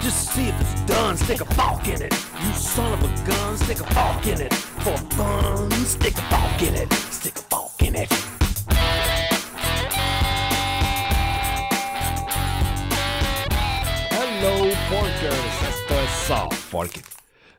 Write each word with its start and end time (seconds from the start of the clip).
Just 0.00 0.32
see 0.32 0.48
if 0.48 0.60
it's 0.60 0.74
done, 0.86 1.16
stick 1.16 1.40
a 1.40 1.90
in 1.90 2.02
it. 2.02 2.12
You 2.42 2.52
son 2.54 2.92
of 2.92 3.02
a 3.02 3.08
gun, 3.26 3.56
stick 3.58 3.80
a 3.80 4.30
in 4.30 4.40
it. 4.40 4.54
For 4.54 4.96
fun, 5.14 5.70
stick 5.84 6.14
a 6.18 6.64
in 6.64 6.74
it. 6.74 6.92
Stick 7.10 7.34
a 7.52 7.84
in 7.84 7.94
It, 7.96 8.10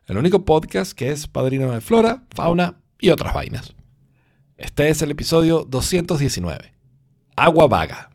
el 0.07 0.17
único 0.17 0.45
podcast 0.45 0.93
que 0.93 1.11
es 1.11 1.27
padrino 1.27 1.71
de 1.71 1.81
flora, 1.81 2.23
fauna 2.35 2.81
y 2.99 3.09
otras 3.09 3.33
vainas. 3.33 3.73
Este 4.57 4.89
es 4.89 5.01
el 5.01 5.11
episodio 5.11 5.65
219. 5.67 6.73
Agua 7.35 7.67
vaga. 7.67 8.09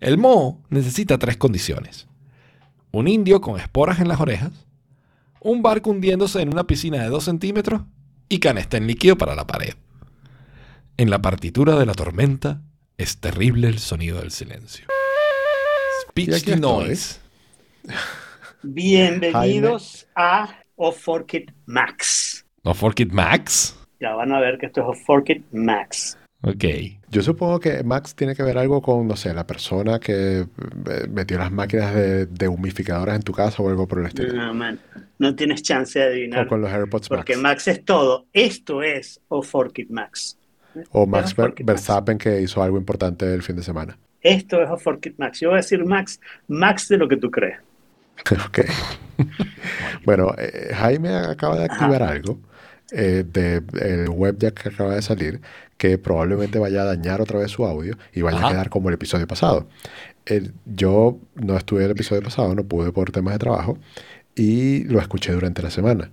El 0.00 0.18
moho 0.18 0.62
necesita 0.70 1.18
tres 1.18 1.36
condiciones. 1.36 2.08
Un 2.92 3.08
indio 3.08 3.40
con 3.40 3.58
esporas 3.58 4.00
en 4.00 4.08
las 4.08 4.20
orejas, 4.20 4.52
un 5.40 5.62
barco 5.62 5.90
hundiéndose 5.90 6.42
en 6.42 6.50
una 6.50 6.66
piscina 6.66 7.02
de 7.02 7.08
2 7.08 7.24
centímetros 7.24 7.82
y 8.28 8.38
canesta 8.38 8.76
en 8.76 8.86
líquido 8.86 9.16
para 9.16 9.34
la 9.34 9.46
pared. 9.46 9.74
En 10.98 11.08
la 11.08 11.22
partitura 11.22 11.78
de 11.78 11.86
la 11.86 11.94
tormenta 11.94 12.60
es 12.98 13.18
terrible 13.18 13.68
el 13.68 13.78
sonido 13.78 14.20
del 14.20 14.30
silencio. 14.30 14.86
Speech 16.02 16.28
estoy. 16.28 16.60
noise. 16.60 17.18
Bienvenidos 18.62 20.06
a 20.14 20.54
Off 20.76 21.02
Forkit 21.02 21.50
Max. 21.64 22.44
No 22.62 22.74
Fork 22.74 23.00
It 23.00 23.12
Max. 23.12 23.74
Ya 24.00 24.14
van 24.14 24.32
a 24.32 24.38
ver 24.38 24.58
que 24.58 24.66
esto 24.66 24.82
es 24.82 24.86
Off 24.86 25.04
Forkit 25.06 25.50
Max. 25.50 26.18
Ok. 26.44 26.64
Yo 27.10 27.22
supongo 27.22 27.60
que 27.60 27.84
Max 27.84 28.14
tiene 28.16 28.34
que 28.34 28.42
ver 28.42 28.58
algo 28.58 28.82
con, 28.82 29.06
no 29.06 29.14
sé, 29.16 29.32
la 29.32 29.46
persona 29.46 30.00
que 30.00 30.40
eh, 30.40 30.46
metió 31.10 31.38
las 31.38 31.52
máquinas 31.52 31.94
de, 31.94 32.26
de 32.26 32.48
humificadoras 32.48 33.14
en 33.16 33.22
tu 33.22 33.32
casa 33.32 33.62
o 33.62 33.68
algo 33.68 33.86
por 33.86 34.00
el 34.00 34.06
estilo. 34.06 34.32
No, 34.34 34.52
man, 34.54 34.80
no 35.18 35.34
tienes 35.36 35.62
chance 35.62 35.98
de 36.00 36.04
O 36.06 36.08
adivinar. 36.08 36.46
con 36.48 36.60
los 36.60 36.70
AirPods 36.72 37.08
Porque 37.08 37.34
Max. 37.36 37.42
Max 37.66 37.68
es 37.68 37.84
todo. 37.84 38.26
Esto 38.32 38.82
es 38.82 39.20
Off 39.28 39.50
Forkit 39.50 39.90
Max. 39.90 40.36
O 40.90 41.06
Max 41.06 41.36
Ver- 41.36 41.50
Max. 41.50 41.64
Verstappen 41.64 42.18
que 42.18 42.40
hizo 42.40 42.62
algo 42.62 42.76
importante 42.78 43.32
el 43.32 43.42
fin 43.42 43.54
de 43.56 43.62
semana. 43.62 43.96
Esto 44.20 44.62
es 44.62 44.68
Off 44.70 44.82
Forkit 44.82 45.18
Max. 45.18 45.38
Yo 45.40 45.50
voy 45.50 45.58
a 45.58 45.60
decir 45.62 45.84
Max, 45.84 46.18
Max 46.48 46.88
de 46.88 46.96
lo 46.96 47.08
que 47.08 47.18
tú 47.18 47.30
crees. 47.30 47.58
ok. 48.48 48.60
bueno, 50.04 50.32
eh, 50.38 50.70
Jaime 50.74 51.10
acaba 51.14 51.56
de 51.58 51.64
activar 51.64 52.02
algo 52.02 52.38
eh, 52.90 53.24
de 53.26 53.62
el 53.80 54.08
web 54.10 54.36
ya 54.38 54.50
que 54.50 54.68
acaba 54.70 54.94
de 54.94 55.02
salir 55.02 55.40
que 55.82 55.98
probablemente 55.98 56.60
vaya 56.60 56.82
a 56.82 56.84
dañar 56.84 57.20
otra 57.20 57.40
vez 57.40 57.50
su 57.50 57.66
audio 57.66 57.98
y 58.14 58.22
vaya 58.22 58.38
Ajá. 58.38 58.46
a 58.46 58.50
quedar 58.52 58.70
como 58.70 58.88
el 58.88 58.94
episodio 58.94 59.26
pasado. 59.26 59.66
El- 60.26 60.52
yo 60.64 61.18
no 61.34 61.56
estuve 61.56 61.84
el 61.84 61.90
episodio 61.90 62.22
pasado, 62.22 62.54
no 62.54 62.62
pude 62.62 62.92
por 62.92 63.10
temas 63.10 63.34
de 63.34 63.38
trabajo 63.40 63.76
y 64.36 64.84
lo 64.84 65.00
escuché 65.00 65.32
durante 65.32 65.60
la 65.60 65.70
semana. 65.72 66.12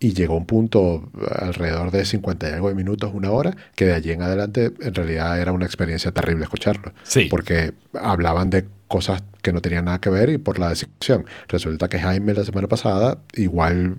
Y 0.00 0.14
llegó 0.14 0.34
un 0.34 0.46
punto 0.46 1.10
alrededor 1.40 1.90
de 1.90 2.06
50 2.06 2.48
y 2.48 2.52
algo 2.54 2.70
de 2.70 2.74
minutos, 2.74 3.10
una 3.12 3.30
hora, 3.32 3.54
que 3.74 3.84
de 3.84 3.92
allí 3.92 4.12
en 4.12 4.22
adelante 4.22 4.72
en 4.80 4.94
realidad 4.94 5.38
era 5.38 5.52
una 5.52 5.66
experiencia 5.66 6.10
terrible 6.12 6.44
escucharlo. 6.44 6.94
Sí. 7.02 7.26
Porque 7.30 7.74
hablaban 7.92 8.48
de 8.48 8.64
cosas 8.88 9.22
que 9.42 9.52
no 9.52 9.60
tenían 9.60 9.84
nada 9.84 10.00
que 10.00 10.08
ver 10.08 10.30
y 10.30 10.38
por 10.38 10.58
la 10.58 10.70
descripción. 10.70 11.26
Resulta 11.48 11.90
que 11.90 11.98
Jaime 12.00 12.32
la 12.32 12.44
semana 12.46 12.66
pasada 12.66 13.18
igual, 13.34 13.98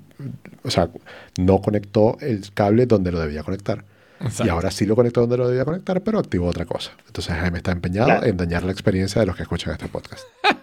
o 0.64 0.72
sea, 0.72 0.89
no 1.38 1.61
conectó 1.61 2.17
el 2.19 2.52
cable 2.52 2.88
donde 2.88 3.11
lo 3.11 3.19
debía 3.19 3.44
conectar. 3.44 3.86
Exacto. 4.23 4.45
Y 4.45 4.49
ahora 4.49 4.71
sí 4.71 4.85
lo 4.85 4.95
conectó 4.95 5.21
donde 5.21 5.38
lo 5.38 5.47
debía 5.47 5.66
conectar, 5.66 6.02
pero 6.02 6.19
activó 6.19 6.47
otra 6.47 6.66
cosa. 6.66 6.91
Entonces 7.07 7.35
Jaime 7.35 7.57
está 7.57 7.71
empeñado 7.71 8.07
Claro. 8.07 8.25
en 8.25 8.38
dañar 8.38 8.63
la 8.63 8.71
experiencia 8.71 9.19
de 9.21 9.27
los 9.27 9.35
que 9.35 9.43
escuchan 9.43 9.72
este 9.73 9.88
podcast. 9.88 10.23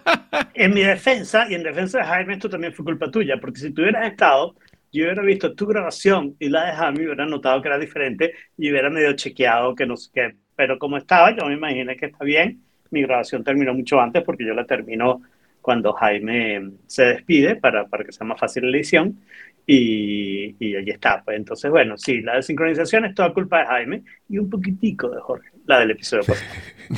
En 0.53 0.73
mi 0.73 0.81
defensa 0.81 1.47
y 1.49 1.55
en 1.55 1.63
defensa 1.63 1.99
de 1.99 2.03
Jaime, 2.05 2.33
esto 2.33 2.49
también 2.49 2.73
fue 2.73 2.85
culpa 2.85 3.09
tuya. 3.09 3.37
Porque 3.39 3.59
si 3.59 3.71
tú 3.71 3.81
hubieras 3.81 4.05
estado, 4.09 4.55
yo 4.91 5.05
hubiera 5.05 5.21
visto 5.23 5.53
tu 5.55 5.65
grabación 5.65 6.35
y 6.39 6.49
la 6.49 6.65
de 6.67 6.71
Jaime, 6.73 7.05
hubiera 7.05 7.25
notado 7.25 7.61
que 7.61 7.67
era 7.67 7.79
diferente 7.79 8.33
y 8.57 8.69
hubiera 8.69 8.89
medio 8.89 9.13
chequeado 9.13 9.73
que 9.75 9.85
no 9.85 9.97
sé 9.97 10.09
qué. 10.13 10.35
Pero 10.55 10.77
como 10.77 10.97
estaba, 10.97 11.35
yo 11.35 11.45
me 11.47 11.53
imaginé 11.55 11.95
que 11.95 12.07
está 12.07 12.23
bien. 12.23 12.61
Mi 12.91 13.01
grabación 13.01 13.43
terminó 13.43 13.73
mucho 13.73 13.99
antes 13.99 14.23
porque 14.23 14.45
yo 14.45 14.53
la 14.53 14.65
termino 14.65 15.21
cuando 15.61 15.93
Jaime 15.93 16.71
se 16.87 17.03
despide 17.05 17.55
para, 17.55 17.87
para 17.87 18.03
que 18.03 18.11
sea 18.11 18.27
más 18.27 18.39
fácil 18.39 18.69
la 18.69 18.77
edición. 18.77 19.19
Y, 19.67 20.55
y 20.59 20.75
allí 20.75 20.89
está. 20.91 21.23
Pues 21.23 21.37
entonces, 21.37 21.71
bueno, 21.71 21.97
sí, 21.97 22.21
la 22.21 22.35
desincronización 22.35 23.05
es 23.05 23.15
toda 23.15 23.33
culpa 23.33 23.59
de 23.59 23.65
Jaime 23.67 24.03
y 24.29 24.37
un 24.37 24.49
poquitico 24.49 25.09
de 25.09 25.21
Jorge, 25.21 25.49
la 25.65 25.79
del 25.79 25.91
episodio 25.91 26.23
pasado, 26.25 26.49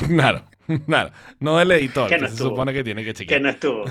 Claro, 0.07 0.44
claro. 0.88 1.12
No 1.40 1.57
del 1.59 1.72
editor, 1.73 2.07
Que 2.09 2.16
que, 2.16 2.22
no 2.22 2.28
se 2.28 2.34
estuvo. 2.34 2.50
supone 2.50 2.73
que 2.73 2.84
tiene 2.84 3.03
que 3.03 3.13
que 3.13 3.13
chequear. 3.13 3.41
no 3.41 3.50
estuvo. 3.50 3.85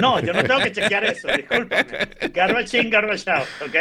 No, 0.00 0.20
yo 0.20 0.32
no 0.32 0.42
tengo 0.44 0.60
que 0.60 0.72
chequear 0.72 1.04
eso, 1.04 1.28
discúlpame. 1.36 1.84
Garbage 2.32 2.80
in, 2.80 2.90
garbage 2.90 3.28
out, 3.30 3.48
¿ok? 3.66 3.76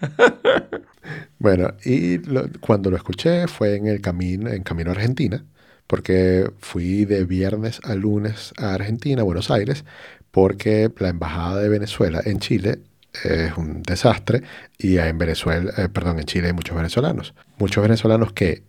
Bueno, 1.38 1.74
y 1.84 2.18
lo- 2.18 2.48
cuando 2.60 2.90
lo 2.90 2.96
escuché 2.96 3.48
fue 3.48 3.76
en 3.76 3.86
el 3.86 4.00
camino, 4.00 4.50
en 4.50 4.62
camino 4.62 4.90
a 4.90 4.94
Argentina, 4.94 5.44
porque 5.86 6.50
fui 6.58 7.04
de 7.04 7.24
viernes 7.24 7.80
a 7.84 7.94
lunes 7.94 8.52
a 8.58 8.74
Argentina, 8.74 9.22
a 9.22 9.24
Buenos 9.24 9.50
Aires, 9.50 9.84
porque 10.30 10.90
la 10.98 11.08
embajada 11.08 11.60
de 11.62 11.68
Venezuela 11.68 12.20
en 12.24 12.38
Chile 12.38 12.78
es 13.24 13.56
un 13.56 13.82
desastre 13.82 14.42
y 14.78 14.98
en 14.98 15.18
Venezuela, 15.18 15.72
eh, 15.76 15.88
perdón, 15.88 16.18
en 16.18 16.24
Chile 16.24 16.48
hay 16.48 16.52
muchos 16.52 16.76
venezolanos, 16.76 17.34
muchos 17.58 17.82
venezolanos 17.82 18.32
que 18.32 18.62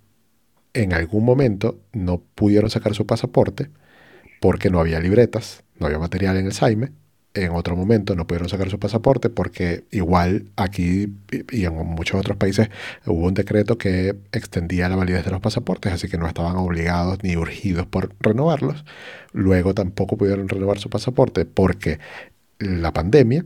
en 0.73 0.93
algún 0.93 1.25
momento 1.25 1.79
no 1.93 2.21
pudieron 2.35 2.69
sacar 2.69 2.95
su 2.95 3.05
pasaporte 3.05 3.69
porque 4.39 4.69
no 4.69 4.79
había 4.79 4.99
libretas, 4.99 5.63
no 5.79 5.87
había 5.87 5.99
material 5.99 6.37
en 6.37 6.47
el 6.47 6.53
Saime. 6.53 6.91
En 7.33 7.51
otro 7.51 7.77
momento 7.77 8.13
no 8.13 8.27
pudieron 8.27 8.49
sacar 8.49 8.69
su 8.69 8.77
pasaporte 8.77 9.29
porque 9.29 9.85
igual 9.91 10.51
aquí 10.57 11.15
y 11.31 11.59
y 11.61 11.65
en 11.65 11.73
muchos 11.75 12.19
otros 12.19 12.35
países 12.35 12.69
hubo 13.05 13.25
un 13.25 13.33
decreto 13.33 13.77
que 13.77 14.17
extendía 14.33 14.89
la 14.89 14.97
validez 14.97 15.23
de 15.23 15.31
los 15.31 15.39
pasaportes, 15.39 15.93
así 15.93 16.09
que 16.09 16.17
no 16.17 16.27
estaban 16.27 16.57
obligados 16.57 17.19
ni 17.23 17.37
urgidos 17.37 17.85
por 17.85 18.13
renovarlos. 18.19 18.83
Luego 19.31 19.73
tampoco 19.73 20.17
pudieron 20.17 20.49
renovar 20.49 20.79
su 20.79 20.89
pasaporte 20.89 21.45
porque 21.45 21.99
la 22.59 22.91
pandemia 22.91 23.45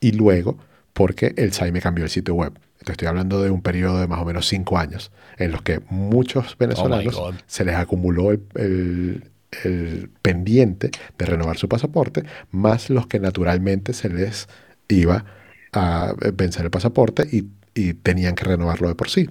y 0.00 0.12
luego 0.12 0.58
porque 0.92 1.34
el 1.36 1.52
SAIME 1.52 1.80
cambió 1.80 2.04
el 2.04 2.10
sitio 2.10 2.34
web. 2.34 2.52
Te 2.84 2.92
estoy 2.92 3.08
hablando 3.08 3.42
de 3.42 3.50
un 3.50 3.62
periodo 3.62 4.00
de 4.00 4.06
más 4.06 4.20
o 4.20 4.24
menos 4.24 4.46
cinco 4.46 4.78
años 4.78 5.10
en 5.38 5.52
los 5.52 5.62
que 5.62 5.80
muchos 5.90 6.56
venezolanos 6.58 7.14
God. 7.14 7.34
se 7.46 7.64
les 7.64 7.74
acumuló 7.76 8.30
el, 8.30 8.42
el- 8.56 9.24
el 9.62 10.10
pendiente 10.20 10.90
de 11.16 11.26
renovar 11.26 11.56
su 11.56 11.68
pasaporte, 11.68 12.24
más 12.50 12.90
los 12.90 13.06
que 13.06 13.20
naturalmente 13.20 13.92
se 13.92 14.08
les 14.08 14.48
iba 14.88 15.24
a 15.72 16.12
vencer 16.34 16.64
el 16.64 16.70
pasaporte 16.72 17.24
y, 17.30 17.46
y 17.72 17.94
tenían 17.94 18.34
que 18.34 18.42
renovarlo 18.44 18.88
de 18.88 18.96
por 18.96 19.08
sí. 19.08 19.30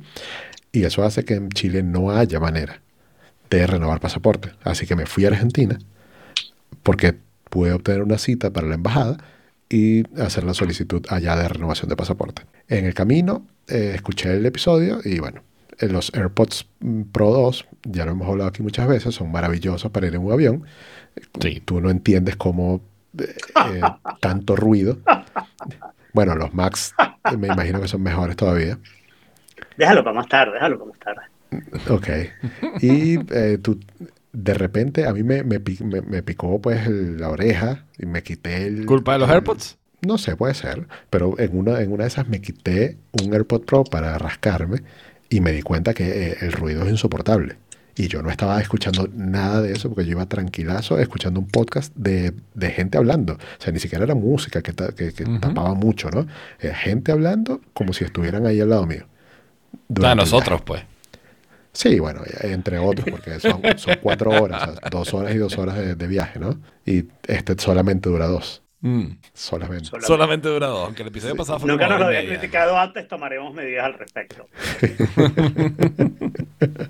Y 0.71 0.85
eso 0.85 1.03
hace 1.03 1.25
que 1.25 1.33
en 1.35 1.49
Chile 1.49 1.83
no 1.83 2.09
haya 2.11 2.39
manera 2.39 2.79
de 3.49 3.67
renovar 3.67 3.99
pasaporte. 3.99 4.51
Así 4.63 4.87
que 4.87 4.95
me 4.95 5.05
fui 5.05 5.25
a 5.25 5.27
Argentina 5.27 5.77
porque 6.83 7.15
pude 7.49 7.73
obtener 7.73 8.01
una 8.01 8.17
cita 8.17 8.51
para 8.51 8.67
la 8.67 8.75
embajada 8.75 9.17
y 9.69 10.03
hacer 10.19 10.43
la 10.43 10.53
solicitud 10.53 11.05
allá 11.09 11.35
de 11.35 11.47
renovación 11.47 11.89
de 11.89 11.95
pasaporte. 11.95 12.43
En 12.67 12.85
el 12.85 12.93
camino 12.93 13.45
eh, 13.67 13.93
escuché 13.95 14.35
el 14.35 14.45
episodio 14.45 14.99
y 15.03 15.19
bueno, 15.19 15.41
eh, 15.79 15.87
los 15.87 16.13
AirPods 16.13 16.67
mm, 16.79 17.01
Pro 17.11 17.31
2, 17.31 17.67
ya 17.83 18.05
lo 18.05 18.11
hemos 18.11 18.27
hablado 18.27 18.49
aquí 18.49 18.61
muchas 18.61 18.87
veces, 18.87 19.15
son 19.15 19.31
maravillosos 19.31 19.91
para 19.91 20.07
ir 20.07 20.15
en 20.15 20.21
un 20.21 20.31
avión. 20.31 20.65
Sí. 21.41 21.61
Tú 21.63 21.81
no 21.81 21.89
entiendes 21.89 22.35
cómo 22.35 22.81
eh, 23.17 23.35
eh, 23.55 23.81
tanto 24.19 24.55
ruido. 24.55 24.97
Bueno, 26.13 26.35
los 26.35 26.53
Max 26.53 26.93
eh, 26.99 27.37
me 27.37 27.47
imagino 27.47 27.81
que 27.81 27.87
son 27.87 28.01
mejores 28.01 28.35
todavía. 28.35 28.77
Déjalo 29.77 30.03
para 30.03 30.15
más 30.15 30.27
tarde, 30.27 30.53
déjalo 30.53 30.77
para 30.79 30.91
más 30.91 30.99
tarde. 30.99 31.21
Ok. 31.89 32.07
Y 32.81 33.19
eh, 33.33 33.57
tú, 33.61 33.79
de 34.33 34.53
repente 34.53 35.05
a 35.05 35.13
mí 35.13 35.23
me, 35.23 35.43
me, 35.43 35.59
pi- 35.59 35.83
me- 35.83 36.01
me 36.01 36.23
picó 36.23 36.59
pues 36.61 36.85
el- 36.87 37.17
la 37.19 37.29
oreja 37.29 37.85
y 37.97 38.05
me 38.05 38.23
quité 38.23 38.65
el... 38.65 38.85
¿Culpa 38.85 39.13
de 39.13 39.19
los 39.19 39.29
el- 39.29 39.35
AirPods? 39.35 39.77
No 40.01 40.17
sé, 40.17 40.35
puede 40.35 40.53
ser. 40.53 40.87
Pero 41.09 41.39
en 41.39 41.57
una, 41.57 41.79
en 41.81 41.91
una 41.93 42.03
de 42.03 42.09
esas 42.09 42.27
me 42.27 42.41
quité 42.41 42.97
un 43.21 43.33
AirPod 43.33 43.61
Pro 43.61 43.83
para 43.85 44.17
rascarme 44.17 44.81
y 45.29 45.39
me 45.39 45.51
di 45.53 45.61
cuenta 45.61 45.93
que 45.93 46.31
eh, 46.31 46.37
el 46.41 46.51
ruido 46.51 46.83
es 46.83 46.89
insoportable. 46.89 47.55
Y 47.95 48.07
yo 48.07 48.23
no 48.23 48.31
estaba 48.31 48.59
escuchando 48.59 49.07
nada 49.15 49.61
de 49.61 49.71
eso 49.71 49.87
porque 49.87 50.03
yo 50.05 50.11
iba 50.13 50.25
tranquilazo 50.25 50.97
escuchando 50.97 51.39
un 51.39 51.47
podcast 51.47 51.95
de, 51.95 52.33
de 52.55 52.71
gente 52.71 52.97
hablando. 52.97 53.33
O 53.33 53.37
sea, 53.59 53.71
ni 53.71 53.79
siquiera 53.79 54.03
era 54.03 54.15
música 54.15 54.61
que, 54.63 54.73
ta- 54.73 54.93
que- 54.93 55.11
tapaba 55.39 55.75
mucho, 55.75 56.09
¿no? 56.09 56.25
Era 56.59 56.75
gente 56.75 57.11
hablando 57.11 57.61
como 57.73 57.93
si 57.93 58.03
estuvieran 58.03 58.45
ahí 58.47 58.59
al 58.59 58.69
lado 58.69 58.87
mío. 58.87 59.05
A 60.03 60.11
el 60.11 60.17
nosotros, 60.17 60.61
pues. 60.63 60.81
Sí, 61.73 61.99
bueno, 61.99 62.21
entre 62.41 62.77
otros, 62.77 63.07
porque 63.09 63.39
son, 63.39 63.61
son 63.77 63.95
cuatro 64.01 64.29
horas, 64.29 64.69
o 64.69 64.73
sea, 64.79 64.89
dos 64.91 65.13
horas 65.13 65.33
y 65.33 65.37
dos 65.39 65.57
horas 65.57 65.75
de, 65.77 65.95
de 65.95 66.07
viaje, 66.07 66.39
¿no? 66.39 66.59
Y 66.85 67.05
este 67.27 67.55
solamente 67.57 68.09
dura 68.09 68.27
dos. 68.27 68.61
Mm. 68.81 69.05
Solamente. 69.33 69.85
Solamente. 69.85 70.07
Solamente 70.07 70.47
dura 70.49 70.67
dos, 70.67 70.85
aunque 70.85 71.01
el 71.01 71.07
episodio 71.07 71.35
pasado 71.35 71.59
fue 71.59 71.69
Nunca 71.69 71.87
nos 71.87 71.99
lo 71.99 72.05
había 72.05 72.19
media. 72.21 72.37
criticado 72.37 72.77
antes, 72.77 73.07
tomaremos 73.07 73.53
medidas 73.53 73.85
al 73.85 73.93
respecto. 73.95 74.47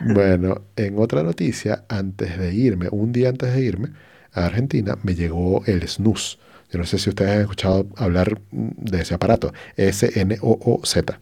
Bueno, 0.00 0.62
en 0.76 0.98
otra 0.98 1.22
noticia, 1.22 1.84
antes 1.88 2.38
de 2.38 2.54
irme, 2.54 2.88
un 2.90 3.12
día 3.12 3.28
antes 3.28 3.52
de 3.54 3.60
irme, 3.62 3.88
a 4.32 4.46
Argentina, 4.46 4.96
me 5.02 5.14
llegó 5.14 5.62
el 5.66 5.86
snus. 5.86 6.38
Yo 6.72 6.78
no 6.78 6.86
sé 6.86 6.98
si 6.98 7.10
ustedes 7.10 7.32
han 7.32 7.40
escuchado 7.42 7.86
hablar 7.96 8.40
de 8.50 9.00
ese 9.02 9.14
aparato. 9.14 9.52
S-N-O-O-Z. 9.76 11.20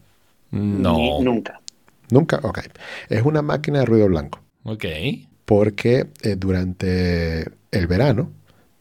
No. 0.51 0.97
Ni- 0.97 1.19
nunca. 1.21 1.59
¿Nunca? 2.11 2.39
Ok. 2.43 2.59
Es 3.09 3.23
una 3.23 3.41
máquina 3.41 3.79
de 3.79 3.85
ruido 3.85 4.07
blanco. 4.07 4.39
Ok. 4.63 4.85
Porque 5.45 6.07
eh, 6.21 6.35
durante 6.37 7.45
el 7.71 7.87
verano 7.87 8.31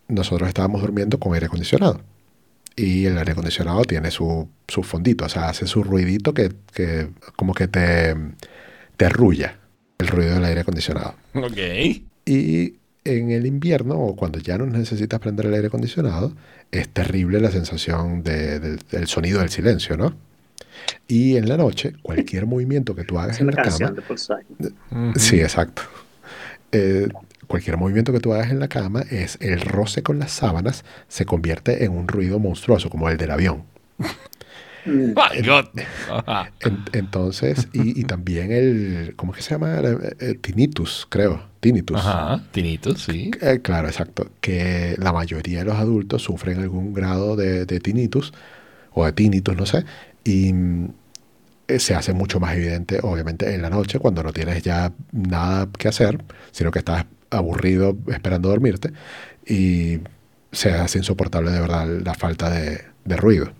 nosotros 0.09 0.49
estábamos 0.49 0.81
durmiendo 0.81 1.19
con 1.19 1.35
aire 1.35 1.47
acondicionado. 1.47 2.01
Y 2.77 3.07
el 3.07 3.19
aire 3.19 3.33
acondicionado 3.33 3.83
tiene 3.83 4.11
su, 4.11 4.49
su 4.69 4.83
fondito, 4.83 5.25
o 5.25 5.29
sea, 5.29 5.49
hace 5.49 5.67
su 5.67 5.83
ruidito 5.83 6.33
que, 6.33 6.53
que 6.73 7.09
como 7.37 7.53
que 7.53 7.67
te, 7.69 8.15
te 8.97 9.05
arrulla 9.07 9.59
el 9.99 10.07
ruido 10.09 10.35
del 10.35 10.45
aire 10.45 10.61
acondicionado. 10.61 11.15
Ok. 11.35 11.59
Y 12.25 12.75
en 13.05 13.31
el 13.31 13.47
invierno, 13.47 13.95
o 13.99 14.15
cuando 14.15 14.39
ya 14.39 14.59
no 14.59 14.67
necesitas 14.67 15.19
prender 15.19 15.47
el 15.47 15.55
aire 15.55 15.69
acondicionado, 15.69 16.33
es 16.71 16.89
terrible 16.89 17.41
la 17.41 17.51
sensación 17.51 18.23
de- 18.23 18.61
del- 18.61 18.79
del 18.91 19.07
sonido 19.09 19.41
del 19.41 19.49
silencio, 19.49 19.97
¿no? 19.97 20.15
Y 21.07 21.37
en 21.37 21.49
la 21.49 21.57
noche, 21.57 21.95
cualquier 22.03 22.47
movimiento 22.47 22.95
que 22.95 23.05
tú 23.05 23.19
hagas 23.19 23.37
Es 23.37 23.41
en 23.41 23.49
una 23.49 23.57
la 23.57 23.63
canción 23.63 23.89
cama, 23.91 24.01
de 24.01 24.03
Paul 24.07 24.19
Simon. 24.19 25.11
Ujú. 25.11 25.19
Sí, 25.19 25.41
exacto. 25.41 25.83
Eh, 26.73 27.09
cualquier 27.47 27.77
movimiento 27.79 28.13
que 28.13 28.21
tú 28.21 28.33
hagas 28.35 28.51
en 28.51 28.61
la 28.61 28.69
cama 28.69 29.03
es 29.11 29.39
el 29.41 29.61
roce 29.61 30.03
con 30.03 30.19
las 30.19 30.33
sábanas 30.33 30.85
se 31.09 31.25
convierte 31.25 31.85
en 31.85 31.93
un 31.93 32.07
ruido 32.07 32.39
monstruoso 32.39 32.91
como 32.91 33.09
el 33.09 33.17
del 33.17 33.31
avión. 33.31 33.65
Mm. 34.85 35.13
Entonces, 36.93 37.69
y, 37.73 38.01
y 38.01 38.05
también 38.05 38.53
el, 38.53 39.15
¿cómo 39.17 39.33
es 39.33 39.39
que 39.39 39.43
se 39.43 39.51
llama? 39.51 39.81
Eh, 39.81 40.17
eh, 40.21 40.35
tinnitus, 40.41 41.07
creo. 41.09 41.43
Tinnitus. 41.61 41.99
Ajá. 41.99 42.45
Tinito, 42.53 42.95
sí. 42.97 43.31
Eh, 43.41 43.61
claro, 43.63 43.89
exacto. 43.89 44.31
Que 44.41 44.95
la 44.99 45.13
mayoría 45.13 45.61
de 45.61 45.65
los 45.65 45.77
adultos 45.77 46.23
sufren 46.23 46.61
algún 46.61 46.95
grado 46.95 47.35
de, 47.37 47.67
de 47.67 47.81
tinnitus 47.81 48.33
o 48.93 49.05
de 49.05 49.13
tinnitus, 49.13 49.57
no 49.57 49.67
sé. 49.67 49.85
Y 50.25 50.53
eh, 51.69 51.79
se 51.81 51.94
hace 51.94 52.12
mucho 52.12 52.41
más 52.41 52.55
evidente, 52.56 52.99
obviamente, 53.03 53.55
en 53.55 53.62
la 53.62 53.70
noche, 53.70 53.99
cuando 53.99 54.23
no 54.23 54.32
tienes 54.32 54.62
ya 54.62 54.93
nada 55.12 55.69
que 55.79 55.88
hacer, 55.88 56.25
sino 56.50 56.70
que 56.70 56.79
estás 56.81 57.06
aburrido 57.31 57.97
esperando 58.09 58.49
dormirte 58.49 58.93
y 59.47 60.00
se 60.50 60.73
hace 60.73 60.99
insoportable 60.99 61.50
de 61.50 61.61
verdad 61.61 61.87
la 62.05 62.15
falta 62.15 62.49
de, 62.50 62.82
de 63.05 63.17
ruido. 63.17 63.53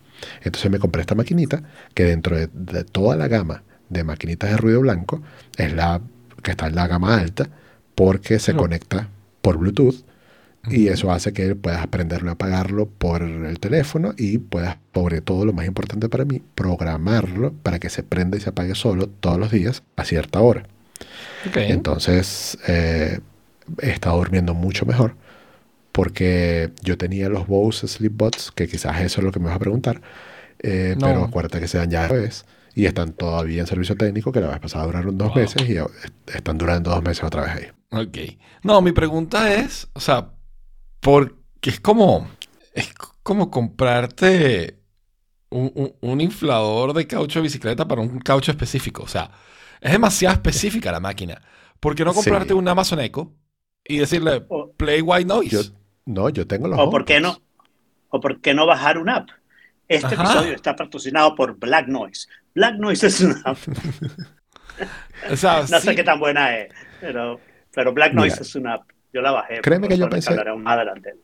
Entonces 0.43 0.70
me 0.70 0.78
compré 0.78 1.02
esta 1.02 1.14
maquinita 1.14 1.62
que 1.94 2.05
dentro 2.05 2.37
de, 2.37 2.49
de 2.52 2.84
toda 2.84 3.14
la 3.16 3.28
gama 3.28 3.62
de 3.90 4.04
maquinitas 4.04 4.50
de 4.50 4.56
ruido 4.56 4.81
blanco 4.81 5.22
es 5.56 5.72
la 5.75 6.00
que 6.43 6.50
está 6.52 6.66
en 6.66 6.75
la 6.76 6.87
gama 6.88 7.16
alta 7.19 7.49
porque 7.94 8.38
se 8.38 8.54
No. 8.54 8.61
conecta 8.61 9.08
por 9.43 9.58
Bluetooth 9.58 10.04
y 10.70 10.88
eso 10.88 11.10
hace 11.12 11.32
que 11.32 11.55
puedas 11.55 11.87
prenderlo 11.87 12.31
y 12.31 12.32
apagarlo 12.32 12.87
por 12.88 13.22
el 13.22 13.58
teléfono 13.60 14.12
y 14.16 14.38
puedas, 14.38 14.78
sobre 14.94 15.20
todo 15.20 15.44
lo 15.46 15.52
más 15.52 15.66
importante 15.66 16.08
para 16.08 16.25
mí, 16.25 16.43
programarlo 16.55 17.52
para 17.55 17.78
que 17.78 17.88
se 17.90 18.02
prenda 18.02 18.37
y 18.37 18.40
se 18.40 18.50
apague 18.50 18.75
solo 18.75 19.08
todos 19.08 19.38
los 19.38 19.50
días 19.50 19.82
a 19.96 20.05
cierta 20.05 20.40
hora. 20.40 20.64
Ok. 21.46 21.56
Entonces 21.56 22.58
eh, 22.69 23.20
he 23.82 23.90
estado 23.90 24.16
durmiendo 24.19 24.55
mucho 24.55 24.84
mejor 24.87 25.14
porque 25.93 26.70
yo 26.82 26.96
tenía 26.99 27.28
los 27.28 27.46
Bose 27.46 27.88
Sleepbots, 27.88 28.52
que 28.52 28.69
quizás 28.69 29.00
eso 29.00 29.20
es 29.20 29.25
lo 29.25 29.32
que 29.32 29.40
me 29.40 29.46
vas 29.46 29.56
a 29.56 29.58
preguntar, 29.61 30.00
eh, 30.61 30.96
No. 30.99 31.06
pero 31.06 31.25
acuérdate 31.25 31.61
que 31.61 31.69
se 31.69 31.78
dan 31.78 31.90
ya 31.90 32.06
vez 32.08 32.44
y 32.75 32.87
están 32.87 33.12
todavía 33.12 33.61
en 33.61 33.66
servicio 33.66 33.96
técnico, 33.96 34.31
que 34.32 34.40
la 34.40 34.49
vez 34.49 34.61
pasada 34.61 34.87
duraron 34.87 35.19
dos 35.19 35.28
Wow. 35.28 35.37
meses 35.37 35.69
y 35.69 35.76
están 36.34 36.58
durando 36.58 36.90
dos 36.90 37.02
meses 37.02 37.25
otra 37.25 37.43
vez 37.43 37.50
ahí. 37.52 37.66
Ok. 37.90 38.19
No, 38.62 38.81
mi 38.82 38.93
pregunta 38.93 39.54
es, 39.54 39.88
o 39.94 40.00
sea, 40.00 40.31
porque 41.00 41.71
es 41.71 41.81
como, 41.81 42.29
es 42.75 42.93
como 43.23 43.50
comprarte 43.50 44.81
un, 45.50 45.73
un- 45.75 45.95
un 46.00 46.21
inflador 46.21 46.93
de 46.95 47.06
caucho 47.06 47.39
de 47.41 47.45
bicicleta 47.45 47.89
para 47.89 48.03
un 48.03 48.21
caucho 48.21 48.50
específico. 48.53 49.03
O 49.05 49.09
sea, 49.09 49.31
es 49.81 49.93
demasiado 49.93 50.35
específica 50.35 50.93
la 50.93 51.00
máquina. 51.00 51.43
¿Por 51.81 51.95
qué 51.95 52.05
no 52.05 52.12
Sí. 52.12 52.17
comprarte 52.17 52.55
un 52.55 52.69
Amazon 52.69 53.00
Echo 53.00 53.35
y 53.85 53.99
decirle 53.99 54.47
play 54.77 55.00
white 55.03 55.27
noise? 55.27 55.50
Yo, 55.50 55.62
no, 56.06 56.29
yo 56.31 56.47
tengo 56.47 56.69
los 56.69 56.79
o 56.79 56.91
por 56.91 57.05
qué 57.05 57.21
no, 57.21 57.41
o 58.11 58.21
por 58.21 58.41
qué 58.41 58.55
no 58.55 58.67
bajar 58.67 58.99
una 58.99 59.17
app. 59.17 59.31
Este 59.89 60.15
Ajá. 60.15 60.25
episodio 60.25 60.55
está 60.55 60.77
patrocinado 60.77 61.35
por 61.35 61.59
Black 61.59 61.89
Noise. 61.89 62.29
Black 62.55 62.77
Noise 62.77 63.06
es 63.09 63.21
una 63.21 63.41
app. 63.45 63.59
O 65.31 65.37
sea, 65.37 65.67
No 65.69 65.81
sí, 65.81 65.87
sé 65.87 65.95
qué 65.97 66.05
tan 66.05 66.21
buena 66.21 66.56
es, 66.56 66.73
pero, 67.00 67.41
pero 67.73 67.93
Black 67.93 68.12
Noise 68.15 68.37
Mira, 68.37 68.43
es 68.43 68.55
una 68.55 68.75
app. 68.75 68.89
Yo 69.12 69.20
la 69.22 69.31
bajé. 69.32 69.60
créeme 69.60 69.88
que 69.88 69.96
yo 69.96 70.08
pensé- 70.08 70.31
hablaré 70.31 70.56
más 70.56 70.75
adelante. 70.75 71.14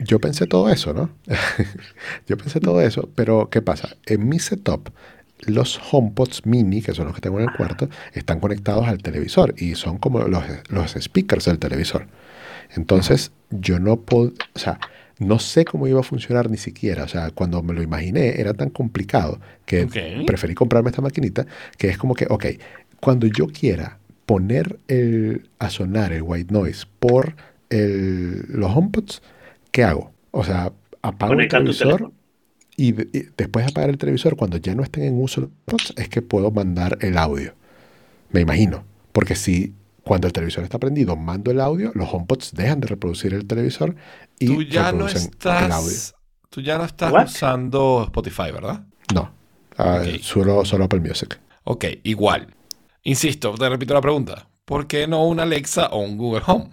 Yo 0.00 0.20
pensé 0.20 0.46
todo 0.46 0.70
eso, 0.70 0.94
¿no? 0.94 1.10
yo 2.26 2.36
pensé 2.36 2.60
todo 2.60 2.80
eso, 2.80 3.08
pero 3.14 3.48
¿qué 3.50 3.62
pasa? 3.62 3.96
En 4.06 4.28
mi 4.28 4.38
setup, 4.38 4.90
los 5.46 5.80
HomePods 5.92 6.46
mini, 6.46 6.82
que 6.82 6.94
son 6.94 7.06
los 7.06 7.14
que 7.14 7.20
tengo 7.20 7.40
en 7.40 7.48
el 7.48 7.56
cuarto, 7.56 7.88
están 8.12 8.38
conectados 8.40 8.86
al 8.86 8.98
televisor 9.02 9.54
y 9.56 9.74
son 9.74 9.98
como 9.98 10.20
los, 10.20 10.44
los 10.68 10.92
speakers 10.92 11.46
del 11.46 11.58
televisor. 11.58 12.06
Entonces, 12.76 13.32
yo 13.50 13.78
no 13.80 14.00
puedo, 14.00 14.32
o 14.54 14.58
sea, 14.58 14.78
no 15.18 15.38
sé 15.40 15.64
cómo 15.64 15.88
iba 15.88 16.00
a 16.00 16.04
funcionar 16.04 16.48
ni 16.50 16.58
siquiera. 16.58 17.02
O 17.04 17.08
sea, 17.08 17.30
cuando 17.32 17.62
me 17.62 17.74
lo 17.74 17.82
imaginé 17.82 18.40
era 18.40 18.54
tan 18.54 18.70
complicado 18.70 19.40
que 19.66 19.86
preferí 20.26 20.54
comprarme 20.54 20.90
esta 20.90 21.02
maquinita, 21.02 21.44
que 21.76 21.88
es 21.88 21.98
como 21.98 22.14
que, 22.14 22.26
ok, 22.30 22.46
cuando 23.00 23.26
yo 23.26 23.46
quiera 23.48 23.98
poner 24.28 24.78
el, 24.88 25.48
a 25.58 25.70
sonar 25.70 26.12
el 26.12 26.20
white 26.20 26.52
noise 26.52 26.86
por 27.00 27.34
el- 27.70 28.44
los 28.50 28.70
HomePods, 28.76 29.22
¿qué 29.70 29.84
hago? 29.84 30.12
O 30.32 30.44
sea, 30.44 30.70
apago 31.00 31.32
el 31.32 31.48
televisor 31.48 32.12
y, 32.76 32.92
de- 32.92 33.08
y 33.14 33.22
después 33.38 33.64
de 33.64 33.70
apagar 33.70 33.88
el 33.88 33.96
televisor, 33.96 34.36
cuando 34.36 34.58
ya 34.58 34.74
no 34.74 34.82
estén 34.82 35.04
en 35.04 35.18
uso 35.18 35.40
los 35.40 35.50
HomePods, 35.66 35.94
es 35.96 36.10
que 36.10 36.20
puedo 36.20 36.50
mandar 36.50 36.98
el 37.00 37.16
audio. 37.16 37.54
Me 38.30 38.42
imagino. 38.42 38.84
Porque 39.12 39.34
si 39.34 39.72
cuando 40.04 40.26
el 40.26 40.34
televisor 40.34 40.62
está 40.62 40.78
prendido 40.78 41.16
mando 41.16 41.50
el 41.50 41.58
audio, 41.62 41.90
los 41.94 42.12
HomePods 42.12 42.52
dejan 42.52 42.80
de 42.80 42.88
reproducir 42.88 43.32
el 43.32 43.46
televisor 43.46 43.96
y 44.38 44.46
tú 44.46 44.62
ya 44.62 44.92
no 44.92 45.06
reproducen 45.06 45.30
el 45.42 45.72
audio. 45.72 45.90
estás, 45.90 46.14
tú 46.50 46.60
ya 46.60 46.76
no 46.76 46.84
estás 46.84 47.10
What? 47.12 47.24
usando 47.28 48.02
Spotify, 48.04 48.52
¿verdad? 48.52 48.84
No. 49.14 49.32
Ah, 49.78 50.02
solo 50.20 50.60
Apple 50.84 51.00
Music. 51.00 51.40
Ok, 51.64 51.86
igual. 52.02 52.48
Insisto, 53.08 53.54
te 53.54 53.68
repito 53.68 53.94
la 53.94 54.02
pregunta. 54.02 54.46
¿Por 54.66 54.86
qué 54.86 55.06
no 55.06 55.24
un 55.26 55.40
Alexa 55.40 55.86
o 55.88 56.00
un 56.00 56.18
Google 56.18 56.42
Home? 56.46 56.68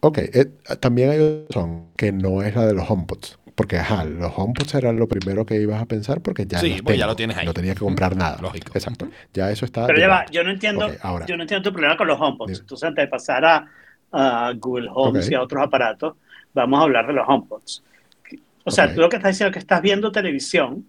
Ok, 0.00 0.18
eh, 0.18 0.46
también 0.80 1.10
hay 1.10 1.20
otra 1.20 1.46
razón 1.62 1.92
que 1.96 2.10
no 2.10 2.42
es 2.42 2.56
la 2.56 2.66
de 2.66 2.74
los 2.74 2.90
HomePods. 2.90 3.38
Porque, 3.54 3.78
ajá, 3.78 4.04
los 4.04 4.32
HomePods 4.36 4.74
era 4.74 4.92
lo 4.92 5.06
primero 5.06 5.46
que 5.46 5.60
ibas 5.60 5.80
a 5.80 5.86
pensar 5.86 6.20
porque 6.20 6.44
ya 6.44 6.58
Sí, 6.58 6.70
los 6.70 6.82
pues 6.82 6.98
ya 6.98 7.06
lo 7.06 7.14
tienes 7.14 7.36
ahí. 7.36 7.46
No 7.46 7.54
tenía 7.54 7.74
que 7.74 7.80
comprar 7.80 8.16
nada. 8.16 8.38
Lógico. 8.42 8.72
Exacto. 8.74 9.08
Ya 9.32 9.48
eso 9.52 9.64
está. 9.64 9.86
Pero 9.86 10.00
ya 10.00 10.08
va, 10.08 10.26
yo 10.26 10.42
no 10.42 10.50
entiendo, 10.50 10.90
ahora. 11.02 11.24
yo 11.26 11.36
no 11.36 11.44
entiendo 11.44 11.70
tu 11.70 11.72
problema 11.72 11.96
con 11.96 12.08
los 12.08 12.20
HomePods. 12.20 12.48
Dime. 12.50 12.60
Entonces, 12.62 12.88
antes 12.88 13.04
de 13.04 13.08
pasar 13.08 13.44
a, 13.44 13.68
a 14.10 14.52
Google 14.58 14.88
Homes 14.92 15.26
Ok. 15.26 15.32
y 15.32 15.34
a 15.36 15.42
otros 15.42 15.62
aparatos, 15.62 16.16
vamos 16.52 16.80
a 16.80 16.82
hablar 16.82 17.06
de 17.06 17.12
los 17.12 17.24
HomePods. 17.28 17.84
O 18.64 18.70
sea, 18.72 18.92
tú 18.92 19.00
lo 19.00 19.08
que 19.08 19.16
estás 19.16 19.32
diciendo 19.32 19.50
es 19.50 19.52
que 19.52 19.58
estás 19.60 19.80
viendo 19.80 20.10
televisión 20.10 20.84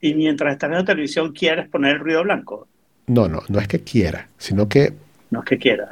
y 0.00 0.14
mientras 0.14 0.52
estás 0.54 0.70
viendo 0.70 0.86
televisión 0.86 1.32
quieres 1.32 1.68
poner 1.68 1.96
el 1.96 2.00
ruido 2.00 2.22
blanco. 2.22 2.66
No, 3.06 3.28
no, 3.28 3.42
no 3.48 3.58
es 3.60 3.68
que 3.68 3.80
quiera, 3.80 4.28
sino 4.38 4.68
que, 4.68 4.94
No 5.30 5.40
es 5.40 5.44
que 5.46 5.58
quieras. 5.58 5.90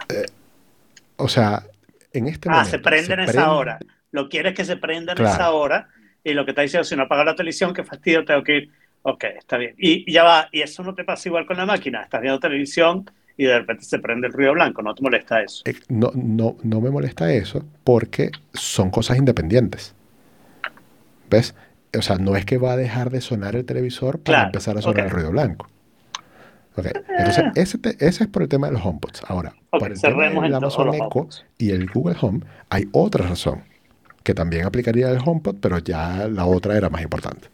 o 1.17 1.29
sea, 1.29 1.63
en 2.13 2.27
este 2.29 2.49
Ah, 2.49 2.53
momento. 2.53 2.71
se 2.71 2.79
prende 2.79 3.15
en 3.15 3.21
esa 3.21 3.53
hora. 3.53 3.79
Lo 4.11 4.29
quieres 4.29 4.55
que 4.55 4.65
se 4.65 4.77
prenda 4.77 5.13
en 5.13 5.19
Claro. 5.19 5.33
esa 5.35 5.51
hora 5.53 5.89
y 6.25 6.33
lo 6.35 6.45
que 6.45 6.51
está 6.53 6.63
diciendo, 6.63 6.85
si 6.85 6.97
no 6.97 7.03
apago 7.05 7.25
la 7.25 7.35
televisión, 7.37 7.73
qué 7.75 7.85
fastidio, 7.85 8.25
tengo 8.25 8.43
que 8.43 8.57
ir. 8.57 8.71
Ok, 9.03 9.25
está 9.39 9.57
bien. 9.57 9.75
Y, 9.79 10.05
y 10.09 10.13
ya 10.13 10.23
va, 10.25 10.49
y 10.53 10.61
eso 10.63 10.83
no 10.85 10.95
te 10.95 11.05
pasa 11.05 11.29
igual 11.29 11.45
con 11.47 11.57
la 11.57 11.67
máquina. 11.67 12.03
Estás 12.03 12.21
viendo 12.21 12.39
televisión 12.39 13.05
y 13.37 13.45
de 13.47 13.59
repente 13.59 13.85
se 13.85 13.99
prende 13.99 14.29
el 14.29 14.33
ruido 14.33 14.53
blanco, 14.53 14.83
no 14.83 14.95
te 14.95 15.03
molesta 15.03 15.43
eso. 15.43 15.63
Eh, 15.67 15.75
No, 15.89 16.13
no, 16.15 16.57
no 16.63 16.81
me 16.81 16.91
molesta 16.91 17.33
eso 17.33 17.65
porque 17.85 18.31
son 18.55 18.91
cosas 18.91 19.19
independientes. 19.19 19.95
¿Ves? 21.31 21.55
O 21.99 22.03
sea, 22.03 22.17
no 22.17 22.37
es 22.37 22.45
que 22.45 22.59
va 22.59 22.73
a 22.73 22.77
dejar 22.77 23.11
de 23.11 23.21
sonar 23.21 23.57
el 23.57 23.65
televisor 23.65 24.19
para 24.21 24.39
Claro, 24.39 24.47
empezar 24.49 24.79
a 24.79 24.83
sonar 24.83 25.07
el 25.07 25.11
ruido 25.11 25.31
blanco. 25.31 25.69
Entonces, 26.77 27.45
ese, 27.57 27.79
te- 27.79 27.97
ese 28.07 28.25
es 28.25 28.31
por 28.31 28.43
el 28.43 28.49
tema 28.49 28.69
de 28.69 28.75
los 28.75 28.85
HomePods. 28.85 29.23
Ahora, 29.29 29.55
Ok, 29.71 29.81
por 29.81 29.93
el 29.93 29.99
tema 30.01 30.25
del 30.43 30.55
Amazon 30.55 30.87
Echo 30.95 31.09
y 31.59 31.71
el 31.71 31.87
Google 31.91 32.17
Home, 32.21 32.41
hay 32.71 32.89
otra 32.93 33.27
razón 33.29 33.63
que 34.23 34.35
también 34.35 34.65
aplicaría 34.67 35.09
al 35.11 35.19
HomePod, 35.25 35.57
pero 35.61 35.79
ya 35.79 36.29
la 36.29 36.47
otra 36.47 36.77
era 36.77 36.89
más 36.91 37.03
importante. 37.03 37.49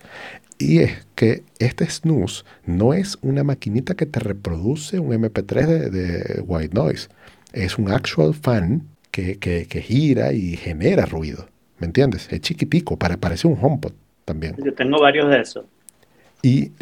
Y 0.59 0.81
es 0.81 1.07
que 1.15 1.45
este 1.61 1.89
snooze 1.89 2.45
no 2.67 2.93
es 2.93 3.17
una 3.23 3.45
maquinita 3.45 3.95
que 3.95 4.07
te 4.07 4.21
reproduce 4.21 4.99
un 4.99 5.11
MP3 5.13 5.67
de, 5.67 5.91
de 5.91 6.41
white 6.43 6.75
noise. 6.75 7.09
Es 7.53 7.79
un 7.79 7.91
actual 7.91 8.35
fan 8.35 8.83
que, 9.11 9.39
que- 9.39 9.67
que 9.67 9.81
gira 9.81 10.33
y 10.33 10.57
genera 10.57 11.07
ruido. 11.07 11.47
¿Me 11.79 11.87
entiendes? 11.87 12.29
Es 12.33 12.41
chiquitico, 12.41 12.97
para, 12.99 13.17
parece 13.17 13.47
un 13.49 13.57
HomePod 13.61 13.93
también. 14.25 14.57
Yo 14.63 14.75
tengo 14.75 15.01
varios 15.01 15.31
de 15.31 15.41
esos. 15.41 15.65
Y 16.43 16.73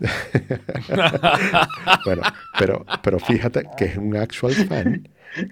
bueno, 2.04 2.22
pero, 2.56 2.86
pero 3.02 3.18
fíjate 3.18 3.64
que 3.76 3.86
es 3.86 3.96
un 3.96 4.16
actual 4.16 4.56
fan 4.56 5.08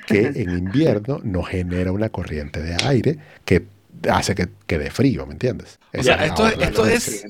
que 0.06 0.32
en 0.34 0.52
invierno 0.52 1.20
no 1.23 1.42
genera 1.42 1.92
una 1.92 2.08
corriente 2.11 2.62
de 2.62 2.76
aire 2.84 3.18
que 3.44 3.66
hace 4.11 4.34
que, 4.34 4.49
que 4.66 4.78
dé 4.78 4.90
frío, 4.90 5.26
¿me 5.26 5.32
entiendes? 5.34 5.78
O 5.96 6.00
Esa 6.00 6.02
sea, 6.02 6.25
esto, 6.25 6.44
otra 6.44 6.58
esto 6.58 6.87
es, 6.87 7.25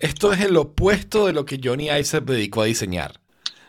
esto 0.00 0.32
es 0.32 0.40
el 0.42 0.56
opuesto 0.56 1.26
de 1.26 1.32
lo 1.32 1.44
que 1.46 1.60
Johnny 1.62 1.88
se 2.04 2.20
dedicó 2.20 2.62
a 2.62 2.66
diseñar. 2.66 3.20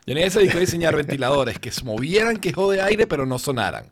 Johnny 0.08 0.30
se 0.30 0.40
dedicó 0.40 0.58
a 0.58 0.62
diseñar 0.62 0.96
ventiladores 0.96 1.60
que 1.60 1.72
se 1.72 1.84
movieran, 1.86 2.38
que 2.38 2.52
jode 2.54 2.82
aire, 2.82 3.08
pero 3.08 3.26
no 3.26 3.40
sonaran. 3.40 3.86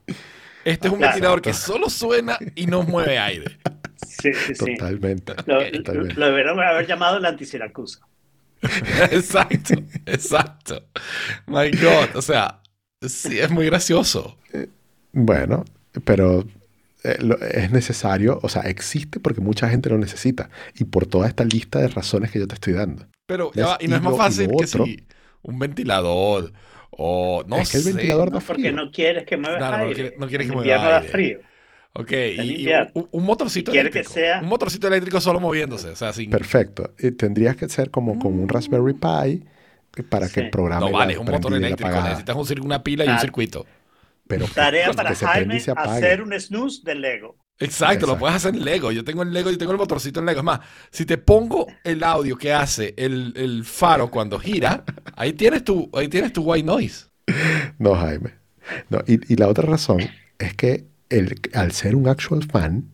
Este 0.63 0.87
es 0.89 0.93
un 0.93 0.99
Claro. 0.99 1.01
ventilador 1.01 1.41
que 1.41 1.53
solo 1.53 1.89
suena 1.89 2.37
y 2.55 2.65
no 2.67 2.83
mueve 2.83 3.17
aire. 3.19 3.57
Sí, 4.05 4.31
sí, 4.33 4.55
sí. 4.55 4.75
Totalmente. 4.77 5.33
Lo, 5.45 5.59
totalmente. 5.71 6.13
lo 6.15 6.25
deberían 6.27 6.59
haber 6.59 6.87
llamado 6.87 7.19
la 7.19 7.29
antisiracusa. 7.29 7.99
exacto, 9.11 9.73
exacto. 10.05 10.83
My 11.47 11.69
God, 11.71 12.15
o 12.15 12.21
sea, 12.21 12.61
sí, 13.01 13.39
es 13.39 13.49
muy 13.51 13.65
gracioso. 13.67 14.37
Bueno, 15.13 15.63
pero 16.05 16.45
eh, 17.03 17.17
es 17.51 17.71
necesario, 17.71 18.39
o 18.41 18.49
sea, 18.49 18.63
existe 18.63 19.19
porque 19.19 19.41
mucha 19.41 19.69
gente 19.69 19.89
lo 19.89 19.97
necesita 19.97 20.49
y 20.75 20.83
por 20.85 21.05
toda 21.05 21.27
esta 21.27 21.43
lista 21.43 21.79
de 21.79 21.87
razones 21.87 22.31
que 22.31 22.39
yo 22.39 22.47
te 22.47 22.55
estoy 22.55 22.73
dando. 22.73 23.05
Pero 23.25 23.47
¿Ves? 23.47 23.55
ya 23.57 23.67
va, 23.67 23.77
y 23.79 23.87
no 23.87 23.95
Y 23.95 23.97
es 23.97 24.03
más 24.03 24.11
lo- 24.11 24.17
fácil 24.17 24.47
que 24.47 24.63
otro- 24.65 24.85
si 24.85 25.03
un 25.43 25.59
ventilador 25.59 26.51
o 26.91 27.43
no 27.47 27.57
es 27.57 27.71
que 27.71 27.77
el 27.77 27.83
sé. 27.83 27.93
ventilador 27.93 28.31
da 28.31 28.39
Porque 28.39 28.71
no 28.71 28.91
quieres 28.91 29.25
que 29.25 29.37
mueva 29.37 29.59
no 29.59 29.75
aire. 29.83 29.93
quiere- 29.93 30.15
no 30.17 30.27
quieres 30.27 30.47
que 30.47 30.53
mueva 30.53 30.75
da 30.83 30.97
aire. 30.97 31.09
frío. 31.09 31.39
Ok, 31.99 32.11
y, 32.11 32.67
un, 32.93 33.07
un 33.11 33.23
motorcito 33.25 33.71
Quiere 33.71 33.89
que 33.89 33.99
eléctrico. 33.99 34.19
sea- 34.19 34.39
Un 34.41 34.47
motorcito 34.49 34.87
eléctrico 34.87 35.19
solo 35.19 35.39
moviéndose. 35.39 35.89
O 35.89 35.95
sea, 35.95 36.13
sin. 36.13 36.29
Perfecto. 36.29 36.93
Y 36.99 37.09
tendrías 37.11 37.55
que 37.55 37.67
ser 37.69 37.89
como 37.89 38.19
con 38.19 38.37
un 38.39 38.47
Raspberry 38.47 38.93
Pi 38.93 39.43
eh, 39.97 40.03
para 40.07 40.29
que 40.29 40.41
el 40.41 40.49
programa 40.51 40.85
No 40.85 40.91
vale, 40.91 41.13
es 41.13 41.19
un 41.19 41.25
motor 41.25 41.53
eléctrico. 41.55 41.89
Necesitas 42.01 42.35
un 42.35 42.65
una 42.65 42.83
pila 42.83 43.03
y 43.03 43.09
un 43.09 43.19
circuito. 43.19 43.65
Pero 44.27 44.45
Tarea 44.45 44.89
que 44.89 44.93
para 44.93 45.15
Jaime 45.15 45.61
hacer 45.75 46.21
un 46.21 46.39
snooze 46.39 46.81
de 46.83 46.95
Lego. 46.95 47.35
Exacto, 47.59 48.05
lo 48.05 48.19
puedes 48.19 48.35
hacer 48.35 48.53
en 48.53 48.63
Lego. 48.63 48.91
Yo 48.91 49.03
tengo 49.03 49.23
el 49.23 49.33
Lego, 49.33 49.49
yo 49.49 49.57
tengo 49.57 49.71
el 49.71 49.77
motorcito 49.79 50.19
en 50.19 50.27
Lego. 50.27 50.41
Es 50.41 50.43
más, 50.45 50.59
si 50.91 51.05
te 51.07 51.17
pongo 51.17 51.65
el 51.83 52.03
audio 52.03 52.37
que 52.37 52.53
hace 52.53 52.93
el, 52.97 53.33
el 53.35 53.63
faro 53.65 54.11
cuando 54.11 54.37
gira, 54.37 54.83
ahí 55.15 55.33
tienes 55.33 55.63
tu, 55.63 55.89
ahí 55.93 56.07
tienes 56.09 56.31
tu 56.33 56.43
white 56.43 56.63
noise. 56.65 57.07
No, 57.79 57.95
Jaime. 57.95 58.35
No, 58.89 58.99
y, 59.07 59.33
y 59.33 59.37
la 59.37 59.47
otra 59.47 59.67
razón 59.67 59.99
es 60.37 60.53
que 60.53 60.85
el, 61.09 61.35
al 61.53 61.71
ser 61.71 61.95
un 61.95 62.07
actual 62.07 62.43
fan, 62.43 62.85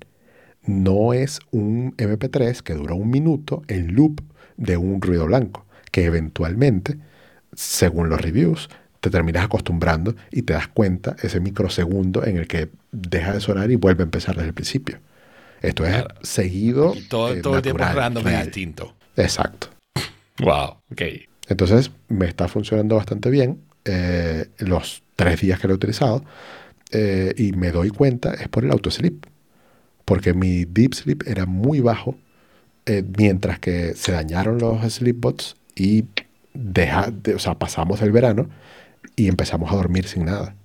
no 0.65 1.13
es 1.13 1.39
un 1.51 1.95
MP3 1.97 2.61
que 2.61 2.73
dura 2.73 2.93
un 2.93 3.09
minuto 3.09 3.63
en 3.67 3.93
loop 3.95 4.21
de 4.57 4.77
un 4.77 5.01
ruido 5.01 5.25
blanco, 5.25 5.65
que 5.91 6.05
eventualmente, 6.05 6.97
según 7.53 8.09
los 8.09 8.21
reviews, 8.21 8.69
te 9.01 9.09
terminas 9.09 9.43
acostumbrando 9.43 10.15
y 10.31 10.43
te 10.43 10.53
das 10.53 10.67
cuenta 10.69 11.15
ese 11.21 11.41
microsegundo 11.41 12.25
en 12.25 12.37
el 12.37 12.47
que 12.47 12.69
deja 12.91 13.33
de 13.33 13.41
sonar 13.41 13.69
y 13.71 13.75
vuelve 13.75 14.03
a 14.03 14.05
empezar 14.05 14.35
desde 14.35 14.47
el 14.49 14.53
principio. 14.53 14.99
Esto 15.61 15.85
es 15.85 15.91
Claro. 15.93 16.15
seguido. 16.21 16.93
Y 16.95 17.01
todo, 17.01 17.33
eh, 17.33 17.41
todo 17.41 17.57
el 17.57 17.61
tiempo 17.61 17.83
random 17.83 18.23
y 18.23 18.27
real. 18.29 18.45
distinto. 18.45 18.95
Exacto. 19.17 19.67
Wow, 20.39 20.77
ok. 20.91 21.01
Entonces 21.47 21.91
me 22.07 22.25
está 22.25 22.47
funcionando 22.47 22.95
bastante 22.95 23.29
bien 23.29 23.59
eh, 23.85 24.47
los 24.57 25.03
tres 25.15 25.39
días 25.41 25.59
que 25.59 25.67
lo 25.67 25.73
he 25.73 25.75
utilizado 25.75 26.23
eh, 26.93 27.33
y 27.37 27.51
me 27.53 27.71
doy 27.71 27.89
cuenta 27.89 28.33
es 28.33 28.47
por 28.47 28.63
el 28.63 28.71
autosleep. 28.71 29.25
Porque 30.05 30.33
mi 30.33 30.65
deep 30.65 30.93
sleep 30.93 31.23
era 31.27 31.45
muy 31.45 31.79
bajo 31.79 32.15
eh, 32.85 33.03
mientras 33.17 33.59
que 33.59 33.93
se 33.95 34.11
dañaron 34.11 34.57
los 34.59 34.81
sleepbots 34.93 35.55
y 35.75 36.05
deja, 36.53 37.09
de- 37.11 37.35
o 37.35 37.39
sea, 37.39 37.55
pasamos 37.55 38.01
el 38.01 38.11
verano 38.11 38.49
y 39.15 39.27
empezamos 39.27 39.71
a 39.71 39.75
dormir 39.75 40.05
sin 40.07 40.25
nada. 40.25 40.55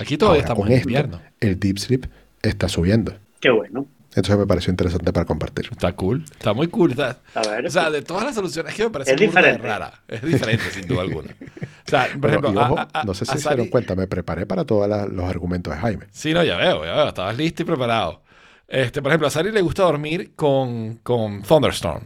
Aquí 0.00 0.16
todavía 0.16 0.40
Ahora, 0.42 0.44
estamos 0.46 0.62
con 0.64 0.72
en 0.72 0.78
esto, 0.78 0.88
invierno. 0.88 1.20
el 1.40 1.58
deep 1.60 1.78
sleep 1.78 2.06
está 2.42 2.68
subiendo. 2.68 3.14
Qué 3.40 3.50
bueno. 3.50 3.86
Entonces 4.10 4.38
me 4.38 4.46
pareció 4.46 4.70
interesante 4.70 5.12
para 5.12 5.26
compartir. 5.26 5.68
Está 5.70 5.92
cool, 5.94 6.24
está 6.30 6.52
muy 6.54 6.68
cool. 6.68 6.92
está- 6.92 7.20
A 7.34 7.42
ver. 7.48 7.66
O 7.66 7.70
sea, 7.70 7.90
de 7.90 8.02
todas 8.02 8.24
las 8.24 8.34
soluciones, 8.34 8.72
es 8.72 8.76
que 8.76 8.84
me 8.84 8.90
parece 8.90 9.12
Es 9.12 9.20
diferente. 9.20 9.62
rara. 9.62 10.02
Es 10.08 10.22
diferente, 10.22 10.64
sin 10.72 10.86
duda 10.88 11.02
alguna. 11.02 11.28
O 11.30 11.90
sea, 11.90 12.06
por 12.08 12.18
Bueno, 12.18 12.28
ejemplo, 12.38 12.52
y 12.54 12.58
a- 12.64 12.66
ojo, 12.70 12.78
a- 12.78 12.88
a- 13.00 13.04
no 13.04 13.14
sé 13.14 13.24
si 13.26 13.38
se 13.38 13.48
dieron 13.48 13.68
cuenta, 13.68 13.94
me 13.94 14.06
preparé 14.06 14.46
para 14.46 14.64
todos 14.64 14.88
los 15.12 15.24
argumentos 15.28 15.72
de 15.74 15.80
Jaime. 15.80 16.06
Sí, 16.10 16.32
no, 16.32 16.42
ya 16.42 16.56
veo, 16.56 16.84
ya 16.84 16.94
veo. 16.94 17.08
Estabas 17.08 17.36
listo 17.36 17.62
y 17.62 17.64
preparado. 17.66 18.22
Este, 18.66 19.00
por 19.02 19.10
ejemplo, 19.12 19.28
a 19.28 19.30
Sari 19.30 19.52
le 19.52 19.60
gusta 19.62 19.82
dormir 19.84 20.34
con, 20.34 20.96
con 21.02 21.42
Thunderstorm. 21.42 22.04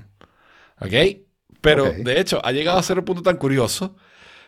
¿Ok? 0.80 0.92
Pero, 1.60 1.92
de 1.96 2.20
hecho, 2.20 2.44
ha 2.44 2.50
llegado 2.52 2.78
a 2.78 2.82
ser 2.82 2.98
un 2.98 3.04
punto 3.04 3.22
tan 3.22 3.36
curioso 3.36 3.96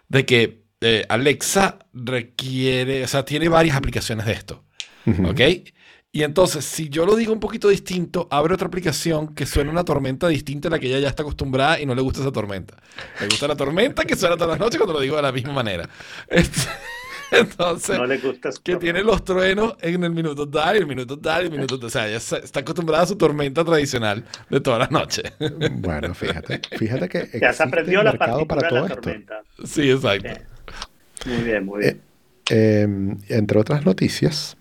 de 0.09 0.27
que 0.27 0.65
eh, 0.81 1.05
Alexa 1.09 1.79
requiere, 1.93 3.05
o 3.05 3.09
sea, 3.09 3.25
tiene 3.25 3.49
varias 3.49 3.77
aplicaciones 3.77 4.27
de 4.27 4.33
esto. 4.33 4.65
¿Ok? 5.07 5.41
Y 6.15 6.23
entonces, 6.23 6.65
si 6.65 6.89
yo 6.89 7.05
lo 7.07 7.17
digo 7.17 7.33
un 7.33 7.41
poquito 7.41 7.69
distinto, 7.69 8.29
abre 8.31 8.55
otra 8.55 8.69
aplicación 8.69 9.35
que 9.35 9.47
suena 9.47 9.73
una 9.73 9.85
tormenta 9.85 10.29
distinta 10.29 10.69
a 10.69 10.71
la 10.71 10.79
que 10.79 10.87
ella 10.87 11.01
ya 11.01 11.09
está 11.09 11.23
acostumbrada 11.25 11.81
y 11.81 11.87
no 11.87 11.95
le 11.97 12.03
gusta 12.03 12.21
esa 12.21 12.31
tormenta. 12.31 12.77
Le 13.21 13.27
gusta 13.27 13.49
la 13.49 13.57
tormenta 13.57 14.05
que 14.05 14.15
suena 14.15 14.37
todas 14.37 14.51
las 14.51 14.61
noches 14.61 14.79
cuando 14.79 14.93
lo 14.95 15.01
digo 15.01 15.17
de 15.17 15.23
la 15.23 15.33
misma 15.33 15.53
manera. 15.53 15.89
Entonces, 17.33 17.99
no 17.99 18.07
le 18.07 18.19
gusta 18.19 18.51
que 18.63 18.77
tiene 18.77 19.03
los 19.03 19.25
truenos 19.25 19.75
en 19.81 20.05
el 20.05 20.11
minuto 20.13 20.49
tal, 20.49 20.77
y 20.77 20.79
el 20.79 20.87
minuto 20.87 21.19
tal, 21.19 21.43
y 21.43 21.47
el 21.47 21.51
minuto 21.53 21.79
tal. 21.79 21.87
O 21.87 21.91
sea, 21.91 22.07
ella 22.09 22.21
se- 22.21 22.39
está 22.39 22.61
acostumbrada 22.61 23.03
a 23.03 23.07
su 23.07 23.17
tormenta 23.17 23.65
tradicional 23.65 24.25
de 24.51 24.61
todas 24.61 24.79
las 24.79 24.91
noches. 24.93 25.33
Bueno, 25.73 26.15
fíjate, 26.15 26.61
fíjate 26.79 27.09
que 27.09 27.41
Ya 27.41 27.53
se 27.53 27.63
aprendió 27.65 28.05
la 28.05 28.13
mercado 28.13 28.47
partitura 28.47 28.55
para 28.57 28.63
de 28.63 28.69
todo 28.69 28.81
la 28.81 28.87
esto. 28.87 29.01
tormenta. 29.01 29.43
Sí, 29.65 29.91
exacto. 29.91 30.29
Muy 31.27 31.43
bien, 31.43 31.65
muy 31.65 31.81
bien. 31.81 32.01
Eh, 32.51 32.87
entre 33.31 33.59
otras 33.59 33.85
noticias, 33.85 34.57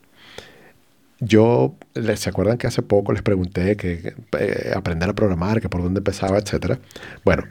yo, 1.23 1.75
les- 1.93 2.19
¿se 2.19 2.29
acuerdan 2.29 2.57
que 2.57 2.67
hace 2.67 2.81
poco 2.81 3.13
les 3.13 3.21
pregunté 3.21 3.75
que 3.77 4.13
eh, 4.39 4.71
aprender 4.75 5.09
a 5.09 5.13
programar, 5.13 5.61
que 5.61 5.69
por 5.69 5.81
dónde 5.83 5.99
empezaba, 5.99 6.37
etcétera? 6.37 6.79
Bueno, 7.23 7.43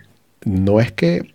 no 0.44 0.80
es 0.80 0.92
que 0.92 1.34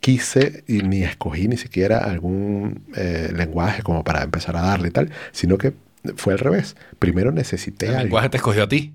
quise 0.00 0.64
y 0.66 0.82
ni 0.82 1.02
escogí 1.04 1.48
ni 1.48 1.56
siquiera 1.56 1.98
algún 1.98 2.82
eh, 2.96 3.30
lenguaje 3.34 3.82
como 3.82 4.02
para 4.04 4.22
empezar 4.22 4.56
a 4.56 4.62
darle 4.62 4.88
y 4.88 4.90
tal, 4.90 5.10
sino 5.32 5.58
que 5.58 5.74
fue 6.16 6.32
al 6.32 6.38
revés. 6.40 6.76
Primero 6.98 7.30
necesité 7.32 7.86
El 7.86 7.92
algo. 7.92 8.02
lenguaje 8.04 8.28
te 8.30 8.36
escogió 8.38 8.64
a 8.64 8.68
ti. 8.68 8.94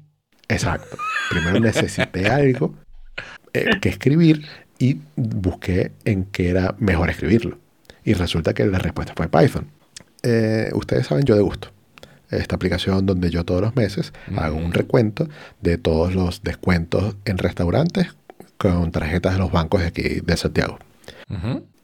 Exacto. 0.50 0.98
Primero 1.30 1.60
necesité 1.60 2.28
algo 2.30 2.76
eh, 3.54 3.66
que 3.82 3.90
escribir 3.90 4.46
y 4.80 5.00
busqué 5.16 5.92
en 6.06 6.26
qué 6.26 6.50
era 6.50 6.76
mejor 6.80 7.10
escribirlo. 7.10 7.58
Y 8.04 8.14
resulta 8.14 8.54
que 8.54 8.66
la 8.66 8.80
respuesta 8.80 9.14
fue 9.16 9.28
Python. 9.30 9.68
Ustedes 10.74 11.08
saben, 11.08 11.24
yo 11.26 11.36
de 11.36 11.42
gusto. 11.42 11.72
Esta 12.30 12.56
aplicación 12.56 13.06
donde 13.06 13.30
yo 13.30 13.46
todos 13.46 13.62
los 13.62 13.76
meses 13.76 14.14
hago 14.36 14.58
un 14.58 14.74
recuento 14.74 15.28
de 15.62 15.78
todos 15.78 16.14
los 16.14 16.44
descuentos 16.44 17.16
en 17.26 17.38
restaurantes 17.38 18.08
con 18.58 18.92
tarjetas 18.92 19.34
de 19.34 19.40
los 19.40 19.52
bancos 19.52 19.82
de 19.82 19.88
aquí 19.88 20.04
de 20.24 20.38
Santiago. 20.38 20.80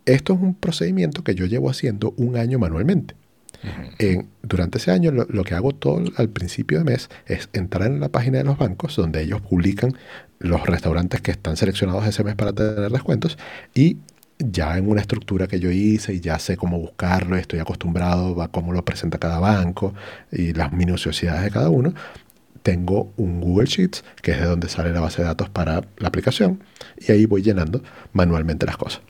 Esto 0.05 0.33
es 0.33 0.39
un 0.41 0.53
procedimiento 0.55 1.23
que 1.23 1.33
yo 1.35 1.45
llevo 1.45 1.69
haciendo 1.69 2.13
un 2.17 2.35
año 2.35 2.59
manualmente. 2.59 3.15
En- 3.99 4.27
durante 4.41 4.77
ese 4.77 4.91
año 4.91 5.11
lo, 5.11 5.25
lo 5.29 5.43
que 5.45 5.55
hago 5.55 5.71
todo 5.71 6.03
al 6.17 6.27
principio 6.27 6.79
de 6.79 6.83
mes 6.83 7.09
es 7.27 7.47
entrar 7.53 7.87
en 7.89 8.01
la 8.01 8.09
página 8.09 8.39
de 8.39 8.43
los 8.43 8.57
bancos 8.57 8.97
donde 8.97 9.21
ellos 9.21 9.39
publican 9.39 9.93
los 10.39 10.65
restaurantes 10.65 11.21
que 11.21 11.31
están 11.31 11.55
seleccionados 11.55 12.05
ese 12.05 12.25
mes 12.25 12.35
para 12.35 12.51
tener 12.51 12.91
descuentos 12.91 13.37
y 13.73 13.97
ya 14.51 14.77
en 14.77 14.89
una 14.89 15.01
estructura 15.01 15.47
que 15.47 15.59
yo 15.59 15.71
hice 15.71 16.13
y 16.13 16.19
ya 16.19 16.39
sé 16.39 16.57
cómo 16.57 16.79
buscarlo, 16.79 17.35
estoy 17.37 17.59
acostumbrado 17.59 18.41
a 18.41 18.49
cómo 18.49 18.73
lo 18.73 18.83
presenta 18.83 19.17
cada 19.17 19.39
banco 19.39 19.93
y 20.31 20.53
las 20.53 20.71
minuciosidades 20.73 21.43
de 21.43 21.51
cada 21.51 21.69
uno, 21.69 21.93
tengo 22.61 23.11
un 23.17 23.41
Google 23.41 23.67
Sheets 23.67 24.03
que 24.21 24.31
es 24.31 24.39
de 24.39 24.45
donde 24.45 24.69
sale 24.69 24.91
la 24.91 25.01
base 25.01 25.21
de 25.21 25.27
datos 25.27 25.49
para 25.49 25.81
la 25.97 26.07
aplicación 26.07 26.63
y 26.97 27.11
ahí 27.11 27.25
voy 27.25 27.41
llenando 27.41 27.83
manualmente 28.13 28.65
las 28.65 28.77
cosas. 28.77 29.01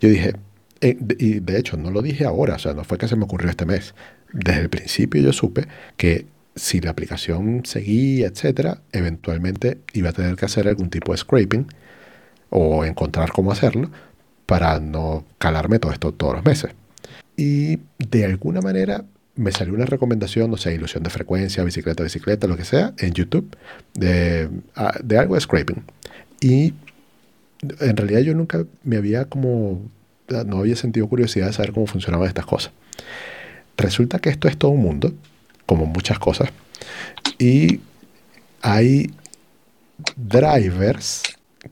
Yo 0.00 0.08
dije, 0.08 0.34
eh, 0.80 0.96
y 1.18 1.40
de 1.40 1.58
hecho 1.58 1.76
no 1.76 1.90
lo 1.90 2.02
dije 2.02 2.24
ahora, 2.24 2.56
o 2.56 2.58
sea, 2.58 2.74
no 2.74 2.84
fue 2.84 2.98
que 2.98 3.08
se 3.08 3.16
me 3.16 3.24
ocurrió 3.24 3.50
este 3.50 3.66
mes. 3.66 3.94
Desde 4.32 4.60
el 4.60 4.68
principio 4.68 5.22
yo 5.22 5.32
supe 5.32 5.66
que 5.96 6.26
si 6.56 6.80
la 6.80 6.90
aplicación 6.90 7.62
seguía, 7.64 8.26
etcétera, 8.26 8.82
eventualmente 8.92 9.78
iba 9.92 10.10
a 10.10 10.12
tener 10.12 10.36
que 10.36 10.44
hacer 10.44 10.68
algún 10.68 10.90
tipo 10.90 11.12
de 11.12 11.18
scraping 11.18 11.66
o 12.50 12.84
encontrar 12.84 13.32
cómo 13.32 13.50
hacerlo 13.50 13.90
para 14.46 14.80
no 14.80 15.24
calarme 15.38 15.78
todo 15.78 15.92
esto 15.92 16.12
todos 16.12 16.34
los 16.34 16.44
meses. 16.44 16.70
Y 17.36 17.78
de 17.98 18.24
alguna 18.24 18.60
manera 18.60 19.04
me 19.36 19.50
salió 19.50 19.74
una 19.74 19.86
recomendación, 19.86 20.50
no 20.50 20.56
sé, 20.56 20.74
ilusión 20.74 21.02
de 21.02 21.10
frecuencia, 21.10 21.64
bicicleta, 21.64 22.02
bicicleta, 22.02 22.46
lo 22.46 22.56
que 22.56 22.64
sea, 22.64 22.94
en 22.98 23.12
YouTube, 23.12 23.56
de, 23.94 24.48
ah, 24.76 24.94
de 25.02 25.18
algo 25.18 25.34
de 25.34 25.40
scraping. 25.40 25.82
Y 26.40 26.74
en 27.80 27.96
realidad 27.96 28.20
yo 28.20 28.34
nunca 28.34 28.64
me 28.82 28.96
había 28.96 29.24
como, 29.24 29.82
no 30.46 30.58
había 30.58 30.76
sentido 30.76 31.08
curiosidad 31.08 31.48
de 31.48 31.52
saber 31.52 31.72
cómo 31.72 31.86
funcionaban 31.86 32.28
estas 32.28 32.46
cosas. 32.46 32.72
Resulta 33.76 34.18
que 34.20 34.30
esto 34.30 34.46
es 34.46 34.56
todo 34.56 34.70
un 34.70 34.82
mundo, 34.82 35.12
como 35.66 35.86
muchas 35.86 36.18
cosas, 36.18 36.50
y 37.38 37.80
hay 38.62 39.10
drivers 40.16 41.22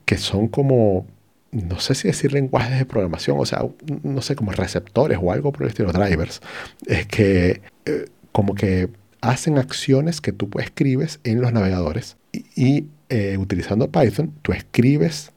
que 0.05 0.17
son 0.17 0.47
como, 0.47 1.05
no 1.53 1.79
sé 1.79 1.95
si 1.95 2.07
decir 2.07 2.33
lenguajes 2.33 2.77
de 2.77 2.85
programación, 2.85 3.37
o 3.39 3.45
sea, 3.45 3.65
no 4.03 4.21
sé, 4.21 4.35
como 4.35 4.51
receptores 4.51 5.19
o 5.21 5.31
algo 5.31 5.51
por 5.51 5.63
el 5.63 5.69
estilo, 5.69 5.91
drivers, 5.91 6.41
es 6.85 7.05
que 7.05 7.61
eh, 7.85 8.05
como 8.31 8.55
que 8.55 8.89
hacen 9.21 9.57
acciones 9.57 10.19
que 10.19 10.33
tú 10.33 10.49
escribes 10.59 11.19
en 11.23 11.41
los 11.41 11.53
navegadores 11.53 12.17
y, 12.31 12.87
eh, 13.09 13.37
utilizando 13.37 13.91
Python, 13.91 14.33
tú 14.41 14.51
escribes 14.51 15.31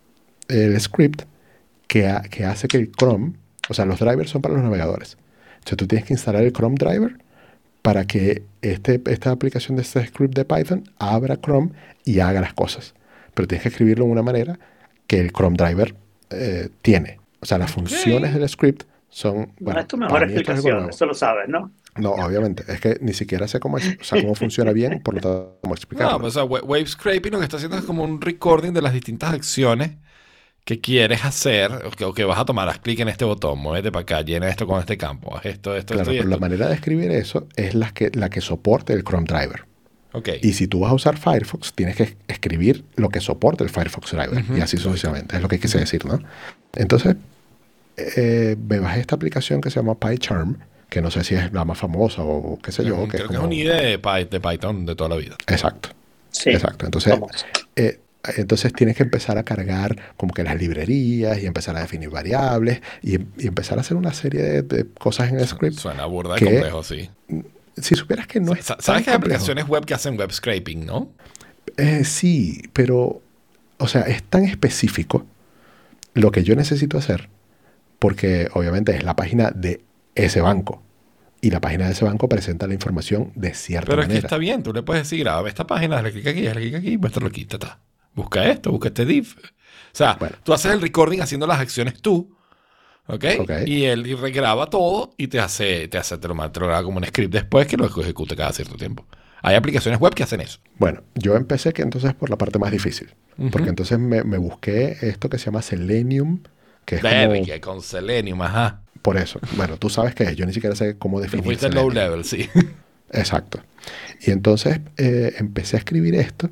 el 0.49 0.81
script 0.81 1.23
que 1.87 2.07
hace 2.07 2.69
que 2.69 2.77
el 2.77 2.91
Chrome, 2.93 3.35
o 3.69 3.75
sea, 3.75 3.85
los 3.85 4.01
drivers 4.01 4.31
son 4.31 4.43
para 4.43 4.55
los 4.55 4.65
navegadores. 4.65 5.17
Entonces 5.67 5.77
tú 5.79 5.87
tienes 5.87 6.07
que 6.07 6.15
instalar 6.15 6.43
el 6.43 6.53
Chrome 6.53 6.77
driver 6.77 7.17
para 7.83 8.07
que 8.07 8.43
este, 8.63 9.01
esta 9.07 9.31
aplicación 9.31 9.77
de 9.77 9.83
este 9.83 10.05
script 10.07 10.35
de 10.35 10.45
Python 10.45 10.91
abra 10.99 11.41
Chrome 11.41 11.71
y 12.05 12.21
haga 12.21 12.41
las 12.41 12.55
cosas. 12.55 12.95
Pero 13.35 13.47
tienes 13.47 13.63
que 13.63 13.69
escribirlo 13.69 14.07
de 14.07 14.11
una 14.11 14.23
manera 14.23 14.59
que 15.07 15.21
el 15.21 15.33
Chrome 15.33 15.57
driver 15.57 15.95
eh, 16.31 16.69
tiene. 16.83 17.19
O 17.41 17.47
sea, 17.47 17.59
las 17.59 17.71
funciones 17.71 18.35
del 18.35 18.49
script 18.49 18.85
son... 19.09 19.53
Bueno, 19.61 19.81
es 19.81 19.87
tu 19.89 19.97
mejor 19.97 20.23
explicación, 20.25 20.91
eso 20.91 21.07
lo 21.07 21.15
sabes, 21.15 21.49
¿no? 21.49 21.73
No, 21.97 22.11
obviamente. 22.13 22.65
Es 22.69 22.81
que 22.81 22.99
ni 23.01 23.15
siquiera 23.15 23.49
sé 23.49 23.61
cómo, 23.61 23.79
es- 23.79 23.97
o 24.01 24.05
sea, 24.05 24.21
cómo 24.21 24.35
funciona 24.37 24.73
bien, 24.73 25.01
por 25.03 25.15
lo 25.15 25.21
tanto, 25.21 25.59
cómo 25.63 25.75
explicarlo. 25.75 26.13
No, 26.15 26.21
pues, 26.21 26.37
o 26.37 26.41
sea, 26.41 26.45
wa- 26.45 26.63
wave 26.63 26.87
scraping 26.87 27.33
lo 27.33 27.39
que 27.39 27.45
está 27.45 27.57
haciendo 27.57 27.79
es 27.79 27.85
como 27.85 28.05
un 28.05 28.21
recording 28.21 28.73
de 28.73 28.83
las 28.83 28.93
distintas 28.93 29.33
acciones 29.33 29.93
que 30.65 30.81
quieres 30.81 31.25
hacer 31.25 31.71
o 31.87 31.91
que, 31.93 32.05
o 32.05 32.13
que 32.15 32.25
vas 32.25 32.39
a 32.39 32.45
tomar. 32.45 32.69
Haz 32.69 32.81
clic 32.81 33.01
en 33.01 33.09
este 33.09 33.25
botón, 33.25 33.59
muévete 33.61 33.93
para 33.93 34.03
acá, 34.03 34.23
llena 34.23 34.49
esto 34.49 34.67
con 34.67 34.81
este 34.81 34.99
campo, 34.99 35.37
haz 35.37 35.47
esto, 35.47 35.77
esto, 35.77 35.95
claro, 35.95 36.11
esto 36.11 36.15
y 36.15 36.19
pero 36.19 36.29
la 36.31 36.37
esto. 36.37 36.41
manera 36.41 36.69
de 36.69 36.75
escribir 36.75 37.11
eso 37.13 37.47
es 37.57 37.75
la 37.75 37.93
que, 37.93 38.11
la 38.15 38.31
que 38.31 38.41
soporte 38.41 38.93
el 38.93 39.05
Chrome 39.05 39.27
driver. 39.27 39.66
Y 40.43 40.53
si 40.55 40.67
tú 40.67 40.81
vas 40.81 40.91
a 40.91 40.95
usar 40.95 41.17
Firefox, 41.19 41.73
tienes 41.75 41.97
que 41.97 42.17
escribir 42.29 42.85
lo 42.97 43.09
que 43.09 43.21
soporte 43.21 43.65
el 43.65 43.71
Firefox 43.71 44.13
driver. 44.13 44.45
Y 44.57 44.61
así 44.61 44.77
sucesivamente. 44.77 45.37
Es 45.37 45.43
lo 45.43 45.49
que 45.49 45.59
quise 45.59 45.79
decir, 45.79 46.05
¿no? 46.07 46.21
Entonces, 46.75 47.17
eh, 47.97 48.57
me 48.69 48.79
bajé 48.79 49.01
esta 49.01 49.15
aplicación 49.15 49.61
que 49.61 49.71
se 49.71 49.77
llama 49.81 49.95
PyCharm, 49.99 50.59
que 50.91 51.01
no 51.01 51.11
sé 51.11 51.25
si 51.25 51.35
es 51.35 51.53
la 51.53 51.65
más 51.65 51.79
famosa 51.79 52.23
o 52.23 52.59
qué 52.63 52.73
sé 52.73 52.85
yo. 52.85 52.95
Creo 52.95 53.05
que 53.09 53.11
que 53.11 53.17
es 53.19 53.23
es 53.31 53.37
como- 53.37 53.45
un 53.49 53.53
IDE 53.53 53.75
de, 53.75 54.03
Py- 54.03 54.29
de 54.29 54.41
Python 54.41 54.87
de 54.87 54.95
toda 54.95 55.11
la 55.11 55.17
vida. 55.17 55.37
Exacto. 55.47 55.91
Sí. 56.31 56.51
Exacto. 56.51 56.85
Entonces, 56.85 57.15
eh, 57.77 58.01
entonces 58.37 58.73
tienes 58.73 58.97
que 58.97 59.05
empezar 59.05 59.39
a 59.39 59.45
cargar 59.45 59.97
como 60.17 60.35
que 60.35 60.43
las 60.43 60.57
librerías 60.61 61.39
y 61.41 61.47
empezar 61.47 61.77
a 61.77 61.81
definir 61.81 62.11
variables 62.11 62.81
y, 63.03 63.15
y 63.15 63.47
empezar 63.47 63.79
a 63.79 63.81
hacer 63.83 63.97
una 63.97 64.13
serie 64.13 64.43
de, 64.43 64.63
de 64.63 64.87
cosas 64.99 65.31
en 65.31 65.39
el 65.41 65.47
script. 65.47 65.79
Suena 65.79 66.05
burda 66.07 66.35
¿Qué? 66.37 66.45
complejo, 66.45 66.83
sí. 66.83 67.09
Si 67.77 67.95
supieras 67.95 68.27
que 68.27 68.41
no 68.41 68.53
es 68.55 68.65
tan 68.67 68.81
¿Sabes 68.81 69.05
que 69.05 69.11
hay 69.11 69.17
complejo. 69.17 69.35
aplicaciones 69.37 69.67
web 69.69 69.85
que 69.85 69.95
hacen 69.95 70.17
web 70.19 70.33
scraping, 70.33 70.87
no? 70.87 71.13
Eh, 71.77 72.05
sí, 72.05 72.63
pero, 72.73 73.21
o 73.79 73.89
sea, 73.89 74.03
es 74.03 74.23
tan 74.23 74.45
específico 74.45 75.27
lo 76.15 76.31
que 76.31 76.43
yo 76.45 76.57
necesito 76.57 76.97
hacer, 76.97 77.29
porque 77.99 78.49
obviamente 78.55 78.95
es 78.97 79.03
la 79.05 79.15
página 79.17 79.51
de 79.51 79.83
ese 80.15 80.41
banco. 80.41 80.83
Y 81.43 81.51
la 81.51 81.61
página 81.61 81.85
de 81.87 81.93
ese 81.93 82.05
banco 82.05 82.29
presenta 82.29 82.67
la 82.67 82.73
información 82.75 83.31
de 83.35 83.53
cierta 83.55 83.89
Pero 83.89 84.01
es 84.03 84.07
que 84.09 84.15
manera. 84.15 84.27
está 84.27 84.39
bien, 84.39 84.63
tú 84.63 84.73
le 84.73 84.83
puedes 84.83 85.03
decir, 85.05 85.21
graba 85.21 85.47
esta 85.49 85.67
página, 85.67 85.97
dale 85.97 86.11
clic 86.13 86.27
aquí, 86.27 86.43
dale 86.43 86.61
clic 86.63 86.75
aquí, 86.77 86.97
muéstralo 86.99 87.29
aquí, 87.29 87.45
ta, 87.45 87.59
ta. 87.59 87.81
Busca 88.15 88.49
esto, 88.51 88.71
busca 88.73 88.89
este 88.89 89.05
div. 89.05 89.37
O 89.39 89.43
sea, 89.93 90.15
Bueno. 90.15 90.37
tú 90.43 90.55
haces 90.55 90.73
el 90.73 90.81
recording 90.81 91.21
haciendo 91.21 91.47
las 91.47 91.61
acciones 91.61 92.01
tú, 92.01 92.36
¿ok? 93.09 93.25
Ok. 93.41 93.51
Y 93.67 93.85
él 93.85 94.07
y 94.07 94.15
regraba 94.15 94.69
todo 94.71 95.13
y 95.17 95.29
te 95.29 95.41
hace, 95.41 95.89
te 95.89 95.99
hace, 95.99 96.19
te 96.19 96.29
lo, 96.29 96.51
te 96.51 96.61
lo 96.61 96.67
graba 96.67 96.83
como 96.83 96.99
un 96.99 97.05
script 97.05 97.33
después 97.33 97.67
que 97.67 97.77
lo 97.77 97.87
ejecute 97.87 98.37
cada 98.37 98.53
cierto 98.53 98.77
tiempo. 98.77 99.07
Hay 99.43 99.55
aplicaciones 99.55 100.01
web 100.01 100.15
que 100.15 100.23
hacen 100.23 100.41
eso. 100.41 100.59
Bueno, 100.79 101.03
yo 101.15 101.37
empecé 101.37 101.73
que 101.73 101.83
entonces 101.83 102.15
por 102.15 102.31
la 102.31 102.37
parte 102.37 102.59
más 102.59 102.73
difícil, 102.73 103.15
porque 103.53 103.69
entonces 103.69 103.99
me, 103.99 104.25
me 104.25 104.39
busqué 104.39 104.97
esto 105.03 105.29
que 105.29 105.39
se 105.39 105.47
llama 105.47 105.63
Selenium, 105.63 106.43
que 106.85 106.97
es 106.97 107.03
como, 107.03 107.61
con 107.61 107.83
Selenium, 107.83 108.43
ajá. 108.43 108.83
por 109.03 109.17
eso. 109.17 109.39
Bueno, 109.57 109.77
tú 109.77 109.91
sabes 109.91 110.15
qué 110.15 110.25
es, 110.25 110.37
yo 110.37 110.47
ni 110.47 110.53
siquiera 110.53 110.75
sé 110.75 110.97
cómo 110.99 111.21
definir 111.21 111.45
fuiste 111.45 111.69
low 111.71 111.91
level, 111.91 112.25
sí. 112.25 112.49
Exacto. 113.13 113.61
Y 114.21 114.31
entonces 114.31 114.81
eh, 114.97 115.35
empecé 115.39 115.77
a 115.77 115.79
escribir 115.79 116.15
esto 116.17 116.51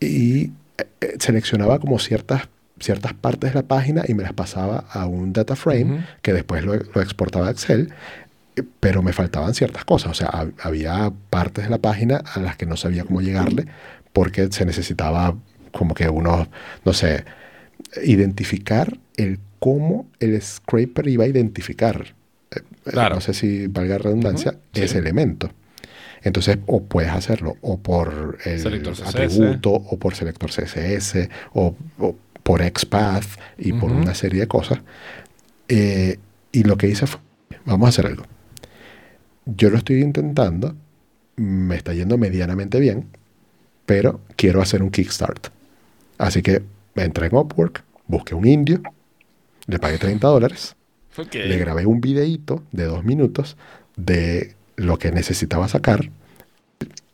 y 0.00 0.52
eh, 1.00 1.16
seleccionaba 1.18 1.78
como 1.78 1.98
ciertas, 1.98 2.48
ciertas 2.82 3.14
partes 3.14 3.52
de 3.54 3.60
la 3.60 3.66
página 3.66 4.02
y 4.06 4.14
me 4.14 4.22
las 4.22 4.32
pasaba 4.34 4.84
a 4.90 5.06
un 5.06 5.32
data 5.32 5.56
frame 5.56 6.04
que 6.20 6.32
después 6.32 6.64
lo, 6.64 6.74
lo 6.74 7.00
exportaba 7.00 7.48
a 7.48 7.50
Excel, 7.52 7.92
pero 8.80 9.02
me 9.02 9.12
faltaban 9.12 9.54
ciertas 9.54 9.84
cosas. 9.84 10.10
O 10.10 10.14
sea, 10.14 10.28
hab- 10.30 10.52
había 10.62 11.10
partes 11.30 11.64
de 11.64 11.70
la 11.70 11.78
página 11.78 12.16
a 12.34 12.40
las 12.40 12.56
que 12.56 12.66
no 12.66 12.76
sabía 12.76 13.04
cómo 13.04 13.20
llegarle 13.22 13.66
porque 14.12 14.48
se 14.50 14.66
necesitaba 14.66 15.34
como 15.70 15.94
que 15.94 16.08
uno, 16.08 16.48
no 16.84 16.92
sé, 16.92 17.24
identificar 18.04 18.98
el 19.16 19.38
cómo 19.58 20.06
el 20.20 20.40
scraper 20.42 21.08
iba 21.08 21.24
a 21.24 21.28
identificar, 21.28 22.14
eh, 22.50 22.58
eh, 22.86 22.90
Claro. 22.90 23.14
no 23.16 23.20
sé 23.20 23.32
si 23.34 23.66
valga 23.68 23.98
redundancia, 23.98 24.54
ese 24.74 24.98
elemento. 24.98 25.50
Entonces, 26.24 26.58
o 26.66 26.82
puedes 26.84 27.10
hacerlo 27.10 27.56
o 27.62 27.78
por 27.78 28.38
el 28.44 28.60
atributo, 29.24 29.70
o 29.72 29.98
por 29.98 30.14
selector 30.14 30.50
CSS, 30.50 31.28
o, 31.54 31.74
o 31.98 32.16
por 32.42 32.62
XPath 32.62 33.38
y 33.58 33.72
por 33.72 33.90
una 33.90 34.14
serie 34.14 34.40
de 34.40 34.48
cosas. 34.48 34.80
Eh, 35.68 36.18
y 36.50 36.64
lo 36.64 36.76
que 36.76 36.88
hice 36.88 37.06
fue, 37.06 37.20
vamos 37.64 37.86
a 37.86 37.88
hacer 37.90 38.06
algo. 38.06 38.24
Yo 39.46 39.70
lo 39.70 39.78
estoy 39.78 40.02
intentando, 40.02 40.74
me 41.36 41.76
está 41.76 41.94
yendo 41.94 42.18
medianamente 42.18 42.78
bien, 42.78 43.08
pero 43.86 44.20
quiero 44.36 44.60
hacer 44.60 44.82
un 44.82 44.90
kickstart. 44.90 45.48
Así 46.18 46.42
que 46.42 46.62
entré 46.94 47.26
en 47.26 47.36
Upwork, 47.36 47.82
busqué 48.06 48.34
un 48.34 48.46
indio, 48.46 48.82
le 49.66 49.78
pagué 49.78 49.98
30 49.98 50.26
dólares, 50.28 50.76
le 51.32 51.58
grabé 51.58 51.86
un 51.86 52.00
videíto 52.00 52.62
de 52.72 52.84
dos 52.84 53.04
minutos 53.04 53.56
de 53.96 54.54
lo 54.76 54.98
que 54.98 55.10
necesitaba 55.10 55.68
sacar. 55.68 56.10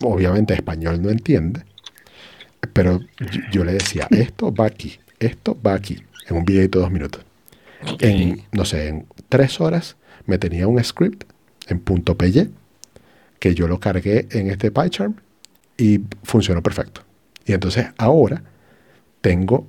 Obviamente 0.01 0.55
español 0.55 1.03
no 1.03 1.11
entiende, 1.11 1.65
pero 2.73 3.01
yo, 3.19 3.41
yo 3.51 3.65
le 3.65 3.73
decía, 3.73 4.07
esto 4.11 4.53
va 4.55 4.67
aquí, 4.67 4.99
esto 5.21 5.57
va 5.67 5.75
aquí, 5.75 6.03
en 6.29 6.37
un 6.37 6.45
videíto 6.45 6.79
de 6.79 6.83
dos 6.83 6.93
minutos. 6.93 7.25
Ok. 7.93 8.03
En, 8.03 8.43
no 8.53 8.65
sé, 8.65 8.89
en 8.89 9.07
tres 9.29 9.61
horas 9.61 9.97
me 10.27 10.39
tenía 10.39 10.67
un 10.67 10.83
script 10.83 11.25
en 11.69 11.81
punto 11.81 12.17
.py 12.17 12.51
que 13.39 13.55
yo 13.55 13.69
lo 13.69 13.79
cargué 13.79 14.27
en 14.31 14.51
este 14.51 14.71
PyCharm 14.71 15.15
y 15.77 16.01
funcionó 16.25 16.63
perfecto. 16.63 17.03
Y 17.47 17.53
entonces 17.53 17.87
ahora 17.97 18.43
tengo 19.21 19.67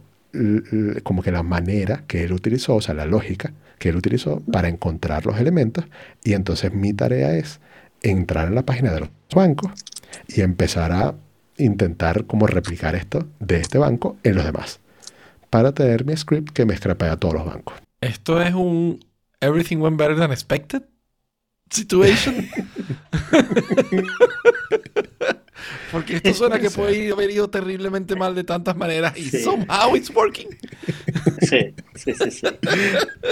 como 1.04 1.24
que 1.24 1.32
la 1.32 1.44
manera 1.44 2.04
que 2.08 2.24
él 2.24 2.34
utilizó, 2.34 2.76
o 2.76 2.82
sea, 2.82 2.94
la 2.94 3.06
lógica 3.06 3.52
que 3.80 3.90
él 3.90 3.96
utilizó 3.96 4.42
para 4.52 4.68
encontrar 4.68 5.26
los 5.26 5.40
elementos. 5.40 5.86
Y 6.24 6.34
entonces 6.34 6.74
mi 6.74 6.94
tarea 6.94 7.36
es 7.36 7.60
entrar 8.02 8.48
en 8.48 8.56
la 8.56 8.64
página 8.64 8.92
de 8.92 9.02
los 9.02 9.10
bancos 9.34 9.72
y 10.28 10.42
empezar 10.42 10.92
a 10.92 11.16
intentar 11.58 12.26
como 12.26 12.48
replicar 12.48 12.96
esto 12.96 13.28
de 13.40 13.58
este 13.58 13.78
banco 13.78 14.18
en 14.24 14.36
los 14.36 14.46
demás. 14.46 14.80
Para 15.50 15.74
tener 15.74 16.06
mi 16.06 16.16
script 16.16 16.52
que 16.52 16.66
me 16.66 16.76
scrapea 16.78 17.14
a 17.14 17.18
todos 17.18 17.34
los 17.36 17.46
bancos. 17.46 17.76
Esto 18.02 18.42
es 18.42 18.54
un 18.54 19.04
Everything 19.42 19.78
went 19.78 19.98
better 19.98 20.18
than 20.18 20.32
expected 20.32 20.84
situation. 21.72 22.48
Porque 25.92 26.18
esto 26.18 26.34
suena 26.34 26.60
que 26.60 26.70
puede 26.70 26.96
ir- 26.96 27.12
haber 27.14 27.32
ido 27.32 27.50
terriblemente 27.50 28.16
mal 28.16 28.36
de 28.36 28.44
tantas 28.44 28.76
maneras 28.78 29.18
y 29.18 29.30
Sí. 29.30 29.40
somehow 29.44 29.96
it's 29.96 30.10
working. 30.14 30.48
Sí, 31.42 31.74
sí, 31.96 32.14
sí, 32.14 32.32
sí. 32.32 32.48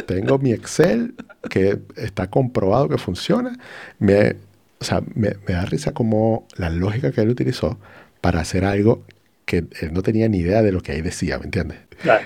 Tengo 0.06 0.38
mi 0.40 0.52
Excel 0.52 1.16
que 1.50 1.80
está 1.96 2.30
comprobado 2.30 2.90
que 2.90 2.98
funciona. 2.98 3.58
Me, 4.00 4.36
o 4.80 4.84
sea, 4.86 5.02
me, 5.14 5.36
me 5.48 5.54
da 5.54 5.66
risa 5.66 5.94
como 5.94 6.48
la 6.58 6.70
lógica 6.70 7.12
que 7.12 7.22
él 7.22 7.30
utilizó 7.30 7.80
para 8.22 8.42
hacer 8.42 8.66
algo 8.66 9.04
que 9.48 9.66
él 9.80 9.94
no 9.94 10.04
tenía 10.04 10.28
ni 10.28 10.40
idea 10.40 10.62
de 10.62 10.74
lo 10.74 10.82
que 10.82 10.92
ahí 10.92 11.02
decía, 11.02 11.40
¿me 11.40 11.46
entiendes? 11.46 11.78
Claro. 12.02 12.26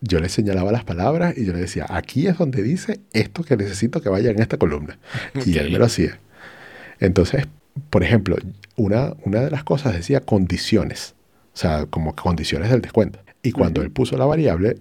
Yo 0.00 0.20
le 0.20 0.28
señalaba 0.28 0.70
las 0.70 0.84
palabras 0.84 1.36
y 1.36 1.44
yo 1.44 1.52
le 1.52 1.58
decía, 1.58 1.84
aquí 1.88 2.28
es 2.28 2.38
donde 2.38 2.62
dice 2.62 3.00
esto 3.12 3.42
que 3.42 3.56
necesito 3.56 4.00
que 4.00 4.08
vaya 4.08 4.30
en 4.30 4.40
esta 4.40 4.56
columna. 4.56 4.96
Y 5.44 5.58
él 5.58 5.72
me 5.72 5.78
lo 5.78 5.86
hacía. 5.86 6.20
Entonces, 7.00 7.48
por 7.90 8.04
ejemplo, 8.04 8.36
una, 8.76 9.14
una 9.24 9.40
de 9.40 9.50
las 9.50 9.64
cosas 9.64 9.94
decía 9.94 10.20
condiciones, 10.20 11.16
o 11.54 11.56
sea, 11.56 11.86
como 11.86 12.14
condiciones 12.14 12.70
del 12.70 12.82
descuento. 12.82 13.18
Y 13.42 13.50
cuando 13.50 13.82
él 13.82 13.90
puso 13.90 14.16
la 14.16 14.24
variable, 14.24 14.78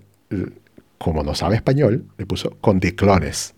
como 0.99 1.23
no 1.23 1.33
sabe 1.33 1.55
español, 1.55 2.05
le 2.19 2.25
puso 2.27 2.51
condiclones. 2.61 3.55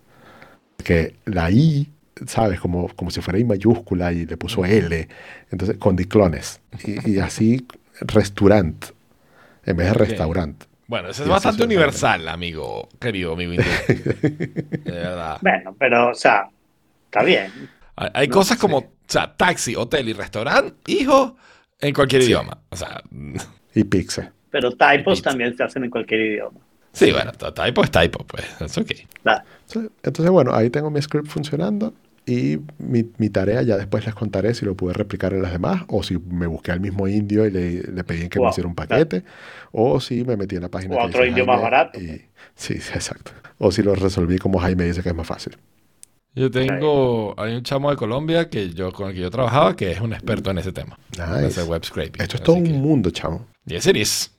Que 0.82 1.16
la 1.26 1.52
I, 1.52 1.92
¿sabes? 2.28 2.62
Como, 2.62 2.88
como 2.96 3.12
si 3.12 3.20
fuera 3.20 3.40
I 3.40 3.44
mayúscula 3.44 4.14
y 4.14 4.26
le 4.26 4.38
puso 4.38 4.64
L. 4.64 5.06
Entonces, 5.52 5.78
condiclones. 5.78 6.62
Y, 6.86 7.12
y 7.12 7.20
así, 7.20 7.66
restaurant, 8.02 8.86
en 9.66 9.78
vez 9.78 9.88
de 9.88 9.92
Ok. 9.94 10.00
restaurant. 10.00 10.64
Bueno, 10.88 11.10
eso 11.10 11.24
es 11.24 11.30
bastante 11.30 11.64
universal, 11.64 12.28
amigo, 12.28 12.90
querido 13.00 13.34
amigo 13.34 13.54
hindú. 13.54 13.64
De 13.88 14.92
verdad. 14.92 15.38
Bueno, 15.42 15.76
pero, 15.80 16.10
o 16.12 16.14
sea, 16.14 16.48
está 17.06 17.24
bien. 17.24 17.52
Hay, 17.96 18.10
hay 18.14 18.28
No, 18.28 18.34
cosas 18.36 18.58
como, 18.58 18.80
sí. 18.82 18.86
o 18.86 18.92
sea, 19.08 19.36
taxi, 19.36 19.76
hotel 19.76 20.10
y 20.10 20.14
restaurante, 20.14 20.76
hijo, 20.92 21.38
en 21.80 21.94
cualquier 21.94 22.22
Sí. 22.22 22.28
idioma. 22.30 22.60
O 22.70 22.76
sea, 22.76 23.02
Y 23.74 23.84
pizza. 23.84 24.32
Pero 24.52 24.72
typos 24.72 25.22
también 25.22 25.56
se 25.58 25.64
hacen 25.64 25.84
en 25.84 25.90
cualquier 25.90 26.22
idioma. 26.22 26.60
Sí, 26.94 27.12
bueno, 27.12 27.32
typo 27.34 27.84
es 27.84 27.92
typo, 27.92 28.26
pues. 28.26 28.46
Es 28.62 28.78
ok. 28.78 28.92
Claro. 29.22 29.44
Sí, 29.66 29.80
Entonces, 30.04 30.32
bueno, 30.32 30.54
ahí 30.54 30.70
tengo 30.70 30.90
mi 30.90 31.02
script 31.02 31.28
funcionando 31.28 31.94
y 32.28 32.60
mi, 32.80 33.06
mi 33.18 33.30
tarea 33.30 33.62
ya 33.62 33.78
después 33.78 34.06
les 34.06 34.16
contaré 34.16 34.54
si 34.54 34.66
lo 34.66 34.76
pude 34.76 34.94
replicar 34.94 35.34
en 35.34 35.42
las 35.42 35.52
demás 35.52 35.84
o 35.90 36.02
si 36.04 36.18
me 36.18 36.48
busqué 36.48 36.72
al 36.72 36.80
mismo 36.80 37.08
indio 37.08 37.46
y 37.46 37.52
le, 37.52 37.82
le 37.84 38.04
pedí 38.04 38.30
que 38.30 38.40
me 38.40 38.50
hiciera 38.50 38.68
un 38.68 38.76
paquete 38.76 39.24
o 39.72 40.00
si 40.00 40.24
me 40.24 40.36
metí 40.38 40.56
en 40.56 40.64
la 40.64 40.70
página 40.70 40.96
O 40.96 41.00
a 41.00 41.02
que 41.04 41.08
otro 41.10 41.20
dice 41.22 41.30
indio 41.30 41.46
más 41.46 41.62
barato. 41.62 42.00
y- 42.00 42.22
sí, 42.56 42.80
sí, 42.80 42.92
exacto. 42.94 43.32
O 43.58 43.72
si 43.72 43.84
lo 43.84 43.94
resolví 43.96 44.38
como 44.38 44.60
Jaime 44.60 44.86
dice 44.86 45.02
que 45.04 45.10
es 45.10 45.16
más 45.16 45.28
fácil. 45.28 45.56
Yo 46.38 46.52
tengo, 46.52 47.34
hay 47.40 47.56
un 47.56 47.64
chamo 47.64 47.90
de 47.90 47.96
Colombia 47.96 48.50
que 48.50 48.70
yo, 48.72 48.92
con 48.92 49.08
el 49.10 49.14
que 49.16 49.22
yo 49.22 49.30
trabajaba 49.32 49.76
que 49.76 49.92
es 49.92 50.02
un 50.02 50.12
experto 50.12 50.52
en 50.52 50.58
ese 50.58 50.74
tema. 50.74 51.00
En 51.18 51.34
Nice. 51.34 51.48
ese 51.48 51.64
web 51.64 51.84
scraping. 51.86 52.22
Esto 52.22 52.36
es 52.36 52.42
Así 52.42 52.44
todo 52.44 52.56
que- 52.62 52.72
un 52.72 52.82
mundo, 52.82 53.10
chamo. 53.12 53.48
Yes, 53.66 53.86
it 53.88 53.96
is. 53.96 54.32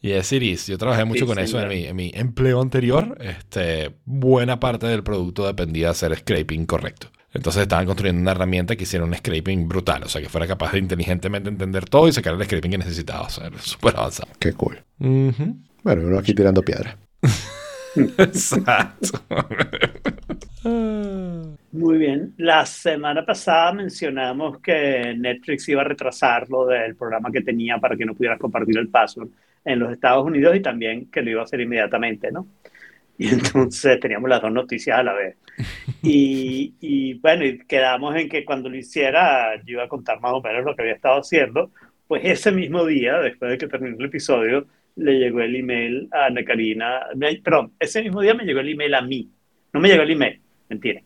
Yes, 0.00 0.32
it 0.32 0.42
is. 0.42 0.66
Yo 0.66 0.76
trabajé 0.76 1.04
mucho 1.04 1.20
Sí, 1.20 1.26
con 1.26 1.38
eso 1.38 1.60
en 1.60 1.68
mi, 1.68 1.84
en 1.86 1.94
mi 1.96 2.10
empleo 2.14 2.60
anterior. 2.60 3.16
Este, 3.20 3.92
buena 4.04 4.58
parte 4.58 4.86
del 4.88 5.02
producto 5.04 5.46
dependía 5.46 5.86
de 5.86 5.90
hacer 5.92 6.16
scraping 6.16 6.66
correcto. 6.66 7.06
Entonces 7.34 7.62
estaban 7.62 7.84
construyendo 7.84 8.22
una 8.22 8.30
herramienta 8.30 8.76
que 8.76 8.84
hiciera 8.84 9.04
un 9.04 9.14
scraping 9.14 9.68
brutal. 9.68 10.04
O 10.04 10.08
sea, 10.08 10.22
que 10.22 10.28
fuera 10.28 10.46
capaz 10.46 10.72
de 10.72 10.78
inteligentemente 10.78 11.48
entender 11.48 11.84
todo 11.84 12.08
y 12.08 12.12
sacar 12.12 12.34
el 12.34 12.44
scraping 12.44 12.70
que 12.70 12.78
necesitaba. 12.78 13.22
O 13.22 13.30
sea, 13.30 13.48
era 13.48 13.58
súper 13.58 13.96
avanzado. 13.96 14.30
Qué 14.38 14.52
cool. 14.52 14.78
Ujú. 15.00 15.56
Bueno, 15.82 16.02
uno 16.06 16.18
aquí 16.18 16.32
tirando 16.32 16.62
piedras. 16.62 16.96
Exacto. 18.18 19.20
Muy 20.64 21.98
bien. 21.98 22.32
La 22.38 22.64
semana 22.64 23.26
pasada 23.26 23.72
mencionamos 23.72 24.60
que 24.60 25.14
Netflix 25.18 25.68
iba 25.68 25.82
a 25.82 25.84
retrasar 25.84 26.48
lo 26.48 26.66
del 26.66 26.94
programa 26.94 27.30
que 27.32 27.42
tenía 27.42 27.78
para 27.78 27.96
que 27.96 28.04
no 28.04 28.14
pudieras 28.14 28.38
compartir 28.38 28.78
el 28.78 28.88
password 28.88 29.28
en 29.64 29.80
los 29.80 29.92
Estados 29.92 30.24
Unidos 30.24 30.54
y 30.54 30.60
también 30.60 31.10
que 31.10 31.20
lo 31.20 31.30
iba 31.30 31.40
a 31.40 31.44
hacer 31.44 31.60
inmediatamente, 31.60 32.30
¿no? 32.30 32.46
Y 33.18 33.28
entonces 33.28 34.00
teníamos 34.00 34.28
las 34.28 34.42
dos 34.42 34.50
noticias 34.52 34.98
a 34.98 35.02
la 35.02 35.12
vez. 35.14 35.36
Y, 36.02 36.74
y 36.80 37.14
bueno, 37.14 37.44
y 37.46 37.58
quedamos 37.58 38.14
en 38.16 38.28
que 38.28 38.44
cuando 38.44 38.68
lo 38.68 38.76
hiciera 38.76 39.56
yo 39.64 39.74
iba 39.74 39.84
a 39.84 39.88
contar 39.88 40.20
más 40.20 40.32
o 40.34 40.42
menos 40.42 40.64
lo 40.64 40.74
que 40.76 40.82
había 40.82 40.94
estado 40.94 41.20
haciendo. 41.20 41.70
Pues 42.06 42.22
ese 42.24 42.52
mismo 42.52 42.84
día, 42.84 43.18
después 43.20 43.50
de 43.52 43.58
que 43.58 43.68
terminó 43.68 43.96
el 43.98 44.04
episodio, 44.06 44.66
le 44.96 45.18
llegó 45.18 45.40
el 45.40 45.56
email 45.56 46.08
a 46.12 46.26
Ana 46.26 46.44
Karina. 46.44 47.00
me- 47.16 47.36
Perdón, 47.36 47.72
ese 47.80 48.02
mismo 48.02 48.20
día 48.20 48.34
me 48.34 48.44
llegó 48.44 48.60
el 48.60 48.68
email 48.68 48.94
a 48.94 49.00
mí. 49.02 49.30
No 49.72 49.80
me 49.80 49.88
llegó 49.88 50.02
el 50.02 50.10
email, 50.10 50.40
mentira. 50.68 51.00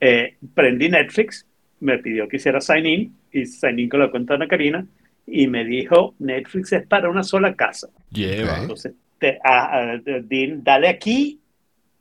Eh, 0.00 0.36
prendí 0.54 0.88
Netflix, 0.88 1.46
me 1.80 1.98
pidió 1.98 2.26
que 2.28 2.36
hiciera 2.36 2.60
sign 2.60 2.86
in 2.86 3.16
y 3.32 3.46
sign 3.46 3.78
in 3.78 3.88
con 3.88 4.00
la 4.00 4.10
cuenta 4.10 4.32
de 4.34 4.36
Ana 4.36 4.48
Karina 4.48 4.86
y 5.26 5.46
me 5.46 5.64
dijo, 5.64 6.14
Netflix 6.18 6.72
es 6.72 6.86
para 6.86 7.08
una 7.08 7.22
sola 7.22 7.54
casa. 7.54 7.88
Lleva. 8.10 8.54
Ok. 8.54 8.58
Entonces, 8.62 8.92
te- 9.18 9.38
a- 9.42 9.78
a- 9.78 9.96
di- 9.98 10.54
dale 10.62 10.88
aquí 10.88 11.40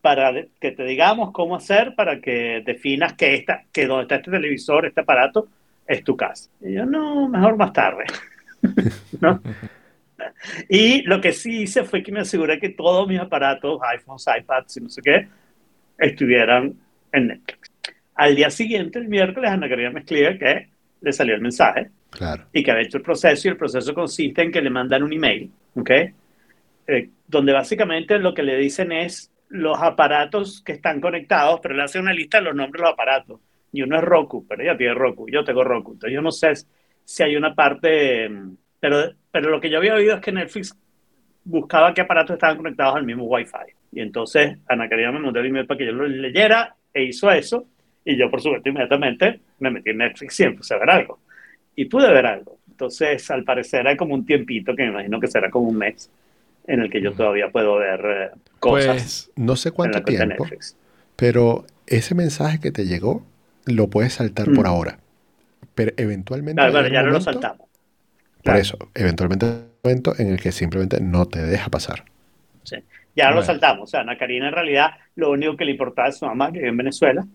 para 0.01 0.33
que 0.59 0.71
te 0.71 0.83
digamos 0.83 1.31
cómo 1.31 1.55
hacer 1.55 1.95
para 1.95 2.19
que 2.19 2.61
definas 2.65 3.13
que, 3.13 3.35
esta, 3.35 3.63
que 3.71 3.85
donde 3.87 4.03
está 4.03 4.15
este 4.15 4.31
televisor, 4.31 4.85
este 4.85 5.01
aparato, 5.01 5.47
es 5.87 6.03
tu 6.03 6.15
casa. 6.17 6.49
Y 6.61 6.73
yo, 6.73 6.85
no, 6.85 7.27
mejor 7.29 7.55
más 7.57 7.71
tarde. 7.73 8.03
¿No? 9.21 9.41
Y 10.69 11.01
lo 11.03 11.19
que 11.21 11.31
sí 11.33 11.61
hice 11.63 11.83
fue 11.83 12.01
que 12.03 12.11
me 12.11 12.21
aseguré 12.21 12.59
que 12.59 12.69
todos 12.69 13.07
mis 13.07 13.19
aparatos, 13.19 13.79
iPhones, 13.93 14.25
iPads 14.39 14.77
y 14.77 14.81
no 14.81 14.89
sé 14.89 15.01
qué, 15.01 15.27
estuvieran 15.97 16.73
en 17.11 17.27
Netflix. 17.27 17.71
Al 18.15 18.35
día 18.35 18.49
siguiente, 18.49 18.99
el 18.99 19.07
miércoles, 19.07 19.49
Ana 19.51 19.67
Karina 19.69 19.89
me 19.89 20.01
escribe 20.01 20.37
que 20.37 20.67
le 21.01 21.11
salió 21.13 21.35
el 21.35 21.41
mensaje 21.41 21.89
Claro. 22.11 22.43
y 22.53 22.63
que 22.63 22.71
había 22.71 22.83
hecho 22.83 22.97
el 22.97 23.03
proceso 23.03 23.47
y 23.47 23.51
el 23.51 23.57
proceso 23.57 23.93
consiste 23.93 24.41
en 24.43 24.51
que 24.51 24.61
le 24.61 24.69
mandan 24.69 25.03
un 25.03 25.11
email, 25.13 25.51
¿ok? 25.75 25.91
Eh, 26.87 27.09
donde 27.27 27.53
básicamente 27.53 28.19
lo 28.19 28.33
que 28.33 28.43
le 28.43 28.57
dicen 28.57 28.91
es 28.91 29.31
los 29.49 29.79
aparatos 29.81 30.61
que 30.63 30.73
están 30.73 30.99
conectados, 30.99 31.59
pero 31.61 31.75
le 31.75 31.83
hacen 31.83 32.01
una 32.01 32.13
lista 32.13 32.39
de 32.39 32.45
los 32.45 32.55
nombres 32.55 32.81
de 32.81 32.83
los 32.83 32.93
aparatos. 32.93 33.39
Y 33.71 33.81
uno 33.81 33.97
es 33.97 34.03
Roku, 34.03 34.45
pero 34.47 34.63
ella 34.63 34.77
tiene 34.77 34.93
Roku, 34.93 35.27
yo 35.29 35.43
tengo 35.43 35.63
Roku. 35.63 35.93
Entonces 35.93 36.13
yo 36.13 36.21
no 36.21 36.31
sé 36.31 36.53
si 37.05 37.23
hay 37.23 37.35
una 37.35 37.55
parte, 37.55 38.29
mm, 38.29 38.57
pero, 38.79 39.13
pero 39.31 39.49
lo 39.49 39.59
que 39.59 39.69
yo 39.69 39.77
había 39.77 39.95
oído 39.95 40.15
es 40.15 40.21
que 40.21 40.31
Netflix 40.31 40.77
buscaba 41.43 41.93
qué 41.93 42.01
aparatos 42.01 42.35
estaban 42.35 42.57
conectados 42.57 42.95
al 42.95 43.05
mismo 43.05 43.25
Wi-Fi. 43.25 43.73
Y 43.91 44.01
entonces 44.01 44.57
Ana 44.67 44.89
Karina 44.89 45.11
me 45.11 45.19
mandó 45.19 45.39
el 45.39 45.47
email 45.47 45.65
para 45.65 45.77
que 45.77 45.85
yo 45.85 45.91
lo 45.91 46.07
leyera 46.07 46.75
e 46.93 47.03
hizo 47.03 47.31
eso. 47.31 47.67
Y 48.05 48.17
yo, 48.17 48.29
por 48.29 48.41
supuesto, 48.41 48.69
inmediatamente 48.69 49.39
me 49.59 49.71
metí 49.71 49.91
en 49.91 49.97
Netflix 49.97 50.39
y 50.39 50.43
empecé 50.43 50.73
a 50.73 50.79
ver 50.79 50.89
algo 50.89 51.19
y 51.75 51.85
pude 51.85 52.11
ver 52.11 52.25
algo. 52.25 52.59
Entonces, 52.69 53.29
al 53.31 53.43
parecer 53.43 53.87
hay 53.87 53.95
como 53.95 54.13
un 54.13 54.25
tiempito, 54.25 54.75
que 54.75 54.83
me 54.83 54.89
imagino 54.89 55.19
que 55.19 55.27
será 55.27 55.49
como 55.49 55.69
un 55.69 55.77
mes, 55.77 56.11
en 56.67 56.79
el 56.81 56.89
que 56.89 57.01
yo 57.01 57.13
todavía 57.13 57.49
puedo 57.51 57.75
ver 57.75 58.01
eh, 58.05 58.29
cosas 58.59 58.85
Pues, 58.95 59.31
No 59.35 59.55
sé 59.55 59.71
cuánto 59.71 60.01
tiempo, 60.03 60.45
pero 61.15 61.65
ese 61.87 62.15
mensaje 62.15 62.59
que 62.59 62.71
te 62.71 62.85
llegó 62.85 63.25
lo 63.65 63.87
puedes 63.89 64.13
saltar 64.13 64.45
por 64.53 64.65
Mm. 64.65 64.67
ahora. 64.67 64.99
Pero 65.75 65.91
eventualmente. 65.97 66.61
Claro, 66.61 66.85
un 66.87 66.93
ya 66.93 67.01
no 67.03 67.11
lo 67.11 67.21
saltamos. 67.21 67.57
Por 67.59 68.43
Claro. 68.43 68.59
eso, 68.59 68.77
eventualmente 68.93 69.45
hay 69.45 69.51
un 69.53 69.67
momento 69.83 70.13
en 70.17 70.27
el 70.33 70.39
que 70.41 70.51
simplemente 70.51 70.99
no 71.01 71.25
te 71.25 71.41
deja 71.41 71.69
pasar. 71.69 72.03
Sí. 72.63 72.77
Ya 73.15 73.31
lo 73.31 73.41
saltamos. 73.43 73.83
O 73.83 73.87
sea, 73.87 74.01
Ana 74.01 74.17
Karina 74.17 74.47
en 74.47 74.53
realidad 74.53 74.91
lo 75.15 75.31
único 75.31 75.55
que 75.55 75.65
le 75.65 75.71
importaba 75.71 76.09
es 76.09 76.17
su 76.17 76.25
mamá, 76.25 76.51
que 76.51 76.59
vive 76.59 76.69
en 76.69 76.77
Venezuela, 76.77 77.25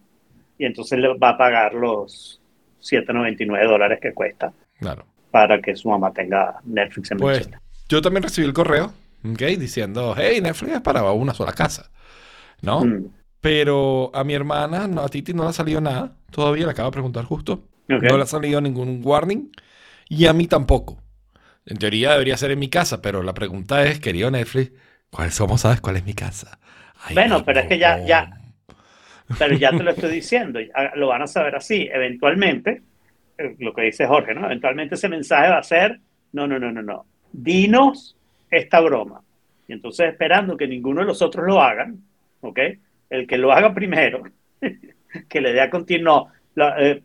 y 0.59 0.65
entonces 0.67 0.99
le 0.99 1.09
va 1.17 1.31
a 1.31 1.39
pagar 1.39 1.75
los 1.75 2.41
7,99 2.81 3.67
dólares 3.69 3.99
que 4.01 4.13
cuesta 4.13 4.53
claro. 4.79 5.05
para 5.31 5.61
que 5.61 5.75
su 5.77 5.89
mamá 5.89 6.13
tenga 6.13 6.57
Netflix 6.65 7.11
en 7.13 7.19
Pues 7.19 7.39
Venezuela. 7.39 7.63
yo 7.89 8.03
también 8.03 8.23
recibí 8.25 8.47
el 8.47 8.53
correo, 8.55 8.93
Diciendo, 9.23 10.15
hey, 10.17 10.41
Netflix 10.41 10.75
es 10.75 10.81
para 10.81 11.03
una 11.13 11.35
sola 11.35 11.53
casa. 11.53 11.91
¿No? 12.63 12.85
Mm. 12.85 13.07
Pero 13.41 14.11
a 14.15 14.25
mi 14.25 14.35
hermana, 14.35 14.89
no, 14.89 15.03
a 15.03 15.09
Titi 15.09 15.33
no 15.33 15.45
le 15.45 15.51
ha 15.51 15.53
salido 15.53 15.81
nada. 15.81 16.17
Todavía 16.31 16.65
le 16.67 16.73
acabo 16.73 16.89
de 16.91 16.95
preguntar 16.95 17.25
justo. 17.25 17.65
No 17.87 18.17
le 18.17 18.23
ha 18.23 18.27
salido 18.27 18.61
ningún 18.61 19.01
warning. 19.05 19.51
Y 20.09 20.27
a 20.27 20.33
mí 20.33 20.47
tampoco. 20.47 20.99
En 21.67 21.77
teoría 21.77 22.13
debería 22.13 22.37
ser 22.37 22.51
en 22.51 22.59
mi 22.59 22.69
casa, 22.69 23.03
pero 23.03 23.23
la 23.23 23.35
pregunta 23.35 23.85
es, 23.85 24.01
querido 24.01 24.31
Netflix, 24.31 24.73
¿cuál 25.11 25.31
somos? 25.31 25.61
¿Sabes 25.61 25.81
cuál 25.81 25.97
es 25.97 26.05
mi 26.05 26.15
casa? 26.15 26.59
Ay, 27.05 27.15
Bueno, 27.15 27.45
pero 27.45 27.61
es 27.61 27.67
que 27.67 27.79
ya- 27.79 28.05
ya- 28.05 28.31
Pero 29.39 29.55
ya 29.57 29.71
te 29.71 29.83
lo 29.83 29.91
estoy 29.91 30.11
diciendo, 30.11 30.59
lo 30.95 31.09
van 31.09 31.23
a 31.23 31.27
saber 31.27 31.55
así. 31.55 31.89
Eventualmente, 31.93 32.83
eh, 33.37 33.57
lo 33.59 33.75
que 33.75 33.83
dice 33.83 34.07
Jorge, 34.07 34.35
¿no? 34.35 34.47
Eventualmente 34.47 34.95
ese 34.95 35.09
mensaje 35.09 35.51
va 35.51 35.59
a 35.59 35.63
ser, 35.63 36.01
no, 36.33 36.47
no, 36.47 36.59
no, 36.59 36.73
no, 36.73 36.83
no. 36.83 37.07
Dinos 37.33 38.17
esta 38.51 38.81
broma. 38.81 39.21
Y 39.67 39.73
entonces 39.75 40.11
esperando 40.11 40.57
que 40.57 40.67
ninguno 40.67 41.01
de 41.01 41.07
los 41.07 41.21
otros 41.23 41.47
lo 41.47 41.61
hagan, 41.61 41.99
¿ok? 42.41 42.59
El 43.11 43.27
que 43.27 43.39
lo 43.39 43.53
haga 43.53 43.75
primero, 43.75 44.23
que 45.29 45.41
le 45.41 45.53
dé 45.53 45.61
a 45.61 45.71
continuo, 45.71 46.29
eh, 46.79 47.03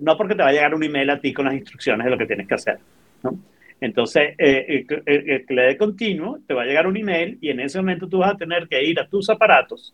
no 0.00 0.16
porque 0.16 0.34
te 0.34 0.42
va 0.42 0.48
a 0.48 0.52
llegar 0.52 0.74
un 0.74 0.82
email 0.82 1.10
a 1.10 1.20
ti 1.20 1.32
con 1.32 1.44
las 1.46 1.54
instrucciones 1.54 2.04
de 2.04 2.10
lo 2.10 2.18
que 2.18 2.26
tienes 2.26 2.48
que 2.48 2.54
hacer, 2.54 2.78
¿no? 3.22 3.38
Entonces, 3.80 4.34
eh, 4.38 4.84
el 4.88 5.02
el- 5.06 5.30
el 5.30 5.46
que 5.46 5.54
le 5.54 5.62
dé 5.62 5.76
continuo, 5.76 6.38
te 6.46 6.54
va 6.54 6.62
a 6.62 6.66
llegar 6.66 6.86
un 6.86 6.96
email 6.96 7.36
y 7.40 7.50
en 7.50 7.58
ese 7.60 7.78
momento 7.78 8.08
tú 8.08 8.18
vas 8.18 8.32
a 8.34 8.36
tener 8.36 8.68
que 8.68 8.82
ir 8.84 9.00
a 9.00 9.08
tus 9.08 9.28
aparatos 9.28 9.92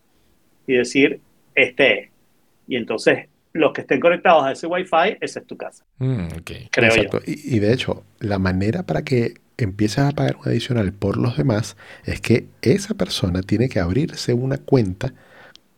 y 0.67 0.75
decir, 0.75 1.21
este 1.55 2.01
es. 2.01 2.11
Y 2.69 2.77
entonces, 2.77 3.29
los 3.53 3.73
que 3.73 3.81
estén 3.83 4.01
conectados 4.01 4.45
a 4.45 4.53
ese 4.53 4.67
Wi-Fi, 4.67 5.19
esa 5.21 5.41
es 5.41 5.47
tu 5.47 5.57
casa, 5.57 5.85
Mm, 5.99 6.29
creo 6.71 6.89
Exacto. 6.95 7.21
Y, 7.27 7.57
y 7.57 7.59
de 7.59 7.73
hecho, 7.73 8.05
la 8.21 8.39
manera 8.39 8.85
para 8.85 9.03
que 9.03 9.35
empieces 9.57 9.99
a 9.99 10.11
pagar 10.13 10.37
un 10.37 10.49
adicional 10.49 10.93
por 10.93 11.17
los 11.17 11.37
demás 11.37 11.77
es 12.05 12.21
que 12.21 12.47
esa 12.63 12.95
persona 12.95 13.43
tiene 13.43 13.69
que 13.69 13.81
abrirse 13.81 14.33
una 14.33 14.59
cuenta 14.59 15.13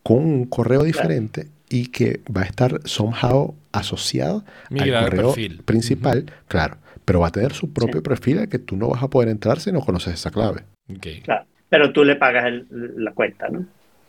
con 0.02 0.18
un 0.18 0.44
correo 0.46 0.82
diferente 0.84 1.48
y 1.68 1.86
que 1.86 2.20
va 2.36 2.42
a 2.42 2.44
estar 2.44 2.80
somehow 2.84 3.54
asociado 3.72 4.44
Migrar 4.70 5.04
al 5.04 5.10
correo 5.10 5.26
perfil. 5.28 5.62
principal, 5.64 6.26
claro, 6.48 6.76
pero 7.04 7.20
va 7.20 7.28
a 7.28 7.32
tener 7.32 7.52
su 7.52 7.72
propio 7.72 8.00
Sí. 8.00 8.08
perfil 8.08 8.38
al 8.40 8.48
que 8.48 8.58
tú 8.58 8.76
no 8.76 8.88
vas 8.88 9.02
a 9.02 9.08
poder 9.08 9.28
entrar 9.28 9.60
si 9.60 9.70
no 9.72 9.80
conoces 9.80 10.14
esa 10.14 10.30
clave. 10.30 10.64
Ok. 10.94 11.06
yo. 11.06 11.22
Claro. 11.22 11.46
Pero 11.68 11.92
tú 11.92 12.04
le 12.04 12.16
pagas 12.16 12.46
el- 12.46 12.66
la 12.96 13.12
cuenta, 13.12 13.48
¿no? 13.48 13.60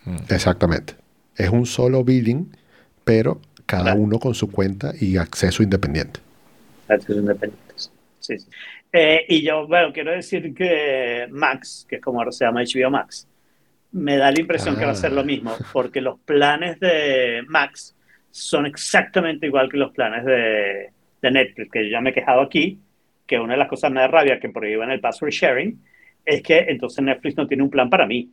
Mm. 0.05 0.15
Exactamente. 0.29 0.95
Es 1.35 1.49
un 1.49 1.65
solo 1.67 2.03
billing, 2.03 2.49
pero 3.03 3.39
cada 3.71 3.83
Claro. 3.83 3.99
uno 3.99 4.19
con 4.19 4.33
su 4.35 4.51
cuenta 4.51 4.91
y 4.99 5.17
acceso 5.17 5.63
independiente. 5.63 6.19
Accesos 6.87 7.17
independientes. 7.17 7.91
Sí, 8.19 8.37
sí. 8.37 8.47
Eh, 8.93 9.25
y 9.29 9.41
yo, 9.43 9.65
bueno, 9.67 9.93
quiero 9.93 10.11
decir 10.11 10.53
que 10.53 11.27
Max, 11.31 11.85
que 11.89 11.95
es 11.95 12.01
como 12.01 12.19
ahora 12.19 12.31
se 12.31 12.43
llama 12.45 12.61
HBO 12.61 12.89
Max, 12.91 13.27
me 13.93 14.17
da 14.17 14.31
la 14.31 14.39
impresión 14.39 14.75
que 14.77 14.85
va 14.85 14.91
a 14.91 14.95
ser 14.95 15.11
Ah. 15.11 15.15
lo 15.15 15.23
mismo, 15.23 15.55
porque 15.73 16.01
los 16.01 16.19
planes 16.19 16.79
de 16.79 17.43
Max 17.47 17.95
son 18.29 18.65
exactamente 18.65 19.47
igual 19.47 19.69
que 19.69 19.77
los 19.77 19.91
planes 19.91 20.25
de, 20.25 20.89
de 21.21 21.31
Netflix, 21.31 21.71
que 21.71 21.85
yo 21.85 21.91
ya 21.91 22.01
me 22.01 22.09
he 22.09 22.13
quejado 22.13 22.41
aquí, 22.41 22.79
que 23.25 23.39
una 23.39 23.53
de 23.53 23.59
las 23.59 23.67
cosas 23.69 23.91
me 23.91 24.01
da 24.01 24.07
rabia 24.07 24.39
que 24.39 24.49
prohíban 24.49 24.91
el 24.91 24.99
password 24.99 25.31
sharing, 25.31 25.81
es 26.25 26.41
que 26.41 26.59
entonces 26.67 27.03
Netflix 27.03 27.37
no 27.37 27.47
tiene 27.47 27.63
un 27.63 27.69
plan 27.69 27.89
para 27.89 28.05
mí, 28.05 28.29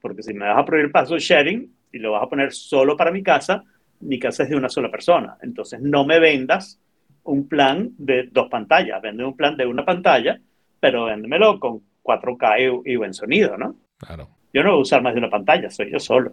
porque 0.00 0.22
si 0.22 0.32
me 0.34 0.46
vas 0.46 0.58
a 0.58 0.64
prohibir 0.64 0.92
password 0.92 1.20
sharing 1.20 1.68
y 1.92 1.98
lo 1.98 2.12
vas 2.12 2.22
a 2.22 2.28
poner 2.28 2.52
solo 2.52 2.96
para 2.96 3.10
mi 3.10 3.22
casa, 3.22 3.64
mi 4.00 4.18
casa 4.18 4.42
es 4.44 4.50
de 4.50 4.56
una 4.56 4.68
sola 4.68 4.90
persona, 4.90 5.36
entonces 5.42 5.80
no 5.80 6.04
me 6.04 6.18
vendas 6.18 6.78
un 7.24 7.48
plan 7.48 7.90
de 7.98 8.28
dos 8.30 8.48
pantallas, 8.48 9.00
vende 9.02 9.24
un 9.24 9.36
plan 9.36 9.56
de 9.56 9.66
una 9.66 9.84
pantalla, 9.84 10.40
pero 10.78 11.06
véndemelo 11.06 11.58
con 11.58 11.80
4K 12.02 12.82
y, 12.84 12.92
y 12.92 12.96
buen 12.96 13.12
sonido, 13.14 13.56
¿no? 13.58 13.74
Claro. 13.98 14.28
Yo 14.52 14.62
no 14.62 14.70
voy 14.70 14.78
a 14.78 14.82
usar 14.82 15.02
más 15.02 15.12
de 15.14 15.18
una 15.18 15.30
pantalla, 15.30 15.68
soy 15.70 15.90
yo 15.90 15.98
solo 15.98 16.32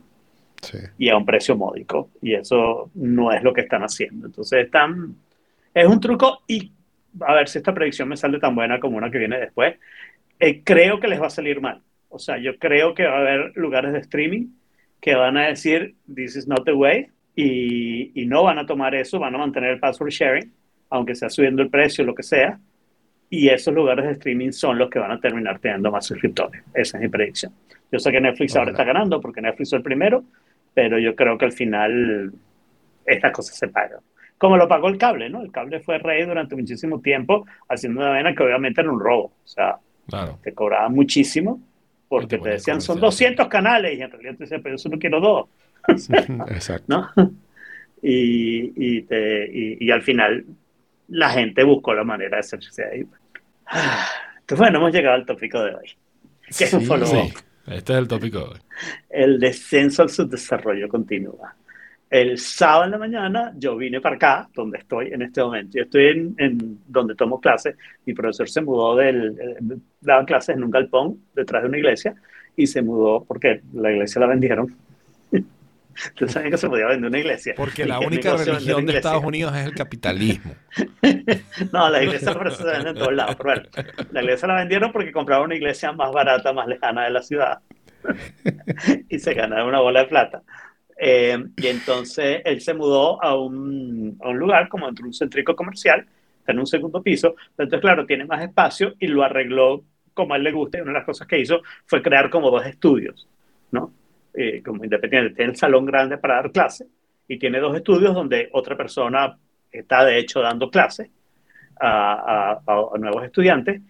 Sí. 0.61 0.77
y 0.97 1.09
a 1.09 1.17
un 1.17 1.25
precio 1.25 1.57
módico. 1.57 2.09
Y 2.21 2.35
eso 2.35 2.89
no 2.93 3.33
es 3.33 3.43
lo 3.43 3.51
que 3.51 3.61
están 3.61 3.81
haciendo. 3.81 4.27
Entonces, 4.27 4.63
están, 4.65 5.13
es 5.73 5.85
un 5.85 5.99
truco 5.99 6.41
y 6.47 6.71
a 7.19 7.33
ver 7.33 7.49
si 7.49 7.57
esta 7.57 7.73
predicción 7.73 8.07
me 8.07 8.15
sale 8.15 8.39
tan 8.39 8.55
buena 8.55 8.79
como 8.79 8.95
una 8.95 9.11
que 9.11 9.17
viene 9.17 9.37
después. 9.39 9.75
Eh, 10.39 10.61
creo 10.63 11.01
que 11.01 11.09
les 11.09 11.21
va 11.21 11.27
a 11.27 11.31
salir 11.31 11.59
mal. 11.59 11.81
O 12.07 12.17
sea, 12.17 12.37
yo 12.37 12.57
creo 12.59 12.93
que 12.93 13.03
va 13.05 13.17
a 13.17 13.19
haber 13.21 13.51
lugares 13.55 13.91
de 13.91 13.99
streaming 13.99 14.47
que 15.01 15.15
van 15.15 15.35
a 15.35 15.47
decir, 15.47 15.95
this 16.13 16.37
is 16.37 16.47
not 16.47 16.63
the 16.63 16.71
way, 16.73 17.09
y, 17.35 18.11
y 18.21 18.25
no 18.25 18.43
van 18.43 18.59
a 18.59 18.65
tomar 18.65 18.93
eso, 18.95 19.19
van 19.19 19.35
a 19.35 19.37
mantener 19.37 19.71
el 19.71 19.79
password 19.79 20.09
sharing, 20.11 20.51
aunque 20.89 21.15
sea 21.15 21.29
subiendo 21.29 21.61
el 21.61 21.69
precio, 21.69 22.03
lo 22.03 22.13
que 22.15 22.23
sea. 22.23 22.59
Y 23.29 23.49
esos 23.49 23.73
lugares 23.73 24.05
de 24.05 24.11
streaming 24.11 24.51
son 24.51 24.77
los 24.77 24.89
que 24.89 24.99
van 24.99 25.11
a 25.11 25.19
terminar 25.19 25.57
teniendo 25.59 25.91
más 25.91 26.05
suscriptores. 26.05 26.61
Esa 26.73 26.97
es 26.97 27.01
mi 27.03 27.09
predicción. 27.09 27.51
Yo 27.91 27.97
sé 27.99 28.11
que 28.11 28.21
Netflix 28.21 28.55
ahora 28.55 28.71
está 28.71 28.83
ganando 28.83 29.19
porque 29.19 29.41
Netflix 29.41 29.71
fue 29.71 29.77
el 29.79 29.83
primero, 29.83 30.23
pero 30.73 30.99
yo 30.99 31.15
creo 31.15 31.37
que 31.37 31.45
al 31.45 31.51
final 31.51 32.31
estas 33.05 33.31
cosas 33.31 33.57
se 33.57 33.67
pagan. 33.69 33.99
Como 34.37 34.57
lo 34.57 34.67
pagó 34.67 34.87
el 34.89 34.97
cable, 34.97 35.29
¿no? 35.29 35.41
El 35.41 35.51
cable 35.51 35.79
fue 35.79 35.97
rey 35.99 36.25
durante 36.25 36.55
muchísimo 36.55 36.99
tiempo 37.01 37.45
haciendo 37.69 38.01
una 38.01 38.11
vena 38.11 38.35
que 38.35 38.43
obviamente 38.43 38.81
era 38.81 38.91
un 38.91 38.99
robo. 38.99 39.25
O 39.43 39.47
sea, 39.47 39.77
Claro. 40.07 40.37
te 40.43 40.53
cobraban 40.53 40.93
muchísimo 40.93 41.61
porque 42.09 42.37
te 42.37 42.43
te 42.43 42.49
decían 42.49 42.81
son 42.81 42.97
comerciales. 42.99 43.37
200 43.37 43.47
canales 43.47 43.97
y 43.97 44.01
en 44.01 44.11
realidad 44.11 44.33
te 44.33 44.43
decían, 44.43 44.61
pero 44.61 44.73
yo 44.75 44.77
solo 44.77 44.99
quiero 44.99 45.21
dos, 45.21 45.47
Exacto. 46.49 46.85
¿no? 47.15 47.31
Y, 48.05 48.73
y, 48.75 49.01
te, 49.03 49.45
y, 49.49 49.77
y 49.79 49.89
al 49.89 50.01
final 50.01 50.43
la 51.07 51.29
gente 51.29 51.63
buscó 51.63 51.93
la 51.93 52.03
manera 52.03 52.35
de 52.35 52.39
hacerse 52.41 52.83
ahí. 52.83 53.05
Ah, 53.65 54.05
Entonces, 54.41 54.59
bueno, 54.59 54.79
hemos 54.79 54.91
llegado 54.91 55.15
al 55.15 55.25
tópico 55.25 55.63
de 55.63 55.73
hoy. 55.73 55.89
Que 56.57 56.65
es 56.65 56.73
un 56.73 56.81
Sí, 56.81 57.05
Sí, 57.05 57.33
este 57.67 57.93
es 57.93 57.99
el 57.99 58.07
tópico 58.09 58.39
de 58.39 58.45
hoy. 58.45 58.59
El 59.09 59.39
descenso 59.39 60.01
al 60.03 60.09
subdesarrollo 60.09 60.89
continúa. 60.89 61.55
El 62.09 62.37
sábado 62.37 62.83
en 62.85 62.91
la 62.91 62.97
mañana 62.97 63.53
yo 63.57 63.77
vine 63.77 64.01
para 64.01 64.17
acá, 64.17 64.49
donde 64.53 64.79
estoy 64.79 65.13
en 65.13 65.21
este 65.21 65.41
momento. 65.41 65.77
Yo 65.77 65.83
estoy 65.83 66.07
en, 66.07 66.35
en 66.37 66.79
donde 66.87 67.15
tomo 67.15 67.39
clases. 67.39 67.75
Mi 68.05 68.13
profesor 68.13 68.49
se 68.49 68.61
mudó 68.61 68.97
del... 68.97 69.29
eh, 69.39 69.77
daba 70.01 70.25
clases 70.25 70.55
en 70.57 70.63
un 70.63 70.71
galpón 70.71 71.19
detrás 71.33 71.63
de 71.63 71.69
una 71.69 71.77
iglesia 71.77 72.13
y 72.55 72.67
se 72.67 72.81
mudó 72.81 73.23
porque 73.23 73.61
la 73.73 73.91
iglesia 73.91 74.19
la 74.19 74.27
vendieron. 74.27 74.75
Ustedes 76.13 76.31
saben 76.31 76.51
que 76.51 76.57
se 76.57 76.67
podía 76.67 76.87
vender 76.87 77.09
una 77.09 77.19
iglesia. 77.19 77.53
Porque 77.55 77.85
la 77.85 77.99
única 77.99 78.35
religión 78.35 78.85
de. 78.85 78.97
Estados 78.97 79.23
Unidos 79.23 79.55
es 79.55 79.65
el 79.65 79.73
capitalismo. 79.73 80.55
No, 81.71 81.89
la 81.89 82.03
iglesia 82.03 82.33
se 82.33 82.63
vende 82.63 82.89
en 82.89 82.95
todos 82.95 83.13
lados. 83.13 83.35
Pero 83.35 83.49
bueno, 83.49 83.69
la 84.11 84.21
iglesia 84.21 84.47
la 84.47 84.55
vendieron 84.55 84.91
porque 84.91 85.11
compraron 85.11 85.45
una 85.45 85.55
iglesia 85.55 85.91
más 85.91 86.11
barata, 86.11 86.51
más 86.51 86.67
lejana 86.67 87.05
de 87.05 87.11
la 87.11 87.21
ciudad. 87.21 87.59
y 89.09 89.19
se 89.19 89.33
ganaron 89.33 89.67
una 89.67 89.79
bola 89.79 90.01
de 90.01 90.05
plata. 90.07 90.41
Eh, 90.97 91.37
y 91.57 91.67
entonces 91.67 92.41
él 92.43 92.61
se 92.61 92.73
mudó 92.73 93.23
a 93.23 93.35
un, 93.35 94.17
a 94.21 94.29
un 94.29 94.37
lugar 94.37 94.67
como 94.67 94.85
dentro 94.87 95.03
de 95.03 95.09
un 95.09 95.13
centrico 95.13 95.55
comercial, 95.55 96.05
en 96.47 96.59
un 96.59 96.67
segundo 96.67 97.01
piso. 97.01 97.35
Pero 97.55 97.65
entonces, 97.65 97.81
claro, 97.81 98.05
tiene 98.05 98.25
más 98.25 98.41
espacio 98.41 98.95
y 98.99 99.07
lo 99.07 99.23
arregló 99.23 99.83
como 100.13 100.33
a 100.33 100.37
él 100.37 100.43
le 100.43 100.51
gusta. 100.51 100.77
Y 100.77 100.81
una 100.81 100.91
de 100.91 100.99
las 100.99 101.05
cosas 101.05 101.27
que 101.27 101.39
hizo 101.39 101.61
fue 101.85 102.01
crear 102.01 102.29
como 102.29 102.49
dos 102.49 102.65
estudios, 102.65 103.27
¿no? 103.71 103.93
Eh, 104.35 104.63
como 104.63 104.83
independiente. 104.83 105.35
Tiene 105.35 105.51
el 105.51 105.57
salón 105.57 105.85
grande 105.85 106.17
para 106.17 106.35
dar 106.35 106.51
clases 106.51 106.87
y 107.27 107.37
tiene 107.37 107.59
dos 107.59 107.75
estudios 107.75 108.15
donde 108.15 108.49
otra 108.53 108.75
persona 108.75 109.37
está 109.71 110.03
de 110.05 110.17
hecho 110.17 110.41
dando 110.41 110.71
clases 110.71 111.11
a, 111.79 112.59
nuevos 112.99 113.23
estudiantes. 113.25 113.81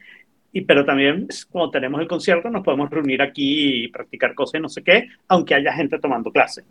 Y, 0.51 0.61
pero 0.61 0.83
también 0.83 1.27
cuando 1.49 1.71
tenemos 1.71 2.01
el 2.01 2.07
concierto 2.07 2.49
nos 2.49 2.61
podemos 2.61 2.89
reunir 2.89 3.21
aquí 3.21 3.85
y 3.85 3.87
practicar 3.87 4.35
cosas 4.35 4.59
y 4.59 4.61
no 4.61 4.67
sé 4.67 4.83
qué, 4.83 5.07
aunque 5.29 5.55
haya 5.55 5.71
gente 5.71 5.97
tomando 5.97 6.29
clases. 6.29 6.65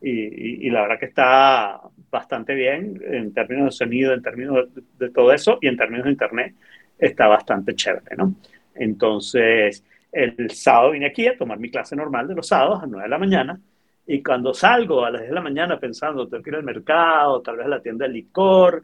y 0.00 0.70
la 0.70 0.82
verdad 0.82 1.00
que 1.00 1.06
está 1.06 1.80
bastante 2.12 2.54
bien 2.54 3.02
en 3.04 3.34
términos 3.34 3.66
de 3.66 3.72
sonido, 3.72 4.14
en 4.14 4.22
términos 4.22 4.72
de, 4.72 4.82
de 4.98 5.12
todo 5.12 5.32
eso 5.32 5.58
y 5.60 5.66
en 5.66 5.76
términos 5.76 6.04
de 6.04 6.12
internet 6.12 6.54
está 6.96 7.26
bastante 7.26 7.74
chévere, 7.74 8.16
¿no? 8.16 8.36
Entonces, 8.74 9.84
el 10.12 10.50
sábado 10.50 10.90
vine 10.92 11.06
aquí 11.06 11.26
a 11.26 11.36
tomar 11.36 11.58
mi 11.58 11.70
clase 11.70 11.96
normal 11.96 12.28
de 12.28 12.34
los 12.34 12.46
sábados 12.46 12.82
a 12.82 12.86
9 12.86 13.04
de 13.04 13.08
la 13.08 13.18
mañana 13.18 13.60
y 14.06 14.22
cuando 14.22 14.52
salgo 14.52 15.04
a 15.04 15.10
las 15.10 15.20
10 15.20 15.30
de 15.30 15.34
la 15.34 15.40
mañana 15.40 15.78
pensando, 15.78 16.26
tengo 16.26 16.42
que 16.42 16.50
ir 16.50 16.56
al 16.56 16.64
mercado, 16.64 17.40
tal 17.42 17.56
vez 17.56 17.66
a 17.66 17.68
la 17.68 17.80
tienda 17.80 18.06
de 18.06 18.12
licor, 18.12 18.82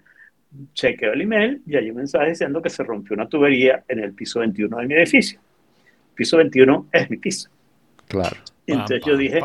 chequeo 0.72 1.12
el 1.12 1.22
email 1.22 1.62
y 1.66 1.76
hay 1.76 1.90
un 1.90 1.96
mensaje 1.96 2.30
diciendo 2.30 2.62
que 2.62 2.70
se 2.70 2.84
rompió 2.84 3.14
una 3.14 3.28
tubería 3.28 3.82
en 3.88 3.98
el 3.98 4.12
piso 4.12 4.40
21 4.40 4.76
de 4.78 4.86
mi 4.86 4.94
edificio. 4.94 5.40
Piso 6.14 6.36
21 6.36 6.88
es 6.92 7.10
mi 7.10 7.16
piso. 7.16 7.50
Claro. 8.06 8.36
Y 8.64 8.72
entonces 8.72 9.02
yo 9.04 9.16
dije, 9.16 9.40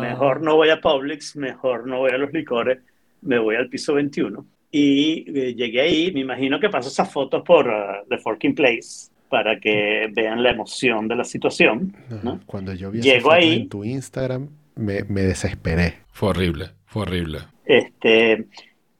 mejor 0.00 0.42
no 0.42 0.56
voy 0.56 0.70
a 0.70 0.80
Publix, 0.80 1.36
mejor 1.36 1.86
no 1.86 1.98
voy 1.98 2.12
a 2.12 2.18
los 2.18 2.32
licores, 2.32 2.80
me 3.22 3.38
voy 3.38 3.56
al 3.56 3.68
piso 3.68 3.94
21. 3.94 4.44
Y 4.70 5.24
eh, 5.28 5.54
llegué 5.54 5.80
ahí, 5.80 6.12
me 6.12 6.20
imagino 6.20 6.58
que 6.58 6.68
paso 6.68 6.88
esas 6.88 7.12
fotos 7.12 7.42
por 7.42 7.68
uh, 7.68 8.08
The 8.08 8.18
Forking 8.18 8.54
Place 8.54 9.13
para 9.34 9.58
que 9.58 10.08
vean 10.12 10.44
la 10.44 10.50
emoción 10.50 11.08
de 11.08 11.16
la 11.16 11.24
situación. 11.24 11.92
¿no? 12.22 12.38
Cuando 12.46 12.72
yo 12.72 12.92
vi 12.92 13.00
Llego 13.00 13.30
fotos 13.30 13.36
ahí. 13.36 13.54
en 13.62 13.68
tu 13.68 13.82
Instagram, 13.82 14.48
me, 14.76 15.02
me 15.08 15.22
desesperé. 15.22 15.94
Fue 16.12 16.28
horrible, 16.28 16.66
fue 16.86 17.02
horrible. 17.02 17.40
Este, 17.64 18.46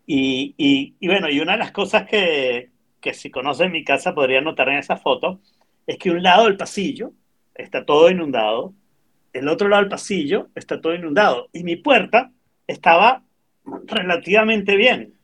y, 0.07 0.53
y, 0.59 0.95
y 0.99 1.07
bueno, 1.07 1.31
y 1.31 1.39
una 1.39 1.53
de 1.53 1.59
las 1.59 1.71
cosas 1.71 2.05
que, 2.09 2.71
que 3.01 3.15
si 3.15 3.31
conocen 3.31 3.71
mi 3.71 3.85
casa 3.85 4.13
podrían 4.13 4.43
notar 4.43 4.69
en 4.71 4.79
esa 4.79 4.97
foto 4.97 5.39
es 5.87 5.99
que 5.99 6.11
un 6.11 6.21
lado 6.25 6.47
del 6.47 6.57
pasillo 6.57 7.13
está 7.55 7.85
todo 7.85 8.11
inundado, 8.11 8.73
el 9.33 9.47
otro 9.49 9.69
lado 9.69 9.83
del 9.83 9.91
pasillo 9.91 10.49
está 10.57 10.81
todo 10.81 10.97
inundado 10.97 11.49
y 11.53 11.63
mi 11.63 11.77
puerta 11.77 12.33
estaba 12.67 13.23
relativamente 13.87 14.75
bien, 14.77 15.15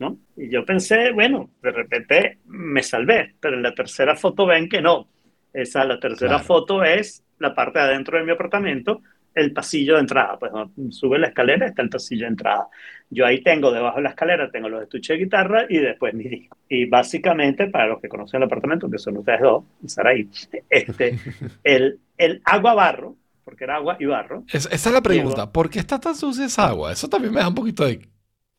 ¿no? 0.00 0.18
Y 0.36 0.50
yo 0.50 0.64
pensé, 0.64 1.12
bueno, 1.12 1.50
de 1.62 1.70
repente 1.70 2.38
me 2.46 2.82
salvé, 2.82 3.36
pero 3.40 3.56
en 3.56 3.62
la 3.62 3.74
tercera 3.74 4.16
foto 4.16 4.46
ven 4.46 4.68
que 4.68 4.80
no. 4.82 5.08
Esa, 5.52 5.84
la 5.84 6.00
tercera 6.00 6.30
Claro. 6.36 6.44
foto 6.44 6.84
es 6.84 7.24
la 7.38 7.54
parte 7.54 7.78
de 7.78 7.84
adentro 7.86 8.18
de 8.18 8.24
mi 8.24 8.32
apartamento, 8.32 9.02
el 9.34 9.52
pasillo 9.52 9.94
de 9.94 10.00
entrada. 10.00 10.38
Pues 10.38 10.52
¿no? 10.52 10.72
sube 10.90 11.18
la 11.18 11.28
escalera, 11.28 11.66
está 11.66 11.82
el 11.82 11.88
pasillo 11.90 12.22
de 12.22 12.28
entrada. 12.30 12.68
Yo 13.10 13.26
ahí 13.26 13.42
tengo 13.42 13.72
debajo 13.72 13.96
de 13.96 14.02
la 14.04 14.10
escalera, 14.10 14.50
tengo 14.50 14.68
los 14.68 14.82
estuches 14.82 15.18
de 15.18 15.24
guitarra 15.24 15.66
y 15.68 15.78
después 15.78 16.14
mi 16.14 16.24
disco. 16.24 16.56
Y 16.68 16.86
básicamente, 16.86 17.66
para 17.68 17.88
los 17.88 18.00
que 18.00 18.08
conocen 18.08 18.38
el 18.38 18.46
apartamento, 18.46 18.88
que 18.90 18.98
son 18.98 19.16
ustedes 19.18 19.40
dos, 19.40 19.64
Saraí, 19.86 20.28
este, 20.70 21.18
el, 21.64 21.98
el 22.16 22.40
agua 22.44 22.74
barro, 22.74 23.16
porque 23.44 23.64
era 23.64 23.76
agua 23.76 23.96
y 23.98 24.06
barro, 24.06 24.44
Es- 24.52 24.66
esa 24.70 24.88
es 24.90 24.92
la 24.94 25.02
pregunta. 25.02 25.50
¿Por 25.52 25.68
qué 25.70 25.80
está 25.80 25.98
tan 25.98 26.14
sucia 26.14 26.44
esa 26.46 26.68
agua? 26.68 26.92
Eso 26.92 27.08
también 27.08 27.34
me 27.34 27.40
da 27.40 27.48
un 27.48 27.54
poquito 27.54 27.84
de 27.84 28.08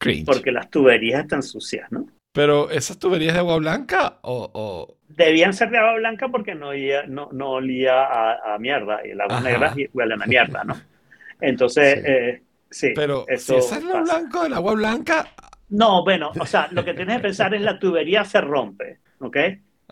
cringe. 0.01 0.25
porque 0.25 0.51
las 0.51 0.69
tuberías 0.69 1.21
están 1.21 1.43
sucias, 1.43 1.91
¿no? 1.91 2.07
Pero 2.33 2.69
esas 2.69 2.97
tuberías 2.97 3.33
de 3.33 3.39
agua 3.39 3.57
blanca 3.57 4.17
o, 4.21 4.49
o- 4.53 4.97
Debían 5.09 5.53
ser 5.53 5.69
de 5.69 5.77
agua 5.77 5.95
blanca 5.95 6.29
porque 6.29 6.55
no, 6.55 6.69
olía- 6.69 7.05
no, 7.07 7.29
no 7.33 7.51
olía 7.51 8.03
a, 8.03 8.55
a 8.55 8.57
mierda 8.57 8.99
y 9.05 9.11
el 9.11 9.21
agua 9.21 9.37
Ajá. 9.37 9.49
negra 9.49 9.75
huele 9.93 10.13
a 10.13 10.17
mierda, 10.27 10.63
¿no? 10.63 10.75
Entonces, 11.39 11.95
Sí. 11.95 12.03
eh, 12.05 12.41
sí. 12.69 12.91
Pero 12.95 13.25
eso 13.27 13.53
si 13.53 13.59
esa 13.59 13.77
es 13.77 13.83
lo 13.83 13.93
pasa. 13.93 14.19
blanco 14.19 14.43
del 14.43 14.53
agua 14.53 14.73
blanca, 14.73 15.27
No, 15.69 16.03
bueno, 16.03 16.31
o 16.39 16.45
sea, 16.45 16.67
lo 16.71 16.83
que 16.83 16.93
tienes 16.93 17.15
que 17.17 17.21
pensar 17.23 17.53
es 17.53 17.61
la 17.61 17.79
tubería 17.79 18.25
se 18.25 18.41
rompe, 18.41 18.99
¿ok? 19.19 19.37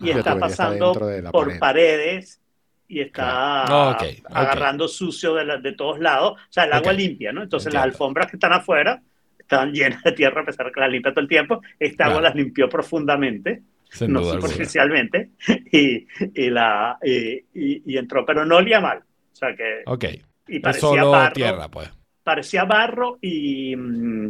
Y 0.02 0.06
La 0.08 0.18
está 0.20 0.32
está 0.34 0.36
pasando 0.40 0.94
la 1.22 1.32
por 1.32 1.48
pared. 1.48 1.60
paredes 1.60 2.42
y 2.88 3.02
está 3.02 3.64
Claro. 3.68 3.92
Ok, 3.92 4.04
ok. 4.26 4.32
agarrando 4.36 4.88
sucio 4.88 5.36
de, 5.36 5.46
la- 5.46 5.58
de 5.58 5.74
todos 5.74 6.00
lados. 6.00 6.34
O 6.34 6.52
sea, 6.52 6.64
el 6.66 6.74
agua 6.74 6.92
Ok. 6.94 6.98
limpia, 6.98 7.32
¿no? 7.34 7.44
Entonces 7.44 7.68
Entiendo. 7.68 7.86
las 7.88 7.94
alfombras 7.96 8.28
que 8.28 8.36
están 8.38 8.54
afuera 8.54 9.02
están 9.50 9.74
llenas 9.74 10.04
de 10.04 10.12
tierra 10.12 10.42
a 10.42 10.46
pesar 10.46 10.68
de 10.68 10.72
que 10.72 10.80
las 10.80 10.92
limpia 10.92 11.12
todo 11.12 11.22
el 11.22 11.28
tiempo. 11.28 11.62
Esta 11.80 12.06
agua 12.06 12.20
Claro. 12.20 12.28
las 12.30 12.36
limpió 12.36 12.70
profundamente, 12.70 13.64
sin 13.90 14.14
no 14.14 14.24
superficialmente, 14.24 15.32
y, 15.72 16.06
y 16.36 16.50
la, 16.52 16.98
y, 17.04 17.38
y- 17.54 17.84
y 17.86 17.98
entró, 17.98 18.26
pero 18.26 18.46
no 18.46 18.58
olía 18.58 18.80
mal. 18.80 19.00
O 19.00 19.36
sea 19.36 19.56
que 19.56 19.82
Ok. 19.86 20.06
y 20.48 20.58
Es 20.58 20.62
parecía 20.62 20.82
solo 20.82 21.12
barro, 21.12 21.34
tierra, 21.34 21.68
pues. 21.70 21.90
parecía 22.24 22.64
barro 22.66 23.18
y 23.22 23.76
mm, 23.76 24.28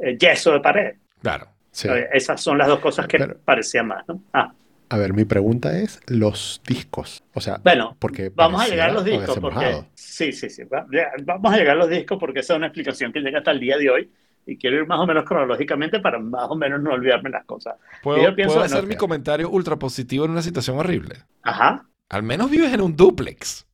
eh, 0.00 0.16
yeso 0.18 0.52
de 0.52 0.60
pared. 0.60 0.94
Claro. 1.22 1.46
Sí. 1.70 1.86
Eh, 1.88 2.08
Esas 2.12 2.40
son 2.42 2.58
las 2.58 2.66
dos 2.66 2.80
cosas 2.80 3.06
que 3.06 3.18
Pero- 3.18 3.38
parecían 3.44 3.86
más, 3.86 4.06
¿no? 4.08 4.22
Ah, 4.32 4.52
A 4.90 4.96
ver, 4.96 5.12
mi 5.12 5.24
pregunta 5.26 5.78
es 5.78 6.00
los 6.08 6.60
discos. 6.66 7.22
O 7.34 7.40
sea, 7.40 7.58
bueno, 7.62 7.94
porque 8.00 8.32
vamos 8.34 8.62
a 8.62 8.68
llegar 8.68 8.90
a 8.90 8.92
los 8.94 9.04
discos 9.04 9.38
porque 9.38 9.82
sí, 9.94 10.32
sí, 10.32 10.48
sí. 10.50 10.62
Vamos 11.24 11.52
a 11.52 11.56
llegar 11.58 11.76
a 11.76 11.78
los 11.80 11.90
discos 11.90 12.18
porque 12.18 12.40
esa 12.40 12.54
es 12.54 12.56
una 12.56 12.66
explicación 12.68 13.12
que 13.12 13.20
llega 13.20 13.38
hasta 13.38 13.50
el 13.52 13.60
día 13.60 13.76
de 13.76 13.90
hoy 13.90 14.10
y 14.48 14.56
quiero 14.56 14.76
ir 14.78 14.86
más 14.86 14.98
o 14.98 15.06
menos 15.06 15.24
cronológicamente 15.24 16.00
para 16.00 16.18
más 16.18 16.46
o 16.48 16.56
menos 16.56 16.80
no 16.80 16.92
olvidarme 16.92 17.28
las 17.28 17.44
cosas. 17.44 17.76
¿Puedo, 18.02 18.22
yo 18.22 18.34
pienso, 18.34 18.54
puedo 18.54 18.64
hacer 18.64 18.86
mi 18.86 18.94
ok. 18.94 19.00
comentario 19.00 19.50
ultra 19.50 19.76
positivo 19.78 20.24
en 20.24 20.30
una 20.30 20.42
situación 20.42 20.78
horrible? 20.78 21.16
Ajá. 21.42 21.84
Al 22.08 22.22
menos 22.22 22.50
vives 22.50 22.72
en 22.72 22.80
un 22.80 22.96
duplex. 22.96 23.66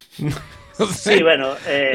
No 0.79 0.87
sé. 0.87 1.17
Sí, 1.19 1.23
bueno, 1.23 1.55
eh, 1.69 1.93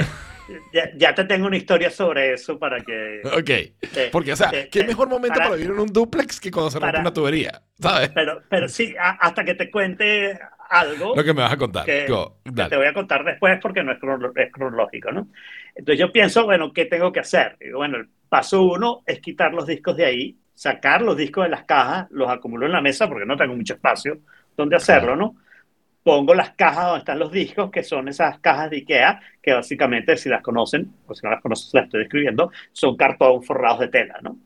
ya, 0.74 0.90
ya 0.96 1.14
te 1.14 1.26
tengo 1.26 1.48
una 1.48 1.58
historia 1.58 1.90
sobre 1.92 2.34
eso 2.34 2.58
para 2.58 2.80
que 2.80 3.22
Ok. 3.26 3.50
eh, 3.50 4.10
Porque, 4.14 4.32
o 4.32 4.36
sea, 4.38 4.50
eh, 4.54 4.70
¿qué 4.72 4.80
eh, 4.80 4.88
mejor 4.88 5.10
momento 5.10 5.36
para- 5.36 5.50
para, 5.50 5.58
vivir 5.58 5.72
en 5.74 5.80
un 5.80 5.92
duplex 5.92 6.40
que 6.40 6.50
cuando 6.50 6.72
se 6.72 6.80
rompe 6.80 6.94
para- 6.94 7.02
una 7.02 7.14
tubería? 7.14 7.62
¿Sabes? 7.80 8.12
Pero, 8.16 8.42
pero 8.50 8.70
sí, 8.70 8.96
a- 8.98 9.18
hasta 9.20 9.44
que 9.44 9.56
te 9.56 9.70
cuente 9.70 10.40
algo 10.70 11.16
Lo 11.16 11.24
que 11.24 11.34
me 11.34 11.42
vas 11.42 11.52
a 11.52 11.58
contar. 11.58 11.86
que, 11.86 12.06
Go, 12.08 12.38
que 12.46 12.52
te 12.52 12.78
voy 12.78 12.86
a 12.88 12.94
contar 12.94 13.26
después 13.26 13.60
porque 13.62 13.84
no 13.84 13.92
es, 13.92 14.00
crono- 14.00 14.32
es 14.36 14.52
cronológico, 14.54 15.12
¿no? 15.12 15.28
Entonces 15.76 16.00
yo 16.00 16.12
pienso, 16.14 16.46
bueno, 16.46 16.72
¿qué 16.74 16.86
tengo 16.86 17.12
que 17.12 17.20
hacer? 17.20 17.58
Digo, 17.60 17.80
bueno, 17.80 17.98
el 17.98 18.08
paso 18.30 18.64
uno 18.64 19.02
es 19.06 19.20
quitar 19.20 19.54
los 19.54 19.66
discos 19.66 19.98
de 19.98 20.06
ahí, 20.06 20.38
sacar 20.54 21.02
los 21.02 21.18
discos 21.18 21.46
de 21.46 21.50
las 21.50 21.64
cajas, 21.64 22.08
los 22.12 22.30
acumulo 22.30 22.66
en 22.66 22.72
la 22.72 22.82
mesa 22.82 23.08
porque 23.08 23.26
no 23.26 23.36
tengo 23.36 23.56
mucho 23.56 23.74
espacio 23.74 24.20
donde 24.56 24.76
hacerlo, 24.76 25.16
¿no? 25.16 25.36
Pongo 26.04 26.34
las 26.34 26.52
cajas 26.52 26.86
donde 26.86 27.00
están 27.00 27.20
los 27.20 27.32
discos, 27.32 27.72
que 27.72 27.84
son 27.84 28.08
esas 28.08 28.40
cajas 28.40 28.70
de 28.70 28.78
Ikea, 28.78 29.22
que 29.42 29.54
básicamente, 29.54 30.18
si 30.18 30.30
las 30.30 30.42
conocen, 30.42 30.92
o 31.08 31.16
si 31.16 31.26
no 31.26 31.32
las 31.32 31.42
conocen, 31.42 31.70
las 31.74 31.86
estoy 31.86 32.02
describiendo, 32.02 32.52
son 32.72 32.96
cartón 32.96 33.44
forrados 33.44 33.80
de 33.80 33.88
tela, 33.88 34.20
¿no? 34.22 34.38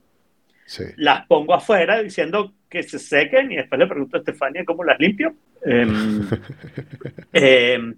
Sí. 0.66 0.86
las 0.96 1.28
pongo 1.28 1.54
afuera 1.54 2.02
diciendo 2.02 2.54
que 2.70 2.84
se 2.84 2.98
sequen 2.98 3.52
y 3.52 3.58
después 3.58 3.78
le 3.78 3.86
pregunto 3.86 4.16
a 4.16 4.20
Estefania 4.20 4.64
cómo 4.66 4.84
las 4.84 5.00
limpio. 5.00 5.36
Em, 5.62 6.28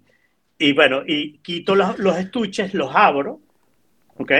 y 0.58 0.72
bueno, 0.72 1.02
y 1.06 1.38
quito 1.38 1.74
los, 1.74 1.98
los 1.98 2.18
estuches, 2.18 2.74
los 2.74 2.90
abro, 2.94 3.40
¿ok? 4.16 4.32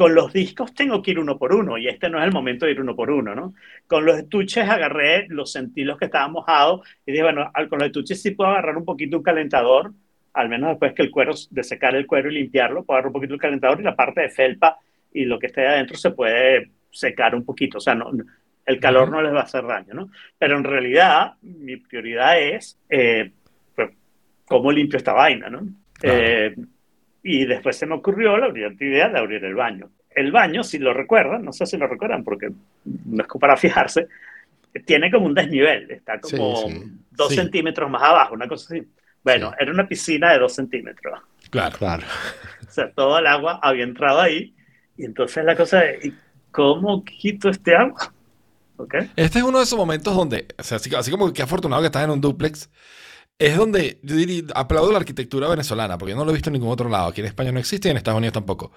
Con 0.00 0.14
los 0.14 0.32
discos 0.32 0.72
tengo 0.72 1.02
que 1.02 1.10
ir 1.10 1.18
uno 1.18 1.36
por 1.36 1.52
uno 1.52 1.76
y 1.76 1.86
este 1.86 2.08
no 2.08 2.18
es 2.18 2.24
el 2.24 2.32
momento 2.32 2.64
de 2.64 2.72
ir 2.72 2.80
uno 2.80 2.96
por 2.96 3.10
uno, 3.10 3.34
¿no? 3.34 3.52
Con 3.86 4.06
los 4.06 4.16
estuches 4.16 4.66
agarré, 4.66 5.26
los 5.28 5.52
sentí 5.52 5.84
los 5.84 5.98
que 5.98 6.06
estaban 6.06 6.32
mojados 6.32 6.88
y 7.04 7.12
dije, 7.12 7.22
bueno, 7.22 7.52
con 7.68 7.80
los 7.80 7.88
estuches 7.88 8.22
sí 8.22 8.30
puedo 8.30 8.48
agarrar 8.48 8.78
un 8.78 8.86
poquito 8.86 9.18
un 9.18 9.22
calentador, 9.22 9.92
al 10.32 10.48
menos 10.48 10.70
después 10.70 10.94
que 10.94 11.02
el 11.02 11.10
cuero, 11.10 11.34
de 11.50 11.62
secar 11.62 11.94
el 11.96 12.06
cuero 12.06 12.30
y 12.30 12.34
limpiarlo, 12.36 12.82
puedo 12.82 12.96
agarrar 12.96 13.08
un 13.08 13.12
poquito 13.12 13.34
el 13.34 13.40
calentador 13.40 13.78
y 13.78 13.84
la 13.84 13.94
parte 13.94 14.22
de 14.22 14.30
felpa 14.30 14.78
y 15.12 15.26
lo 15.26 15.38
que 15.38 15.48
esté 15.48 15.66
adentro 15.66 15.98
se 15.98 16.12
puede 16.12 16.70
secar 16.90 17.34
un 17.34 17.44
poquito, 17.44 17.76
o 17.76 17.82
sea, 17.82 17.94
no, 17.94 18.10
el 18.64 18.80
calor 18.80 19.10
no 19.10 19.20
les 19.20 19.34
va 19.34 19.40
a 19.40 19.42
hacer 19.42 19.66
daño, 19.66 19.92
¿no? 19.92 20.10
Pero 20.38 20.56
en 20.56 20.64
realidad 20.64 21.34
mi 21.42 21.76
prioridad 21.76 22.40
es 22.40 22.78
eh, 22.88 23.32
pues, 23.76 23.90
cómo 24.46 24.72
limpio 24.72 24.96
esta 24.96 25.12
vaina, 25.12 25.50
¿no? 25.50 25.60
Claro. 25.92 26.18
Eh, 26.18 26.54
y 27.22 27.44
después 27.44 27.76
se 27.76 27.86
me 27.86 27.94
ocurrió 27.94 28.36
la 28.38 28.48
brillante 28.48 28.84
idea 28.84 29.08
de 29.08 29.18
abrir 29.18 29.44
el 29.44 29.54
baño. 29.54 29.90
El 30.14 30.32
baño, 30.32 30.64
si 30.64 30.78
lo 30.78 30.92
recuerdan, 30.92 31.44
no 31.44 31.52
sé 31.52 31.66
si 31.66 31.76
lo 31.76 31.86
recuerdan 31.86 32.24
porque 32.24 32.50
no 32.84 33.22
es 33.22 33.28
como 33.28 33.40
para 33.40 33.56
fijarse, 33.56 34.08
tiene 34.86 35.10
como 35.10 35.26
un 35.26 35.34
desnivel, 35.34 35.90
está 35.90 36.20
como 36.20 36.56
Sí, 36.56 36.72
sí. 36.72 36.92
dos 37.10 37.28
Sí. 37.28 37.34
centímetros 37.36 37.90
más 37.90 38.02
abajo, 38.02 38.34
una 38.34 38.48
cosa 38.48 38.74
así. 38.74 38.86
Bueno, 39.22 39.50
Sí. 39.50 39.56
era 39.60 39.72
una 39.72 39.86
piscina 39.86 40.32
de 40.32 40.38
dos 40.38 40.54
centímetros. 40.54 41.20
Claro. 41.50 41.76
Claro. 41.78 42.02
O 42.66 42.70
sea, 42.70 42.90
todo 42.92 43.18
el 43.18 43.26
agua 43.26 43.58
había 43.62 43.84
entrado 43.84 44.20
ahí. 44.20 44.54
Y 44.96 45.04
entonces 45.04 45.44
la 45.44 45.56
cosa 45.56 45.84
es, 45.84 46.04
¿y 46.06 46.14
¿cómo 46.50 47.04
quito 47.04 47.48
este 47.48 47.74
agua? 47.74 48.12
¿Ok? 48.76 48.94
Este 49.16 49.38
es 49.40 49.44
uno 49.44 49.58
de 49.58 49.64
esos 49.64 49.78
momentos 49.78 50.14
donde, 50.14 50.46
o 50.58 50.62
sea, 50.62 50.76
así, 50.76 50.94
así 50.94 51.10
como 51.10 51.32
que 51.32 51.42
afortunado 51.42 51.82
que 51.82 51.86
estás 51.86 52.04
en 52.04 52.10
un 52.10 52.20
duplex, 52.20 52.70
es 53.40 53.56
donde 53.56 53.98
yo 54.04 54.16
diría, 54.16 54.44
aplaudo 54.54 54.92
la 54.92 54.98
arquitectura 54.98 55.48
venezolana, 55.48 55.98
porque 55.98 56.12
yo 56.12 56.16
no 56.18 56.24
lo 56.24 56.30
he 56.32 56.34
visto 56.34 56.50
en 56.50 56.54
ningún 56.54 56.70
otro 56.70 56.88
lado. 56.88 57.08
Aquí 57.08 57.20
en 57.22 57.26
España 57.28 57.52
no 57.52 57.58
existe 57.60 57.88
y 57.88 57.90
en 57.92 57.96
Estados 57.98 58.18
Unidos 58.18 58.34
tampoco. 58.34 58.72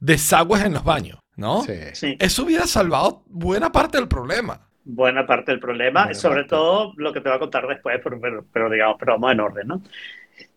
Desagües 0.00 0.64
en 0.64 0.74
los 0.74 0.84
baños, 0.84 1.18
¿no? 1.36 1.62
Sí. 1.62 1.74
Sí, 1.92 2.16
Eso 2.18 2.44
hubiera 2.44 2.66
salvado 2.66 3.24
buena 3.28 3.72
parte 3.72 3.98
del 3.98 4.08
problema. 4.08 4.68
buena 4.84 5.26
parte 5.26 5.52
del 5.52 5.60
problema, 5.60 6.12
Buena 6.12 6.14
sobre 6.14 6.42
parte. 6.42 6.50
todo 6.50 6.92
lo 6.96 7.12
que 7.12 7.20
te 7.20 7.28
voy 7.28 7.36
a 7.36 7.40
contar 7.40 7.66
después, 7.66 8.00
pero, 8.02 8.20
pero, 8.20 8.46
pero 8.52 8.70
digamos, 8.70 8.96
pero 8.98 9.14
vamos 9.14 9.32
en 9.32 9.40
orden, 9.40 9.68
¿no? 9.68 9.82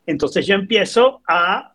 Entonces 0.06 0.46
yo 0.48 0.56
empiezo 0.56 1.22
a 1.28 1.74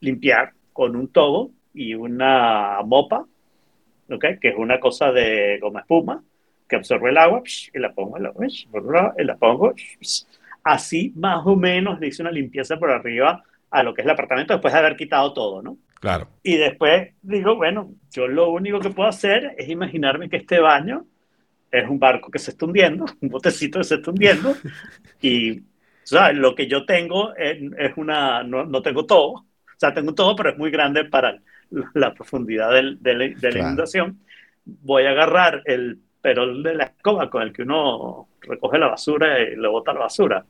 limpiar 0.00 0.54
con 0.72 0.96
un 0.96 1.08
tobo 1.08 1.52
y 1.74 1.94
una 1.94 2.80
mopa, 2.84 3.26
¿ok? 4.10 4.24
Que 4.40 4.48
es 4.50 4.56
una 4.56 4.80
cosa 4.80 5.12
de 5.12 5.58
goma 5.60 5.80
espuma 5.80 6.22
que 6.68 6.76
absorbe 6.76 7.10
el 7.10 7.18
agua 7.18 7.42
psh, 7.44 7.70
y 7.74 7.78
la 7.80 7.92
pongo 7.94 8.16
en 8.18 8.24
la 8.24 8.32
psh, 8.32 8.68
y 9.18 9.24
la 9.24 9.36
pongo. 9.36 9.74
Así 10.68 11.14
más 11.16 11.46
o 11.46 11.56
menos 11.56 11.98
le 11.98 12.08
hice 12.08 12.20
una 12.20 12.30
limpieza 12.30 12.76
por 12.78 12.90
arriba 12.90 13.42
a 13.70 13.82
lo 13.82 13.94
que 13.94 14.02
es 14.02 14.06
el 14.06 14.10
apartamento 14.10 14.52
después 14.52 14.72
de 14.74 14.80
haber 14.80 14.96
quitado 14.96 15.32
todo, 15.32 15.62
¿no? 15.62 15.78
Claro. 15.98 16.28
Y 16.42 16.56
después 16.58 17.14
digo, 17.22 17.56
bueno, 17.56 17.90
yo 18.10 18.28
lo 18.28 18.50
único 18.50 18.78
que 18.78 18.90
puedo 18.90 19.08
hacer 19.08 19.54
es 19.56 19.68
imaginarme 19.68 20.28
que 20.28 20.36
este 20.36 20.60
baño 20.60 21.06
es 21.70 21.88
un 21.88 21.98
barco 21.98 22.30
que 22.30 22.38
se 22.38 22.50
está 22.50 22.66
hundiendo, 22.66 23.06
un 23.22 23.28
botecito 23.30 23.78
que 23.78 23.84
se 23.84 23.94
está 23.94 24.10
hundiendo, 24.10 24.54
y 25.22 25.58
o 25.58 25.62
sea, 26.02 26.32
lo 26.32 26.54
que 26.54 26.66
yo 26.66 26.84
tengo 26.84 27.34
es, 27.34 27.58
es 27.78 27.92
una, 27.96 28.42
no, 28.42 28.66
no 28.66 28.82
tengo 28.82 29.06
todo, 29.06 29.30
o 29.32 29.44
sea, 29.78 29.94
tengo 29.94 30.14
todo, 30.14 30.36
pero 30.36 30.50
es 30.50 30.58
muy 30.58 30.70
grande 30.70 31.06
para 31.06 31.38
la 31.94 32.12
profundidad 32.12 32.72
del- 32.72 33.02
de, 33.02 33.14
la, 33.14 33.58
inundación. 33.58 34.18
Voy 34.64 35.04
a 35.04 35.10
agarrar 35.10 35.62
el 35.64 35.98
perol 36.20 36.62
de 36.62 36.74
la 36.74 36.84
escoba 36.84 37.30
con 37.30 37.42
el 37.42 37.52
que 37.52 37.62
uno 37.62 38.28
recoge 38.42 38.78
la 38.78 38.88
basura 38.88 39.40
y 39.40 39.56
le 39.56 39.68
bota 39.68 39.92
la 39.92 40.00
basura. 40.00 40.44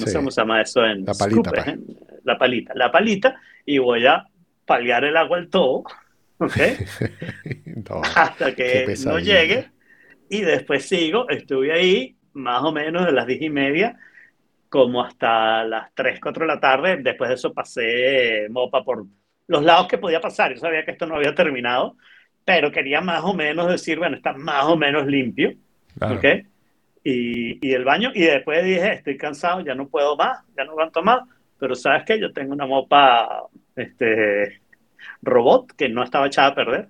No 0.00 0.06
Sí. 0.06 0.16
cómo 0.16 0.30
se 0.30 0.40
llama 0.40 0.60
eso 0.62 0.84
en 0.84 1.04
La 1.04 1.14
palita, 1.14 1.50
Scoop. 1.50 1.68
¿eh? 1.68 1.78
La 2.24 2.38
palita. 2.38 2.72
La 2.74 2.90
palita, 2.92 3.40
y 3.64 3.78
voy 3.78 4.06
a 4.06 4.24
paliar 4.66 5.04
el 5.04 5.16
agua 5.16 5.38
al 5.38 5.48
todo, 5.48 5.84
¿ok? 6.38 6.56
No. 7.88 8.02
hasta 8.16 8.54
que 8.54 8.94
no 9.06 9.18
llegue. 9.18 9.70
Y 10.28 10.42
después 10.42 10.86
sigo, 10.86 11.28
estuve 11.28 11.72
ahí 11.72 12.16
más 12.34 12.62
o 12.62 12.72
menos 12.72 13.04
de 13.06 13.12
las 13.12 13.26
10 13.26 13.42
y 13.42 13.50
media 13.50 13.96
como 14.68 15.02
hasta 15.02 15.64
las 15.64 15.92
3, 15.94 16.20
4 16.20 16.42
de 16.46 16.54
la 16.54 16.60
tarde. 16.60 16.96
Después 17.02 17.28
de 17.28 17.34
eso 17.34 17.52
pasé 17.52 18.46
mopa 18.50 18.84
por 18.84 19.04
los 19.48 19.62
lados 19.64 19.88
que 19.88 19.98
podía 19.98 20.20
pasar. 20.20 20.52
Yo 20.54 20.60
sabía 20.60 20.84
que 20.84 20.92
esto 20.92 21.06
no 21.06 21.16
había 21.16 21.34
terminado, 21.34 21.96
pero 22.44 22.70
quería 22.70 23.00
más 23.00 23.22
o 23.24 23.34
menos 23.34 23.68
decir, 23.68 23.98
bueno, 23.98 24.16
está 24.16 24.32
más 24.32 24.64
o 24.66 24.76
menos 24.76 25.06
limpio. 25.06 25.52
claro. 25.98 26.14
¿ok? 26.16 26.24
Y, 27.02 27.66
y 27.66 27.72
el 27.72 27.84
baño, 27.84 28.10
y 28.14 28.22
después 28.22 28.64
dije, 28.64 28.92
estoy 28.94 29.16
cansado, 29.16 29.60
ya 29.62 29.74
no 29.74 29.88
puedo 29.88 30.16
más, 30.16 30.44
ya 30.56 30.64
no 30.64 30.72
aguanto 30.72 31.02
más, 31.02 31.20
pero 31.58 31.74
sabes 31.74 32.04
que 32.04 32.20
yo 32.20 32.32
tengo 32.32 32.52
una 32.52 32.66
mopa 32.66 33.44
este, 33.76 34.60
robot 35.22 35.72
que 35.76 35.88
no 35.88 36.02
estaba 36.02 36.26
echada 36.26 36.48
a 36.48 36.54
perder. 36.54 36.88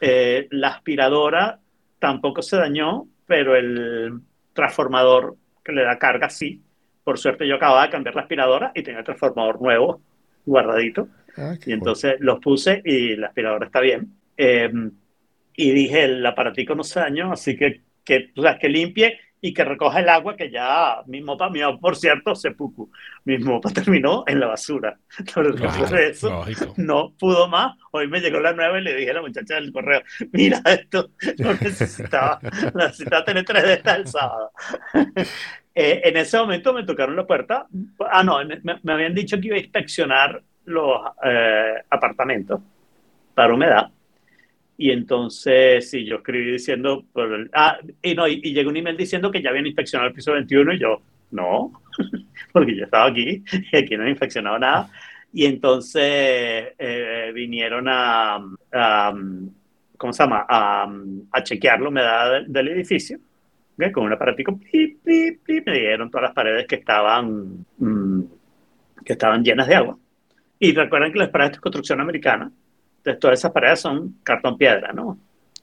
Eh, 0.00 0.46
la 0.50 0.68
aspiradora 0.68 1.60
tampoco 1.98 2.42
se 2.42 2.56
dañó, 2.56 3.08
pero 3.26 3.56
el 3.56 4.20
transformador 4.52 5.36
que 5.64 5.72
le 5.72 5.84
da 5.84 5.98
carga 5.98 6.30
sí. 6.30 6.62
Por 7.04 7.18
suerte 7.18 7.46
yo 7.46 7.56
acababa 7.56 7.84
de 7.84 7.90
cambiar 7.90 8.14
la 8.14 8.22
aspiradora 8.22 8.72
y 8.74 8.82
tenía 8.82 9.00
el 9.00 9.04
transformador 9.04 9.60
nuevo 9.60 10.02
guardadito. 10.44 11.08
Ah, 11.36 11.54
Y 11.64 11.72
entonces 11.72 12.16
los 12.20 12.40
puse 12.40 12.82
y 12.84 13.16
la 13.16 13.28
aspiradora 13.28 13.66
está 13.66 13.80
bien. 13.80 14.12
Eh, 14.36 14.70
y 15.56 15.72
dije, 15.72 16.04
el 16.04 16.24
aparatico 16.24 16.74
no 16.74 16.84
se 16.84 17.00
dañó, 17.00 17.32
así 17.32 17.56
que, 17.56 17.82
que, 18.04 18.30
o 18.36 18.42
sea, 18.42 18.58
que 18.58 18.68
limpie 18.68 19.18
y 19.40 19.54
que 19.54 19.64
recoja 19.64 20.00
el 20.00 20.08
agua 20.08 20.36
que 20.36 20.50
ya 20.50 21.02
mi 21.06 21.20
mopa, 21.20 21.50
mi 21.50 21.60
por 21.80 21.96
cierto, 21.96 22.34
se 22.34 22.50
pucu. 22.52 22.90
Mi 23.24 23.38
mopa 23.38 23.70
terminó 23.74 24.24
en 24.26 24.40
la 24.40 24.48
basura. 24.48 24.98
Claro, 25.32 25.52
de 25.52 26.08
eso, 26.08 26.28
lógico. 26.28 26.74
no 26.76 27.12
pudo 27.18 27.48
más. 27.48 27.76
Hoy 27.92 28.08
me 28.08 28.20
llegó 28.20 28.40
la 28.40 28.52
nueva 28.52 28.78
y 28.78 28.82
le 28.82 28.94
dije 28.94 29.10
a 29.10 29.14
la 29.14 29.22
muchacha 29.22 29.54
del 29.54 29.72
correo, 29.72 30.02
mira 30.32 30.60
esto, 30.64 31.10
no 31.38 31.52
necesitaba, 31.54 32.40
necesitaba 32.74 33.24
tener 33.24 33.44
tres 33.44 33.62
de 33.62 33.72
estas 33.74 33.96
el 33.98 34.06
sábado. 34.06 34.52
Eh, 35.80 36.08
en 36.08 36.16
ese 36.16 36.36
momento 36.36 36.72
me 36.72 36.82
tocaron 36.82 37.14
la 37.14 37.24
puerta. 37.24 37.68
Ah, 38.10 38.24
no, 38.24 38.44
me, 38.44 38.80
me 38.82 38.92
habían 38.92 39.14
dicho 39.14 39.38
que 39.40 39.46
iba 39.46 39.54
a 39.54 39.60
inspeccionar 39.60 40.42
los 40.64 41.00
eh, 41.22 41.74
apartamentos 41.88 42.60
para 43.32 43.54
humedad. 43.54 43.88
Y 44.80 44.92
entonces, 44.92 45.90
sí, 45.90 46.06
yo 46.06 46.16
escribí 46.16 46.52
diciendo, 46.52 47.04
por 47.12 47.50
ah, 47.52 47.78
y 48.00 48.14
no, 48.14 48.28
y, 48.28 48.40
y 48.44 48.54
llegó 48.54 48.70
un 48.70 48.76
email 48.76 48.96
diciendo 48.96 49.30
que 49.30 49.42
ya 49.42 49.50
habían 49.50 49.66
inspeccionado 49.66 50.08
el 50.08 50.14
piso 50.14 50.32
21 50.32 50.74
y 50.74 50.78
yo, 50.78 51.02
no, 51.32 51.82
porque 52.52 52.76
yo 52.76 52.84
estaba 52.84 53.06
aquí 53.06 53.42
y 53.72 53.76
aquí 53.76 53.96
no 53.96 54.06
he 54.06 54.10
inspeccionado 54.10 54.58
nada. 54.58 54.90
Y 55.32 55.46
entonces 55.46 56.02
eh, 56.78 57.32
vinieron 57.34 57.86
a, 57.88 58.36
a, 58.72 59.14
¿cómo 59.96 60.12
se 60.12 60.22
llama? 60.22 60.46
A, 60.48 60.88
a 61.32 61.42
chequear 61.42 61.80
la 61.80 61.88
humedad 61.88 62.42
del, 62.46 62.68
edificio, 62.68 63.18
¿ok? 63.78 63.92
con 63.92 64.04
un 64.04 64.12
aparatico, 64.12 64.56
plip, 64.56 65.02
plip, 65.02 65.42
plip, 65.42 65.66
me 65.66 65.78
dieron 65.78 66.10
todas 66.10 66.28
las 66.28 66.34
paredes 66.34 66.66
que 66.66 66.76
estaban, 66.76 67.66
mm, 67.78 68.22
que 69.04 69.12
estaban 69.12 69.44
llenas 69.44 69.66
de 69.66 69.74
agua. 69.74 69.98
Y 70.58 70.72
recuerden 70.72 71.12
que 71.12 71.18
las 71.18 71.28
paredes 71.28 71.52
de 71.52 71.60
construcción 71.60 72.00
americana, 72.00 72.50
entonces 73.10 73.20
todas 73.20 73.38
esas 73.38 73.52
paredes 73.52 73.80
son 73.80 74.16
cartón 74.22 74.56
piedra, 74.56 74.92
¿no? 74.92 75.18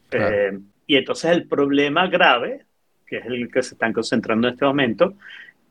Claro. 0.10 0.36
Eh, 0.36 0.60
y 0.88 0.96
entonces 0.98 1.32
el 1.32 1.48
problema 1.48 2.08
grave, 2.08 2.66
que 3.06 3.18
es 3.18 3.26
el 3.26 3.52
que 3.52 3.64
se 3.64 3.76
están 3.76 3.94
concentrando 3.94 4.48
en 4.48 4.54
este 4.54 4.66
momento, 4.66 5.16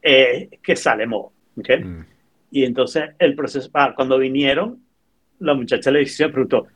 es 0.00 0.48
que 0.62 0.76
sale 0.76 1.06
moho, 1.06 1.32
¿ok? 1.56 1.68
Mm. 1.82 2.00
Y 2.50 2.64
entonces 2.64 3.10
el 3.18 3.34
proceso, 3.34 3.70
ah, 3.74 3.92
cuando 3.94 4.18
vinieron, 4.18 4.80
la 5.40 5.54
muchacha 5.54 5.90
le 5.90 6.00
dice, 6.00 6.28
preguntó, 6.28 6.66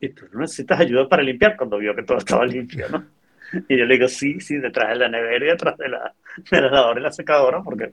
¿y 0.00 0.08
tú 0.08 0.26
no 0.32 0.40
necesitas 0.40 0.80
ayuda 0.80 1.08
para 1.08 1.22
limpiar? 1.22 1.56
Cuando 1.56 1.78
vio 1.78 1.94
que 1.94 2.02
todo 2.02 2.18
estaba 2.18 2.44
limpio, 2.44 2.88
¿no? 2.88 3.04
Y 3.68 3.76
yo 3.76 3.84
le 3.84 3.94
digo, 3.94 4.08
sí, 4.08 4.40
sí, 4.40 4.56
detrás 4.56 4.88
de 4.88 4.96
la 4.96 5.08
nevera 5.10 5.44
y 5.44 5.48
detrás 5.50 5.76
de 5.76 5.86
la, 5.86 6.14
de 6.50 6.60
la 6.62 6.70
lavadora 6.70 7.00
y 7.00 7.02
la 7.02 7.12
secadora, 7.12 7.62
porque 7.62 7.92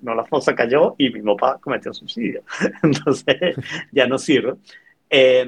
no 0.00 0.14
la 0.14 0.24
fosa 0.24 0.54
cayó 0.54 0.94
y 0.98 1.10
mi 1.10 1.22
papá 1.22 1.58
cometió 1.60 1.92
suicidio. 1.92 2.42
Entonces 2.82 3.54
ya 3.92 4.06
no 4.06 4.18
sirve. 4.18 4.54
Eh, 5.10 5.46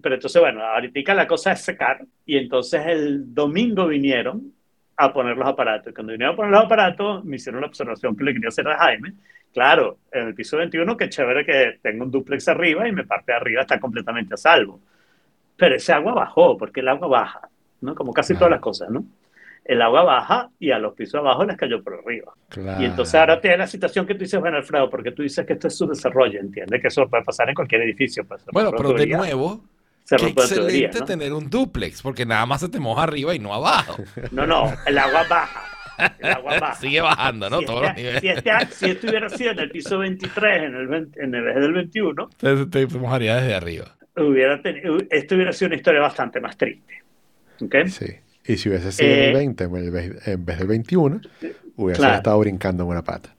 pero 0.00 0.14
entonces, 0.14 0.40
bueno, 0.40 0.62
ahorita 0.62 1.14
la 1.14 1.26
cosa 1.26 1.52
es 1.52 1.60
secar 1.60 2.04
y 2.24 2.36
entonces 2.36 2.86
el 2.86 3.34
domingo 3.34 3.86
vinieron 3.86 4.52
a 4.96 5.12
poner 5.12 5.36
los 5.36 5.48
aparatos. 5.48 5.92
Cuando 5.94 6.12
vinieron 6.12 6.34
a 6.34 6.36
poner 6.36 6.52
los 6.52 6.64
aparatos, 6.64 7.24
me 7.24 7.36
hicieron 7.36 7.60
la 7.60 7.66
observación 7.66 8.16
que 8.16 8.24
le 8.24 8.32
quería 8.32 8.48
hacer 8.48 8.68
a 8.68 8.78
Jaime. 8.78 9.14
Claro, 9.52 9.98
en 10.10 10.28
el 10.28 10.34
piso 10.34 10.56
21, 10.56 10.96
qué 10.96 11.08
chévere 11.08 11.44
que 11.44 11.78
tengo 11.82 12.04
un 12.04 12.10
duplex 12.10 12.48
arriba 12.48 12.88
y 12.88 12.92
mi 12.92 13.02
parte 13.04 13.32
de 13.32 13.36
arriba 13.36 13.62
está 13.62 13.78
completamente 13.78 14.34
a 14.34 14.38
salvo. 14.38 14.80
Pero 15.56 15.76
ese 15.76 15.92
agua 15.92 16.14
bajó, 16.14 16.56
porque 16.56 16.80
el 16.80 16.88
agua 16.88 17.08
baja, 17.08 17.48
¿no? 17.82 17.94
Como 17.94 18.12
casi 18.12 18.34
todas 18.34 18.50
las 18.50 18.60
cosas, 18.60 18.90
¿no? 18.90 19.04
El 19.64 19.80
agua 19.80 20.02
baja 20.02 20.50
y 20.58 20.72
a 20.72 20.78
los 20.78 20.92
pisos 20.94 21.14
abajo 21.16 21.44
les 21.44 21.56
cayó 21.56 21.82
por 21.82 21.94
arriba. 21.94 22.32
Claro. 22.48 22.82
Y 22.82 22.86
entonces 22.86 23.14
ahora 23.14 23.40
tiene 23.40 23.58
la 23.58 23.66
situación 23.66 24.06
que 24.06 24.14
tú 24.14 24.20
dices, 24.20 24.40
bueno, 24.40 24.56
Alfredo, 24.56 24.90
porque 24.90 25.12
tú 25.12 25.22
dices 25.22 25.46
que 25.46 25.52
esto 25.52 25.68
es 25.68 25.76
su 25.78 25.86
desarrollo, 25.86 26.40
entiende 26.40 26.80
que 26.80 26.88
eso 26.88 27.08
puede 27.08 27.22
pasar 27.22 27.48
en 27.48 27.54
cualquier 27.54 27.82
edificio. 27.82 28.24
Pues, 28.26 28.44
Bueno, 28.52 28.72
pero 28.76 28.92
de 28.92 29.06
nuevo, 29.06 29.64
se 30.04 30.16
qué 30.16 30.26
excelente 30.26 30.98
¿no? 30.98 31.04
tener 31.04 31.32
un 31.32 31.48
duplex, 31.48 32.02
porque 32.02 32.26
nada 32.26 32.44
más 32.44 32.60
se 32.60 32.68
te 32.68 32.80
moja 32.80 33.04
arriba 33.04 33.34
y 33.34 33.38
no 33.38 33.54
abajo. 33.54 34.02
No, 34.32 34.46
no, 34.46 34.72
el 34.86 34.98
agua 34.98 35.22
baja. 35.30 35.62
El 36.18 36.32
agua 36.32 36.58
baja. 36.60 36.74
Sigue 36.74 37.00
bajando, 37.00 37.48
¿no? 37.48 37.60
Si 37.60 37.66
Todos 37.66 37.82
los 37.82 37.90
este, 37.90 38.00
niveles. 38.02 38.20
si, 38.20 38.28
este- 38.28 38.74
si 38.74 38.90
esto 38.90 39.06
hubiera 39.08 39.28
sido 39.30 39.50
en 39.52 39.58
el 39.60 39.70
piso 39.70 39.98
23, 39.98 40.62
en 40.64 40.74
el, 40.74 40.86
20 40.88 41.22
en 41.22 41.34
el 41.36 41.48
eje 41.48 41.60
del 41.60 41.72
21, 41.72 42.28
Entonces 42.42 42.70
te 42.90 42.98
mojaría 42.98 43.36
desde 43.36 43.54
arriba. 43.54 43.94
hubiera 44.16 44.60
tenido, 44.60 44.96
esto 45.08 45.34
hubiera 45.36 45.52
sido 45.52 45.68
una 45.68 45.76
historia 45.76 46.00
bastante 46.00 46.40
más 46.40 46.56
triste. 46.56 46.94
¿Ok? 47.60 47.76
Sí. 47.86 48.06
Y 48.44 48.56
si 48.56 48.68
hubiese 48.68 48.92
sido 48.92 49.14
en 49.14 49.22
el 49.22 49.30
Eh, 49.30 49.32
20 49.32 49.64
en, 49.64 49.76
el 49.76 49.90
ve- 49.90 50.18
en 50.26 50.44
vez 50.44 50.58
del 50.58 50.68
21, 50.68 51.20
hubiese 51.76 51.98
Claro. 52.00 52.16
estado 52.16 52.38
brincando 52.40 52.84
en 52.84 52.90
una 52.90 53.04
pata. 53.04 53.36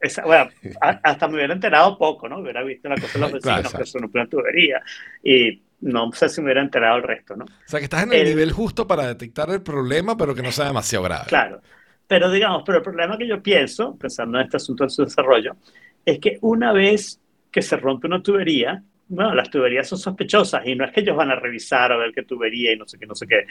Esa- 0.00 0.24
bueno, 0.24 0.50
a- 0.80 1.00
hasta 1.04 1.28
me 1.28 1.36
hubiera 1.36 1.54
enterado 1.54 1.96
poco, 1.96 2.28
¿no? 2.28 2.38
Hubiera 2.40 2.62
visto 2.64 2.88
la 2.88 2.98
cosa 2.98 3.18
de 3.18 3.20
los 3.20 3.32
Claro, 3.40 3.60
vecinos, 3.62 3.74
que 3.74 3.86
exacto. 3.86 3.86
son 3.86 4.10
una 4.12 4.26
tubería. 4.26 4.82
Y 5.22 5.62
no 5.80 6.10
sé 6.12 6.28
si 6.28 6.40
me 6.40 6.46
hubiera 6.46 6.62
enterado 6.62 6.96
el 6.96 7.02
resto, 7.04 7.36
¿no? 7.36 7.44
O 7.66 7.70
sea, 7.70 7.80
que 7.80 7.84
estás 7.84 8.04
en 8.04 8.12
el, 8.12 8.22
El- 8.22 8.24
nivel 8.24 8.52
justo 8.52 8.86
para 8.86 9.06
detectar 9.06 9.50
el 9.50 9.62
problema, 9.62 10.16
pero 10.16 10.34
que 10.34 10.42
no 10.42 10.52
sea 10.52 10.66
demasiado 10.66 11.04
grave. 11.04 11.30
Claro. 11.30 11.60
Pero 12.06 12.30
digamos, 12.30 12.62
pero 12.66 12.78
el 12.78 12.84
problema 12.84 13.16
que 13.16 13.26
yo 13.26 13.42
pienso, 13.42 13.96
pensando 13.96 14.38
en 14.38 14.44
este 14.44 14.56
asunto 14.58 14.84
de 14.84 14.90
su 14.90 15.04
desarrollo, 15.04 15.56
es 16.04 16.18
que 16.18 16.38
una 16.42 16.72
vez 16.72 17.20
que 17.50 17.62
se 17.62 17.76
rompe 17.76 18.06
una 18.06 18.22
tubería, 18.22 18.82
bueno, 19.08 19.34
las 19.34 19.50
tuberías 19.50 19.88
son 19.88 19.98
sospechosas 19.98 20.62
y 20.66 20.74
no 20.74 20.84
es 20.84 20.92
que 20.92 21.00
ellos 21.00 21.16
van 21.16 21.30
a 21.30 21.36
revisar 21.36 21.92
a 21.92 21.96
ver 21.96 22.12
qué 22.12 22.22
tubería 22.24 22.72
y 22.72 22.76
no 22.76 22.86
sé 22.86 22.98
qué, 22.98 23.06
no 23.06 23.14
sé 23.14 23.26
qué. 23.26 23.46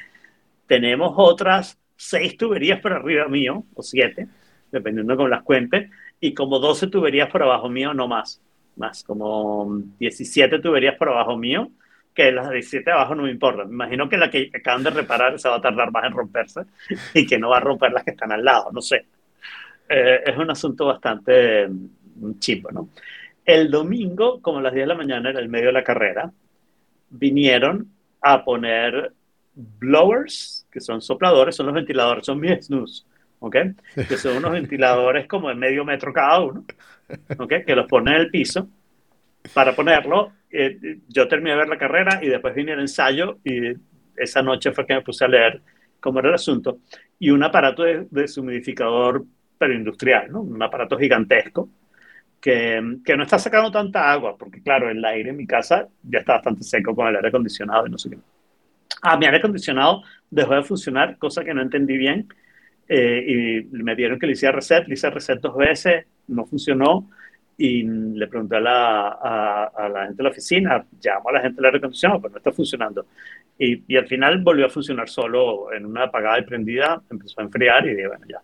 Tenemos 0.71 1.11
otras 1.17 1.77
seis 1.97 2.37
tuberías 2.37 2.79
por 2.79 2.93
arriba 2.93 3.27
mío, 3.27 3.65
o 3.73 3.83
siete, 3.83 4.29
dependiendo 4.71 5.11
de 5.11 5.17
cómo 5.17 5.27
las 5.27 5.43
cuente, 5.43 5.89
y 6.21 6.33
como 6.33 6.59
12 6.59 6.87
tuberías 6.87 7.29
por 7.29 7.43
abajo 7.43 7.67
mío, 7.67 7.93
no 7.93 8.07
más. 8.07 8.41
Más, 8.77 9.03
como 9.03 9.81
17 9.99 10.59
tuberías 10.59 10.95
por 10.95 11.09
abajo 11.09 11.35
mío, 11.35 11.69
que 12.13 12.31
las 12.31 12.49
17 12.49 12.85
de 12.85 12.91
abajo 12.93 13.15
no 13.15 13.23
me 13.23 13.31
importan. 13.31 13.67
Me 13.67 13.73
imagino 13.73 14.07
que 14.07 14.15
la 14.15 14.31
que 14.31 14.49
acaban 14.53 14.81
de 14.81 14.91
reparar 14.91 15.37
se 15.37 15.49
va 15.49 15.57
a 15.57 15.61
tardar 15.61 15.91
más 15.91 16.05
en 16.05 16.13
romperse 16.13 16.61
y 17.15 17.27
que 17.27 17.37
no 17.37 17.49
va 17.49 17.57
a 17.57 17.59
romper 17.59 17.91
las 17.91 18.05
que 18.05 18.11
están 18.11 18.31
al 18.31 18.45
lado, 18.45 18.71
no 18.71 18.79
sé. 18.79 19.05
Eh, 19.89 20.21
es 20.25 20.37
un 20.37 20.51
asunto 20.51 20.85
bastante 20.85 21.67
mm, 21.67 22.39
chivo, 22.39 22.71
¿no? 22.71 22.87
El 23.43 23.69
domingo, 23.69 24.41
como 24.41 24.59
a 24.59 24.61
las 24.61 24.73
10 24.73 24.83
de 24.83 24.87
la 24.87 24.95
mañana, 24.95 25.31
en 25.31 25.37
el 25.37 25.49
medio 25.49 25.67
de 25.67 25.73
la 25.73 25.83
carrera, 25.83 26.31
vinieron 27.09 27.91
a 28.21 28.45
poner 28.45 29.11
blowers, 29.53 30.65
que 30.71 30.79
son 30.79 31.01
sopladores, 31.01 31.55
son 31.55 31.67
los 31.67 31.75
ventiladores, 31.75 32.25
son 32.25 32.39
mis 32.39 32.65
snus, 32.65 33.05
¿ok? 33.39 33.55
Que 34.07 34.17
son 34.17 34.37
unos 34.37 34.51
ventiladores 34.51 35.27
como 35.27 35.49
de 35.49 35.55
medio 35.55 35.83
metro 35.85 36.13
cada 36.13 36.39
uno, 36.39 36.65
¿ok? 37.37 37.53
Que 37.65 37.75
los 37.75 37.87
ponen 37.87 38.15
en 38.15 38.21
el 38.21 38.29
piso. 38.29 38.67
Para 39.53 39.75
ponerlo, 39.75 40.33
eh, 40.51 40.99
yo 41.07 41.27
terminé 41.27 41.51
de 41.51 41.57
ver 41.57 41.69
la 41.69 41.77
carrera 41.77 42.19
y 42.21 42.27
después 42.27 42.53
vine 42.53 42.73
el 42.73 42.81
ensayo 42.81 43.39
y 43.43 43.73
esa 44.15 44.41
noche 44.41 44.71
fue 44.71 44.85
que 44.85 44.93
me 44.93 45.01
puse 45.01 45.25
a 45.25 45.27
leer 45.27 45.61
cómo 45.99 46.19
era 46.19 46.29
el 46.29 46.35
asunto. 46.35 46.79
Y 47.17 47.31
un 47.31 47.43
aparato 47.43 47.83
de, 47.83 48.07
de 48.09 48.21
deshumidificador, 48.21 49.25
pero 49.57 49.73
industrial, 49.73 50.31
¿no? 50.31 50.41
Un 50.41 50.61
aparato 50.61 50.97
gigantesco 50.97 51.69
que, 52.41 52.97
que 53.05 53.15
no 53.15 53.23
está 53.23 53.37
sacando 53.37 53.71
tanta 53.71 54.11
agua, 54.11 54.35
porque 54.37 54.61
claro, 54.61 54.89
el 54.89 55.05
aire 55.05 55.29
en 55.29 55.37
mi 55.37 55.45
casa 55.45 55.87
ya 56.01 56.19
está 56.19 56.33
bastante 56.33 56.63
seco 56.63 56.95
con 56.95 57.07
el 57.07 57.15
aire 57.15 57.29
acondicionado 57.29 57.87
y 57.87 57.91
no 57.91 57.97
sé 57.97 58.09
qué. 58.09 58.17
Ah, 59.01 59.17
mi 59.17 59.25
aire 59.25 59.37
acondicionado 59.37 60.03
dejó 60.29 60.55
de 60.55 60.63
funcionar, 60.63 61.17
cosa 61.17 61.43
que 61.43 61.53
no 61.53 61.61
entendí 61.61 61.97
bien. 61.97 62.27
eh, 62.87 63.63
y 63.71 63.77
me 63.83 63.95
dieron 63.95 64.19
que 64.19 64.27
le 64.27 64.33
hiciera 64.33 64.53
reset, 64.55 64.87
le 64.87 64.95
hice 64.95 65.09
reset 65.09 65.39
dos 65.39 65.55
veces, 65.57 66.05
no 66.27 66.45
funcionó. 66.45 67.09
Y 67.57 67.83
le 67.83 68.27
pregunté 68.27 68.55
a 68.57 68.59
la, 68.61 69.07
a, 69.09 69.65
a 69.65 69.89
la 69.89 70.03
gente 70.05 70.17
de 70.17 70.23
la 70.23 70.29
oficina, 70.29 70.85
llamo 71.03 71.29
a 71.29 71.33
la 71.33 71.41
gente 71.41 71.57
del 71.57 71.65
aire 71.65 71.77
acondicionado, 71.77 72.21
pero 72.21 72.31
no 72.33 72.37
está 72.39 72.51
funcionando. 72.51 73.07
Y, 73.59 73.83
y 73.93 73.97
al 73.97 74.07
final 74.07 74.39
volvió 74.41 74.65
a 74.65 74.69
funcionar 74.69 75.07
solo 75.09 75.71
en 75.73 75.85
una 75.85 76.05
apagada 76.05 76.39
y 76.39 76.43
prendida, 76.45 77.01
empezó 77.09 77.39
a 77.41 77.43
enfriar 77.43 77.85
y 77.87 77.91
dije, 77.95 78.07
bueno, 78.07 78.25
ya. 78.27 78.41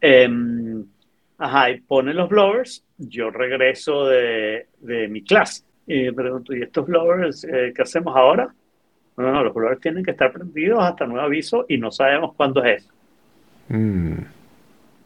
Em, 0.00 0.84
ajá, 1.38 1.70
y 1.70 1.80
ponen 1.82 2.16
los 2.16 2.28
blowers, 2.28 2.84
yo 2.98 3.30
regreso 3.30 4.06
de, 4.06 4.68
de 4.80 5.08
mi 5.08 5.22
clase 5.22 5.64
y 5.86 6.04
me 6.04 6.12
pregunto, 6.12 6.54
¿y 6.54 6.62
estos 6.62 6.86
blowers 6.86 7.44
eh, 7.44 7.72
qué 7.74 7.82
hacemos 7.82 8.16
ahora? 8.16 8.54
No, 9.20 9.32
no, 9.32 9.44
los 9.44 9.54
blowers 9.54 9.80
tienen 9.80 10.04
que 10.04 10.12
estar 10.12 10.32
prendidos 10.32 10.82
hasta 10.82 11.06
nuevo 11.06 11.24
aviso 11.26 11.66
y 11.68 11.78
no 11.78 11.90
sabemos 11.90 12.34
cuándo 12.36 12.64
es 12.64 12.82
eso. 12.84 12.92
Mm, 13.68 14.18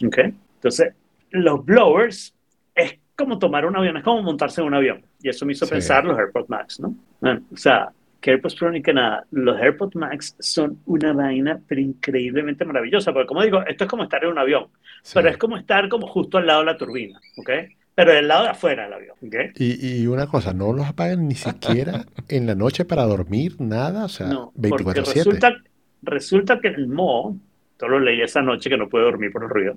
¿ok? 0.07 0.19
Entonces, 0.57 0.95
los 1.31 1.65
blowers 1.65 2.35
es 2.75 2.99
como 3.17 3.39
tomar 3.39 3.67
un 3.67 3.77
avión, 3.77 3.97
es 3.97 4.03
como 4.05 4.23
montarse 4.23 4.61
en 4.61 4.67
un 4.69 4.75
avión. 4.75 5.05
Y 5.23 5.29
eso 5.29 5.47
me 5.47 5.53
hizo 5.53 5.67
Sí. 5.67 5.73
pensar 5.73 6.05
los 6.05 6.19
AirPods 6.19 6.49
Max, 6.49 6.81
¿no? 6.81 6.95
Bueno, 7.21 7.43
o 7.53 7.57
sea, 7.57 7.91
que 8.21 8.31
AirPods 8.33 8.55
Pro 8.57 8.71
ni 8.71 8.83
que 8.83 8.93
nada, 8.95 9.25
los 9.31 9.61
AirPods 9.61 9.97
Max 9.97 10.37
son 10.39 10.81
una 10.87 11.13
vaina 11.13 11.61
pero 11.69 11.81
increíblemente 11.81 12.65
maravillosa, 12.65 13.13
porque 13.13 13.27
como 13.27 13.43
digo, 13.43 13.63
esto 13.67 13.85
es 13.85 13.91
como 13.91 14.05
estar 14.05 14.25
en 14.25 14.31
un 14.31 14.39
avión, 14.39 14.67
sí. 15.03 15.13
pero 15.15 15.29
es 15.29 15.37
como 15.39 15.57
estar 15.57 15.89
como 15.89 16.07
justo 16.07 16.39
al 16.39 16.47
lado 16.47 16.61
de 16.61 16.67
la 16.67 16.77
turbina, 16.77 17.21
¿ok? 17.37 17.51
Pero 17.95 18.13
del 18.13 18.27
lado 18.27 18.45
de 18.45 18.51
afuera 18.51 18.85
del 18.85 18.93
avión. 18.93 19.17
Y, 19.57 20.03
y 20.03 20.07
una 20.07 20.27
cosa, 20.27 20.53
no 20.53 20.73
los 20.73 20.87
apagan 20.87 21.29
ni 21.29 21.35
siquiera 21.35 22.05
en 22.29 22.47
la 22.47 22.55
noche 22.55 22.85
para 22.85 23.05
dormir, 23.05 23.57
nada, 23.61 24.05
o 24.05 24.09
sea, 24.09 24.27
No, 24.27 24.53
porque 24.57 24.85
24/7. 24.85 25.15
resulta, 25.15 25.55
resulta 26.03 26.61
que 26.61 26.69
el 26.69 26.89
Mo, 26.89 27.39
todo 27.77 27.91
lo 27.91 28.01
leí 28.01 28.21
esa 28.21 28.43
noche 28.43 28.69
que 28.69 28.77
no 28.77 28.89
pude 28.89 29.03
dormir 29.03 29.31
por 29.33 29.45
el 29.45 29.49
ruido, 29.51 29.77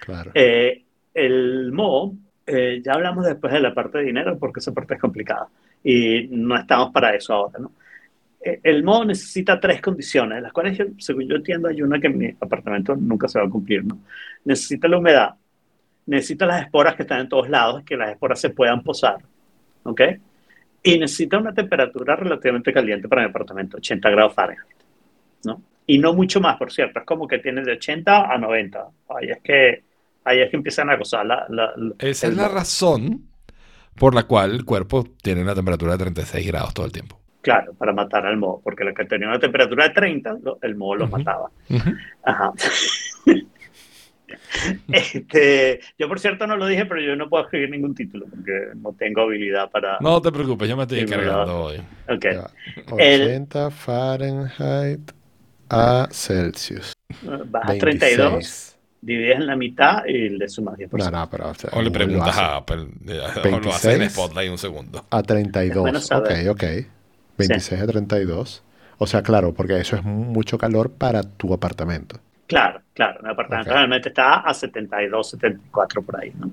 Claro. 0.00 0.30
Eh, 0.34 0.84
el 1.12 1.70
Mo, 1.72 2.16
eh, 2.46 2.80
ya 2.84 2.92
hablamos 2.94 3.26
después 3.26 3.52
de 3.52 3.60
la 3.60 3.74
parte 3.74 3.98
de 3.98 4.04
dinero 4.04 4.38
porque 4.38 4.60
esa 4.60 4.72
parte 4.72 4.94
es 4.94 5.00
complicada 5.00 5.48
y 5.84 6.28
no 6.30 6.56
estamos 6.56 6.90
para 6.92 7.14
eso 7.14 7.34
ahora, 7.34 7.58
¿no? 7.58 7.72
Eh, 8.40 8.60
el 8.62 8.84
Mo 8.84 9.04
necesita 9.04 9.58
tres 9.60 9.80
condiciones, 9.82 10.40
las 10.42 10.52
cuales, 10.52 10.78
según 10.98 11.28
yo 11.28 11.36
entiendo, 11.36 11.68
hay 11.68 11.82
una 11.82 12.00
que 12.00 12.06
en 12.06 12.16
mi 12.18 12.28
apartamento 12.40 12.94
nunca 12.96 13.28
se 13.28 13.38
va 13.40 13.46
a 13.46 13.50
cumplir, 13.50 13.84
¿no? 13.84 13.98
Necesita 14.44 14.88
la 14.88 14.98
humedad, 14.98 15.34
necesita 16.08 16.44
las 16.46 16.62
esporas 16.62 16.96
que 16.96 17.02
están 17.02 17.20
en 17.20 17.28
todos 17.28 17.48
lados, 17.48 17.82
que 17.84 17.96
las 17.96 18.10
esporas 18.10 18.40
se 18.40 18.50
puedan 18.50 18.82
posar, 18.82 19.18
¿ok? 19.84 20.00
Y 20.82 20.98
necesita 20.98 21.38
una 21.38 21.52
temperatura 21.54 22.16
relativamente 22.16 22.72
caliente 22.72 23.08
para 23.08 23.22
mi 23.22 23.28
apartamento, 23.28 23.76
80 23.76 24.10
grados 24.10 24.34
Fahrenheit, 24.34 24.66
¿no? 25.44 25.62
Y 25.86 25.98
no 25.98 26.12
mucho 26.14 26.40
más, 26.40 26.56
por 26.56 26.70
cierto, 26.72 26.98
es 27.00 27.06
como 27.06 27.26
que 27.26 27.38
tiene 27.38 27.62
de 27.62 27.72
80 27.72 28.30
a 28.32 28.36
90. 28.38 28.86
Ahí 29.08 29.30
es 29.30 29.38
que, 29.42 29.82
ahí 30.24 30.40
es 30.40 30.50
que 30.50 30.56
empiezan 30.56 30.90
a 30.90 30.96
gozar 30.96 31.24
la... 31.24 31.46
la- 31.48 31.72
la- 31.76 31.94
Esa 31.98 32.26
el 32.26 32.32
es 32.34 32.38
la 32.38 32.48
razón 32.48 33.22
por 33.94 34.14
la 34.14 34.24
cual 34.24 34.52
el 34.52 34.64
cuerpo 34.64 35.04
tiene 35.22 35.42
una 35.42 35.54
temperatura 35.54 35.92
de 35.92 35.98
36 35.98 36.46
grados 36.46 36.74
todo 36.74 36.84
el 36.86 36.92
tiempo. 36.92 37.18
Claro, 37.40 37.72
para 37.74 37.92
matar 37.94 38.26
al 38.26 38.36
moho, 38.36 38.60
porque 38.62 38.84
la 38.84 38.92
que 38.92 39.04
tenía 39.06 39.28
una 39.28 39.38
temperatura 39.38 39.88
de 39.88 39.94
30, 39.94 40.36
lo- 40.42 40.58
el 40.62 40.74
moho 40.76 40.94
lo 40.96 41.06
mataba. 41.08 41.50
Ajá. 42.22 42.52
Este, 44.92 45.80
yo, 45.98 46.08
por 46.08 46.20
cierto, 46.20 46.46
no 46.46 46.56
lo 46.56 46.66
dije, 46.66 46.86
pero 46.86 47.00
yo 47.00 47.16
no 47.16 47.28
puedo 47.28 47.44
escribir 47.44 47.70
ningún 47.70 47.94
título 47.94 48.26
porque 48.26 48.68
no 48.76 48.92
tengo 48.92 49.22
habilidad 49.22 49.70
para... 49.70 49.98
No 50.00 50.20
te 50.20 50.32
preocupes, 50.32 50.68
yo 50.68 50.76
me 50.76 50.82
estoy 50.82 50.98
Sí, 50.98 51.04
encargando 51.04 51.64
hoy. 51.64 51.76
Ok. 52.08 52.24
Ya 52.24 52.40
va. 52.40 52.50
El- 52.98 53.22
80 53.22 53.70
Fahrenheit 53.70 55.12
a 55.70 56.08
Celsius. 56.10 56.92
Bajas 57.46 57.78
32, 57.78 58.32
26. 58.32 58.78
divides 59.00 59.36
en 59.36 59.46
la 59.46 59.56
mitad 59.56 60.04
y 60.06 60.28
le 60.30 60.48
sumas 60.48 60.76
10%. 60.78 61.10
No, 61.10 61.10
no, 61.10 61.30
pero 61.30 61.48
o 61.50 61.54
sea, 61.54 61.70
O 61.72 61.78
le 61.82 61.84
lo 61.86 61.92
preguntas 61.92 62.28
hace 62.30 62.40
a 62.40 62.56
Apple. 62.56 62.86
eh, 63.06 63.20
O 63.52 63.58
lo 63.60 63.72
haces 63.72 63.84
en 63.94 64.00
26. 64.00 64.12
Spotlight 64.12 64.50
un 64.50 64.58
segundo. 64.58 65.04
A 65.10 65.22
32. 65.22 65.82
bueno 65.82 65.98
ok, 65.98 66.30
ok. 66.50 66.64
26 67.38 67.80
a 67.80 67.86
32. 67.86 68.62
O 68.98 69.06
sea, 69.06 69.22
claro, 69.22 69.54
porque 69.54 69.78
eso 69.78 69.96
es 69.96 70.02
mucho 70.02 70.58
calor 70.58 70.90
para 70.90 71.22
tu 71.22 71.54
apartamento. 71.54 72.20
Claro, 72.48 72.80
claro. 72.94 73.20
Mi 73.22 73.28
apartamento 73.30 73.70
Ok. 73.70 73.76
realmente 73.76 74.08
está 74.08 74.40
a 74.40 74.52
72, 74.54 75.30
74 75.30 76.02
por 76.02 76.20
ahí, 76.20 76.32
¿no? 76.36 76.50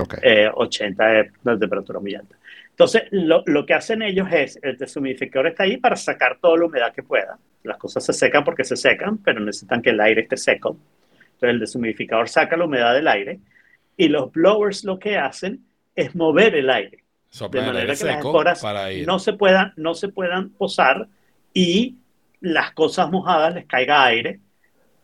Ok. 0.00 0.14
eh, 0.22 0.48
80 0.54 1.20
es 1.20 1.32
la 1.42 1.58
temperatura 1.58 1.98
muy 1.98 2.14
alta. 2.14 2.36
Entonces, 2.70 3.04
lo, 3.10 3.42
lo 3.46 3.66
que 3.66 3.74
hacen 3.74 4.02
ellos 4.02 4.28
es, 4.30 4.58
el 4.62 4.76
deshumidificador 4.76 5.48
está 5.48 5.64
ahí 5.64 5.78
para 5.78 5.96
sacar 5.96 6.38
toda 6.40 6.56
la 6.58 6.66
humedad 6.66 6.92
que 6.92 7.02
pueda. 7.02 7.36
Las 7.64 7.78
cosas 7.78 8.04
se 8.04 8.12
secan 8.12 8.44
porque 8.44 8.62
se 8.62 8.76
secan, 8.76 9.18
pero 9.18 9.40
necesitan 9.40 9.82
que 9.82 9.90
el 9.90 10.00
aire 10.00 10.20
esté 10.20 10.36
seco. 10.36 10.76
Entonces, 11.10 11.48
el 11.50 11.58
deshumidificador 11.58 12.28
saca 12.28 12.56
la 12.56 12.66
humedad 12.66 12.94
del 12.94 13.08
aire 13.08 13.40
y 13.96 14.08
los 14.08 14.30
blowers 14.30 14.84
lo 14.84 14.98
que 14.98 15.16
hacen 15.18 15.64
es 15.96 16.14
mover 16.14 16.54
el 16.54 16.70
aire 16.70 17.02
Sopla 17.30 17.60
de 17.60 17.66
manera 17.66 17.94
que 17.94 18.04
las 18.04 18.18
esporas 18.18 18.64
no 19.06 19.18
se 19.18 19.32
puedan, 19.32 19.72
no 19.76 19.94
se 19.94 20.08
puedan 20.08 20.50
posar 20.50 21.08
y 21.52 21.96
las 22.40 22.70
cosas 22.72 23.10
mojadas 23.10 23.54
les 23.54 23.66
caiga 23.66 24.04
aire 24.04 24.40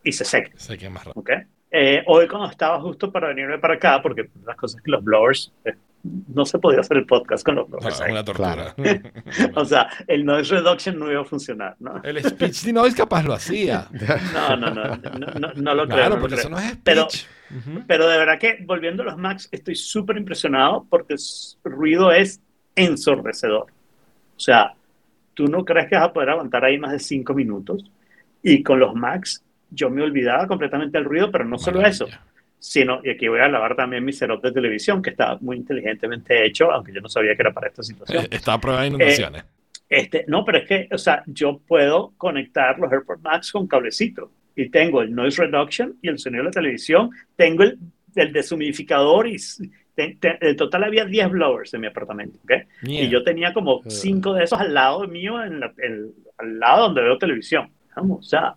y 0.05 0.11
se 0.13 0.23
sequen. 0.23 0.57
Sé 0.57 0.77
que 0.77 0.85
es 0.85 0.91
más 0.91 1.03
rápido. 1.03 1.19
¿ok? 1.21 1.29
Eh, 1.71 2.03
hoy 2.07 2.27
cuando 2.29 2.49
estaba 2.49 2.79
justo 2.79 3.11
para 3.11 3.27
venirme 3.29 3.57
para 3.59 3.73
acá, 3.73 4.01
porque 4.01 4.29
las 4.45 4.55
cosas 4.55 4.81
que 4.81 4.89
los 4.91 5.03
blowers, 5.03 5.51
eh, 5.65 5.73
no 6.33 6.45
se 6.45 6.59
podía 6.59 6.79
hacer 6.81 6.97
el 6.97 7.05
podcast 7.07 7.43
con 7.43 7.55
los 7.55 7.67
No, 7.67 7.77
blowers. 7.77 7.95
es 7.95 8.01
ahí. 8.01 8.11
una 8.11 8.23
tortura. 8.23 8.75
O 9.55 9.65
sea, 9.65 9.89
el 10.07 10.23
noise 10.23 10.53
reduction 10.55 10.97
no 10.99 11.11
iba 11.11 11.21
a 11.21 11.25
funcionar, 11.25 11.75
¿no? 11.79 12.01
el 12.03 12.23
speech 12.23 12.61
de 12.63 12.71
noise 12.73 12.95
capaz 12.95 13.23
lo 13.23 13.33
hacía. 13.33 13.87
No, 14.33 14.55
no, 14.55 14.69
no, 14.69 14.83
no, 14.95 15.39
no, 15.39 15.53
no 15.55 15.73
lo 15.73 15.85
creo. 15.85 15.97
Claro, 15.97 16.09
no 16.11 16.15
lo 16.15 16.21
porque 16.21 16.35
creo. 16.35 16.39
eso 16.47 16.49
no 16.49 16.59
es 16.59 16.65
speech. 16.71 16.81
Pero- 16.83 17.07
Ujú. 17.55 17.83
Pero 17.87 18.07
de 18.07 18.17
verdad 18.17 18.39
que 18.39 18.57
volviendo 18.65 19.03
a 19.03 19.05
los 19.07 19.17
Macs, 19.17 19.47
estoy 19.51 19.75
súper 19.75 20.17
impresionado 20.17 20.85
porque 20.89 21.13
el 21.13 21.71
ruido 21.71 22.11
es 22.11 22.41
ensordecedor. 22.75 23.67
O 24.35 24.39
sea, 24.39 24.73
tú 25.33 25.47
no 25.47 25.63
crees 25.65 25.87
que 25.87 25.95
vas 25.95 26.05
a 26.05 26.13
poder 26.13 26.29
aguantar 26.31 26.63
ahí 26.65 26.77
más 26.77 26.91
de 26.91 26.99
cinco 26.99 27.33
minutos. 27.33 27.83
Y 28.41 28.61
con 28.63 28.79
los 28.79 28.93
Macs, 28.95 29.43
yo 29.75 29.89
me 29.89 30.01
olvidaba 30.01 30.47
completamente 30.47 30.97
del 30.97 31.05
ruido, 31.05 31.29
pero 31.31 31.45
no 31.45 31.57
solo 31.59 31.85
eso, 31.85 32.07
sino, 32.57 32.99
y 33.03 33.09
aquí 33.11 33.27
voy 33.27 33.39
a 33.41 33.47
lavar 33.47 33.75
también 33.75 34.03
mi 34.03 34.11
setup 34.13 34.41
de 34.41 34.51
televisión, 34.51 35.01
que 35.01 35.11
está 35.11 35.37
muy 35.41 35.57
inteligentemente 35.57 36.45
hecho, 36.45 36.71
aunque 36.71 36.91
yo 36.93 37.01
no 37.01 37.09
sabía 37.09 37.35
que 37.35 37.41
era 37.43 37.51
para 37.53 37.67
esta 37.67 37.83
situación. 37.83 38.23
Eh, 38.23 38.27
Está 38.31 38.53
a 38.53 38.59
prueba 38.61 38.81
de 38.81 38.87
inundaciones. 38.87 39.43
Este, 39.87 40.25
no, 40.27 40.43
pero 40.43 40.57
es 40.59 40.67
que, 40.67 40.87
o 40.91 40.97
sea, 40.97 41.21
yo 41.27 41.59
puedo 41.67 42.13
conectar 42.17 42.79
los 42.79 42.91
AirPods 42.91 43.21
Max 43.21 43.51
con 43.51 43.67
cablecito 43.67 44.31
y 44.55 44.69
tengo 44.69 45.01
el 45.03 45.13
noise 45.13 45.43
reduction 45.43 45.95
y 46.01 46.07
el 46.09 46.17
sonido 46.17 46.43
de 46.43 46.49
la 46.49 46.51
televisión, 46.51 47.11
tengo 47.35 47.61
el, 47.63 47.77
el 48.15 48.33
deshumidificador 48.33 49.27
y 49.27 49.35
s- 49.35 49.69
te- 49.93 50.17
te- 50.19 50.37
en 50.41 50.55
total 50.55 50.85
había 50.85 51.05
10 51.05 51.29
blowers 51.29 51.73
en 51.75 51.81
mi 51.81 51.87
apartamento, 51.87 52.39
¿ok? 52.43 52.51
Mierda. 52.81 53.05
Y 53.05 53.09
yo 53.09 53.23
tenía 53.23 53.53
como 53.53 53.81
Eh. 53.85 53.89
5 53.91 54.33
de 54.33 54.43
esos 54.45 54.59
al 54.59 54.73
lado 54.73 55.07
mío, 55.07 55.43
en 55.43 55.59
la- 55.59 55.73
el- 55.77 56.11
al 56.39 56.59
lado 56.59 56.83
donde 56.85 57.01
veo 57.03 57.17
televisión. 57.19 57.69
Vamos, 57.95 58.19
o 58.19 58.23
sea, 58.29 58.55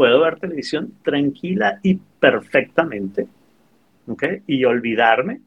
puedo 0.00 0.20
ver 0.22 0.38
televisión 0.40 0.94
tranquila 1.04 1.78
y 1.82 1.94
perfectamente, 2.18 3.26
¿ok? 4.06 4.24
Y 4.46 4.64
olvidarme, 4.64 5.42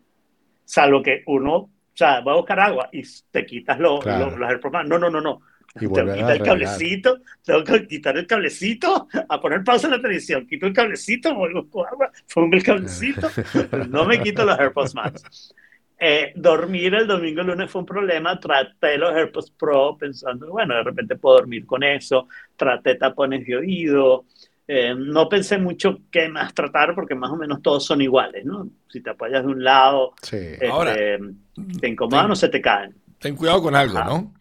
salvo 0.64 1.01
que 1.01 1.24
uno, 1.26 1.56
o 1.56 1.70
sea, 1.95 2.22
va 2.22 2.34
a 2.34 2.36
buscar 2.36 2.60
agua 2.60 2.88
y 2.91 3.01
te 3.32 3.47
quitas 3.47 3.80
lo- 3.80 3.97
Claro. 3.97 4.30
lo- 4.30 4.38
los 4.38 4.49
Max. 4.72 4.88
No, 4.88 4.99
no, 4.99 5.10
no, 5.10 5.22
no. 5.22 5.41
Y 5.76 5.80
Tengo 5.80 5.95
que 6.06 6.14
quitar 6.20 6.32
el 6.36 6.43
cablecito, 6.43 7.22
tengo 7.43 7.64
que 7.64 7.88
quitar 7.88 8.16
el 8.16 8.28
cablecito, 8.28 9.08
a 9.28 9.41
poner 9.41 9.64
pausa 9.64 9.88
en 9.88 9.93
la 9.93 10.01
televisión, 10.04 10.45
quito 10.45 10.68
el 10.68 10.74
cablecito, 10.74 11.34
vuelvo 11.34 11.68
con 11.68 11.88
agua, 11.88 12.12
pongo 12.32 12.56
el 12.56 12.62
cablecito, 12.62 13.28
no 13.89 14.06
me 14.06 14.22
quito 14.22 14.45
los 14.45 14.60
AirPods 14.60 14.93
Max. 14.93 15.56
Eh, 15.99 16.33
dormir 16.35 16.93
el 16.95 17.07
domingo 17.07 17.41
y 17.41 17.45
lunes 17.45 17.71
fue 17.71 17.81
un 17.81 17.85
problema, 17.87 18.39
traté 18.39 18.97
los 18.97 19.13
AirPods 19.13 19.51
Pro 19.51 19.95
pensando, 19.97 20.49
bueno, 20.49 20.75
de 20.75 20.83
repente 20.83 21.15
puedo 21.15 21.37
dormir 21.37 21.65
con 21.65 21.83
eso, 21.83 22.27
traté 22.57 22.95
tapones 22.95 23.45
de 23.45 23.55
oído, 23.55 24.25
eh, 24.67 24.93
no 24.97 25.29
pensé 25.29 25.57
mucho 25.57 25.99
qué 26.11 26.27
más 26.29 26.53
tratar 26.53 26.93
porque 26.95 27.15
más 27.15 27.31
o 27.31 27.37
menos 27.37 27.61
todos 27.61 27.85
son 27.85 28.01
iguales, 28.01 28.43
¿no? 28.43 28.69
Si 28.89 29.01
te 29.01 29.11
apoyas 29.11 29.43
de 29.45 29.51
un 29.51 29.63
lado, 29.63 30.13
Sí. 30.21 30.37
este, 30.37 30.67
Ahora, 30.67 30.93
te 30.93 31.87
incomodan 31.87 32.25
ten- 32.25 32.31
o 32.31 32.35
se 32.35 32.49
te 32.49 32.61
caen. 32.61 32.95
Ten 33.19 33.35
cuidado 33.35 33.61
con 33.61 33.75
algo, 33.75 33.97
Ajá. 33.99 34.09
¿no? 34.09 34.15
O 34.15 34.33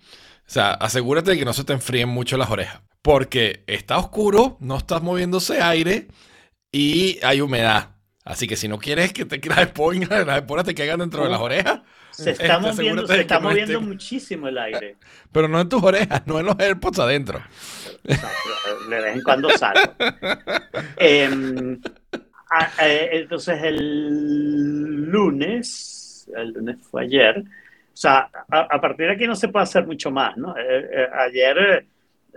sea, 0.47 0.73
asegúrate 0.73 1.33
de 1.33 1.39
que 1.39 1.45
no 1.45 1.53
se 1.53 1.65
te 1.65 1.73
enfríen 1.73 2.09
mucho 2.09 2.37
las 2.37 2.51
orejas. 2.51 2.83
Porque 3.03 3.63
está 3.67 3.99
oscuro, 3.99 4.57
no 4.61 4.77
estás 4.77 5.03
moviéndose 5.03 5.61
aire 5.61 6.09
y 6.73 7.19
hay 7.23 7.41
humedad. 7.41 7.92
Así 8.25 8.47
que 8.47 8.57
si 8.57 8.69
no 8.69 8.79
quieres 8.79 9.13
que 9.13 9.25
te, 9.25 9.41
las 9.49 9.59
esporas, 9.59 10.09
las 10.27 10.37
esporas 10.39 10.65
te 10.65 10.75
caigan 10.75 11.01
dentro 11.01 11.25
de 11.25 11.31
las 11.31 11.41
orejas, 11.41 11.81
Se 12.13 12.31
Este, 12.31 12.45
está 12.45 12.59
moviendo, 12.61 13.07
se 13.07 13.21
está 13.23 13.41
muchísimo 13.81 14.47
el 14.49 14.59
aire. 14.59 14.97
pero 15.33 15.49
no 15.49 15.61
en 15.61 15.69
tus 15.69 15.83
orejas, 15.83 16.23
no 16.27 16.39
en 16.39 16.47
los 16.47 16.59
AirPods 16.59 16.99
adentro. 17.01 17.39
O 18.07 18.15
sea, 18.15 18.31
de 18.89 19.01
vez 19.03 19.17
en 19.17 19.23
cuando 19.23 19.51
salgo. 19.51 19.95
Em, 20.99 21.81
a- 22.51 22.71
eh, 22.87 23.09
entonces 23.13 23.61
el 23.63 25.11
lunes, 25.11 26.29
el 26.37 26.51
lunes 26.53 26.77
fue 26.91 27.03
ayer, 27.05 27.39
o 27.39 27.97
sea, 27.97 28.31
a, 28.51 28.61
a 28.71 28.81
partir 28.81 29.07
de 29.07 29.13
aquí 29.13 29.27
no 29.27 29.35
se 29.37 29.49
puede 29.49 29.65
hacer 29.65 29.87
mucho 29.87 30.11
más, 30.11 30.37
¿no? 30.37 30.57
Eh, 30.57 30.63
eh, 30.93 31.09
ayer 31.27 31.87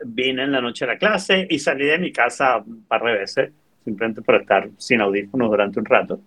vine 0.05 0.43
en 0.43 0.51
la 0.51 0.61
noche 0.61 0.85
a 0.85 0.89
la 0.89 0.97
clase 0.97 1.47
y 1.49 1.59
salí 1.59 1.85
de 1.85 1.97
mi 1.97 2.11
casa 2.11 2.57
un 2.57 2.83
par 2.85 3.03
de 3.03 3.13
veces, 3.13 3.51
simplemente 3.85 4.21
por 4.21 4.35
estar 4.35 4.67
sin 4.77 4.99
audífonos 4.99 5.49
durante 5.49 5.79
un 5.79 5.85
rato. 5.85 6.19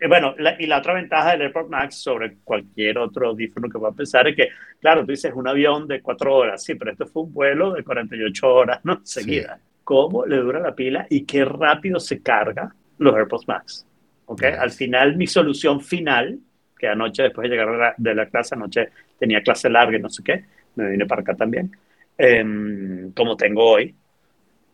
Y 0.00 0.08
bueno, 0.08 0.34
la- 0.38 0.60
y 0.60 0.66
la 0.66 0.78
otra 0.78 0.92
ventaja 0.94 1.30
del 1.32 1.42
AirPod 1.42 1.68
Max 1.68 1.96
sobre 1.96 2.36
cualquier 2.44 2.98
otro 2.98 3.28
audífono 3.28 3.68
que 3.68 3.78
pueda 3.78 3.92
pensar 3.92 4.26
es 4.28 4.36
que, 4.36 4.48
claro, 4.80 5.02
tú 5.02 5.12
dices 5.12 5.32
un 5.34 5.46
avión 5.48 5.86
de 5.86 6.02
cuatro 6.02 6.34
horas, 6.34 6.62
sí, 6.62 6.74
pero 6.74 6.90
esto 6.90 7.06
fue 7.06 7.22
un 7.22 7.32
vuelo 7.32 7.72
de 7.72 7.84
48 7.84 8.52
horas, 8.52 8.80
¿no? 8.84 9.00
Seguida. 9.04 9.58
¿Cómo 9.84 10.26
le 10.26 10.36
dura 10.38 10.60
la 10.60 10.74
pila 10.74 11.06
y 11.08 11.24
qué 11.24 11.44
rápido 11.44 12.00
se 12.00 12.20
carga 12.20 12.74
los 12.98 13.14
AirPods 13.14 13.46
Max? 13.48 13.86
¿Ok? 14.26 14.42
Al 14.58 14.70
final, 14.72 15.16
mi 15.16 15.26
solución 15.26 15.80
final, 15.80 16.38
que 16.78 16.88
anoche, 16.88 17.22
después 17.22 17.48
de 17.48 17.56
llegar 17.56 17.70
de 17.70 17.78
la, 17.78 17.94
de 17.96 18.14
la 18.14 18.26
clase, 18.26 18.54
anoche 18.56 18.88
tenía 19.18 19.42
clase 19.42 19.70
larga 19.70 19.96
y 19.96 20.00
no 20.02 20.08
sé 20.10 20.22
qué, 20.24 20.44
me 20.74 20.90
vine 20.90 21.06
para 21.06 21.22
acá 21.22 21.34
también, 21.34 21.70
em, 22.18 23.12
como 23.12 23.36
tengo 23.36 23.64
hoy. 23.64 23.94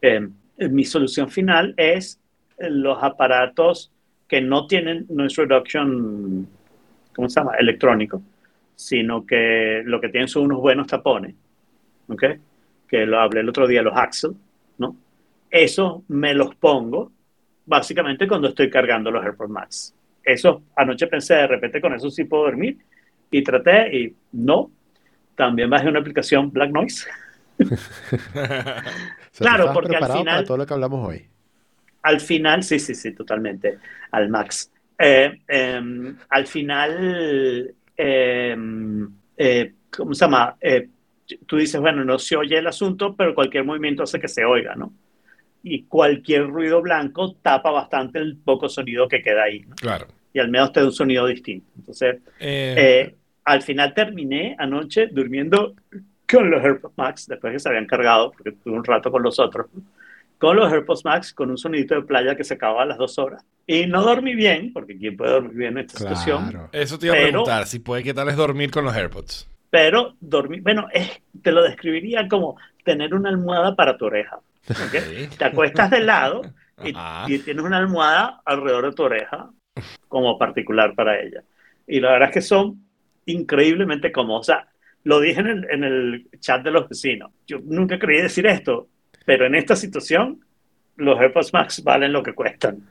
em, 0.03 0.33
mi 0.69 0.85
solución 0.85 1.31
final 1.31 1.75
es 1.77 2.21
los 2.59 3.03
aparatos 3.03 3.91
que 4.29 4.41
no 4.41 4.67
tienen 4.67 5.07
noise 5.09 5.43
reduction, 5.43 6.47
¿cómo 7.15 7.29
se 7.29 7.41
llama? 7.41 7.55
Electrónico, 7.57 8.23
sino 8.77 9.27
que 9.27 9.83
lo 9.85 10.01
que 10.01 10.09
tienen 10.09 10.29
son 10.29 10.45
unos 10.45 10.61
buenos 10.61 10.87
tapones, 10.87 11.35
¿ok? 12.09 12.25
Que 12.89 13.07
lo 13.07 13.21
hablé 13.21 13.41
el 13.41 13.49
otro 13.49 13.67
día, 13.67 13.83
los 13.83 13.97
Axel, 13.97 14.33
¿no? 14.79 14.97
Eso 15.51 16.05
me 16.09 16.35
los 16.35 16.55
pongo 16.55 17.11
básicamente 17.67 18.29
cuando 18.29 18.49
estoy 18.49 18.71
cargando 18.71 19.11
los 19.11 19.25
AirPods 19.25 19.51
Max. 19.51 19.95
Eso, 20.23 20.63
anoche 20.77 21.07
pensé, 21.07 21.35
de 21.35 21.47
repente 21.47 21.81
con 21.81 21.95
eso 21.95 22.11
sí 22.11 22.25
puedo 22.25 22.45
dormir, 22.45 22.79
y 23.31 23.43
traté, 23.43 23.97
y 23.97 24.17
no. 24.33 24.71
También 25.37 25.71
bajé 25.71 25.89
una 25.89 26.01
aplicación 26.01 26.51
Black 26.51 26.71
Noise, 26.71 27.07
Claro, 29.39 29.71
porque 29.73 29.95
al 29.97 30.01
preparado 30.01 30.09
para 30.09 30.19
final- 30.19 30.45
todo 30.45 30.57
lo 30.57 30.67
que 30.67 30.75
hablamos 30.75 31.09
hoy. 31.09 31.27
Al 32.03 32.21
final, 32.21 32.63
sí, 32.63 32.79
sí, 32.79 32.95
sí, 32.95 33.13
totalmente, 33.13 33.79
al 34.11 34.29
max. 34.29 34.71
Eh, 34.99 35.39
em, 35.49 36.17
al 36.29 36.47
final, 36.47 37.75
em, 37.97 39.09
eh, 39.37 39.73
¿cómo 39.95 40.15
se 40.15 40.25
llama? 40.25 40.57
Eh, 40.61 40.89
tú 41.47 41.57
dices, 41.57 41.81
bueno, 41.81 42.05
no 42.05 42.19
se 42.19 42.37
oye 42.37 42.59
el 42.59 42.67
asunto, 42.67 43.15
pero 43.15 43.35
cualquier 43.35 43.65
movimiento 43.65 44.03
hace 44.03 44.19
que 44.19 44.29
se 44.29 44.45
oiga, 44.45 44.75
¿no? 44.75 44.93
Y 45.63 45.85
cualquier 45.85 46.47
ruido 46.49 46.81
blanco 46.81 47.35
tapa 47.43 47.71
bastante 47.71 48.19
el 48.19 48.37
poco 48.37 48.69
sonido 48.69 49.07
que 49.09 49.23
queda 49.23 49.45
ahí, 49.45 49.61
¿no? 49.61 49.75
Claro. 49.77 50.07
Y 50.33 50.39
al 50.39 50.49
menos 50.51 50.73
te 50.73 50.81
da 50.81 50.87
un 50.87 50.93
sonido 50.93 51.27
distinto. 51.27 51.71
Entonces, 51.77 52.19
eh, 52.41 53.15
al 53.45 53.63
final 53.63 53.93
terminé 53.95 54.57
anoche 54.59 55.09
durmiendo 55.09 55.75
con 56.31 56.51
los 56.51 56.63
AirPods 56.63 56.95
Max, 56.97 57.27
después 57.29 57.53
que 57.53 57.59
se 57.59 57.69
habían 57.69 57.87
cargado, 57.87 58.31
porque 58.33 58.53
tuve 58.53 58.75
un 58.75 58.85
rato 58.85 59.11
con 59.11 59.23
los 59.23 59.39
otros, 59.39 59.67
con 60.39 60.57
los 60.57 60.73
AirPods 60.73 61.05
Max, 61.05 61.33
con 61.35 61.51
un 61.51 61.59
sonidito 61.59 61.95
de 61.95 62.03
playa 62.03 62.35
que 62.37 62.45
se 62.45 62.55
acababa 62.55 62.83
a 62.83 62.87
las 62.87 62.99
dos 62.99 63.19
horas. 63.19 63.45
Y 63.67 63.87
no 63.87 64.03
dormí 64.03 64.35
bien, 64.35 64.73
porque 64.73 64.97
¿quién 64.97 65.17
puede 65.17 65.33
dormir 65.33 65.53
bien 65.55 65.73
en 65.73 65.79
esta 65.85 65.99
situación? 65.99 66.49
Claro. 66.51 66.69
eso 66.73 66.99
te 66.99 67.07
iba 67.07 67.15
a 67.15 67.19
pero- 67.19 67.29
preguntar, 67.31 67.67
si 67.67 67.79
puede, 67.79 68.03
¿qué 68.03 68.15
tal 68.15 68.29
es 68.29 68.37
dormir 68.37 68.71
con 68.71 68.85
los 68.85 68.95
AirPods? 68.95 69.49
Pero 69.71 70.15
dormí, 70.21 70.61
bueno, 70.61 70.89
es- 70.93 71.21
te 71.43 71.53
lo 71.53 71.63
describiría 71.63 72.27
como 72.29 72.57
tener 72.85 73.15
una 73.15 73.29
almohada 73.29 73.77
para 73.77 73.97
tu 73.97 74.07
oreja. 74.07 74.37
¿ok? 74.37 74.75
Sí. 75.29 75.29
Te 75.39 75.45
acuestas 75.45 75.91
de 75.91 76.01
lado 76.01 76.43
y, 76.83 76.93
y 77.33 77.39
tienes 77.41 77.63
una 77.65 77.77
almohada 77.79 78.41
alrededor 78.45 78.87
de 78.87 78.93
tu 78.93 79.03
oreja 79.05 79.51
como 80.09 80.39
particular 80.39 80.95
para 80.95 81.21
ella. 81.21 81.43
Y 81.87 82.01
la 82.01 82.13
verdad 82.13 82.29
es 82.31 82.35
que 82.35 82.41
son 82.41 82.83
increíblemente 83.27 84.11
cómodos. 84.13 84.41
O 84.41 84.53
sea, 84.53 84.67
lo 85.05 85.21
dije 85.21 85.41
en 85.41 85.47
el, 85.47 85.67
en 85.71 85.85
el 85.85 86.27
chat 86.41 86.63
de 86.63 86.71
los 86.71 86.89
vecinos. 86.89 87.31
Yo 87.47 87.59
nunca 87.63 87.99
creí 87.99 88.21
decir 88.21 88.47
esto, 88.47 88.89
pero 89.25 89.47
en 89.47 89.55
esta 89.55 89.77
situación 89.77 90.41
los 90.97 91.19
AirPods 91.19 91.53
Max 91.53 91.83
valen 91.83 92.13
lo 92.13 92.23
que 92.23 92.35
cuestan. 92.35 92.83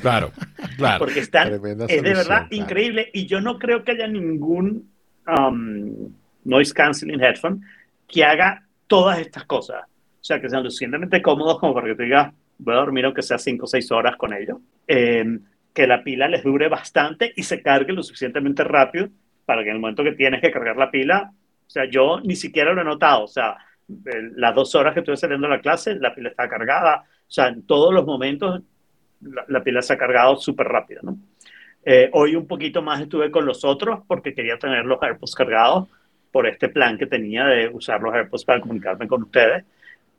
Claro, 0.00 0.32
claro. 0.76 0.98
Porque 0.98 1.20
están, 1.20 1.48
Tremenda 1.48 1.84
es 1.84 1.88
de 1.88 1.96
solución, 1.96 2.16
verdad 2.16 2.48
claro. 2.48 2.64
increíble 2.64 3.10
y 3.14 3.26
yo 3.26 3.40
no 3.40 3.60
creo 3.60 3.84
que 3.84 3.92
haya 3.92 4.08
ningún 4.08 4.90
um, 5.26 6.12
noise 6.44 6.74
canceling 6.74 7.22
headphone 7.22 7.62
que 8.08 8.24
haga 8.24 8.66
todas 8.88 9.20
estas 9.20 9.44
cosas. 9.44 9.84
O 9.84 10.24
sea, 10.24 10.40
que 10.40 10.50
sean 10.50 10.64
lo 10.64 10.70
suficientemente 10.70 11.22
cómodos 11.22 11.60
como 11.60 11.74
para 11.74 11.86
que 11.86 11.94
tú 11.94 12.02
digas, 12.02 12.32
voy 12.58 12.74
a 12.74 12.78
dormir 12.78 13.04
aunque 13.04 13.22
sea 13.22 13.38
5 13.38 13.64
o 13.64 13.68
6 13.68 13.92
horas 13.92 14.16
con 14.16 14.34
ellos. 14.34 14.58
Eh, 14.88 15.38
que 15.72 15.86
la 15.86 16.02
pila 16.02 16.26
les 16.26 16.42
dure 16.42 16.68
bastante 16.68 17.32
y 17.36 17.42
se 17.42 17.62
cargue 17.62 17.92
lo 17.92 18.02
suficientemente 18.02 18.64
rápido 18.64 19.10
para 19.46 19.62
que 19.62 19.70
en 19.70 19.76
el 19.76 19.80
momento 19.80 20.04
que 20.04 20.12
tienes 20.12 20.42
que 20.42 20.50
cargar 20.50 20.76
la 20.76 20.90
pila, 20.90 21.32
o 21.32 21.70
sea, 21.70 21.86
yo 21.88 22.20
ni 22.20 22.36
siquiera 22.36 22.74
lo 22.74 22.82
he 22.82 22.84
notado. 22.84 23.24
O 23.24 23.28
sea, 23.28 23.56
las 23.88 24.54
dos 24.54 24.74
horas 24.74 24.92
que 24.92 25.00
estuve 25.00 25.16
saliendo 25.16 25.46
a 25.46 25.50
la 25.50 25.60
clase, 25.60 25.94
la 25.94 26.14
pila 26.14 26.28
está 26.28 26.48
cargada. 26.48 27.04
O 27.06 27.30
sea, 27.30 27.48
en 27.48 27.66
todos 27.66 27.94
los 27.94 28.04
momentos 28.04 28.60
la, 29.20 29.44
la 29.48 29.62
pila 29.62 29.82
se 29.82 29.94
ha 29.94 29.98
cargado 29.98 30.36
súper 30.36 30.68
rápido. 30.68 31.02
Eh, 31.84 32.10
hoy 32.12 32.34
un 32.34 32.46
poquito 32.46 32.82
más 32.82 33.00
estuve 33.00 33.30
con 33.30 33.46
los 33.46 33.64
otros 33.64 34.00
porque 34.08 34.34
quería 34.34 34.58
tener 34.58 34.84
los 34.84 35.00
AirPods 35.00 35.34
cargados 35.34 35.88
por 36.32 36.46
este 36.46 36.68
plan 36.68 36.98
que 36.98 37.06
tenía 37.06 37.46
de 37.46 37.68
usar 37.68 38.02
los 38.02 38.12
AirPods 38.12 38.44
para 38.44 38.60
comunicarme 38.60 39.06
con 39.06 39.22
ustedes. 39.22 39.64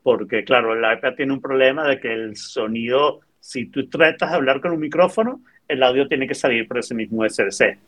porque 0.02 0.44
claro, 0.44 0.72
el 0.72 0.98
iPad 0.98 1.14
tiene 1.14 1.34
un 1.34 1.40
problema 1.40 1.86
de 1.86 2.00
que 2.00 2.12
el 2.12 2.36
sonido, 2.36 3.20
si 3.40 3.66
tú 3.66 3.88
tratas 3.88 4.30
de 4.30 4.36
hablar 4.36 4.60
con 4.60 4.72
un 4.72 4.80
micrófono, 4.80 5.42
el 5.68 5.82
audio 5.82 6.08
tiene 6.08 6.26
que 6.26 6.34
salir 6.34 6.66
por 6.66 6.78
ese 6.78 6.94
mismo 6.94 7.28
SBC. 7.28 7.78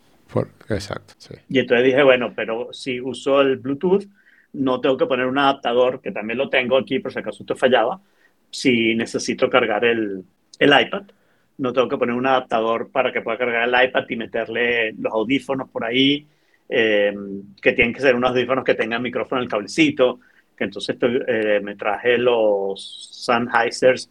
Exacto, 0.68 1.14
sí. 1.18 1.34
Y 1.48 1.58
entonces 1.58 1.86
dije, 1.86 2.02
bueno, 2.02 2.32
pero 2.34 2.72
si 2.72 3.00
uso 3.00 3.40
el 3.40 3.56
Bluetooth, 3.56 4.04
no 4.52 4.80
tengo 4.80 4.96
que 4.96 5.06
poner 5.06 5.26
un 5.26 5.38
adaptador, 5.38 6.00
que 6.00 6.12
también 6.12 6.38
lo 6.38 6.48
tengo 6.48 6.76
aquí 6.76 6.98
por 6.98 7.12
si 7.12 7.18
acaso 7.18 7.42
esto 7.42 7.56
fallaba. 7.56 8.00
Si 8.50 8.94
necesito 8.94 9.48
cargar 9.48 9.84
el, 9.84 10.24
el 10.58 10.80
iPad, 10.80 11.02
no 11.58 11.72
tengo 11.72 11.88
que 11.88 11.98
poner 11.98 12.14
un 12.14 12.26
adaptador 12.26 12.90
para 12.90 13.12
que 13.12 13.20
pueda 13.20 13.38
cargar 13.38 13.68
el 13.68 13.88
iPad 13.88 14.04
y 14.08 14.16
meterle 14.16 14.92
los 14.92 15.12
audífonos 15.12 15.68
por 15.68 15.84
ahí, 15.84 16.26
eh, 16.68 17.14
que 17.60 17.72
tienen 17.72 17.92
que 17.92 18.00
ser 18.00 18.14
unos 18.14 18.30
audífonos 18.30 18.64
que 18.64 18.74
tengan 18.74 19.02
micrófono 19.02 19.40
en 19.40 19.44
el 19.44 19.50
cablecito, 19.50 20.20
que 20.56 20.64
entonces 20.64 20.96
eh, 21.00 21.60
me 21.62 21.76
traje 21.76 22.18
los 22.18 23.24
Sennheisers 23.26 24.10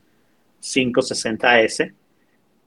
560S, 0.61 1.93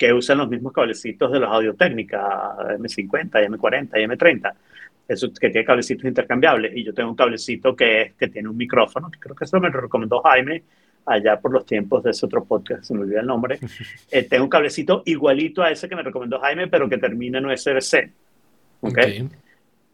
que 0.03 0.12
usan 0.12 0.38
los 0.38 0.48
mismos 0.48 0.72
cablecitos 0.72 1.30
de 1.30 1.38
los 1.38 1.48
Audio 1.48 1.74
Técnica, 1.74 2.57
M50, 2.76 3.30
M40 3.46 4.00
y 4.00 4.05
M30. 4.05 4.53
Eso 5.07 5.28
que 5.32 5.48
tiene 5.50 5.64
cablecitos 5.64 6.05
intercambiables. 6.07 6.76
Y 6.76 6.82
yo 6.82 6.92
tengo 6.92 7.11
un 7.11 7.14
cablecito 7.14 7.76
que, 7.76 8.03
es- 8.03 8.14
que 8.14 8.26
tiene 8.26 8.48
un 8.48 8.57
micrófono, 8.57 9.09
que 9.12 9.20
creo 9.20 9.36
que 9.36 9.44
eso 9.44 9.61
me 9.61 9.70
lo 9.70 9.80
recomendó 9.80 10.20
Jaime 10.22 10.64
allá 11.07 11.38
por 11.38 11.53
los 11.53 11.64
tiempos 11.64 12.03
de 12.03 12.11
ese 12.11 12.26
otro 12.26 12.44
podcast, 12.44 12.82
se 12.82 12.94
me 12.94 13.03
olvida 13.03 13.20
el 13.20 13.26
nombre. 13.26 13.61
Eh, 14.11 14.24
tengo 14.24 14.42
un 14.42 14.50
cablecito 14.50 15.05
igualito 15.07 15.62
a 15.62 15.70
ese 15.70 15.88
que 15.88 15.94
me 15.94 16.03
recomendó 16.03 16.40
Jaime, 16.40 16.66
pero 16.66 16.88
que 16.88 16.98
termina 16.98 17.38
en 17.38 17.46
USB-C. 17.46 18.11
¿ok? 18.80 18.90
Ok. 18.90 18.98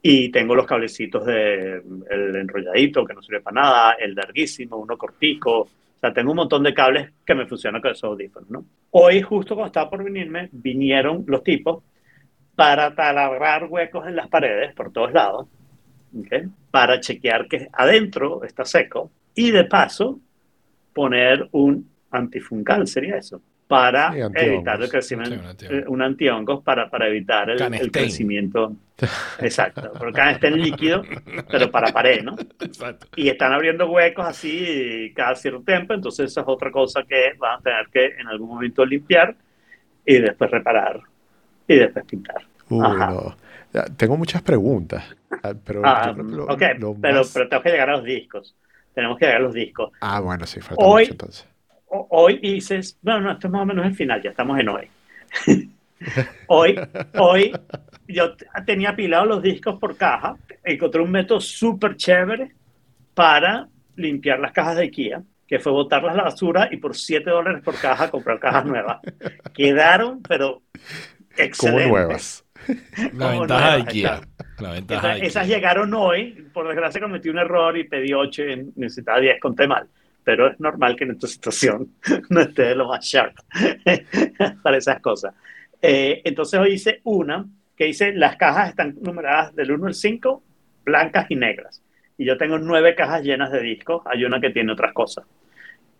Y 0.00 0.30
tengo 0.30 0.54
los 0.54 0.64
cablecitos 0.64 1.26
de 1.26 1.82
el 2.10 2.34
enrolladito, 2.36 3.04
que 3.04 3.12
no 3.12 3.20
sirve 3.20 3.42
para 3.42 3.60
nada, 3.60 3.92
el 4.00 4.14
larguísimo, 4.14 4.76
uno 4.78 4.96
cortico. 4.96 5.68
O 5.98 6.00
sea, 6.00 6.14
tengo 6.14 6.30
un 6.30 6.36
montón 6.36 6.62
de 6.62 6.72
cables 6.72 7.10
que 7.26 7.34
me 7.34 7.46
funcionan 7.46 7.82
con 7.82 7.90
esos 7.90 8.04
audífonos, 8.04 8.48
¿no? 8.48 8.64
Hoy, 8.92 9.20
justo 9.20 9.56
cuando 9.56 9.66
estaba 9.66 9.90
por 9.90 10.04
venirme, 10.04 10.48
vinieron 10.52 11.24
los 11.26 11.42
tipos 11.42 11.82
para 12.54 12.94
taladrar 12.94 13.64
huecos 13.64 14.06
en 14.06 14.14
las 14.14 14.28
paredes 14.28 14.74
por 14.74 14.92
todos 14.92 15.12
lados, 15.12 15.48
¿ok? 16.16 16.48
para 16.70 17.00
chequear 17.00 17.48
que 17.48 17.68
adentro 17.72 18.44
está 18.44 18.64
seco 18.64 19.10
y 19.34 19.50
de 19.50 19.64
paso 19.64 20.20
poner 20.92 21.48
un 21.52 21.88
antifungal, 22.10 22.86
sería 22.86 23.16
eso, 23.16 23.40
para 23.68 24.16
evitar 24.34 24.82
el 24.82 24.88
crecimiento, 24.88 25.34
Sí, 25.36 25.40
un 25.40 25.46
antihongos. 25.46 25.78
eh, 25.78 25.84
un 25.88 26.02
antihongos 26.02 26.62
para, 26.64 26.88
para 26.90 27.06
evitar 27.08 27.50
el, 27.50 27.60
el 27.74 27.92
crecimiento. 27.92 28.72
Exacto, 29.38 29.92
porque 29.98 30.20
está 30.30 30.48
en 30.48 30.60
líquido, 30.60 31.02
pero 31.50 31.70
para 31.70 31.92
pared, 31.92 32.22
¿no? 32.24 32.34
Exacto. 32.60 33.06
y 33.14 33.28
están 33.28 33.52
abriendo 33.52 33.88
huecos 33.90 34.26
así 34.26 35.12
cada 35.14 35.36
cierto 35.36 35.60
tiempo, 35.62 35.94
entonces 35.94 36.30
esa 36.30 36.40
es 36.40 36.46
otra 36.48 36.70
cosa 36.72 37.02
que 37.04 37.34
van 37.38 37.60
a 37.60 37.62
tener 37.62 37.86
que 37.92 38.06
en 38.20 38.26
algún 38.26 38.48
momento 38.48 38.84
limpiar 38.84 39.36
y 40.04 40.18
después 40.18 40.50
reparar 40.50 41.00
y 41.68 41.76
después 41.76 42.04
pintar. 42.06 42.42
Uy, 42.70 42.84
Ajá. 42.84 43.10
no. 43.10 43.36
Tengo 43.98 44.16
muchas 44.16 44.40
preguntas, 44.42 45.04
ah, 45.42 45.52
pero 45.64 45.82
Ah, 45.84 46.12
lo- 46.16 46.44
ok, 46.46 46.62
lo 46.78 46.94
pero, 47.00 47.18
más- 47.18 47.30
pero 47.34 47.48
tenemos 47.48 47.62
que 47.64 47.70
llegar 47.70 47.90
a 47.90 47.96
los 47.98 48.04
discos. 48.04 48.56
Tenemos 48.94 49.18
que 49.18 49.26
llegar 49.26 49.40
a 49.42 49.44
los 49.44 49.54
discos. 49.54 49.92
Ah, 50.00 50.20
bueno, 50.20 50.46
sí, 50.46 50.60
falta 50.60 50.82
Hoy- 50.82 51.02
mucho 51.02 51.12
entonces. 51.12 51.46
Hoy 51.90 52.38
hice, 52.42 52.80
bueno, 53.02 53.20
no, 53.20 53.32
esto 53.32 53.46
es 53.46 53.52
más 53.52 53.62
o 53.62 53.66
menos 53.66 53.86
el 53.86 53.94
final, 53.94 54.22
ya 54.22 54.30
estamos 54.30 54.58
en 54.58 54.68
hoy. 54.68 54.88
hoy, 56.46 56.78
hoy 57.18 57.52
yo 58.06 58.34
tenía 58.66 58.90
apilados 58.90 59.26
los 59.28 59.42
discos 59.42 59.78
por 59.78 59.96
caja, 59.96 60.36
encontré 60.64 61.00
un 61.02 61.10
método 61.10 61.40
súper 61.40 61.96
chévere 61.96 62.54
para 63.14 63.68
limpiar 63.96 64.38
las 64.40 64.52
cajas 64.52 64.76
de 64.76 64.84
IKEA, 64.84 65.22
que 65.46 65.58
fue 65.58 65.72
botarlas 65.72 66.12
a 66.14 66.16
la 66.18 66.22
basura 66.24 66.68
y 66.70 66.76
por 66.78 66.96
7 66.96 67.28
dólares 67.30 67.62
por 67.64 67.78
caja 67.78 68.10
comprar 68.10 68.38
cajas 68.38 68.64
nuevas. 68.66 68.98
Quedaron, 69.54 70.22
pero 70.22 70.62
Como 71.56 71.78
excelentes. 71.78 71.86
nuevas. 71.88 72.46
La 73.12 73.30
Como 73.30 73.30
ventaja 73.30 73.72
de 73.72 73.78
nuevas, 73.82 73.82
IKEA. 73.84 74.20
La 74.58 74.72
ventaja 74.72 75.12
Esas, 75.12 75.20
de 75.20 75.26
esas 75.26 75.46
IKEA. 75.46 75.48
llegaron 75.48 75.94
hoy, 75.94 76.48
por 76.52 76.66
desgracia 76.68 77.00
cometí 77.00 77.28
un 77.28 77.38
error 77.38 77.76
y 77.78 77.84
pedí 77.88 78.12
8 78.12 78.42
y 78.48 78.72
necesitaba 78.76 79.20
10, 79.20 79.40
conté 79.40 79.66
mal. 79.68 79.88
Pero 80.28 80.46
es 80.46 80.60
normal 80.60 80.94
que 80.94 81.04
en 81.04 81.12
esta 81.12 81.26
situación 81.26 81.94
no 82.28 82.42
esté 82.42 82.64
de 82.64 82.74
lo 82.74 82.86
más 82.86 83.02
sharp 83.02 83.34
para 84.62 84.76
esas 84.76 85.00
cosas. 85.00 85.34
Eh, 85.80 86.20
entonces 86.22 86.60
hoy 86.60 86.74
hice 86.74 87.00
una 87.04 87.46
que 87.74 87.86
dice, 87.86 88.12
las 88.12 88.36
cajas 88.36 88.68
están 88.68 88.94
numeradas 89.00 89.56
del 89.56 89.72
1 89.72 89.86
al 89.86 89.94
5, 89.94 90.42
blancas 90.84 91.30
y 91.30 91.36
negras. 91.36 91.82
Y 92.18 92.26
yo 92.26 92.36
tengo 92.36 92.58
nueve 92.58 92.94
cajas 92.94 93.22
llenas 93.22 93.50
de 93.50 93.62
discos, 93.62 94.02
hay 94.04 94.22
una 94.26 94.38
que 94.38 94.50
tiene 94.50 94.70
otras 94.70 94.92
cosas. 94.92 95.24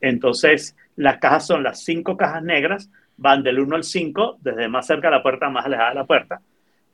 Entonces, 0.03 0.77
las 0.97 1.17
cajas 1.17 1.47
son 1.47 1.63
las 1.63 1.83
cinco 1.83 2.19
cajas 2.19 2.43
negras, 2.43 2.91
van 3.17 3.43
del 3.43 3.61
1 3.61 3.77
al 3.77 3.85
5, 3.85 4.41
desde 4.43 4.69
más 4.69 4.87
cerca 4.87 5.09
de 5.09 5.17
la 5.17 5.23
puerta 5.23 5.49
más 5.49 5.65
alejada 5.65 5.89
de 5.89 5.95
la 5.95 6.05
puerta 6.05 6.43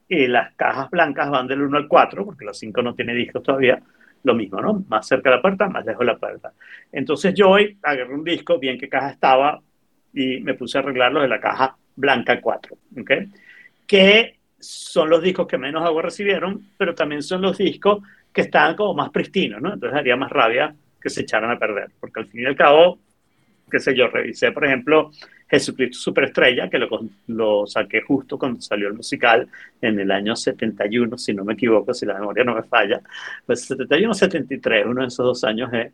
y 0.09 0.29
las 0.29 0.55
cajas 0.55 0.89
blancas 0.89 1.31
van 1.31 1.49
del 1.49 1.63
1 1.63 1.79
al 1.79 1.89
4, 1.89 2.25
porque 2.25 2.45
los 2.45 2.57
5 2.61 2.81
no 2.81 2.95
tiene 2.95 3.13
discos 3.13 3.43
todavía, 3.43 3.83
lo 4.25 4.35
mismo, 4.35 4.61
¿no? 4.61 4.85
Más 4.89 5.07
cerca 5.07 5.31
de 5.31 5.37
la 5.37 5.43
puerta, 5.43 5.69
más 5.69 5.85
lejos 5.85 6.01
de 6.01 6.07
la 6.07 6.19
puerta. 6.19 6.53
Entonces 6.91 7.35
yo 7.35 7.51
hoy 7.51 7.79
agarré 7.83 8.13
un 8.13 8.25
disco, 8.25 8.59
vi 8.59 8.71
en 8.71 8.79
qué 8.79 8.89
caja 8.89 9.11
estaba 9.11 9.61
y 10.13 10.41
me 10.41 10.55
puse 10.55 10.79
a 10.79 10.81
arreglarlo 10.81 11.21
de 11.21 11.29
la 11.29 11.41
caja 11.41 11.77
blanca 11.95 12.41
4, 12.41 12.77
¿ok? 13.01 13.11
Que 13.87 14.39
son 14.59 15.11
los 15.11 15.23
discos 15.23 15.47
que 15.47 15.59
menos 15.59 15.85
agua 15.85 16.03
recibieron, 16.03 16.69
pero 16.79 16.95
también 16.95 17.23
son 17.23 17.43
los 17.43 17.59
discos 17.59 18.03
que 18.33 18.41
estaban 18.41 18.75
como 18.75 18.95
más 18.95 19.11
pristinos, 19.11 19.61
¿no? 19.61 19.75
Entonces 19.75 19.97
haría 19.99 20.17
más 20.17 20.31
rabia 20.31 20.75
que 21.01 21.11
se 21.11 21.21
echaran 21.21 21.51
a 21.51 21.59
perder, 21.59 21.91
porque 22.01 22.21
al 22.21 22.27
fin 22.27 22.43
y 22.43 22.47
al 22.47 22.57
cabo, 22.57 22.99
qué 23.71 23.79
sé 23.79 23.95
yo, 23.95 24.09
revisé, 24.09 24.53
por 24.53 24.65
ejemplo, 24.65 25.11
Jesucristo 25.55 25.99
Superestrella, 25.99 26.69
que 26.69 26.79
lo, 26.79 26.89
lo 27.29 27.67
saqué 27.67 28.03
justo 28.03 28.39
cuando 28.39 28.61
salió 28.61 28.89
el 28.89 28.95
musical 28.95 29.49
en 29.81 30.01
el 30.01 30.11
año 30.11 30.35
71, 30.35 31.17
si 31.17 31.33
no 31.33 31.45
me 31.45 31.55
equivoco, 31.55 31.95
si 31.95 32.07
la 32.07 32.15
memoria 32.15 32.45
no 32.45 32.55
me 32.55 32.63
falla, 32.65 33.01
pues 33.47 33.65
71 33.67 34.15
73, 34.15 34.87
uno 34.87 35.03
de 35.03 35.07
esos 35.09 35.25
dos 35.25 35.45
años 35.45 35.73
eh, 35.73 35.93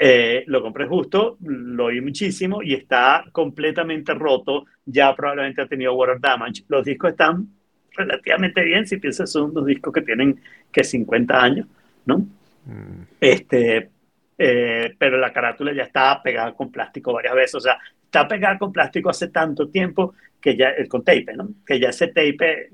eh, 0.00 0.44
lo 0.46 0.62
compré 0.62 0.86
justo, 0.86 1.36
lo 1.42 1.86
oí 1.86 2.00
muchísimo 2.00 2.62
y 2.62 2.74
está 2.74 3.24
completamente 3.32 4.14
roto, 4.14 4.66
ya 4.84 5.14
probablemente 5.14 5.62
ha 5.62 5.66
tenido 5.66 5.94
water 5.94 6.20
damage. 6.20 6.64
Los 6.68 6.84
discos 6.84 7.10
están 7.10 7.48
relativamente 7.96 8.62
bien, 8.62 8.86
si 8.86 8.98
piensas 8.98 9.30
son 9.30 9.50
unos 9.50 9.66
discos 9.66 9.92
que 9.92 10.02
tienen 10.02 10.40
que 10.72 10.84
50 10.84 11.42
años, 11.42 11.66
¿no? 12.06 12.18
Mm, 12.64 13.02
Este, 13.20 13.90
eh, 14.38 14.94
pero 14.96 15.18
la 15.18 15.32
carátula 15.32 15.72
ya 15.72 15.82
está 15.82 16.22
pegada 16.22 16.52
con 16.54 16.70
plástico 16.70 17.12
varias 17.12 17.34
veces, 17.34 17.54
o 17.56 17.60
sea, 17.60 17.78
está 18.08 18.26
pegada 18.26 18.58
con 18.58 18.72
plástico 18.72 19.10
hace 19.10 19.28
tanto 19.28 19.68
tiempo 19.68 20.14
que 20.40 20.56
ya, 20.56 20.72
con 20.88 21.04
tape, 21.04 21.34
¿no? 21.36 21.48
Que 21.66 21.78
ya 21.80 21.90
ese 21.90 22.08
tape 22.08 22.70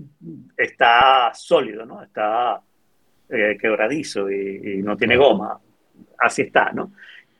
está 0.56 1.32
sólido, 1.34 1.84
¿no? 1.86 2.02
Está 2.02 2.60
eh, 3.30 3.56
quebradizo 3.60 4.30
y, 4.30 4.78
y 4.78 4.82
no 4.82 4.96
tiene 4.96 5.16
goma, 5.16 5.58
así 6.18 6.42
está, 6.42 6.72
¿no? 6.72 6.92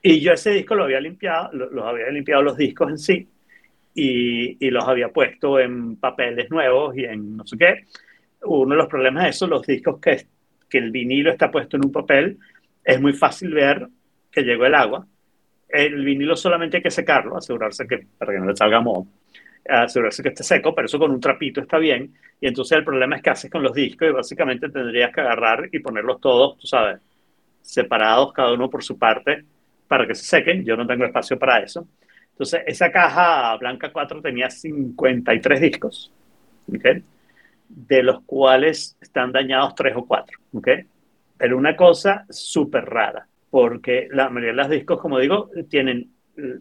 Y 0.02 0.20
yo 0.20 0.32
ese 0.32 0.50
disco 0.50 0.74
lo 0.74 0.84
había 0.84 1.00
limpiado, 1.00 1.50
lo- 1.52 1.70
los 1.70 1.84
había 1.86 2.10
limpiado 2.10 2.42
los 2.42 2.56
discos 2.56 2.90
en 2.90 2.98
sí 2.98 3.28
y, 3.94 4.66
y 4.66 4.70
los 4.70 4.84
había 4.86 5.08
puesto 5.10 5.58
en 5.60 5.96
papeles 5.96 6.50
nuevos 6.50 6.96
y 6.96 7.04
en 7.04 7.36
no 7.36 7.46
sé 7.46 7.56
qué. 7.58 7.84
Uno 8.44 8.74
de 8.74 8.78
los 8.78 8.88
problemas 8.88 9.24
de 9.24 9.30
eso, 9.30 9.46
los 9.46 9.66
discos 9.66 10.00
que, 10.00 10.26
que 10.68 10.78
el 10.78 10.90
vinilo 10.90 11.30
está 11.30 11.50
puesto 11.50 11.76
en 11.76 11.86
un 11.86 11.92
papel, 11.92 12.38
es 12.84 13.00
muy 13.00 13.12
fácil 13.14 13.52
ver 13.54 13.88
que 14.30 14.42
llegó 14.42 14.66
el 14.66 14.74
agua. 14.74 15.06
El 15.74 16.04
vinilo 16.04 16.36
solamente 16.36 16.76
hay 16.78 16.82
que 16.82 16.90
secarlo, 16.90 17.36
asegurarse 17.36 17.86
que, 17.86 18.06
para 18.18 18.32
que 18.32 18.38
no 18.38 18.46
le 18.46 18.56
salga 18.56 18.80
moho, 18.80 19.06
asegurarse 19.68 20.22
que 20.22 20.28
esté 20.28 20.44
seco, 20.44 20.74
pero 20.74 20.86
eso 20.86 20.98
con 20.98 21.10
un 21.10 21.20
trapito 21.20 21.60
está 21.60 21.78
bien. 21.78 22.14
Y 22.40 22.46
entonces 22.46 22.78
el 22.78 22.84
problema 22.84 23.16
es 23.16 23.22
que 23.22 23.30
haces 23.30 23.50
con 23.50 23.62
los 23.62 23.74
discos 23.74 24.08
y 24.08 24.12
básicamente 24.12 24.68
tendrías 24.68 25.12
que 25.12 25.20
agarrar 25.20 25.68
y 25.72 25.78
ponerlos 25.80 26.20
todos, 26.20 26.58
tú 26.58 26.66
sabes, 26.66 27.00
separados, 27.62 28.32
cada 28.32 28.52
uno 28.52 28.70
por 28.70 28.84
su 28.84 28.98
parte, 28.98 29.44
para 29.88 30.06
que 30.06 30.14
se 30.14 30.24
sequen. 30.24 30.64
Yo 30.64 30.76
no 30.76 30.86
tengo 30.86 31.04
espacio 31.04 31.38
para 31.38 31.60
eso. 31.60 31.88
Entonces, 32.30 32.62
esa 32.66 32.90
caja 32.90 33.56
blanca 33.56 33.92
4 33.92 34.20
tenía 34.20 34.50
53 34.50 35.60
discos, 35.60 36.12
¿ok? 36.68 36.86
de 37.68 38.02
los 38.02 38.22
cuales 38.22 38.96
están 39.00 39.32
dañados 39.32 39.74
3 39.74 39.94
o 39.96 40.06
4. 40.06 40.38
¿ok? 40.54 40.68
Pero 41.36 41.58
una 41.58 41.76
cosa 41.76 42.24
súper 42.30 42.84
rara, 42.84 43.26
porque 43.54 44.08
la 44.10 44.30
mayoría 44.30 44.50
de 44.50 44.56
los 44.56 44.68
discos, 44.68 45.00
como 45.00 45.20
digo, 45.20 45.48
tienen 45.70 46.10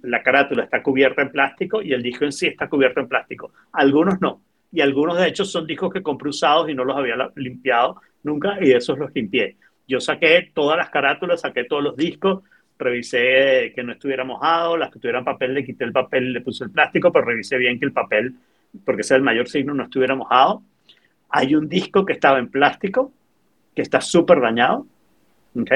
la 0.03 0.21
carátula 0.21 0.65
está 0.65 0.83
cubierta 0.83 1.23
en 1.23 1.31
plástico 1.31 1.81
y 1.81 1.91
el 1.91 2.03
disco 2.03 2.23
en 2.23 2.31
sí 2.31 2.45
está 2.45 2.69
cubierto 2.69 2.99
en 2.99 3.07
plástico. 3.07 3.51
Algunos 3.71 4.21
no. 4.21 4.43
Y 4.71 4.79
algunos, 4.79 5.17
de 5.17 5.27
hecho, 5.27 5.43
son 5.43 5.65
discos 5.65 5.91
que 5.91 6.03
compré 6.03 6.29
usados 6.29 6.69
y 6.69 6.75
no 6.75 6.85
los 6.85 6.95
había 6.95 7.15
limpiado 7.35 7.99
nunca 8.21 8.59
y 8.61 8.73
esos 8.73 8.99
los 8.99 9.11
limpié. 9.11 9.57
Yo 9.87 9.99
saqué 9.99 10.51
todas 10.53 10.77
las 10.77 10.91
carátulas, 10.91 11.41
saqué 11.41 11.63
todos 11.63 11.81
los 11.81 11.97
discos, 11.97 12.43
revisé 12.77 13.73
que 13.73 13.81
no 13.81 13.93
estuviera 13.93 14.23
mojado, 14.23 14.77
las 14.77 14.91
que 14.91 14.99
tuvieran 14.99 15.25
papel 15.25 15.55
le 15.55 15.65
quité 15.65 15.85
el 15.85 15.93
papel, 15.93 16.31
le 16.31 16.41
puse 16.41 16.63
el 16.63 16.69
plástico, 16.69 17.11
pero 17.11 17.25
revisé 17.25 17.57
bien 17.57 17.79
que 17.79 17.85
el 17.87 17.91
papel, 17.91 18.35
porque 18.85 19.01
es 19.01 19.09
el 19.09 19.23
mayor 19.23 19.49
signo, 19.49 19.73
no 19.73 19.85
estuviera 19.85 20.13
mojado. 20.13 20.61
Hay 21.29 21.55
un 21.55 21.67
disco 21.67 22.05
que 22.05 22.13
estaba 22.13 22.37
en 22.37 22.49
plástico, 22.49 23.11
que 23.75 23.81
está 23.81 23.99
súper 23.99 24.39
dañado, 24.41 24.85
¿ok? 25.59 25.71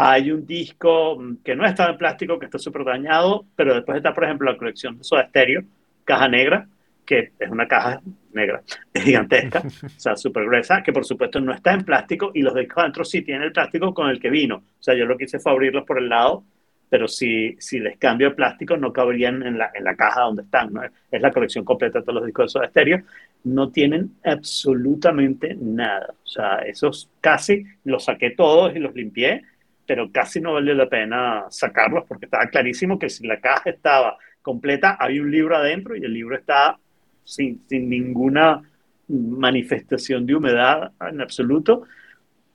Hay 0.00 0.30
un 0.30 0.46
disco 0.46 1.18
mm, 1.18 1.38
que 1.44 1.56
no 1.56 1.66
está 1.66 1.90
en 1.90 1.98
plástico, 1.98 2.38
que 2.38 2.46
está 2.46 2.56
súper 2.56 2.84
dañado, 2.84 3.44
pero 3.56 3.74
después 3.74 3.96
está, 3.96 4.14
por 4.14 4.24
ejemplo, 4.24 4.50
la 4.50 4.56
colección 4.56 4.96
de 4.96 5.02
Soda 5.02 5.26
Stereo, 5.28 5.64
caja 6.04 6.28
negra, 6.28 6.68
que 7.04 7.32
es 7.36 7.50
una 7.50 7.66
caja 7.66 8.00
negra, 8.32 8.62
gigantesca, 8.94 9.58
o 9.84 9.88
sea, 10.00 10.14
súper 10.14 10.44
gruesa, 10.44 10.84
que 10.84 10.92
por 10.92 11.04
supuesto 11.04 11.40
no 11.40 11.52
está 11.52 11.72
en 11.72 11.84
plástico 11.84 12.30
y 12.32 12.42
los 12.42 12.54
discos 12.54 12.78
adentro 12.78 13.04
sí 13.04 13.22
tienen 13.22 13.42
el 13.42 13.52
plástico 13.52 13.92
con 13.92 14.08
el 14.08 14.20
que 14.20 14.30
vino. 14.30 14.56
O 14.56 14.82
sea, 14.82 14.94
yo 14.94 15.04
lo 15.04 15.18
que 15.18 15.24
hice 15.24 15.40
fue 15.40 15.50
abrirlos 15.50 15.84
por 15.84 15.98
el 15.98 16.08
lado, 16.08 16.44
pero 16.88 17.08
si, 17.08 17.56
si 17.58 17.80
les 17.80 17.98
cambio 17.98 18.28
el 18.28 18.34
plástico 18.36 18.76
no 18.76 18.92
cabrían 18.92 19.42
en 19.42 19.58
la, 19.58 19.72
en 19.74 19.82
la 19.82 19.96
caja 19.96 20.22
donde 20.22 20.42
están. 20.42 20.72
¿no? 20.72 20.82
Es 21.10 21.20
la 21.20 21.32
colección 21.32 21.64
completa 21.64 21.98
de 21.98 22.04
todos 22.04 22.14
los 22.14 22.26
discos 22.26 22.44
de 22.44 22.48
Soda 22.50 22.68
Stereo. 22.68 23.02
No 23.42 23.70
tienen 23.70 24.12
absolutamente 24.22 25.56
nada. 25.60 26.14
O 26.22 26.26
sea, 26.26 26.58
esos 26.58 27.10
casi 27.20 27.64
los 27.84 28.04
saqué 28.04 28.30
todos 28.30 28.74
y 28.76 28.78
los 28.78 28.94
limpié, 28.94 29.42
pero 29.88 30.12
casi 30.12 30.38
no 30.38 30.52
valió 30.52 30.74
la 30.74 30.86
pena 30.86 31.46
sacarlos 31.48 32.04
porque 32.06 32.26
estaba 32.26 32.46
clarísimo 32.48 32.98
que 32.98 33.08
si 33.08 33.26
la 33.26 33.40
caja 33.40 33.70
estaba 33.70 34.18
completa, 34.42 34.98
había 35.00 35.22
un 35.22 35.30
libro 35.30 35.56
adentro 35.56 35.96
y 35.96 36.04
el 36.04 36.12
libro 36.12 36.36
estaba 36.36 36.78
sin, 37.24 37.62
sin 37.66 37.88
ninguna 37.88 38.62
manifestación 39.08 40.26
de 40.26 40.34
humedad 40.34 40.92
en 41.00 41.22
absoluto. 41.22 41.84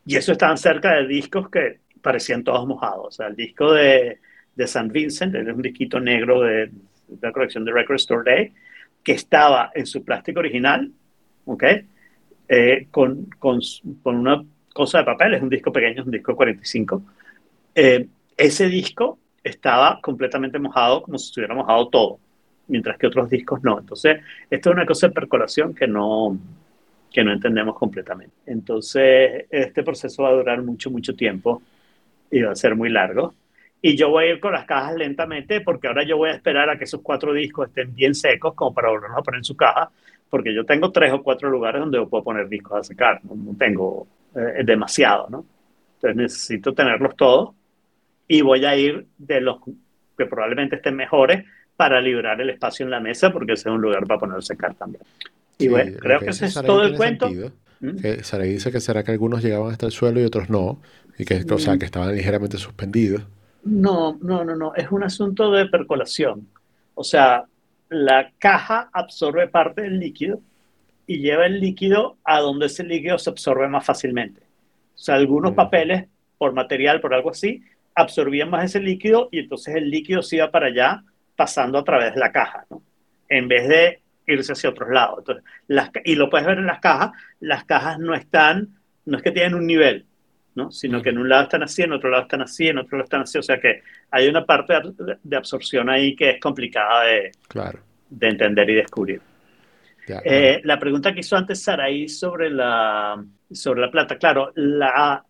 Y 0.05 0.15
eso 0.15 0.33
estaban 0.33 0.59
cerca 0.59 0.93
de 0.93 1.07
discos 1.07 1.49
que 1.49 1.79
parecían 2.03 2.43
todos 2.43 2.67
mojados. 2.67 3.07
O 3.07 3.11
sea, 3.11 3.27
el 3.29 3.35
disco 3.35 3.73
de, 3.73 4.19
de 4.55 4.67
San 4.67 4.89
Vincent, 4.89 5.33
es 5.33 5.47
un 5.47 5.63
disquito 5.63 5.99
negro 5.99 6.41
de, 6.41 6.67
de, 6.67 6.71
la 7.19 7.31
colección 7.31 7.65
de 7.65 7.71
Record 7.71 7.95
Store 7.95 8.31
Day, 8.31 8.53
que 9.03 9.13
estaba 9.13 9.71
en 9.73 9.87
su 9.87 10.05
plástico 10.05 10.39
original, 10.39 10.91
¿ok? 11.45 11.63
Eh, 12.47 12.87
con, 12.91 13.25
con, 13.39 13.59
con, 14.03 14.17
una 14.17 14.45
cosa 14.71 14.99
de 14.99 15.05
papel, 15.05 15.33
es 15.33 15.41
un 15.41 15.49
disco 15.49 15.71
pequeño, 15.71 16.01
es 16.01 16.05
un 16.05 16.11
disco 16.11 16.35
45. 16.35 17.03
Eh, 17.75 18.07
ese 18.37 18.67
disco 18.67 19.19
estaba 19.43 19.99
completamente 20.01 20.59
mojado, 20.59 21.03
como 21.03 21.17
si 21.17 21.27
estuviera 21.27 21.55
mojado 21.55 21.89
todo 21.89 22.19
mientras 22.67 22.97
que 22.97 23.07
otros 23.07 23.29
discos 23.29 23.63
no. 23.63 23.79
Entonces, 23.79 24.21
esto 24.49 24.69
es 24.69 24.75
una 24.75 24.85
cosa 24.85 25.07
de 25.07 25.13
percolación 25.13 25.73
que 25.73 25.87
no, 25.87 26.37
que 27.11 27.23
no 27.23 27.31
entendemos 27.31 27.77
completamente. 27.77 28.35
Entonces, 28.45 29.45
este 29.49 29.83
proceso 29.83 30.23
va 30.23 30.29
a 30.29 30.33
durar 30.33 30.61
mucho, 30.61 30.89
mucho 30.89 31.15
tiempo 31.15 31.61
y 32.31 32.41
va 32.41 32.51
a 32.51 32.55
ser 32.55 32.75
muy 32.75 32.89
largo. 32.89 33.33
Y 33.81 33.97
yo 33.97 34.09
voy 34.09 34.25
a 34.25 34.29
ir 34.31 34.39
con 34.39 34.53
las 34.53 34.65
cajas 34.65 34.95
lentamente 34.95 35.61
porque 35.61 35.87
ahora 35.87 36.03
yo 36.03 36.17
voy 36.17 36.29
a 36.29 36.33
esperar 36.33 36.69
a 36.69 36.77
que 36.77 36.85
esos 36.85 37.01
cuatro 37.01 37.33
discos 37.33 37.67
estén 37.67 37.93
bien 37.93 38.15
secos 38.15 38.53
como 38.53 38.73
para 38.73 38.89
volverlos 38.89 39.19
a 39.19 39.23
poner 39.23 39.39
en 39.39 39.43
su 39.43 39.57
caja, 39.57 39.91
porque 40.29 40.53
yo 40.53 40.65
tengo 40.65 40.91
tres 40.91 41.11
o 41.11 41.21
cuatro 41.21 41.49
lugares 41.49 41.81
donde 41.81 41.97
yo 41.97 42.07
puedo 42.07 42.23
poner 42.23 42.47
discos 42.47 42.79
a 42.79 42.83
secar, 42.83 43.19
no, 43.25 43.55
tengo 43.57 44.07
eh, 44.35 44.63
demasiado, 44.63 45.27
¿no? 45.29 45.45
Entonces 45.95 46.15
necesito 46.15 46.73
tenerlos 46.73 47.15
todos 47.17 47.53
y 48.27 48.41
voy 48.41 48.65
a 48.65 48.75
ir 48.75 49.07
de 49.17 49.41
los 49.41 49.57
que 50.17 50.25
probablemente 50.25 50.77
estén 50.77 50.95
mejores 50.95 51.45
para 51.75 51.99
liberar 52.01 52.39
el 52.39 52.49
espacio 52.51 52.85
en 52.85 52.91
la 52.91 52.99
mesa, 52.99 53.31
porque 53.31 53.53
ese 53.53 53.69
es 53.69 53.75
un 53.75 53.81
lugar 53.81 54.05
para 54.05 54.19
poner 54.19 54.37
a 54.37 54.41
secar 54.41 54.75
también. 54.75 55.03
Y 55.57 55.63
Sí, 55.63 55.69
bueno, 55.69 55.91
creo 55.99 56.19
que 56.19 56.29
ese 56.29 56.45
es 56.45 56.53
Saray 56.53 56.67
todo 56.67 56.83
el 56.83 56.95
cuento. 56.95 57.29
¿Mm? 57.79 57.97
Que 57.97 58.21
dice 58.43 58.71
que 58.71 58.79
será 58.79 59.03
que 59.03 59.11
algunos 59.11 59.43
llegaban 59.43 59.71
hasta 59.71 59.85
el 59.85 59.91
suelo 59.91 60.21
y 60.21 60.23
otros 60.23 60.49
no, 60.49 60.81
y 61.17 61.25
que, 61.25 61.43
o 61.49 61.57
sea, 61.59 61.77
que 61.77 61.85
estaban 61.85 62.15
ligeramente 62.15 62.57
suspendidos. 62.57 63.23
No, 63.63 64.17
no, 64.21 64.43
no, 64.43 64.55
no, 64.55 64.73
es 64.75 64.91
un 64.91 65.03
asunto 65.03 65.51
de 65.51 65.65
percolación. 65.67 66.47
O 66.95 67.03
sea, 67.03 67.45
la 67.89 68.31
caja 68.39 68.89
absorbe 68.93 69.47
parte 69.47 69.81
del 69.81 69.99
líquido 69.99 70.39
y 71.07 71.19
lleva 71.19 71.45
el 71.45 71.59
líquido 71.59 72.17
a 72.23 72.39
donde 72.39 72.67
ese 72.67 72.83
líquido 72.83 73.17
se 73.17 73.29
absorbe 73.29 73.67
más 73.67 73.85
fácilmente. 73.85 74.41
O 74.95 74.97
sea, 74.97 75.15
algunos 75.15 75.49
Ujú. 75.49 75.57
papeles, 75.57 76.05
por 76.37 76.53
material, 76.53 77.01
por 77.01 77.13
algo 77.13 77.31
así, 77.31 77.63
absorbían 77.95 78.49
más 78.49 78.65
ese 78.65 78.79
líquido 78.79 79.29
y 79.31 79.39
entonces 79.39 79.75
el 79.75 79.89
líquido 79.89 80.21
se 80.21 80.37
iba 80.37 80.51
para 80.51 80.67
allá 80.67 81.03
pasando 81.35 81.77
a 81.79 81.83
través 81.83 82.13
de 82.13 82.19
la 82.19 82.31
caja, 82.31 82.65
¿no? 82.69 82.81
En 83.29 83.47
vez 83.47 83.67
de 83.67 84.01
irse 84.27 84.53
hacia 84.53 84.69
otros 84.69 84.89
lados. 84.89 85.19
Entonces, 85.19 85.43
las, 85.67 85.89
y 86.03 86.15
lo 86.15 86.29
puedes 86.29 86.47
ver 86.47 86.59
en 86.59 86.65
las 86.65 86.79
cajas, 86.79 87.11
las 87.39 87.65
cajas 87.65 87.99
no 87.99 88.13
están, 88.13 88.69
no 89.05 89.17
es 89.17 89.23
que 89.23 89.31
tienen 89.31 89.55
un 89.55 89.65
nivel, 89.65 90.05
¿no? 90.55 90.71
Sino 90.71 91.01
que 91.01 91.09
en 91.09 91.17
un 91.17 91.29
lado 91.29 91.43
están 91.43 91.63
así, 91.63 91.81
en 91.81 91.93
otro 91.93 92.09
lado 92.09 92.23
están 92.23 92.41
así, 92.41 92.67
en 92.67 92.77
otro 92.77 92.97
lado 92.97 93.05
están 93.05 93.21
así. 93.21 93.37
O 93.37 93.43
sea 93.43 93.59
que 93.59 93.81
hay 94.11 94.27
una 94.27 94.45
parte 94.45 94.73
de, 95.23 95.35
absorción 95.35 95.89
ahí 95.89 96.15
que 96.15 96.31
es 96.31 96.39
complicada 96.39 97.05
de, 97.05 97.31
Claro. 97.47 97.79
de 98.09 98.27
entender 98.29 98.69
y 98.69 98.75
descubrir. 98.75 99.21
Ya, 100.07 100.21
Eh, 100.23 100.61
la 100.63 100.79
pregunta 100.79 101.13
que 101.13 101.21
hizo 101.21 101.35
antes 101.35 101.63
Saraí 101.63 102.07
sobre 102.09 102.49
la, 102.49 103.23
sobre 103.51 103.81
la 103.81 103.89
plata, 103.89 104.17
claro, 104.17 104.51
la, 104.55 105.23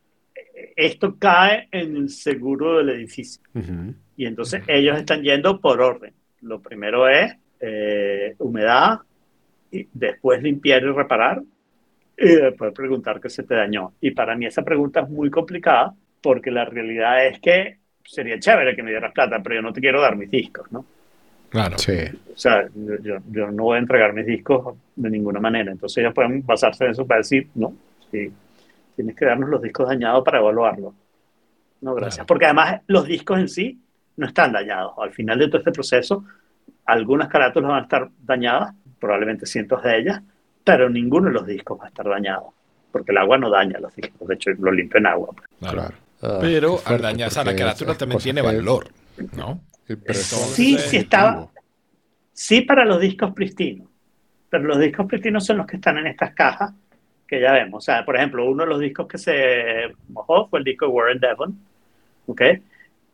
esto 0.75 1.15
cae 1.19 1.67
en 1.71 1.95
el 1.97 2.09
seguro 2.09 2.77
del 2.77 2.89
edificio. 2.89 3.41
ujú. 3.53 3.93
Y 4.15 4.25
entonces 4.27 4.61
ellos 4.67 4.97
están 4.97 5.23
yendo 5.23 5.59
por 5.59 5.81
orden. 5.81 6.13
Lo 6.41 6.59
primero 6.61 7.07
es 7.07 7.35
eh, 7.59 8.35
humedad, 8.39 8.99
y 9.71 9.87
después 9.93 10.41
limpiar 10.43 10.83
y 10.83 10.91
reparar, 10.91 11.41
y 12.17 12.27
después 12.27 12.71
preguntar 12.73 13.19
qué 13.19 13.29
se 13.29 13.41
te 13.43 13.55
dañó. 13.55 13.93
Y 14.01 14.11
para 14.11 14.35
mí 14.35 14.45
esa 14.45 14.61
pregunta 14.63 14.99
es 15.01 15.09
muy 15.09 15.31
complicada 15.31 15.93
porque 16.21 16.51
la 16.51 16.65
realidad 16.65 17.25
es 17.25 17.39
que 17.39 17.77
sería 18.05 18.37
chévere 18.39 18.75
que 18.75 18.83
me 18.83 18.91
dieras 18.91 19.11
plata, 19.13 19.41
pero 19.41 19.55
yo 19.55 19.61
no 19.63 19.73
te 19.73 19.81
quiero 19.81 19.99
dar 20.01 20.15
mis 20.15 20.29
discos, 20.29 20.71
¿no? 20.71 20.85
Claro. 21.49 21.77
Sí, 21.79 21.93
O 22.33 22.37
sea, 22.37 22.67
yo, 22.75 22.97
yo- 23.01 23.17
yo 23.31 23.51
no 23.51 23.63
voy 23.63 23.77
a 23.77 23.79
entregar 23.79 24.13
mis 24.13 24.25
discos 24.25 24.75
de 24.95 25.09
ninguna 25.09 25.39
manera. 25.39 25.71
Entonces 25.71 25.97
ellos 25.99 26.13
pueden 26.13 26.45
basarse 26.45 26.85
en 26.85 26.91
eso 26.91 27.05
para 27.07 27.19
decir, 27.19 27.47
no, 27.55 27.75
sí, 28.11 28.31
tienes 28.95 29.15
que 29.15 29.25
darnos 29.25 29.49
los 29.49 29.61
discos 29.61 29.87
dañados 29.87 30.23
para 30.23 30.39
evaluarlo. 30.39 30.93
No, 31.81 31.93
gracias. 31.95 32.17
Claro. 32.17 32.27
Porque 32.27 32.45
además 32.45 32.81
los 32.87 33.05
discos 33.05 33.39
en 33.39 33.49
sí 33.49 33.79
no 34.17 34.27
están 34.27 34.53
dañados. 34.53 34.93
Al 34.97 35.11
final 35.11 35.39
de 35.39 35.47
todo 35.47 35.57
este 35.57 35.71
proceso, 35.71 36.23
algunas 36.85 37.27
carátulas 37.27 37.69
van 37.69 37.79
a 37.79 37.83
estar 37.83 38.09
dañadas, 38.21 38.73
probablemente 38.99 39.45
cientos 39.45 39.83
de 39.83 39.97
ellas, 39.97 40.21
pero 40.63 40.89
ninguno 40.89 41.27
de 41.27 41.33
los 41.33 41.45
discos 41.45 41.79
va 41.79 41.85
a 41.85 41.87
estar 41.89 42.07
dañado. 42.07 42.53
Porque 42.91 43.11
el 43.11 43.17
agua 43.17 43.37
no 43.37 43.49
daña 43.49 43.79
los 43.79 43.95
discos. 43.95 44.27
De 44.27 44.35
hecho, 44.35 44.51
lo 44.59 44.71
limpio 44.71 44.99
en 44.99 45.07
agua. 45.07 45.29
pues. 45.35 45.47
Claro. 45.59 45.77
claro. 45.77 45.95
Ah, 46.21 46.37
Pero 46.39 46.79
al 46.85 47.01
dañarse 47.01 47.39
a 47.41 47.43
la 47.43 47.53
carátula 47.55 47.95
también 47.95 48.21
tiene 48.21 48.41
valor, 48.41 48.87
¿no? 49.35 49.59
Sí, 49.85 49.95
Sí, 50.13 50.75
es 50.75 50.81
sí 50.83 50.97
estaba-. 50.97 51.49
Sí 52.31 52.61
para 52.61 52.85
los 52.85 53.01
discos 53.01 53.33
pristinos, 53.33 53.89
pero 54.49 54.63
los 54.63 54.79
discos 54.79 55.05
pristinos 55.05 55.45
son 55.45 55.57
los 55.57 55.67
que 55.67 55.75
están 55.75 55.97
en 55.97 56.07
estas 56.07 56.33
cajas 56.33 56.71
que 57.33 57.41
ya 57.41 57.53
vemos. 57.53 57.83
O 57.83 57.85
sea, 57.85 58.05
por 58.05 58.15
ejemplo, 58.15 58.49
uno 58.49 58.63
de 58.63 58.69
los 58.69 58.79
discos 58.79 59.07
que 59.07 59.17
se 59.17 59.93
mojó 60.09 60.47
fue 60.47 60.59
el 60.59 60.65
disco 60.65 60.85
de 60.85 60.91
Warren 60.91 61.19
Devon, 61.19 61.57
¿ok? 62.27 62.41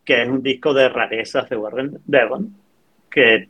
Que 0.03 0.21
es 0.23 0.27
un 0.27 0.43
disco 0.43 0.73
de 0.73 0.89
rarezas 0.89 1.49
de 1.49 1.55
Warren 1.55 1.99
Devon, 2.05 2.53
que 3.09 3.47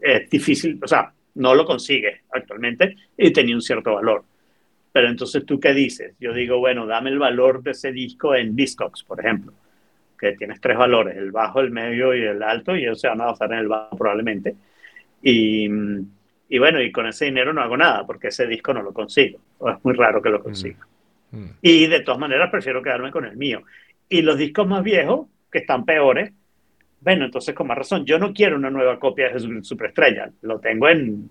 es 0.00 0.30
difícil, 0.30 0.78
o 0.82 0.88
sea, 0.88 1.12
no 1.34 1.54
lo 1.54 1.64
consigues 1.64 2.20
actualmente 2.32 2.96
y 3.16 3.32
tenía 3.32 3.54
un 3.54 3.62
cierto 3.62 3.94
valor. 3.94 4.24
Pero 4.92 5.08
entonces, 5.08 5.46
¿tú 5.46 5.58
qué 5.58 5.72
dices? 5.72 6.14
Yo 6.20 6.32
digo, 6.34 6.58
bueno, 6.58 6.86
dame 6.86 7.10
el 7.10 7.18
valor 7.18 7.62
de 7.62 7.70
ese 7.70 7.92
disco 7.92 8.34
en 8.34 8.54
Discogs, 8.54 9.04
por 9.04 9.20
ejemplo, 9.20 9.52
que 10.18 10.32
tienes 10.32 10.60
tres 10.60 10.76
valores, 10.76 11.16
el 11.16 11.30
bajo, 11.30 11.60
el 11.60 11.70
medio 11.70 12.14
y 12.14 12.22
el 12.22 12.42
alto, 12.42 12.76
y 12.76 12.82
ellos 12.82 13.00
se 13.00 13.08
van 13.08 13.20
a 13.20 13.26
basar 13.26 13.52
en 13.52 13.60
el 13.60 13.68
bajo 13.68 13.96
probablemente. 13.96 14.54
Y, 15.22 15.68
y 16.52 16.58
bueno, 16.58 16.82
y 16.82 16.92
con 16.92 17.06
ese 17.06 17.24
dinero 17.24 17.54
no 17.54 17.62
hago 17.62 17.78
nada, 17.78 18.04
porque 18.04 18.28
ese 18.28 18.46
disco 18.46 18.74
no 18.74 18.82
lo 18.82 18.92
consigo, 18.92 19.40
o 19.56 19.70
es 19.70 19.82
muy 19.82 19.94
raro 19.94 20.20
que 20.20 20.28
lo 20.28 20.42
consiga. 20.42 20.86
Mm. 21.30 21.46
Y 21.62 21.86
de 21.86 22.00
todas 22.00 22.20
maneras 22.20 22.50
prefiero 22.50 22.82
quedarme 22.82 23.10
con 23.10 23.24
el 23.24 23.38
mío. 23.38 23.62
Y 24.06 24.20
los 24.20 24.36
discos 24.36 24.68
más 24.68 24.84
viejos, 24.84 25.28
que 25.50 25.60
están 25.60 25.86
peores, 25.86 26.30
bueno, 27.00 27.24
entonces 27.24 27.54
con 27.54 27.68
más 27.68 27.78
razón, 27.78 28.04
yo 28.04 28.18
no 28.18 28.34
quiero 28.34 28.56
una 28.56 28.68
nueva 28.68 28.98
copia 28.98 29.30
de 29.30 29.62
Superestrella, 29.62 30.30
lo 30.42 30.60
tengo 30.60 30.90
en, 30.90 31.30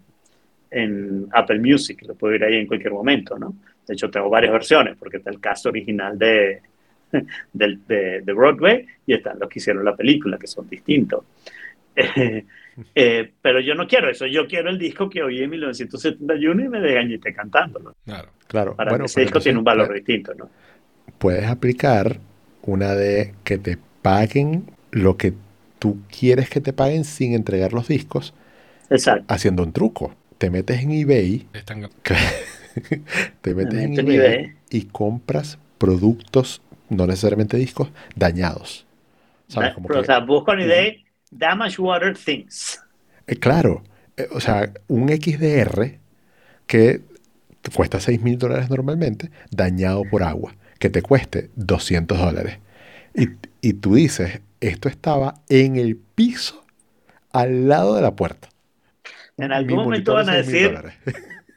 en 0.72 1.28
Apple 1.34 1.59
Music, 1.59 2.01
lo 2.07 2.15
puedo 2.15 2.34
ir 2.34 2.43
ahí 2.43 2.55
en 2.55 2.65
cualquier 2.65 2.93
momento, 2.93 3.38
¿no? 3.38 3.53
De 3.88 3.93
hecho, 3.93 4.09
tengo 4.09 4.28
varias 4.28 4.53
versiones, 4.53 4.97
porque 4.97 5.17
está 5.17 5.30
el 5.30 5.39
cast 5.39 5.67
original 5.67 6.17
de, 6.17 6.63
de, 7.53 8.22
de 8.24 8.34
Broadway 8.34 8.88
y 9.05 9.13
están 9.13 9.38
los 9.38 9.47
que 9.47 9.59
hicieron 9.59 9.86
la 9.86 9.95
película, 9.95 10.39
que 10.39 10.47
son 10.47 10.67
distintos. 10.67 11.24
Eh, 11.93 12.45
eh, 12.95 13.34
pero 13.41 13.59
yo 13.59 13.76
no 13.76 13.88
quiero 13.88 14.09
eso, 14.09 14.26
yo 14.28 14.47
quiero 14.47 14.69
el 14.69 14.78
disco 14.80 15.09
que 15.09 15.24
oí 15.24 15.41
en 15.43 15.49
1971 15.49 16.63
y 16.65 16.69
me 16.69 16.80
desgañité 16.80 17.34
cantándolo. 17.34 17.95
Claro. 18.05 18.30
Claro. 18.47 18.76
Para 18.76 18.91
bueno, 18.91 19.03
mí 19.03 19.05
ese 19.05 19.22
disco 19.22 19.39
tiene 19.39 19.59
un 19.59 19.63
valor 19.65 19.93
distinto, 19.93 20.34
¿no? 20.36 20.49
Puedes 21.17 21.45
aplicar 21.47 22.19
una 22.63 22.95
de 22.95 23.34
que 23.43 23.57
te 23.57 23.78
paguen 24.01 24.65
lo 24.91 25.17
que 25.17 25.34
tú 25.80 25.99
quieres 26.09 26.49
que 26.49 26.61
te 26.61 26.74
paguen 26.74 27.05
sin 27.05 27.34
entregar 27.34 27.74
los 27.74 27.88
discos, 27.88 28.34
Exacto. 28.89 29.26
haciendo 29.28 29.63
un 29.63 29.72
truco. 29.74 30.15
Te 30.38 30.49
metes 30.49 30.82
en 30.82 30.91
eBay, 30.91 31.47
Están- 31.53 31.89
te 33.41 33.55
metes 33.55 33.80
en 33.80 33.91
meto 33.91 34.01
en 34.01 34.11
eBay, 34.11 34.36
eBay. 34.36 34.55
y 34.69 34.84
compras 34.86 35.59
productos, 35.78 36.61
no 36.89 37.07
necesariamente 37.07 37.57
discos, 37.57 37.91
dañados. 38.15 38.86
¿Sabes? 39.47 39.74
Como 39.74 39.88
pero, 39.88 40.01
que- 40.01 40.01
o 40.01 40.05
sea, 40.05 40.19
busco 40.19 40.51
una 40.51 40.65
idea, 40.65 40.93
Damage 41.32 41.82
Water 41.82 42.15
Things. 42.17 42.79
Eh, 43.27 43.38
claro, 43.38 43.84
eh, 44.17 44.27
o 44.32 44.39
sea, 44.39 44.71
un 44.88 45.09
XDR 45.09 45.99
que 46.67 47.01
cuesta 47.75 47.99
6 47.99 48.21
mil 48.21 48.38
dólares 48.38 48.69
normalmente, 48.69 49.32
dañado 49.51 50.03
por 50.09 50.23
agua, 50.23 50.55
que 50.79 50.89
te 50.89 51.01
cueste 51.01 51.49
200 51.55 52.17
dólares. 52.17 52.59
Y, 53.15 53.29
y 53.61 53.73
tú 53.73 53.95
dices, 53.95 54.41
esto 54.59 54.89
estaba 54.89 55.36
en 55.49 55.77
el 55.77 55.97
piso 55.97 56.63
al 57.32 57.67
lado 57.67 57.95
de 57.95 58.01
la 58.01 58.15
puerta. 58.15 58.49
En 59.38 59.51
algún 59.51 59.77
Mi 59.77 59.84
momento 59.84 60.13
van 60.13 60.29
a 60.29 60.36
de 60.36 60.43
6.000 60.45 60.45
decir. 60.45 60.82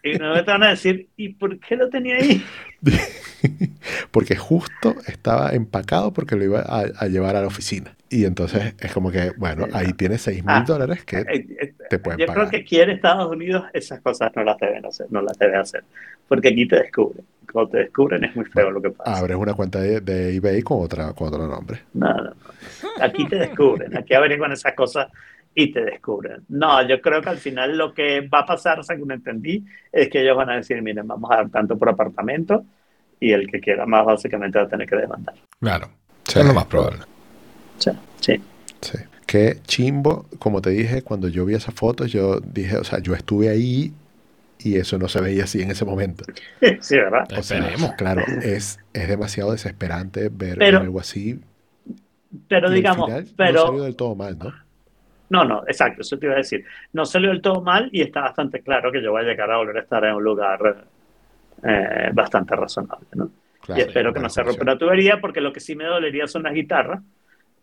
Y 0.04 0.12
algún 0.12 0.28
momento 0.28 0.52
van 0.52 0.62
a 0.64 0.70
decir, 0.70 1.08
¿y 1.16 1.30
por 1.30 1.58
qué 1.60 1.76
lo 1.76 1.88
tenía 1.88 2.16
ahí? 2.16 2.42
porque 4.10 4.36
justo 4.36 4.94
estaba 5.06 5.50
empacado 5.50 6.12
porque 6.12 6.36
lo 6.36 6.44
iba 6.44 6.60
a, 6.60 6.84
a 6.98 7.06
llevar 7.08 7.36
a 7.36 7.40
la 7.40 7.46
oficina. 7.46 7.96
Y 8.10 8.24
entonces 8.26 8.74
es 8.78 8.92
como 8.92 9.10
que, 9.10 9.32
bueno, 9.36 9.66
ahí 9.72 9.92
tienes 9.94 10.22
6 10.22 10.44
mil 10.44 10.54
Ah, 10.54 10.64
dólares 10.66 11.04
que 11.04 11.18
Eh, 11.18 11.46
eh, 11.60 11.74
te 11.90 11.98
pueden 11.98 12.20
Yo 12.20 12.26
pagar. 12.26 12.42
creo 12.42 12.50
que 12.50 12.56
aquí 12.58 12.80
en 12.80 12.90
Estados 12.90 13.30
Unidos 13.30 13.64
esas 13.72 14.00
cosas 14.00 14.30
no 14.36 14.44
las 14.44 14.58
deben 14.58 14.86
hacer, 14.86 15.06
no 15.10 15.20
las 15.20 15.36
deben 15.38 15.56
hacer, 15.60 15.84
porque 16.28 16.48
aquí 16.48 16.66
te 16.68 16.76
descubren. 16.76 17.24
Cuando 17.52 17.70
te 17.72 17.78
descubren 17.78 18.24
es 18.24 18.34
muy 18.36 18.44
feo 18.46 18.70
lo 18.70 18.80
que 18.82 18.90
pasa. 18.90 19.16
abres 19.18 19.36
una 19.36 19.54
cuenta 19.54 19.80
de, 19.80 20.00
de 20.00 20.34
eBay 20.36 20.62
con, 20.62 20.82
otra, 20.82 21.12
con 21.12 21.28
otro 21.28 21.46
nombre. 21.46 21.80
No, 21.94 22.12
no, 22.14 22.24
no. 22.24 22.34
Aquí 23.00 23.26
te 23.26 23.36
descubren, 23.36 23.96
aquí 23.96 24.14
averiguan 24.14 24.52
esas 24.52 24.74
cosas 24.74 25.08
y 25.54 25.72
te 25.72 25.84
descubren. 25.84 26.42
No, 26.48 26.86
yo 26.86 27.00
creo 27.00 27.22
que 27.22 27.28
al 27.28 27.38
final 27.38 27.76
lo 27.78 27.94
que 27.94 28.22
va 28.28 28.40
a 28.40 28.46
pasar, 28.46 28.82
según 28.84 29.12
entendí, 29.12 29.64
es 29.92 30.08
que 30.08 30.22
ellos 30.22 30.36
van 30.36 30.50
a 30.50 30.56
decir, 30.56 30.80
miren, 30.82 31.06
vamos 31.06 31.30
a 31.30 31.36
dar 31.36 31.50
tanto 31.50 31.78
por 31.78 31.88
apartamento 31.88 32.64
y 33.20 33.32
el 33.32 33.50
que 33.50 33.60
quiera 33.60 33.86
más 33.86 34.04
básicamente 34.04 34.58
va 34.58 34.64
a 34.64 34.68
tener 34.68 34.88
que 34.88 34.96
demandar. 34.96 35.34
Claro. 35.60 35.88
Sí. 36.26 36.40
Es 36.40 36.46
lo 36.46 36.54
más 36.54 36.66
probable. 36.66 36.98
Sí. 37.78 37.90
Sí. 38.20 38.40
Qué 39.26 39.56
chimbo, 39.64 40.26
como 40.38 40.60
te 40.60 40.70
dije, 40.70 41.02
cuando 41.02 41.28
yo 41.28 41.44
vi 41.44 41.54
esas 41.54 41.74
fotos, 41.74 42.12
yo 42.12 42.40
dije, 42.40 42.76
o 42.76 42.84
sea, 42.84 42.98
yo 43.00 43.14
estuve 43.14 43.48
ahí 43.48 43.92
y 44.58 44.76
eso 44.76 44.98
no 44.98 45.08
se 45.08 45.20
veía 45.20 45.44
así 45.44 45.62
en 45.62 45.70
ese 45.70 45.84
momento. 45.84 46.24
Sí, 46.80 46.96
¿verdad? 46.96 47.26
O 47.36 47.42
sea, 47.42 47.74
claro, 47.96 48.22
es, 48.42 48.78
es 48.92 49.08
demasiado 49.08 49.52
desesperante 49.52 50.28
ver 50.30 50.58
Pero- 50.58 50.80
algo 50.80 51.00
así. 51.00 51.40
Pero 52.48 52.68
digamos, 52.70 53.06
final 53.06 53.24
no 53.24 53.30
pero... 53.36 53.66
salió 53.66 53.82
del 53.84 53.96
todo 53.96 54.14
mal, 54.16 54.36
¿no? 54.38 54.52
No, 55.30 55.44
no, 55.44 55.62
exacto, 55.66 56.02
eso 56.02 56.18
te 56.18 56.26
iba 56.26 56.34
a 56.34 56.38
decir. 56.38 56.64
No 56.92 57.04
salió 57.06 57.30
del 57.30 57.40
todo 57.42 57.60
mal 57.62 57.88
y 57.92 58.02
está 58.02 58.20
bastante 58.20 58.62
claro 58.62 58.92
que 58.92 59.02
yo 59.02 59.10
voy 59.12 59.22
a 59.22 59.24
llegar 59.24 59.50
a 59.50 59.56
volver 59.58 59.78
a 59.78 59.80
estar 59.80 60.04
en 60.04 60.14
un 60.14 60.22
lugar 60.24 60.86
eh, 61.62 62.10
bastante 62.12 62.54
razonable, 62.56 63.06
¿no? 63.14 63.30
Claro, 63.60 63.80
y 63.80 63.80
espero 63.80 64.12
que 64.12 64.20
no 64.20 64.28
se 64.28 64.42
rompa 64.42 64.64
la 64.64 64.78
tubería 64.78 65.20
porque 65.20 65.40
lo 65.40 65.52
que 65.52 65.60
sí 65.60 65.74
me 65.76 65.84
dolería 65.84 66.26
son 66.28 66.44
las 66.44 66.54
guitarras 66.54 67.02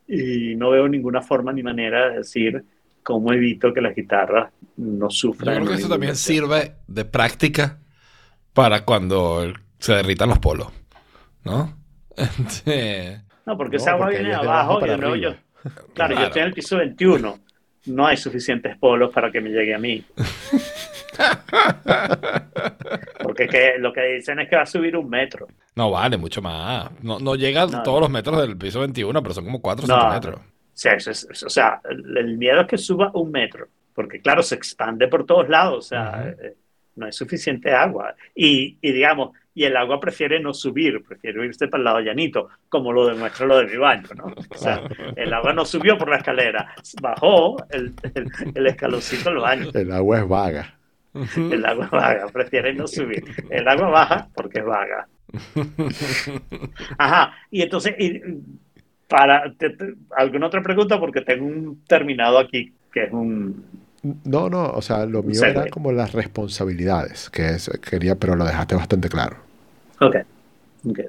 y 0.08 0.56
no 0.56 0.72
veo 0.72 0.88
ninguna 0.90 1.22
forma 1.22 1.54
ni 1.54 1.64
manera 1.64 2.10
de 2.10 2.18
decir 2.20 2.64
cómo 3.04 3.34
evito 3.34 3.74
que 3.74 3.82
las 3.82 3.96
guitarras 3.96 4.52
no 4.78 5.10
Yo 5.10 5.10
sufran. 5.10 5.56
creo 5.56 5.68
que 5.68 5.74
eso 5.76 5.90
también 5.90 6.16
sirve 6.16 6.76
de 6.88 7.06
práctica 7.06 7.80
para 8.54 8.86
cuando 8.86 9.54
se 9.80 9.94
derritan 9.96 10.30
los 10.30 10.40
polos, 10.40 10.70
¿no? 11.44 11.78
Este, 12.18 13.22
No, 13.46 13.58
porque 13.58 13.78
No, 13.78 13.78
esa 13.78 13.92
agua 13.94 14.08
porque 14.08 14.18
viene 14.18 14.30
de 14.30 14.36
de 14.36 14.36
abajo 14.36 14.48
abajo 14.48 14.82
y 14.82 14.86
para 14.88 14.98
luego 14.98 15.16
yo, 15.16 15.30
arriba. 15.30 15.42
claro, 15.94 16.16
yo 16.16 16.24
Claro. 16.24 16.26
estoy 16.26 16.42
en 16.42 16.48
el 16.50 16.54
piso 16.54 16.78
21. 16.78 17.40
No 17.86 18.06
hay 18.06 18.18
suficientes 18.18 18.78
polos 18.78 19.12
para 19.14 19.32
que 19.32 19.42
me 19.42 19.50
llegue 19.50 19.74
a 19.74 19.80
mí. 19.80 20.04
Porque 23.24 23.48
que, 23.48 23.74
lo 23.80 23.92
que 23.94 24.02
dicen 24.16 24.40
es 24.40 24.50
que 24.50 24.56
va 24.56 24.64
a 24.64 24.66
subir 24.68 24.96
un 24.96 25.10
metro. 25.10 25.48
no 25.76 25.92
vale, 25.92 26.18
mucho 26.18 26.42
más. 26.42 26.90
No, 27.02 27.20
no 27.20 27.36
llega 27.36 27.64
a 27.64 27.68
No, 27.68 27.84
todos 27.84 27.98
no. 27.98 28.02
los 28.02 28.10
metros 28.10 28.40
del 28.42 28.58
piso 28.58 28.80
21, 28.82 29.22
pero 29.22 29.34
son 29.34 29.46
como 29.46 29.62
4 29.62 29.86
o 29.86 29.88
No. 29.88 29.96
5 30.02 30.14
metros. 30.14 30.36
O 30.40 30.44
sea, 30.74 30.94
eso 30.94 31.12
es- 31.12 31.44
o 31.44 31.50
sea, 31.50 31.82
el 31.90 32.38
miedo 32.38 32.62
es 32.62 32.68
que 32.68 32.78
suba 32.78 33.12
un 33.14 33.32
metro, 33.32 33.68
porque 33.94 34.20
claro, 34.22 34.42
se 34.42 34.56
expande 34.56 35.08
por 35.08 35.26
todos 35.26 35.48
lados, 35.50 35.78
o 35.86 35.88
sea, 35.90 36.36
eh, 36.42 36.56
no 36.96 37.06
hay 37.06 37.12
suficiente 37.12 37.72
agua. 37.72 38.16
Y, 38.36 38.78
y 38.82 38.92
digamos, 38.92 39.32
y 39.54 39.66
el 39.66 39.76
agua 39.78 40.00
prefiere 40.00 40.40
no 40.40 40.54
subir, 40.54 41.04
prefiere 41.04 41.46
irse 41.46 41.68
para 41.68 41.80
el 41.82 41.86
lado 41.86 42.00
llanito, 42.00 42.50
como 42.70 42.94
lo 42.94 43.08
demuestra 43.08 43.46
lo 43.46 43.58
de 43.58 43.68
mi 43.68 43.78
baño, 43.78 44.08
¿no? 44.16 44.26
O 44.50 44.56
sea, 44.58 44.82
el 45.16 45.34
agua 45.34 45.54
no 45.54 45.66
subió 45.66 45.98
por 45.98 46.10
la 46.10 46.18
escalera, 46.18 46.74
bajó 47.02 47.58
el, 47.70 47.94
el, 48.16 48.32
el 48.56 48.68
escaloncito 48.68 49.30
del 49.30 49.40
baño. 49.40 49.70
El 49.74 49.92
agua 49.92 50.20
es 50.20 50.28
vaga. 50.28 50.76
El 51.36 51.66
agua 51.66 51.90
vaga, 51.92 52.28
prefiere 52.32 52.74
no 52.74 52.88
subir. 52.88 53.24
El 53.50 53.68
agua 53.68 53.90
baja 53.90 54.28
porque 54.34 54.60
es 54.60 54.66
vaga. 54.66 55.08
Ajá, 56.98 57.34
y 57.50 57.62
entonces, 57.62 57.96
y, 58.00 58.22
para 59.08 59.52
te- 59.54 59.72
te- 59.72 59.94
alguna 60.16 60.48
otra 60.48 60.62
pregunta, 60.62 61.00
porque 61.00 61.22
tengo 61.22 61.46
un 61.46 61.84
terminado 61.86 62.38
aquí 62.40 62.74
que 62.94 63.04
es 63.04 63.12
un. 63.12 63.81
No, 64.04 64.50
no, 64.50 64.66
o 64.72 64.82
sea, 64.82 65.06
lo 65.06 65.22
mío 65.22 65.46
era 65.46 65.68
como 65.68 65.92
las 65.92 66.14
responsabilidades, 66.14 67.30
que 67.30 67.50
es, 67.50 67.70
quería, 67.88 68.16
pero 68.16 68.36
lo 68.36 68.46
dejaste 68.46 68.76
bastante 68.76 69.10
claro. 69.10 69.38
Ok. 70.00 70.16
ok. 70.90 71.00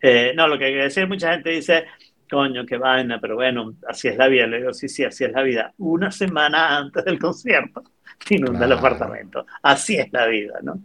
Eh, 0.00 0.32
no, 0.34 0.48
lo 0.48 0.58
que 0.58 0.66
quiere 0.66 0.84
decir, 0.84 1.06
mucha 1.06 1.32
gente 1.32 1.50
dice, 1.50 1.84
coño, 2.30 2.64
qué 2.66 2.78
vaina, 2.78 3.18
pero 3.20 3.34
bueno, 3.36 3.74
así 3.88 4.08
es 4.08 4.16
la 4.16 4.28
vida. 4.28 4.46
Le 4.46 4.58
digo, 4.58 4.72
sí, 4.72 4.88
sí, 4.88 5.04
así 5.04 5.24
es 5.24 5.32
la 5.32 5.42
vida. 5.42 5.72
Una 5.78 6.10
semana 6.10 6.78
antes 6.78 7.04
del 7.04 7.18
concierto, 7.18 7.82
te 8.26 8.36
inunda 8.36 8.64
el 8.64 8.72
Claro. 8.72 8.78
apartamento. 8.78 9.46
Así 9.62 9.96
es 9.96 10.12
la 10.12 10.26
vida, 10.26 10.58
¿no? 10.62 10.80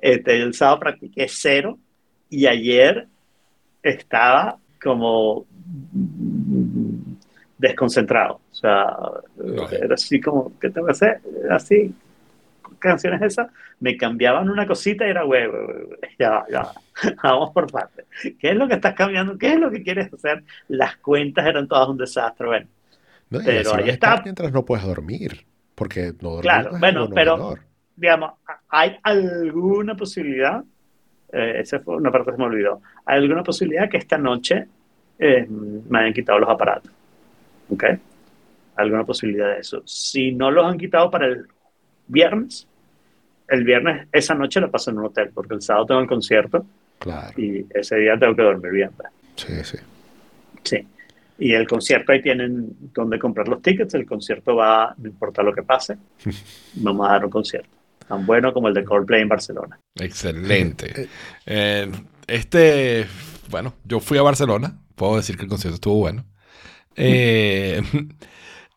Este, 0.00 0.40
el 0.42 0.54
sábado 0.54 0.80
practiqué 0.80 1.26
cero 1.28 1.78
y 2.30 2.46
ayer 2.46 3.06
estaba 3.82 4.58
como 4.82 5.46
desconcentrado. 7.58 8.40
Sea, 8.64 8.96
Vale. 9.36 9.76
era 9.78 9.94
así 9.94 10.18
como, 10.20 10.58
¿qué 10.58 10.70
tengo 10.70 10.86
que 10.86 10.92
hacer? 10.92 11.20
Así, 11.50 11.94
canciones 12.78 13.20
esas, 13.20 13.48
me 13.80 13.94
cambiaban 13.96 14.48
una 14.48 14.66
cosita 14.66 15.06
y 15.06 15.10
era 15.10 15.26
huevo, 15.26 15.58
ya, 16.18 16.44
ya, 16.50 16.72
vamos 17.22 17.50
por 17.52 17.70
partes. 17.70 18.06
¿Qué 18.38 18.50
es 18.50 18.56
lo 18.56 18.66
que 18.66 18.74
estás 18.74 18.94
cambiando? 18.94 19.36
¿Qué 19.36 19.52
es 19.52 19.60
lo 19.60 19.70
que 19.70 19.82
quieres 19.82 20.10
hacer? 20.14 20.44
Las 20.68 20.96
cuentas 20.96 21.44
eran 21.44 21.68
todas 21.68 21.88
un 21.90 21.98
desastre, 21.98 22.46
bueno. 22.46 22.66
¿no? 23.28 23.40
Pero 23.44 23.74
ahí 23.74 23.90
a 23.90 23.92
está. 23.92 24.22
mientras 24.24 24.50
no 24.50 24.64
puedes 24.64 24.86
dormir, 24.86 25.44
porque 25.74 26.12
no 26.22 26.30
dormir 26.30 26.42
Claro, 26.42 26.70
no 26.70 26.76
es 26.76 26.80
bueno, 26.80 27.08
pero- 27.14 27.36
menor. 27.36 27.60
digamos, 27.96 28.32
¿hay 28.70 28.96
alguna 29.02 29.94
posibilidad? 29.94 30.64
Eh, 31.32 31.60
esa 31.60 31.80
fue 31.80 31.96
una 31.96 32.10
parte 32.10 32.30
que 32.30 32.36
se 32.36 32.38
me 32.38 32.44
olvidó. 32.44 32.80
¿Hay 33.04 33.18
alguna 33.18 33.42
posibilidad 33.42 33.90
que 33.90 33.98
esta 33.98 34.16
noche 34.16 34.66
eh, 35.18 35.46
me 35.48 35.98
hayan 35.98 36.14
quitado 36.14 36.38
los 36.38 36.48
aparatos? 36.48 36.90
¿Ok? 37.70 37.84
¿Alguna 38.76 39.04
posibilidad 39.04 39.54
de 39.54 39.60
eso? 39.60 39.82
Si 39.86 40.32
no 40.32 40.50
los 40.50 40.64
han 40.66 40.78
quitado 40.78 41.10
para 41.10 41.26
el 41.26 41.46
viernes, 42.08 42.66
el 43.48 43.64
viernes, 43.64 44.08
esa 44.12 44.34
noche 44.34 44.60
la 44.60 44.70
paso 44.70 44.90
en 44.90 44.98
un 44.98 45.06
hotel, 45.06 45.30
porque 45.32 45.54
el 45.54 45.62
sábado 45.62 45.86
tengo 45.86 46.00
el 46.00 46.06
concierto 46.06 46.64
Claro, 46.98 47.32
y 47.40 47.66
ese 47.74 47.96
día 47.96 48.18
tengo 48.18 48.34
que 48.34 48.42
dormir 48.42 48.72
bien. 48.72 48.90
pues. 48.96 49.08
sí, 49.36 49.52
sí. 49.64 49.78
Sí. 50.62 50.86
Y 51.38 51.52
el 51.52 51.66
concierto 51.66 52.12
ahí 52.12 52.22
tienen 52.22 52.76
donde 52.94 53.18
comprar 53.18 53.48
los 53.48 53.60
tickets. 53.60 53.94
El 53.94 54.06
concierto 54.06 54.54
va, 54.56 54.94
no 54.96 55.08
importa 55.08 55.42
lo 55.42 55.52
que 55.52 55.62
pase, 55.62 55.98
vamos 56.74 57.08
a 57.08 57.12
dar 57.12 57.24
un 57.24 57.30
concierto. 57.30 57.68
Tan 58.08 58.24
bueno 58.26 58.52
como 58.52 58.68
el 58.68 58.74
de 58.74 58.84
Coldplay 58.84 59.22
en 59.22 59.28
Barcelona. 59.28 59.78
Excelente. 59.94 61.08
Eh, 61.46 61.90
este, 62.26 63.06
bueno, 63.50 63.74
yo 63.84 64.00
fui 64.00 64.18
a 64.18 64.22
Barcelona. 64.22 64.78
Puedo 64.94 65.16
decir 65.16 65.36
que 65.36 65.42
el 65.42 65.48
concierto 65.48 65.74
estuvo 65.76 65.96
bueno. 65.96 66.24
Eh, 66.96 67.80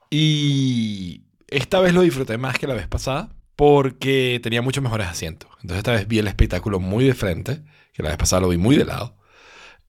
y 0.09 1.21
esta 1.47 1.79
vez 1.79 1.93
lo 1.93 2.01
disfruté 2.01 2.37
más 2.37 2.57
que 2.57 2.67
la 2.67 2.73
vez 2.73 2.87
pasada 2.87 3.29
porque 3.55 4.39
tenía 4.43 4.61
muchos 4.61 4.83
mejores 4.83 5.07
asientos. 5.07 5.49
Entonces 5.61 5.77
esta 5.79 5.91
vez 5.93 6.07
vi 6.07 6.19
el 6.19 6.27
espectáculo 6.27 6.79
muy 6.79 7.05
de 7.05 7.13
frente, 7.13 7.61
que 7.93 8.03
la 8.03 8.09
vez 8.09 8.17
pasada 8.17 8.41
lo 8.41 8.49
vi 8.49 8.57
muy 8.57 8.75
de 8.77 8.85
lado. 8.85 9.15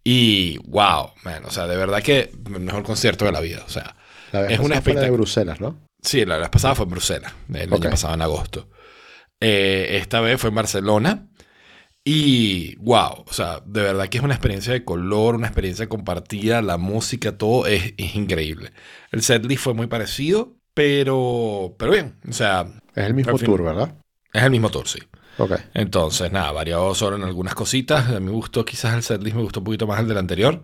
Y 0.05 0.57
wow, 0.69 1.11
man, 1.25 1.45
o 1.45 1.51
sea, 1.51 1.67
de 1.67 1.77
verdad 1.77 2.03
que 2.03 2.31
el 2.47 2.61
mejor 2.61 2.83
concierto 2.83 3.25
de 3.27 3.33
la 3.33 3.41
vida. 3.41 3.63
O 3.67 3.69
sea, 3.71 3.95
La 4.33 4.41
vez 4.43 4.53
Es 4.53 4.59
un 4.61 4.71
la 4.71 4.77
de 4.77 4.79
espectáculo. 4.79 5.13
Bruselas, 5.19 5.61
¿no? 5.61 5.79
Sí, 6.03 6.25
la 6.25 6.39
vez 6.39 6.49
pasada 6.49 6.75
fue 6.75 6.85
en 6.85 6.91
Bruselas, 6.91 7.33
el 7.53 7.73
Ok. 7.73 7.81
año 7.83 7.91
pasado 7.91 8.15
en 8.15 8.23
agosto. 8.23 8.71
Eh, 9.41 9.99
esta 10.01 10.21
vez 10.21 10.41
fue 10.41 10.49
en 10.49 10.55
Barcelona. 10.57 11.28
Y 12.11 12.75
wow, 12.77 13.25
o 13.27 13.33
sea, 13.35 13.61
de 13.67 13.83
verdad 13.83 14.09
que 14.09 14.17
es 14.17 14.25
una 14.25 14.33
experiencia 14.33 14.73
de 14.73 14.83
color, 14.83 15.35
una 15.35 15.49
experiencia 15.49 15.91
compartida, 15.91 16.63
la 16.63 16.79
música, 16.79 17.37
todo 17.37 17.67
es, 17.67 17.93
es 17.99 18.15
increíble. 18.15 18.73
El 19.11 19.21
setlist 19.21 19.63
fue 19.63 19.75
muy 19.75 19.89
parecido, 19.89 20.55
pero, 20.73 21.75
pero 21.79 21.93
bien, 21.93 22.17
o 22.27 22.33
sea, 22.33 22.67
Es 22.95 23.05
el 23.05 23.13
mismo 23.13 23.37
tour, 23.39 23.63
¿verdad? 23.63 23.95
es 24.33 24.43
el 24.43 24.51
mismo 24.51 24.71
tour, 24.71 24.89
sí. 24.89 25.01
Ok. 25.37 25.53
Entonces, 25.75 26.33
nada, 26.33 26.51
variado 26.51 26.95
solo 26.95 27.17
en 27.17 27.25
algunas 27.25 27.55
cositas. 27.55 28.09
A 28.09 28.21
mí 28.21 28.27
me 28.27 28.33
gustó 28.33 28.65
quizás 28.65 28.95
el 28.95 29.03
setlist, 29.03 29.37
me 29.37 29.43
gustó 29.43 29.61
un 29.61 29.65
poquito 29.65 29.87
más 29.87 30.01
el 30.01 30.09
del 30.09 30.17
anterior. 30.17 30.63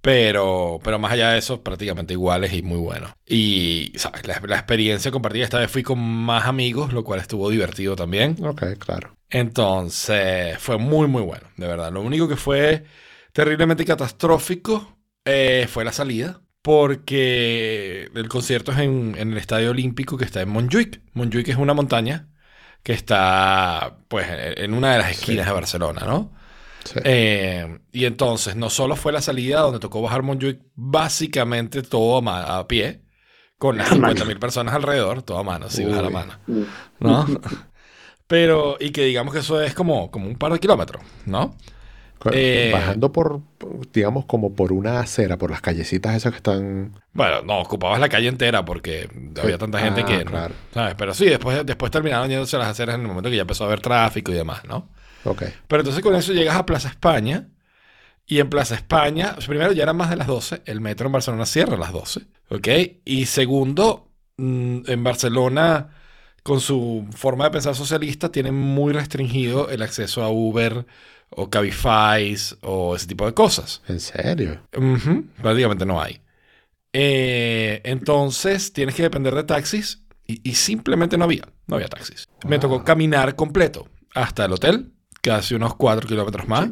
Pero, 0.00 0.78
pero 0.82 0.98
más 0.98 1.12
allá 1.12 1.30
de 1.32 1.38
eso, 1.38 1.62
prácticamente 1.62 2.14
iguales 2.14 2.52
y 2.52 2.62
muy 2.62 2.78
bueno. 2.78 3.12
Y, 3.26 3.92
¿sabes? 3.96 4.26
La, 4.26 4.40
la 4.46 4.56
experiencia 4.56 5.10
compartida, 5.10 5.44
esta 5.44 5.58
vez 5.58 5.70
fui 5.70 5.82
con 5.82 5.98
más 5.98 6.46
amigos, 6.46 6.92
lo 6.92 7.04
cual 7.04 7.20
estuvo 7.20 7.50
divertido 7.50 7.96
también. 7.96 8.36
Ok, 8.44 8.62
claro. 8.78 9.16
Entonces, 9.30 10.58
fue 10.58 10.78
muy, 10.78 11.08
muy 11.08 11.22
bueno, 11.22 11.48
de 11.56 11.66
verdad. 11.66 11.92
Lo 11.92 12.00
único 12.02 12.28
que 12.28 12.36
fue 12.36 12.84
terriblemente 13.32 13.84
catastrófico 13.84 14.98
eh, 15.24 15.66
fue 15.68 15.84
la 15.84 15.92
salida, 15.92 16.40
porque 16.62 18.08
el 18.14 18.28
concierto 18.28 18.72
es 18.72 18.78
en, 18.78 19.14
en 19.18 19.32
el 19.32 19.38
Estadio 19.38 19.70
Olímpico 19.70 20.16
que 20.16 20.24
está 20.24 20.40
en 20.40 20.48
Montjuic. 20.48 21.02
Montjuic 21.12 21.48
es 21.48 21.56
una 21.56 21.74
montaña 21.74 22.28
que 22.82 22.92
está, 22.92 23.98
pues, 24.08 24.28
en 24.28 24.64
en 24.64 24.74
una 24.74 24.92
de 24.92 24.98
las 24.98 25.10
esquinas 25.10 25.46
de 25.46 25.52
Barcelona, 25.52 26.02
¿no? 26.06 26.32
Sí. 26.88 27.00
Eh, 27.04 27.78
y 27.92 28.04
entonces, 28.06 28.56
no 28.56 28.70
solo 28.70 28.96
fue 28.96 29.12
la 29.12 29.20
salida 29.20 29.60
donde 29.60 29.78
tocó 29.78 30.00
bajar 30.02 30.22
Montjuic, 30.22 30.60
básicamente 30.74 31.82
todo 31.82 32.26
a, 32.28 32.66
pie, 32.68 33.02
con 33.58 33.76
las 33.76 33.92
A 33.92 33.96
mano. 33.96 34.14
50.000 34.14 34.38
personas 34.38 34.74
alrededor, 34.74 35.22
todo 35.22 35.38
a 35.38 35.42
mano, 35.42 35.68
sí, 35.68 35.84
bajar 35.84 36.04
a 36.04 36.08
Uy. 36.08 36.12
mano. 36.14 36.32
¿No? 37.00 37.26
Pero, 38.26 38.76
y 38.78 38.90
que 38.90 39.04
digamos 39.04 39.32
que 39.32 39.40
eso 39.40 39.60
es 39.60 39.74
como, 39.74 40.10
como 40.10 40.26
un 40.28 40.36
par 40.36 40.52
de 40.52 40.58
kilómetros, 40.60 41.02
¿no? 41.24 41.54
Eh, 42.32 42.70
Bajando 42.74 43.12
por, 43.12 43.40
digamos, 43.92 44.24
como 44.26 44.54
por 44.54 44.72
una 44.72 45.00
acera, 45.00 45.38
por 45.38 45.50
las 45.50 45.60
callecitas 45.60 46.16
esas 46.16 46.32
que 46.32 46.38
están... 46.38 46.92
Bueno, 47.12 47.42
no, 47.42 47.60
ocupabas 47.60 48.00
la 48.00 48.08
calle 48.08 48.26
entera 48.28 48.64
porque 48.64 49.08
había 49.40 49.56
tanta 49.56 49.78
gente 49.78 50.02
Ah, 50.02 50.04
que, 50.04 50.24
no, 50.24 50.30
claro. 50.32 50.54
¿sabes? 50.74 50.94
Pero 50.98 51.14
sí, 51.14 51.26
después, 51.26 51.64
después 51.64 51.92
terminaron 51.92 52.28
yéndose 52.28 52.56
a 52.56 52.58
las 52.58 52.68
aceras 52.68 52.96
en 52.96 53.02
el 53.02 53.06
momento 53.06 53.30
que 53.30 53.36
ya 53.36 53.42
empezó 53.42 53.64
a 53.64 53.66
haber 53.68 53.80
tráfico 53.80 54.32
y 54.32 54.34
demás, 54.34 54.62
¿no? 54.64 54.88
Pero 55.66 55.80
entonces 55.80 56.02
con 56.02 56.14
eso 56.14 56.32
llegas 56.32 56.56
a 56.56 56.66
Plaza 56.66 56.88
España 56.88 57.48
y 58.26 58.40
en 58.40 58.50
Plaza 58.50 58.74
España, 58.74 59.36
primero 59.46 59.72
ya 59.72 59.84
eran 59.84 59.96
más 59.96 60.10
de 60.10 60.16
las 60.16 60.26
12, 60.26 60.62
el 60.66 60.82
metro 60.82 61.06
en 61.06 61.12
Barcelona 61.12 61.46
cierra 61.46 61.76
a 61.76 61.78
las 61.78 61.92
12, 61.92 62.20
¿ok? 62.50 62.68
Y 63.06 63.24
segundo, 63.24 64.10
mm, 64.36 64.80
en 64.86 65.02
Barcelona, 65.02 65.88
con 66.42 66.60
su 66.60 67.06
forma 67.10 67.44
de 67.44 67.52
pensar 67.52 67.74
socialista, 67.74 68.30
tienen 68.30 68.54
muy 68.54 68.92
restringido 68.92 69.70
el 69.70 69.80
acceso 69.80 70.22
a 70.22 70.28
Uber 70.28 70.84
o 71.30 71.48
Cabify 71.48 72.36
o 72.60 72.96
ese 72.96 73.06
tipo 73.06 73.24
de 73.24 73.32
cosas. 73.32 73.82
¿En 73.88 73.98
serio? 73.98 74.60
Prácticamente 75.40 75.86
no 75.86 76.00
hay. 76.00 76.20
Eh, 76.92 77.80
entonces 77.84 78.74
tienes 78.74 78.94
que 78.94 79.02
depender 79.02 79.34
de 79.34 79.44
taxis 79.44 80.02
y, 80.26 80.46
y 80.48 80.54
simplemente 80.54 81.16
no 81.16 81.24
había, 81.24 81.48
no 81.66 81.76
había 81.76 81.88
taxis. 81.88 82.28
Me 82.46 82.58
tocó 82.58 82.84
caminar 82.84 83.36
completo 83.36 83.88
hasta 84.14 84.44
el 84.44 84.52
hotel, 84.52 84.92
casi 85.20 85.54
unos 85.54 85.74
4 85.74 86.08
kilómetros 86.08 86.48
más, 86.48 86.70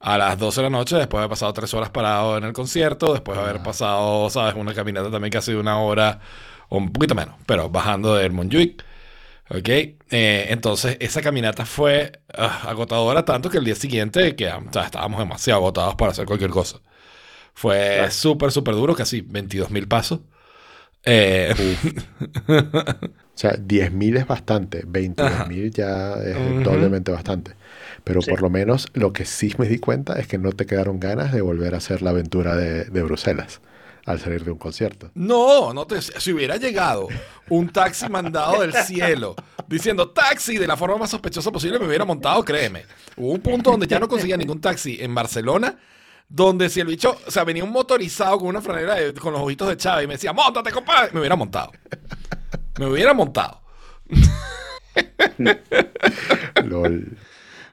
a 0.00 0.18
las 0.18 0.38
12 0.38 0.60
de 0.60 0.62
la 0.64 0.70
noche, 0.70 0.96
después 0.96 1.20
de 1.20 1.24
haber 1.24 1.30
pasado 1.30 1.52
3 1.52 1.74
horas 1.74 1.90
parado 1.90 2.38
en 2.38 2.44
el 2.44 2.52
concierto, 2.52 3.12
después 3.12 3.38
de 3.38 3.44
haber 3.44 3.62
pasado, 3.62 4.28
sabes, 4.30 4.54
una 4.54 4.74
caminata 4.74 5.10
también 5.10 5.30
casi 5.32 5.52
de 5.52 5.58
una 5.58 5.78
hora 5.80 6.20
o 6.68 6.78
un 6.78 6.92
poquito 6.92 7.14
menos, 7.14 7.36
pero 7.46 7.70
bajando 7.70 8.14
del 8.16 8.32
Montjuic. 8.32 8.84
¿Ok? 9.48 9.68
Eh, 9.68 10.46
entonces, 10.50 10.96
esa 11.00 11.22
caminata 11.22 11.64
fue 11.64 12.20
ah, 12.36 12.62
agotadora 12.68 13.24
tanto 13.24 13.48
que 13.48 13.58
el 13.58 13.64
día 13.64 13.76
siguiente 13.76 14.34
que, 14.34 14.48
o 14.48 14.72
sea, 14.72 14.84
estábamos 14.84 15.20
demasiado 15.20 15.60
agotados 15.60 15.94
para 15.94 16.12
hacer 16.12 16.26
cualquier 16.26 16.50
cosa. 16.50 16.80
Fue 17.54 18.10
súper, 18.10 18.52
súper 18.52 18.74
duro, 18.74 18.94
casi 18.94 19.20
22 19.22 19.70
mil 19.70 19.88
pasos. 19.88 20.20
Eh, 21.04 21.54
O 23.36 23.38
sea, 23.38 23.52
10.000 23.52 24.16
es 24.16 24.26
bastante, 24.26 24.86
22.000 24.86 25.70
ya 25.70 26.14
es 26.14 26.64
doblemente 26.64 27.12
bastante. 27.12 27.52
Pero 28.06 28.22
Sí. 28.22 28.30
por 28.30 28.40
lo 28.40 28.50
menos 28.50 28.86
lo 28.94 29.12
que 29.12 29.24
sí 29.24 29.52
me 29.58 29.66
di 29.66 29.80
cuenta 29.80 30.12
es 30.20 30.28
que 30.28 30.38
no 30.38 30.52
te 30.52 30.64
quedaron 30.64 31.00
ganas 31.00 31.32
de 31.32 31.40
volver 31.40 31.74
a 31.74 31.78
hacer 31.78 32.02
la 32.02 32.10
aventura 32.10 32.54
de, 32.54 32.84
de 32.84 33.02
Bruselas 33.02 33.60
al 34.04 34.20
salir 34.20 34.44
de 34.44 34.52
un 34.52 34.58
concierto. 34.58 35.10
no, 35.14 35.74
no 35.74 35.88
te, 35.88 36.00
si 36.00 36.32
hubiera 36.32 36.56
llegado 36.56 37.08
un 37.48 37.68
taxi 37.70 38.08
mandado 38.08 38.60
del 38.60 38.72
cielo 38.72 39.34
diciendo 39.66 40.10
taxi 40.10 40.56
de 40.56 40.68
la 40.68 40.76
forma 40.76 40.98
más 40.98 41.10
sospechosa 41.10 41.50
posible, 41.50 41.80
me 41.80 41.86
hubiera 41.88 42.04
montado, 42.04 42.44
créeme. 42.44 42.84
Hubo 43.16 43.32
un 43.32 43.40
punto 43.40 43.72
donde 43.72 43.88
ya 43.88 43.98
no 43.98 44.06
conseguía 44.06 44.36
ningún 44.36 44.60
taxi 44.60 44.98
en 45.00 45.12
Barcelona. 45.12 45.76
Donde 46.28 46.68
si 46.68 46.80
el 46.80 46.86
bicho, 46.88 47.16
o 47.26 47.30
sea, 47.30 47.44
venía 47.44 47.62
un 47.64 47.70
motorizado 47.70 48.38
con 48.38 48.48
una 48.48 48.60
franela 48.60 48.94
de- 48.96 49.14
con 49.14 49.32
los 49.32 49.42
ojitos 49.42 49.68
de 49.68 49.76
Chávez 49.76 50.04
y 50.04 50.08
me 50.08 50.14
decía, 50.14 50.32
montate, 50.32 50.70
compadre, 50.72 51.10
me 51.12 51.20
hubiera 51.20 51.36
montado. 51.36 51.70
Me 52.78 52.86
hubiera 52.86 53.14
montado. 53.14 53.62
Lol. 56.64 57.16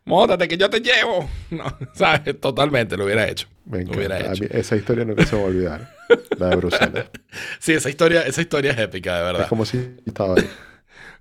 Móntate 0.05 0.47
que 0.47 0.57
yo 0.57 0.69
te 0.69 0.79
llevo. 0.81 1.29
No, 1.49 1.63
¿sabes? 1.93 2.39
Totalmente 2.39 2.97
lo 2.97 3.05
hubiera 3.05 3.27
hecho. 3.27 3.47
Me 3.65 3.83
Lo 3.85 3.93
hubiera 3.93 4.19
hecho. 4.19 4.43
esa 4.49 4.75
historia 4.75 5.05
nunca 5.05 5.25
se 5.25 5.35
va 5.35 5.43
a 5.43 5.45
olvidar. 5.45 5.95
La 6.37 6.49
de 6.49 6.55
Bruselas. 6.57 7.05
Sí, 7.59 7.73
esa 7.73 7.89
historia, 7.89 8.21
esa 8.23 8.41
historia 8.41 8.71
es 8.71 8.77
épica, 8.79 9.13
de 9.15 9.19
Es 9.21 9.25
verdad. 9.33 9.47
como 9.49 9.65
si 9.65 9.95
estaba 10.05 10.35
ahí. 10.35 10.49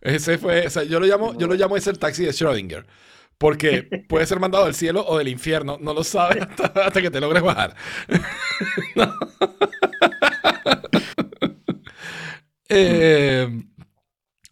Ese 0.01 0.37
fue, 0.37 0.67
o 0.67 0.71
sea, 0.71 0.83
yo 0.83 0.99
lo 0.99 1.07
llamo, 1.07 1.39
yo 1.39 1.47
lo 1.47 1.55
llamo 1.55 1.77
ese 1.77 1.91
el 1.91 1.99
taxi 1.99 2.25
de 2.25 2.33
Schrödinger. 2.33 2.85
Porque 3.39 3.83
puede 4.09 4.27
ser 4.27 4.41
mandado 4.41 4.65
del 4.65 4.75
cielo 4.75 5.05
o 5.07 5.17
del 5.19 5.29
infierno. 5.29 5.79
No 5.81 5.95
lo 5.95 6.03
sabes 6.05 6.43
hasta, 6.43 6.67
hasta 6.85 7.01
que 7.01 7.11
te 7.11 7.21
logres 7.21 7.43
bajar. 7.43 7.75
No. 8.97 9.15
Eh, 12.69 13.49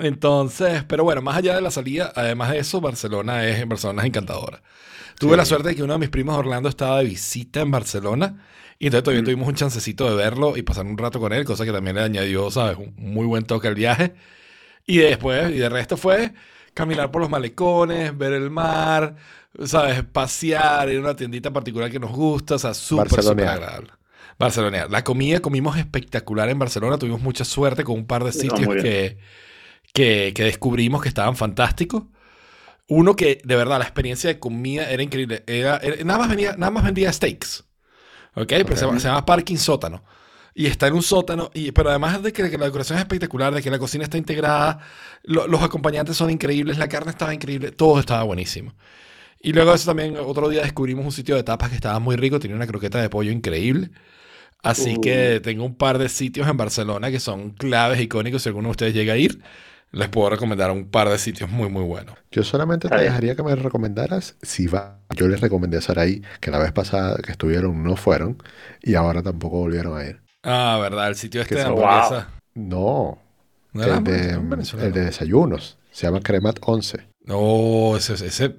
entonces, 0.01 0.85
pero 0.85 1.05
bueno, 1.05 1.23
más 1.23 1.37
allá 1.37 1.55
de 1.57 1.61
la 1.63 1.71
salida, 1.71 2.13
además 2.15 2.51
de 2.51 2.59
eso, 2.59 2.81
Barcelona 2.81 3.47
es, 3.47 3.67
Barcelona 3.69 4.03
es 4.03 4.09
encantadora. 4.09 4.63
Tuve 5.19 5.33
Sí. 5.33 5.37
la 5.37 5.45
suerte 5.45 5.69
de 5.71 5.77
que 5.77 5.83
uno 5.83 5.93
de 5.95 5.99
mis 5.99 6.09
primos 6.09 6.37
Orlando 6.37 6.69
estaba 6.69 6.99
de 6.99 7.05
visita 7.05 7.61
en 7.61 7.71
Barcelona. 7.71 8.47
Y 8.79 8.87
entonces 8.87 9.05
todavía 9.05 9.25
tuvimos 9.25 9.47
un 9.49 9.55
chancecito 9.55 10.09
de 10.09 10.17
verlo 10.17 10.57
y 10.57 10.63
pasar 10.63 10.87
un 10.87 10.97
rato 10.97 11.21
con 11.21 11.33
él, 11.35 11.45
cosa 11.45 11.65
que 11.67 11.73
también 11.73 11.97
le 11.97 12.03
añadió, 12.03 12.51
¿sabes? 12.51 12.79
Un 12.79 12.95
muy 12.97 13.27
buen 13.27 13.45
toque 13.45 13.69
al 13.69 13.75
viaje. 13.75 14.15
Y 14.87 14.99
después, 14.99 15.51
y 15.51 15.59
de 15.59 15.69
resto 15.69 15.97
fue 15.97 16.33
caminar 16.75 17.11
por 17.11 17.21
los 17.23 17.31
malecones, 17.31 18.17
ver 18.17 18.33
el 18.33 18.51
mar, 18.51 19.17
¿sabes? 19.65 20.03
Pasear, 20.05 20.89
ir 20.91 20.99
a 20.99 21.01
una 21.01 21.17
tiendita 21.17 21.53
particular 21.53 21.91
que 21.91 21.99
nos 22.01 22.13
gusta, 22.13 22.55
o 22.57 22.59
sea, 22.59 22.73
súper, 22.75 23.23
súper 23.23 23.49
agradable. 23.49 23.91
Barcelona. 24.39 24.87
La 24.89 25.05
comida 25.05 25.41
comimos 25.41 25.77
espectacular 25.77 26.49
en 26.49 26.59
Barcelona, 26.59 26.99
tuvimos 26.99 27.21
mucha 27.21 27.45
suerte 27.45 27.85
con 27.85 27.97
un 27.97 28.07
par 28.07 28.25
de 28.25 28.33
sitios 28.33 28.75
que, 28.83 29.19
que, 29.93 30.33
que 30.35 30.45
descubrimos 30.45 31.03
que 31.03 31.09
estaban 31.09 31.37
fantásticos. 31.37 32.05
Uno 32.89 33.15
que, 33.17 33.41
de 33.45 33.57
verdad, 33.57 33.79
la 33.79 33.85
experiencia 33.85 34.29
de 34.29 34.39
comida 34.41 34.91
era 34.91 35.03
increíble. 35.03 35.45
Era, 35.47 35.77
era- 35.79 36.03
nada, 36.05 36.19
más 36.21 36.29
venía, 36.29 36.55
nada 36.57 36.71
más 36.73 36.85
vendía 36.85 37.13
steaks. 37.13 37.65
¿Ok? 38.35 38.49
Pero 38.49 38.77
se, 38.77 38.85
llama, 38.87 39.01
se 39.01 39.09
llama 39.09 39.25
Parking 39.27 39.57
Sótano. 39.57 40.05
Y 40.55 40.67
está 40.67 40.89
en 40.89 40.95
un 40.95 41.03
sótano. 41.03 41.51
Y, 41.55 41.73
pero 41.73 41.91
además 41.91 42.23
de 42.23 42.33
que, 42.33 42.43
la 42.43 42.67
decoración 42.67 42.99
es 42.99 43.03
espectacular, 43.03 43.55
de 43.55 43.63
que 43.63 43.71
la 43.71 43.79
cocina 43.79 44.05
está 44.05 44.19
integrada, 44.19 44.81
lo- 45.23 45.47
los 45.47 45.63
acompañantes 45.63 46.17
son 46.17 46.31
increíbles, 46.31 46.79
la 46.79 46.89
carne 46.89 47.11
estaba 47.13 47.33
increíble, 47.35 47.71
todo 47.73 48.01
estaba 48.01 48.25
buenísimo. 48.25 48.75
Y 49.41 49.53
luego 49.53 49.75
eso 49.75 49.87
también, 49.87 50.17
otro 50.19 50.49
día 50.49 50.63
descubrimos 50.63 51.05
un 51.05 51.13
sitio 51.13 51.37
de 51.37 51.45
tapas 51.45 51.71
que 51.71 51.77
estaba 51.77 51.99
muy 52.01 52.17
rico, 52.17 52.41
tenía 52.41 52.57
una 52.57 52.67
croqueta 52.67 53.01
de 53.01 53.09
pollo 53.11 53.31
increíble. 53.33 53.91
Así 54.63 54.97
Uh. 54.97 55.01
que 55.01 55.41
tengo 55.43 55.65
un 55.65 55.77
par 55.77 55.99
de 55.99 56.09
sitios 56.09 56.49
en 56.49 56.57
Barcelona 56.57 57.11
que 57.11 57.21
son 57.21 57.51
claves, 57.53 58.01
icónicos. 58.01 58.43
Si 58.43 58.49
alguno 58.51 58.69
de 58.69 58.73
ustedes 58.73 58.95
llega 58.95 59.15
a 59.15 59.17
ir, 59.17 59.43
les 59.93 60.09
puedo 60.09 60.31
recomendar 60.31 60.71
un 60.71 60.89
par 60.89 61.09
de 61.09 61.19
sitios 61.19 61.51
muy, 61.51 61.69
muy 61.69 61.83
buenos. 61.85 62.17
Yo 62.31 62.45
solamente 62.45 62.89
te 62.89 62.97
dejaría 62.97 63.35
que 63.35 63.43
me 63.43 63.55
recomendaras 63.57 64.37
si 64.43 64.67
va. 64.67 65.01
Yo 65.17 65.27
les 65.29 65.41
recomendé 65.41 65.79
a 65.79 65.81
Saraí, 65.81 66.23
que 66.41 66.51
la 66.51 66.59
vez 66.59 66.73
pasada 66.73 67.17
que 67.17 67.33
estuvieron 67.33 67.83
no 67.83 67.97
fueron 67.97 68.41
y 68.83 68.95
ahora 68.95 69.23
tampoco 69.23 69.59
volvieron 69.59 69.99
a 69.99 70.05
ir. 70.05 70.21
Ah, 70.43 70.79
verdad, 70.81 71.09
el 71.09 71.17
sitio 71.17 71.43
este 71.43 71.57
de 71.57 71.63
hamburguesa. 71.63 72.29
No, 72.55 73.19
¿No 73.73 73.83
era 73.83 73.99
el 73.99 74.05
de, 74.05 74.13
hamburguesa? 74.13 74.39
Un 74.39 74.51
venezolano. 74.51 74.89
el 74.89 74.95
de 74.95 75.05
desayunos. 75.05 75.79
Se 75.91 76.07
llama 76.07 76.21
Cremat 76.21 76.59
11. 76.61 77.09
No, 77.25 77.97
ese, 77.97 78.15
ese, 78.15 78.51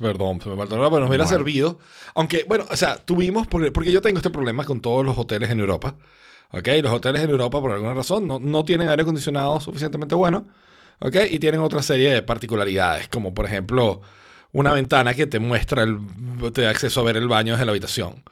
perdón, 0.00 0.40
se 0.40 0.48
me 0.48 0.56
faltó, 0.56 0.76
pero 0.76 1.00
nos 1.00 1.08
hubiera 1.08 1.24
Bueno. 1.24 1.26
servido. 1.26 1.78
Aunque, 2.14 2.44
bueno, 2.48 2.64
o 2.70 2.76
sea, 2.76 2.96
tuvimos, 2.96 3.46
porque, 3.46 3.70
porque 3.72 3.92
yo 3.92 4.00
tengo 4.00 4.18
este 4.18 4.30
problema 4.30 4.64
con 4.64 4.80
todos 4.80 5.04
los 5.04 5.18
hoteles 5.18 5.50
en 5.50 5.60
Europa. 5.60 5.96
¿Ok? 6.52 6.68
Los 6.82 6.92
hoteles 6.92 7.22
en 7.22 7.30
Europa, 7.30 7.60
por 7.60 7.72
alguna 7.72 7.94
razón, 7.94 8.26
no, 8.26 8.38
no 8.38 8.64
tienen 8.64 8.88
aire 8.88 9.02
acondicionado 9.02 9.60
suficientemente 9.60 10.14
bueno. 10.14 10.46
¿Ok? 10.98 11.16
Y 11.30 11.38
tienen 11.38 11.60
otra 11.60 11.82
serie 11.82 12.12
de 12.12 12.22
particularidades, 12.22 13.08
como 13.08 13.32
por 13.32 13.46
ejemplo, 13.46 14.02
una 14.52 14.72
ventana 14.72 15.14
que 15.14 15.26
te 15.26 15.38
muestra, 15.38 15.82
el, 15.82 15.98
te 16.52 16.62
da 16.62 16.70
acceso 16.70 17.00
a 17.00 17.04
ver 17.04 17.16
el 17.16 17.28
baño 17.28 17.54
desde 17.54 17.64
la 17.64 17.72
habitación. 17.72 18.22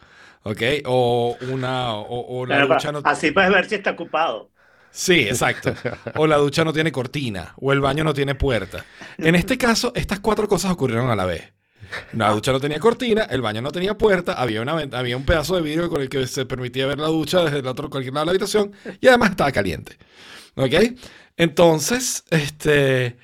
¿Ok? 0.43 0.63
O 0.87 1.37
una, 1.51 1.95
o, 1.95 2.41
o 2.41 2.47
la 2.47 2.67
ducha 2.67 2.93
no... 2.93 3.01
Así 3.05 3.31
puedes 3.31 3.51
ver 3.51 3.69
si 3.69 3.77
está 3.77 3.93
ocupado. 3.93 4.51
Sí, 4.91 5.21
exacto. 5.21 5.75
O 6.17 6.27
la 6.27 6.37
ducha 6.37 6.65
no 6.65 6.73
tiene 6.73 6.91
cortina, 6.91 7.55
o 7.57 7.73
el 7.73 7.81
baño 7.81 8.05
no 8.05 8.15
tiene 8.15 8.35
puerta. 8.35 8.85
En 9.19 9.35
este 9.35 9.59
caso, 9.59 9.93
estas 9.95 10.21
cuatro 10.21 10.49
cosas 10.49 10.73
ocurrieron 10.73 11.11
a 11.11 11.17
la 11.17 11.27
vez. 11.27 11.53
La 12.13 12.31
ducha 12.31 12.53
no 12.53 12.61
tenía 12.61 12.79
cortina, 12.79 13.23
el 13.25 13.41
baño 13.43 13.63
no 13.63 13.71
tenía 13.71 13.97
puerta, 13.97 14.35
había, 14.35 14.63
una, 14.63 14.73
había 14.93 15.17
un 15.17 15.25
pedazo 15.25 15.57
de 15.57 15.63
vidrio 15.63 15.89
con 15.89 16.03
el 16.03 16.09
que 16.09 16.27
se 16.27 16.47
permitía 16.47 16.87
ver 16.87 16.99
la 16.99 17.09
ducha 17.09 17.45
desde 17.45 17.59
el 17.59 17.67
otro 17.67 17.91
cualquier 17.91 18.15
lado 18.15 18.27
de 18.27 18.27
la 18.27 18.31
habitación 18.33 18.73
y 19.01 19.09
además 19.09 19.31
estaba 19.31 19.53
caliente. 19.53 19.99
¿Ok? 20.57 20.75
Entonces, 21.37 22.25
este, 22.31 23.17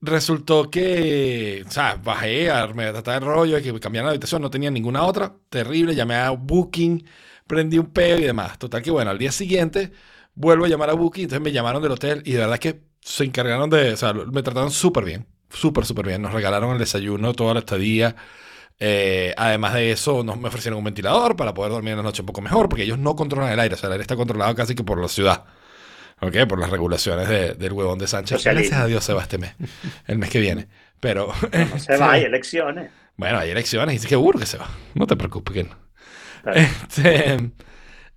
resultó 0.00 0.70
que, 0.70 1.64
o 1.66 1.70
sea, 1.70 1.96
bajé 1.96 2.50
me 2.74 2.90
tratar 2.90 3.22
el 3.22 3.28
rollo 3.28 3.56
de 3.56 3.62
que 3.62 3.72
me 3.72 3.80
cambiaran 3.80 4.06
la 4.06 4.10
habitación, 4.12 4.42
no 4.42 4.50
tenía 4.50 4.70
ninguna 4.70 5.04
otra, 5.04 5.34
terrible, 5.48 5.94
llamé 5.94 6.16
a 6.16 6.30
Booking, 6.30 7.04
prendí 7.46 7.78
un 7.78 7.86
peo 7.92 8.18
y 8.18 8.22
demás. 8.22 8.58
Total 8.58 8.82
que 8.82 8.90
bueno, 8.90 9.10
al 9.10 9.18
día 9.18 9.32
siguiente 9.32 9.92
vuelvo 10.34 10.64
a 10.64 10.68
llamar 10.68 10.90
a 10.90 10.94
Booking, 10.94 11.24
entonces 11.24 11.42
me 11.42 11.52
llamaron 11.52 11.82
del 11.82 11.92
hotel 11.92 12.22
y 12.24 12.32
de 12.32 12.38
verdad 12.38 12.58
que 12.58 12.82
se 13.00 13.24
encargaron 13.24 13.70
de, 13.70 13.92
o 13.92 13.96
sea, 13.96 14.12
me 14.14 14.42
trataron 14.42 14.70
súper 14.70 15.04
bien, 15.04 15.26
súper, 15.50 15.84
súper 15.84 16.06
bien. 16.06 16.22
Nos 16.22 16.32
regalaron 16.32 16.72
el 16.72 16.78
desayuno 16.78 17.32
toda 17.34 17.54
la 17.54 17.60
estadía. 17.60 18.16
Eh, 18.78 19.34
además 19.36 19.74
de 19.74 19.92
eso, 19.92 20.24
nos 20.24 20.38
me 20.40 20.48
ofrecieron 20.48 20.78
un 20.78 20.84
ventilador 20.84 21.36
para 21.36 21.52
poder 21.52 21.72
dormir 21.72 21.90
en 21.92 21.98
la 21.98 22.02
noche 22.02 22.22
un 22.22 22.26
poco 22.26 22.40
mejor, 22.40 22.68
porque 22.68 22.84
ellos 22.84 22.98
no 22.98 23.14
controlan 23.14 23.52
el 23.52 23.60
aire, 23.60 23.74
o 23.74 23.78
sea, 23.78 23.88
el 23.88 23.92
aire 23.92 24.02
está 24.02 24.16
controlado 24.16 24.54
casi 24.54 24.74
que 24.74 24.82
por 24.84 25.00
la 25.00 25.08
ciudad. 25.08 25.44
¿Ok? 26.22 26.36
Por 26.48 26.58
las 26.58 26.70
regulaciones 26.70 27.28
de- 27.28 27.54
del 27.54 27.72
huevón 27.72 27.98
de 27.98 28.06
Sánchez. 28.06 28.38
Socialismo. 28.38 28.68
Gracias 28.70 28.84
a 28.84 28.86
Dios 28.86 29.04
se 29.04 29.12
va 29.14 29.22
este 29.22 29.38
mes, 29.38 29.54
el 30.06 30.18
mes 30.18 30.28
que 30.30 30.38
viene. 30.40 30.68
Pero. 31.00 31.32
No 31.70 31.78
se 31.78 31.96
va, 31.98 32.12
hay 32.12 32.24
elecciones. 32.24 32.90
Bueno, 33.16 33.38
hay 33.38 33.50
elecciones 33.50 33.96
y 33.96 33.98
seguro 34.08 34.38
que 34.38 34.46
se 34.46 34.56
va. 34.58 34.68
No 34.94 35.06
te 35.06 35.16
preocupes, 35.16 35.54
que 35.54 35.64
no. 35.64 35.76
Este, 36.54 37.50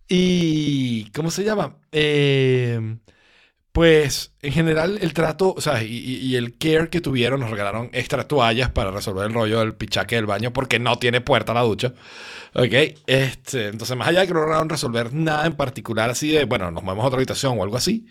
y, 0.07 1.09
¿cómo 1.11 1.31
se 1.31 1.43
llama? 1.43 1.77
Eh, 1.91 2.97
pues, 3.73 4.33
en 4.43 4.53
general, 4.53 4.99
el 5.01 5.13
trato, 5.13 5.53
o 5.57 5.61
sea, 5.61 5.83
y, 5.83 6.35
el 6.35 6.57
care 6.59 6.89
que 6.89 7.01
tuvieron, 7.01 7.39
nos 7.39 7.49
regalaron 7.49 7.89
extra 7.93 8.27
toallas 8.27 8.69
para 8.69 8.91
resolver 8.91 9.25
el 9.25 9.33
rollo 9.33 9.59
del 9.59 9.73
pichaque 9.75 10.15
del 10.15 10.27
baño 10.27 10.53
porque 10.53 10.79
no 10.79 10.99
tiene 10.99 11.21
puerta 11.21 11.55
la 11.55 11.61
ducha. 11.61 11.93
Ok, 12.53 12.73
este, 13.07 13.69
entonces, 13.69 13.97
más 13.97 14.07
allá 14.09 14.21
de 14.21 14.27
que 14.27 14.33
no 14.33 14.41
lograron 14.41 14.69
resolver 14.69 15.13
nada 15.13 15.47
en 15.47 15.53
particular, 15.55 16.11
así 16.11 16.31
de, 16.31 16.45
bueno, 16.45 16.69
nos 16.71 16.83
movemos 16.83 17.03
a 17.05 17.07
otra 17.07 17.17
habitación 17.17 17.59
o 17.59 17.63
algo 17.63 17.75
así, 17.75 18.05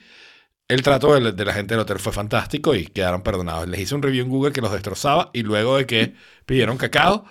el 0.68 0.82
trato 0.82 1.14
de, 1.14 1.32
de 1.32 1.44
la 1.44 1.54
gente 1.54 1.74
del 1.74 1.82
hotel 1.82 2.00
fue 2.00 2.12
fantástico 2.12 2.74
y 2.74 2.86
quedaron 2.86 3.22
perdonados. 3.22 3.68
Les 3.68 3.80
hice 3.80 3.94
un 3.94 4.02
review 4.02 4.24
en 4.24 4.30
Google 4.30 4.52
que 4.52 4.62
los 4.62 4.72
destrozaba 4.72 5.30
y 5.32 5.42
luego 5.44 5.76
de 5.76 5.86
que 5.86 6.14
pidieron 6.46 6.76
cacao, 6.76 7.24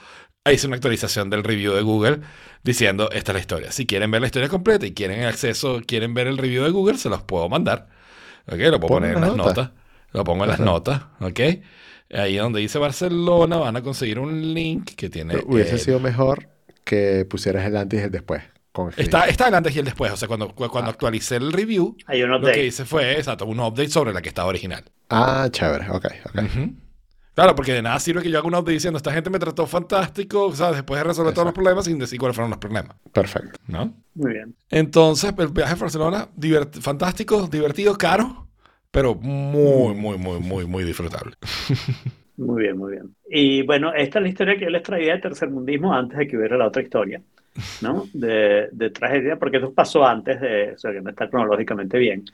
hice 0.50 0.68
una 0.68 0.78
actualización 0.78 1.30
del 1.30 1.44
review 1.44 1.74
de 1.74 1.82
Google 1.82 2.22
diciendo 2.64 3.10
esta 3.12 3.32
es 3.32 3.36
la 3.36 3.40
historia. 3.42 3.72
Si 3.72 3.86
quieren 3.86 4.10
ver 4.12 4.22
la 4.22 4.28
historia 4.28 4.50
completa 4.50 4.86
y 4.86 4.94
quieren 4.94 5.24
acceso, 5.26 5.82
quieren 5.86 6.14
ver 6.14 6.28
el 6.28 6.38
review 6.38 6.64
de 6.64 6.72
Google, 6.72 6.98
se 6.98 7.10
los 7.10 7.24
puedo 7.24 7.50
mandar. 7.50 8.01
Ok, 8.48 8.58
lo 8.58 8.80
puedo 8.80 8.80
Pon 8.80 8.88
poner 8.88 9.16
en 9.16 9.22
las 9.22 9.36
nota. 9.36 9.50
notas. 9.50 9.72
Lo 10.14 10.24
pongo 10.24 10.44
en 10.44 10.50
las 10.50 10.60
notas. 10.60 11.02
Ok. 11.20 11.40
Ahí 12.14 12.36
donde 12.36 12.60
dice 12.60 12.78
Barcelona 12.80 13.58
van 13.58 13.78
a 13.78 13.82
conseguir 13.82 14.20
un 14.20 14.54
link 14.54 14.92
que 14.96 15.10
tiene... 15.10 15.38
Hubiese 15.46 15.76
eh, 15.76 15.80
sido 15.80 16.00
mejor 16.02 16.50
que 16.84 17.26
pusieras 17.26 17.66
el 17.66 17.78
antes 17.78 18.02
y 18.02 18.04
el 18.04 18.12
después. 18.12 18.44
Con 18.74 18.88
el 18.90 18.94
Está, 18.98 19.28
está 19.28 19.48
el 19.48 19.56
antes 19.56 19.74
y 19.76 19.80
el 19.80 19.86
después. 19.86 20.12
O 20.12 20.18
sea, 20.18 20.28
cuando, 20.28 20.50
cu- 20.54 20.68
cuando 20.70 20.90
Ah. 20.90 20.94
actualicé 20.94 21.38
el 21.38 21.54
review, 21.54 21.96
Hay 22.08 22.24
un 22.24 22.32
lo 22.32 22.42
que 22.42 22.66
hice 22.66 22.84
fue, 22.86 23.14
exacto, 23.18 23.46
un 23.46 23.60
update 23.60 23.90
sobre 23.90 24.12
la 24.14 24.22
que 24.22 24.30
estaba 24.30 24.50
original. 24.50 24.84
Ah, 25.10 25.48
chévere. 25.52 25.90
Ok, 25.90 26.06
ok. 26.26 26.42
Claro, 27.34 27.56
porque 27.56 27.74
de 27.74 27.82
nada 27.82 28.00
sirve 28.00 28.22
que 28.22 28.30
yo 28.30 28.38
haga 28.40 28.48
un 28.48 28.56
update 28.56 28.74
diciendo, 28.74 28.98
esta 28.98 29.14
gente 29.14 29.30
me 29.30 29.40
trató 29.40 29.66
fantástico, 29.66 30.46
o 30.48 30.56
sea, 30.56 30.72
después 30.74 31.00
de 31.00 31.06
resolver 31.06 31.34
todos 31.34 31.46
los 31.46 31.54
Exacto. 31.54 31.54
problemas 31.54 31.86
sin 31.86 31.98
decir 31.98 32.20
cuáles 32.20 32.36
fueron 32.36 32.50
los 32.52 32.60
problemas, 32.60 32.96
Perfecto. 33.14 33.60
¿no? 33.68 33.94
Muy 34.14 34.34
bien. 34.34 34.56
Entonces, 34.70 35.34
el 35.38 35.50
viaje 35.50 35.74
a 35.74 35.78
Barcelona, 35.78 36.30
divert- 36.38 36.82
fantástico, 36.82 37.48
divertido, 37.48 37.98
caro, 37.98 38.48
pero 38.92 39.16
muy, 39.16 39.96
muy, 39.96 40.18
muy, 40.18 40.40
muy, 40.42 40.66
muy 40.68 40.84
disfrutable. 40.86 41.36
Muy 42.38 42.64
bien, 42.64 42.78
muy 42.78 42.94
bien. 42.94 43.16
Y 43.30 43.62
bueno, 43.66 43.94
esta 43.94 44.20
es 44.20 44.24
la 44.24 44.30
historia 44.30 44.56
que 44.58 44.66
yo 44.66 44.70
les 44.72 44.84
traía 44.84 45.14
de 45.16 45.22
tercermundismo 45.22 45.94
antes 45.94 46.18
de 46.18 46.28
que 46.28 46.38
hubiera 46.38 46.58
la 46.58 46.68
otra 46.68 46.82
historia, 46.82 47.22
¿no? 47.80 48.10
De, 48.14 48.70
de 48.72 48.90
tragedia, 48.92 49.38
porque 49.38 49.58
esto 49.58 49.74
pasó 49.74 50.06
antes 50.06 50.40
de, 50.42 50.74
o 50.74 50.78
sea, 50.78 50.92
que 50.94 51.02
no 51.02 51.10
está 51.12 51.30
cronológicamente 51.30 51.98
bien, 52.00 52.26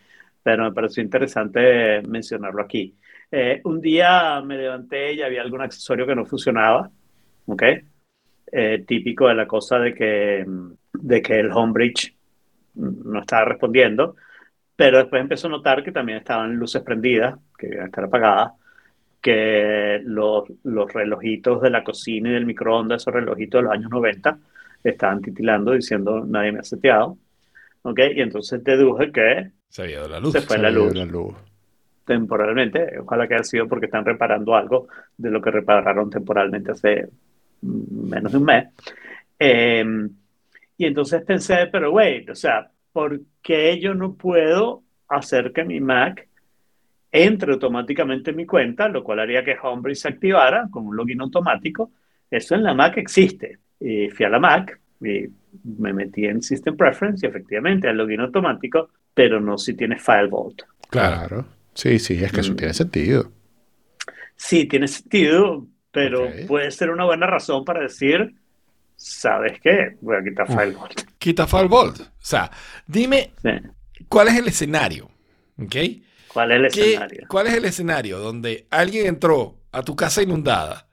pero 0.44 0.64
me 0.66 0.72
pareció 0.74 1.04
interesante 1.04 2.02
mencionarlo 2.04 2.62
aquí. 2.62 2.98
Eh, 3.32 3.62
un 3.66 3.82
día 3.82 4.42
me 4.42 4.58
levanté 4.58 5.14
y 5.14 5.22
había 5.22 5.42
algún 5.42 5.62
accesorio 5.62 6.06
que 6.06 6.16
no 6.16 6.26
funcionaba, 6.26 6.90
¿ok? 7.46 7.64
Eh, 8.52 8.84
típico 8.88 9.28
de 9.28 9.36
la 9.36 9.46
cosa 9.48 9.80
de 9.80 9.94
que, 9.94 10.46
de 10.94 11.22
que 11.22 11.40
el 11.40 11.52
homebridge 11.52 12.16
no 12.76 13.20
estaba 13.20 13.46
respondiendo, 13.46 14.16
pero 14.76 15.00
después 15.00 15.22
empezó 15.22 15.48
a 15.48 15.52
notar 15.52 15.84
que 15.84 15.92
también 15.92 16.20
estaban 16.20 16.56
luces 16.56 16.82
prendidas, 16.84 17.38
que 17.58 17.68
debían 17.68 17.88
estar 17.88 18.06
apagadas, 18.06 18.52
que 19.22 20.00
los, 20.06 20.44
los 20.64 20.94
relojitos 20.94 21.62
de 21.62 21.70
la 21.72 21.84
cocina 21.84 22.30
y 22.30 22.34
del 22.34 22.46
microondas, 22.46 23.02
esos 23.02 23.14
relojitos 23.14 23.60
de 23.60 23.64
los 23.64 23.74
años 23.74 23.90
90, 23.90 24.38
estaban 24.84 25.22
titilando 25.22 25.72
diciendo 25.74 26.24
nadie 26.26 26.52
me 26.54 26.60
ha 26.60 26.64
seteado. 26.64 27.18
¿Ok? 27.82 28.00
Y 28.16 28.22
entonces 28.22 28.64
deduje 28.64 29.12
que 29.12 29.52
Se 29.70 29.82
había 29.84 29.98
dado 29.98 30.10
la 30.10 30.20
luz. 30.20 30.32
Se 30.34 30.42
fue 30.42 30.58
Se 30.58 30.62
la 30.62 30.70
vio 30.70 30.86
luz. 30.86 30.96
la 30.96 31.06
luz. 31.06 31.36
Temporalmente, 32.08 32.98
ojalá 33.00 33.28
que 33.28 33.36
haya 33.36 33.44
sido 33.44 33.68
porque 33.68 33.86
están 33.86 34.06
reparando 34.06 34.56
algo 34.56 34.88
de 35.16 35.30
lo 35.30 35.42
que 35.42 35.52
repararon 35.52 36.10
temporalmente 36.10 36.72
hace 36.72 37.10
mm, 37.62 38.10
menos 38.10 38.32
de 38.32 38.38
un 38.38 38.46
mes. 38.46 38.68
Eh, 39.38 39.86
y 40.78 40.86
entonces 40.86 41.24
pensé, 41.24 41.68
pero 41.72 41.92
wait, 41.92 42.30
o 42.30 42.36
sea, 42.36 42.72
¿por 42.92 43.20
qué 43.42 43.80
yo 43.80 43.94
no 43.94 44.14
puedo 44.16 44.84
hacer 45.10 45.52
que 45.52 45.64
mi 45.64 45.80
Mac 45.80 46.28
entre 47.12 47.54
automáticamente 47.54 48.32
en 48.32 48.38
mi 48.38 48.46
cuenta, 48.46 48.88
lo 48.88 49.04
cual 49.04 49.20
haría 49.20 49.44
que 49.44 49.58
Homebridge 49.62 49.98
se 49.98 50.08
activara 50.08 50.68
con 50.72 50.88
un 50.88 50.96
login 50.96 51.22
automático? 51.22 51.92
Eso 52.30 52.56
en 52.56 52.64
la 52.64 52.74
Mac 52.74 52.98
existe. 52.98 53.60
Y 53.80 54.10
fui 54.10 54.26
a 54.26 54.30
la 54.30 54.40
Mac 54.40 54.80
y 55.02 55.28
me 55.64 55.94
metí 55.94 56.26
en 56.26 56.42
System 56.42 56.76
Preference 56.76 57.26
y 57.26 57.30
efectivamente 57.30 57.90
el 57.90 57.98
login 57.98 58.22
automático, 58.22 58.90
pero 59.14 59.40
no 59.40 59.58
si 59.58 59.74
tiene 59.74 59.98
File 59.98 60.28
Vault. 60.28 60.64
Claro. 60.90 61.57
Sí, 61.78 62.00
sí, 62.00 62.24
es 62.24 62.32
que 62.32 62.42
eso 62.42 62.54
Mm. 62.54 62.56
tiene 62.56 62.74
sentido. 62.74 63.32
Sí, 64.36 64.66
tiene 64.66 64.88
sentido, 64.88 65.68
pero 65.92 66.28
puede 66.48 66.72
ser 66.72 66.90
una 66.90 67.06
buena 67.06 67.28
razón 67.28 67.64
para 67.66 67.82
decir, 67.82 68.34
¿sabes 68.96 69.60
qué? 69.62 69.96
Voy 70.02 70.16
a 70.18 70.24
quitar 70.24 70.50
Uf. 70.50 70.56
Firewall. 70.56 70.90
Quita 71.20 71.46
Firebolt. 71.46 72.00
O 72.02 72.06
sea, 72.18 72.50
dime 72.88 73.32
Sí. 73.44 73.50
cuál 74.10 74.30
es 74.30 74.38
el 74.38 74.48
escenario, 74.48 75.06
¿ok? 75.60 75.76
¿Cuál 76.34 76.52
es 76.52 76.58
el 76.58 76.72
¿Qué- 76.72 76.90
escenario? 76.94 77.28
¿Cuál 77.30 77.48
es 77.48 77.54
el 77.54 77.66
escenario 77.66 78.18
donde 78.20 78.66
alguien 78.72 79.06
entró 79.06 79.60
a 79.72 79.84
tu 79.84 79.96
casa 79.96 80.24
inundada 80.24 80.87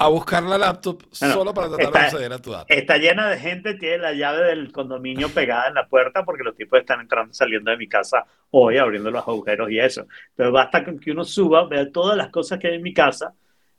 a 0.00 0.08
buscar 0.08 0.42
la 0.42 0.58
laptop 0.58 1.02
Bueno, 1.20 1.34
solo 1.34 1.54
para 1.54 1.68
tratar 1.68 1.78
de 1.78 1.84
está- 1.98 2.04
acceder 2.06 2.32
a 2.32 2.38
tu 2.38 2.50
dato? 2.52 2.66
Está 2.68 2.96
llena 2.98 3.28
de 3.28 3.38
gente, 3.38 3.74
tiene 3.74 3.98
la 3.98 4.12
llave 4.12 4.42
del 4.48 4.72
condominio 4.72 5.28
pegada 5.28 5.68
en 5.68 5.74
la 5.74 5.86
puerta 5.86 6.24
porque 6.24 6.42
los 6.42 6.56
tipos 6.56 6.78
están 6.80 7.00
entrando 7.00 7.30
y 7.32 7.34
saliendo 7.34 7.70
de 7.70 7.76
mi 7.76 7.88
casa 7.88 8.24
hoy, 8.50 8.78
abriendo 8.78 9.10
los 9.10 9.26
agujeros 9.26 9.70
y 9.70 9.78
eso. 9.78 10.06
Pero 10.34 10.52
basta 10.52 10.84
con 10.84 10.98
que 10.98 11.10
uno 11.12 11.24
suba, 11.24 11.66
vea 11.68 11.90
todas 11.92 12.16
las 12.16 12.28
cosas 12.30 12.58
que 12.58 12.68
hay 12.68 12.74
en 12.76 12.82
mi 12.82 12.92
casa 12.94 13.34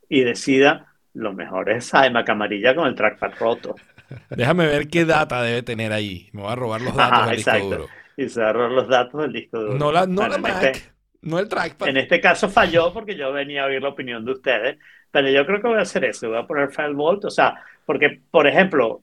y 0.07 0.21
decida, 0.21 0.93
lo 1.13 1.33
mejor 1.33 1.69
es 1.69 1.85
esa 1.87 2.05
iMac 2.07 2.29
amarilla 2.29 2.75
con 2.75 2.87
el 2.87 2.95
trackpad 2.95 3.31
roto. 3.39 3.75
Déjame 4.29 4.67
ver 4.67 4.87
qué 4.89 5.05
data 5.05 5.41
debe 5.41 5.63
tener 5.63 5.91
ahí. 5.93 6.29
Me 6.33 6.41
voy 6.41 6.51
a 6.51 6.55
robar 6.55 6.81
los 6.81 6.95
datos 6.95 7.13
Ajá, 7.19 7.27
del 7.27 7.35
disco 7.37 7.51
exacto. 7.51 7.75
duro. 7.77 7.87
Y 8.17 8.29
cerrar 8.29 8.69
los 8.71 8.87
datos 8.87 9.21
del 9.21 9.33
disco 9.33 9.59
duro. 9.59 9.73
No 9.77 9.91
la, 9.91 10.05
no 10.05 10.15
Bueno, 10.21 10.33
la 10.33 10.37
Mac, 10.37 10.63
este- 10.63 10.91
no 11.21 11.39
el 11.39 11.47
trackpad. 11.47 11.87
En 11.87 11.97
este 11.97 12.19
caso 12.19 12.49
falló 12.49 12.91
porque 12.93 13.15
yo 13.15 13.31
venía 13.31 13.63
a 13.63 13.67
oír 13.67 13.81
la 13.81 13.89
opinión 13.89 14.25
de 14.25 14.31
ustedes, 14.33 14.77
pero 15.11 15.29
yo 15.29 15.45
creo 15.45 15.61
que 15.61 15.67
voy 15.67 15.77
a 15.77 15.81
hacer 15.81 16.05
eso, 16.05 16.29
voy 16.29 16.37
a 16.37 16.47
poner 16.47 16.71
File 16.71 16.93
Vault, 16.93 17.25
o 17.25 17.29
sea, 17.29 17.55
porque, 17.85 18.21
por 18.31 18.47
ejemplo, 18.47 19.01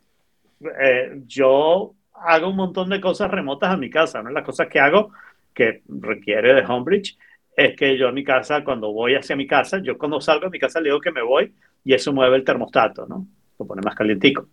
eh, 0.81 1.23
yo 1.27 1.95
hago 2.15 2.49
un 2.49 2.57
montón 2.57 2.89
de 2.89 3.01
cosas 3.01 3.31
remotas 3.31 3.71
a 3.71 3.77
mi 3.77 3.91
casa, 3.91 4.23
¿no? 4.23 4.31
Las 4.31 4.45
cosas 4.45 4.69
que 4.69 4.81
hago 4.81 5.13
que 5.55 5.83
requiere 5.89 6.55
de 6.55 6.65
Homebridge 6.65 7.19
es 7.57 7.77
que 7.77 7.99
yo 7.99 8.09
a 8.09 8.13
mi 8.13 8.25
casa, 8.25 8.65
cuando 8.65 8.93
voy 8.93 9.15
hacia 9.15 9.37
mi 9.37 9.47
casa, 9.47 9.79
yo 9.83 9.99
cuando 9.99 10.21
salgo 10.21 10.45
de 10.45 10.51
mi 10.51 10.59
casa 10.59 10.81
le 10.81 10.91
digo 10.91 11.01
que 11.01 11.11
me 11.11 11.23
voy 11.23 11.53
y 11.85 11.95
eso 11.95 12.13
mueve 12.13 12.37
el 12.37 12.45
termostato, 12.45 13.07
¿no? 13.07 13.27
Lo 13.59 13.67
pone 13.67 13.83
más 13.83 13.95
calientico. 13.95 14.49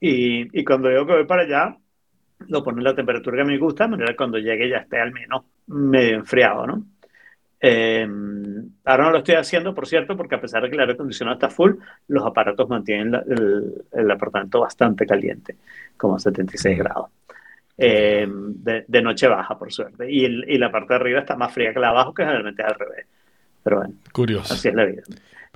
Y, 0.00 0.58
y 0.58 0.64
cuando 0.64 0.88
digo 0.88 1.06
que 1.06 1.12
voy 1.14 1.24
para 1.26 1.42
allá, 1.42 1.76
lo 2.48 2.62
pone 2.62 2.82
la 2.82 2.94
temperatura 2.94 3.38
que 3.38 3.44
me 3.44 3.58
gusta, 3.58 3.84
de 3.84 3.90
manera 3.90 4.10
que 4.10 4.16
cuando 4.16 4.38
llegue 4.38 4.68
ya 4.68 4.78
esté 4.78 5.00
al 5.00 5.12
menos 5.12 5.44
medio 5.66 6.16
enfriado, 6.16 6.66
¿no? 6.66 6.84
Eh, 7.60 8.06
ahora 8.84 9.04
no 9.04 9.10
lo 9.12 9.18
estoy 9.18 9.36
haciendo, 9.36 9.74
por 9.74 9.86
cierto, 9.86 10.16
porque 10.16 10.34
a 10.34 10.40
pesar 10.40 10.62
de 10.62 10.68
que 10.68 10.74
el 10.74 10.80
aire 10.80 10.92
acondicionado 10.94 11.34
está 11.36 11.48
full, 11.48 11.72
los 12.08 12.24
aparatos 12.26 12.68
mantienen 12.68 13.12
la- 13.12 13.24
el, 13.28 13.84
el 13.92 14.10
apartamento 14.10 14.60
bastante 14.60 15.06
caliente, 15.06 15.56
como 15.96 16.16
a 16.16 16.18
76 16.18 16.78
grados. 16.78 17.08
Eh, 17.76 18.26
de, 18.28 18.84
de 18.86 19.02
noche 19.02 19.26
baja, 19.28 19.58
por 19.58 19.72
suerte. 19.72 20.10
Y, 20.10 20.24
el- 20.24 20.44
y 20.48 20.58
la 20.58 20.70
parte 20.70 20.94
de 20.94 21.00
arriba 21.00 21.20
está 21.20 21.36
más 21.36 21.52
fría 21.52 21.72
que 21.72 21.80
la 21.80 21.88
de 21.88 21.92
abajo, 21.92 22.14
que 22.14 22.22
generalmente 22.22 22.62
es 22.62 22.68
al 22.68 22.78
revés. 22.78 23.06
Pero 23.62 23.76
bueno, 23.78 23.94
Curioso. 24.12 24.52
así 24.54 24.68
es 24.68 24.74
la 24.74 24.84
vida. 24.84 25.02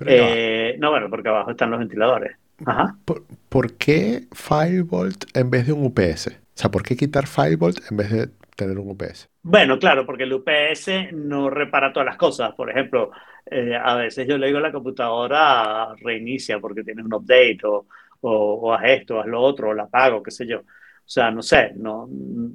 Eh, 0.06 0.76
no, 0.78 0.90
bueno, 0.90 1.10
porque 1.10 1.28
abajo 1.28 1.50
están 1.50 1.70
los 1.70 1.78
ventiladores. 1.80 2.36
Ajá. 2.64 2.96
¿Por, 3.04 3.24
por 3.48 3.74
qué 3.74 4.26
Firebolt 4.32 5.24
en 5.36 5.50
vez 5.50 5.66
de 5.66 5.72
un 5.74 5.84
UPS? 5.84 6.28
O 6.28 6.60
sea, 6.60 6.70
¿por 6.70 6.82
qué 6.82 6.96
quitar 6.96 7.26
Firebolt 7.26 7.78
en 7.90 7.96
vez 7.96 8.10
de 8.10 8.28
tener 8.59 8.78
un 8.78 8.90
UPS? 8.90 9.28
Bueno, 9.43 9.78
claro, 9.78 10.05
porque 10.05 10.24
el 10.24 10.32
UPS 10.32 11.12
no 11.12 11.48
repara 11.48 11.93
todas 11.93 12.06
las 12.06 12.16
cosas. 12.16 12.55
Por 12.55 12.68
ejemplo, 12.70 13.10
eh, 13.47 13.74
a 13.80 13.94
veces 13.94 14.26
yo 14.28 14.36
le 14.36 14.48
digo 14.48 14.59
a 14.59 14.62
la 14.62 14.72
computadora 14.72 15.94
reinicia 16.01 16.59
porque 16.59 16.82
tiene 16.85 17.02
un 17.02 17.14
update 17.14 17.60
o, 17.64 17.86
o, 18.20 18.30
o 18.30 18.74
haz 18.74 18.82
esto, 18.85 19.20
haz 19.20 19.26
lo 19.26 19.40
otro, 19.40 19.70
o 19.70 19.74
la 19.74 19.85
apago, 19.85 20.22
qué 20.22 20.30
sé 20.32 20.47
yo. 20.47 20.59
O 20.59 20.64
sea, 21.10 21.30
no 21.30 21.40
sé, 21.40 21.72
no, 21.76 22.09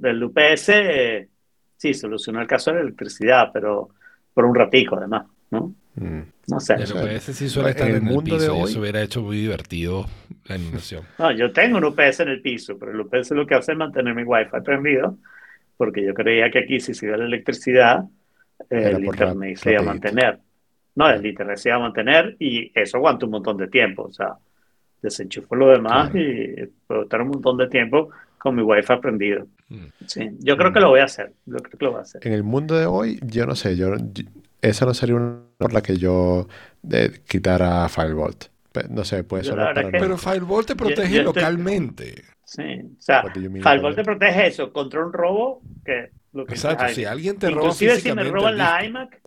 el 0.04 0.22
UPS 0.22 0.68
eh, 0.74 1.28
sí 1.76 1.94
soluciona 1.94 2.42
el 2.42 2.46
caso 2.46 2.70
de 2.70 2.76
la 2.76 2.82
electricidad, 2.82 3.50
pero 3.52 3.88
por 4.32 4.44
un 4.44 4.54
ratico 4.54 4.96
además, 4.96 5.26
¿no? 5.50 5.74
Mm. 5.96 6.20
No 6.48 6.60
sé. 6.60 6.74
El 6.74 6.92
UPS 6.92 7.32
sí 7.32 7.48
suele 7.48 7.70
en 7.70 7.74
estar 7.76 7.88
el 7.88 7.96
en 7.96 8.06
el 8.06 8.14
mundo 8.14 8.38
de 8.38 8.40
piso 8.40 8.56
y 8.56 8.62
hoy- 8.62 8.70
eso 8.70 8.80
hubiera 8.80 9.02
hecho 9.02 9.22
muy 9.22 9.38
divertido 9.38 10.06
la 10.44 10.54
animación. 10.56 11.02
No, 11.18 11.32
yo 11.32 11.50
tengo 11.52 11.78
un 11.78 11.84
UPS 11.84 12.22
en 12.22 12.28
el 12.28 12.42
piso, 12.42 12.78
pero 12.78 12.92
el 12.92 13.00
UPS 13.00 13.34
lo 13.34 13.46
que 13.46 13.54
hace 13.54 13.72
es 13.72 13.78
mantener 13.78 14.14
mi 14.14 14.22
Wi-Fi 14.22 14.60
prendido, 14.64 15.16
porque 15.76 16.04
yo 16.04 16.14
creía 16.14 16.50
que 16.50 16.60
aquí 16.60 16.80
si 16.80 16.94
se 16.94 17.06
iba 17.06 17.16
la 17.16 17.24
electricidad, 17.26 18.04
eh, 18.70 18.92
el 18.94 19.04
internet 19.04 19.56
rap- 19.56 19.62
se 19.62 19.72
iba 19.72 19.80
a 19.80 19.84
mantener. 19.84 20.38
No, 20.96 21.08
el 21.10 21.26
internet 21.26 21.56
se 21.58 21.68
iba 21.70 21.76
a 21.76 21.80
mantener 21.80 22.36
y 22.38 22.70
eso 22.74 22.96
aguanta 22.98 23.26
un 23.26 23.32
montón 23.32 23.56
de 23.56 23.68
tiempo. 23.68 24.02
O 24.04 24.12
sea, 24.12 24.34
desenchufo 25.02 25.54
lo 25.54 25.68
demás 25.70 26.10
Claro. 26.10 26.26
y 26.26 26.70
puedo 26.86 27.02
estar 27.02 27.20
un 27.22 27.28
montón 27.28 27.56
de 27.58 27.68
tiempo 27.68 28.10
con 28.38 28.54
mi 28.54 28.62
Wi-Fi 28.62 28.96
prendido. 29.02 29.46
Mm. 29.68 29.84
Sí, 30.06 30.30
yo 30.40 30.56
creo 30.56 30.72
que 30.72 30.80
lo 30.80 30.90
voy 30.90 31.00
a 31.00 31.04
hacer. 31.04 31.32
Yo 31.46 31.56
creo 31.56 31.78
que 31.78 31.84
lo 31.84 31.90
voy 31.92 31.98
a 32.00 32.02
hacer. 32.02 32.26
En 32.26 32.32
el 32.32 32.42
mundo 32.44 32.76
de 32.78 32.86
hoy, 32.86 33.18
yo 33.26 33.46
no 33.46 33.54
sé, 33.56 33.76
yo, 33.76 33.96
yo- 33.96 34.24
esa 34.62 34.86
no 34.86 34.94
sería 34.94 35.16
una 35.16 35.40
por 35.58 35.72
la 35.72 35.82
que 35.82 35.96
yo 35.96 36.46
eh, 36.90 37.10
quitara 37.26 37.88
Firebolt. 37.88 38.44
No 38.90 39.04
sé, 39.04 39.22
puede 39.24 39.44
Yo 39.44 39.54
la 39.56 39.66
paranoia. 39.74 40.00
Pero 40.00 40.16
Firewall 40.18 40.66
te 40.66 40.74
protege 40.76 41.02
yo 41.14 41.20
estoy- 41.20 41.24
localmente. 41.24 42.24
Sí, 42.44 42.62
o 42.62 43.00
sea, 43.00 43.22
mean, 43.22 43.62
Firewall 43.62 43.96
te 43.96 44.04
protege 44.04 44.46
eso 44.48 44.72
contra 44.72 45.04
un 45.04 45.12
robo 45.12 45.62
que 45.84 46.10
lo 46.32 46.44
que 46.46 46.54
Exacto, 46.54 46.88
si 46.88 47.04
alguien 47.04 47.38
te 47.38 47.50
roba 47.50 47.68
Inclusive 47.68 47.96
si 47.96 48.12
me 48.12 48.24
roban 48.24 48.58
la 48.58 48.84
iMac, 48.84 49.20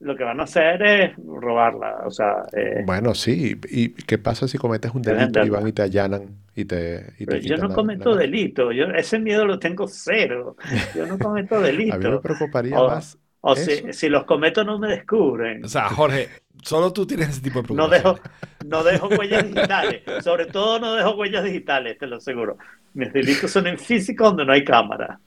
lo 0.00 0.16
que 0.16 0.24
van 0.24 0.40
a 0.40 0.44
hacer 0.44 0.82
es 0.82 1.16
robarla. 1.16 2.02
O 2.06 2.10
sea, 2.10 2.44
eh, 2.56 2.82
Bueno, 2.84 3.14
sí. 3.14 3.58
¿Y 3.70 3.90
qué 3.90 4.18
pasa 4.18 4.48
si 4.48 4.58
cometes 4.58 4.92
un 4.94 5.02
delito 5.02 5.44
y 5.44 5.48
van 5.48 5.68
y 5.68 5.72
te 5.72 5.82
allanan 5.82 6.38
y 6.56 6.64
te, 6.64 7.12
y 7.18 7.26
te 7.26 7.40
yo 7.40 7.56
no 7.56 7.72
cometo 7.72 8.10
la- 8.10 8.20
delito. 8.22 8.72
Yo 8.72 8.86
ese 8.86 9.18
miedo 9.18 9.44
lo 9.46 9.58
tengo 9.58 9.86
cero. 9.86 10.56
Yo 10.94 11.06
no 11.06 11.18
cometo 11.18 11.56
A 11.90 11.98
mí 11.98 12.08
me 12.08 12.18
delito. 12.18 12.20
preocuparía 12.20 12.76
más. 12.80 13.18
O 13.42 13.56
si, 13.56 13.92
si 13.92 14.08
los 14.08 14.24
cometo 14.24 14.64
no 14.64 14.78
me 14.78 14.88
descubren. 14.88 15.64
O 15.64 15.68
sea, 15.68 15.88
Jorge, 15.90 16.30
solo 16.62 16.92
tú 16.92 17.06
tienes 17.06 17.30
ese 17.30 17.42
tipo 17.42 17.60
de 17.60 17.64
No 17.68 17.88
preocupaciones. 17.88 17.90
dejo, 17.90 18.20
no 18.66 18.84
dejo 18.84 19.08
huellas 19.10 19.44
digitales. 19.44 20.04
Sobre 20.18 20.46
todo 20.46 20.78
no 20.80 20.94
dejo 20.94 21.16
huellas 21.16 21.44
digitales, 21.44 21.98
te 21.98 22.06
lo 22.06 22.16
aseguro. 22.16 22.58
Mis 22.94 23.12
delitos 23.12 23.50
son 23.50 23.66
en 23.66 23.78
físico 23.78 24.24
donde 24.24 24.44
no 24.46 24.52
hay 24.52 24.64
cámara. 24.64 25.20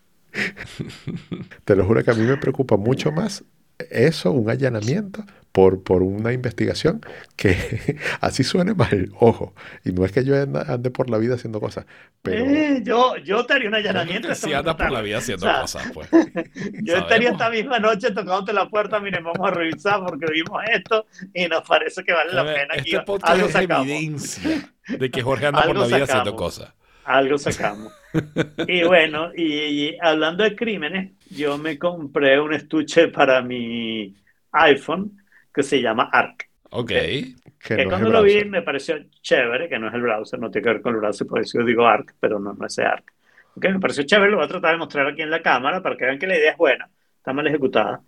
Te 1.64 1.76
lo 1.76 1.86
juro 1.86 2.04
que 2.04 2.12
a 2.12 2.14
mí 2.14 2.24
me 2.26 2.38
preocupa 2.38 2.78
mucho 2.78 3.12
más 3.12 3.44
eso, 3.90 4.32
un 4.32 4.50
allanamiento 4.50 5.24
por, 5.52 5.84
por 5.84 6.04
una 6.04 6.34
investigación, 6.34 7.02
que 7.38 7.98
así 8.22 8.44
suene 8.44 8.74
mal, 8.74 9.12
ojo. 9.20 9.54
Y 9.86 9.92
no 9.94 10.06
es 10.06 10.12
que 10.12 10.24
yo 10.26 10.36
ande, 10.42 10.62
ande 10.68 10.92
por 10.92 11.10
la 11.10 11.18
vida 11.18 11.36
haciendo 11.36 11.60
cosas, 11.62 11.86
pero 12.22 12.46
Eh, 12.46 12.82
yo, 12.84 13.16
yo 13.18 13.46
te 13.46 13.54
haría 13.54 13.70
un 13.70 13.76
allanamiento. 13.76 14.30
Si 14.36 14.54
andas 14.54 14.76
por 14.76 14.92
la 14.92 15.02
vida 15.02 15.20
haciendo 15.20 15.48
O 15.48 15.50
sea, 15.50 15.62
cosas, 15.62 15.88
pues. 15.94 16.10
Yo 16.84 16.98
estaría 16.98 17.30
esta 17.32 17.50
misma 17.50 17.80
noche 17.80 18.12
tocándote 18.12 18.54
la 18.54 18.70
puerta, 18.70 19.00
miren, 19.00 19.24
vamos 19.24 19.48
a 19.48 19.52
revisar 19.52 20.02
porque 20.06 20.26
vimos 20.32 20.62
esto 20.72 21.06
y 21.34 21.48
nos 21.48 21.64
parece 21.64 22.04
que 22.04 22.14
vale 22.14 22.34
la 22.34 22.52
pena. 22.52 22.78
que 22.84 22.98
Este 22.98 23.02
podcast 23.02 23.34
algo 23.34 23.48
es 23.48 23.54
sacamos. 23.54 23.88
evidencia 23.88 24.74
de 24.98 25.12
que 25.12 25.22
Jorge 25.22 25.48
anda 25.48 25.64
por 25.64 25.78
la 25.78 25.88
vida 25.88 26.06
sacamos. 26.06 26.08
haciendo 26.08 26.36
cosas. 26.36 26.74
Algo 27.06 27.38
sacamos. 27.38 27.94
Y 28.68 28.84
bueno, 28.84 29.32
y, 29.36 29.44
y 29.44 29.98
hablando 30.02 30.44
de 30.46 30.56
crímenes, 30.56 31.12
yo 31.30 31.58
me 31.58 31.78
compré 31.78 32.40
un 32.40 32.54
estuche 32.54 33.10
para 33.10 33.42
mi 33.42 34.16
iPhone 34.54 35.18
que 35.54 35.64
se 35.64 35.82
llama 35.82 36.10
Arc. 36.12 36.50
Ok. 36.70 36.88
que 36.88 37.36
Que 37.60 37.76
no 37.76 37.82
es 37.82 37.88
cuando 37.90 38.10
lo 38.10 38.24
vi 38.24 38.46
me 38.46 38.62
pareció 38.62 38.96
chévere, 39.22 39.68
que 39.68 39.78
no 39.78 39.90
es 39.90 39.94
el 39.94 40.02
browser, 40.02 40.40
no 40.40 40.50
tiene 40.50 40.64
que 40.64 40.74
ver 40.74 40.82
con 40.82 40.94
el 40.94 41.02
browser, 41.02 41.28
por 41.28 41.42
eso 41.42 41.60
yo 41.60 41.66
digo 41.66 41.86
Arc, 41.86 42.16
pero 42.22 42.40
no, 42.40 42.54
no 42.54 42.66
es 42.66 42.72
ese 42.74 42.84
Arc. 42.84 43.12
Ok, 43.56 43.66
me 43.66 43.80
pareció 43.80 44.04
chévere, 44.04 44.32
lo 44.32 44.38
voy 44.38 44.46
a 44.46 44.50
tratar 44.50 44.72
de 44.72 44.78
mostrar 44.78 45.08
aquí 45.08 45.22
en 45.22 45.30
la 45.30 45.42
cámara 45.42 45.82
para 45.82 45.98
que 45.98 46.06
vean 46.06 46.18
que 46.20 46.28
la 46.28 46.38
idea 46.38 46.52
es 46.52 46.58
buena, 46.58 46.90
está 47.18 47.34
mal 47.34 47.48
ejecutada. 47.48 48.02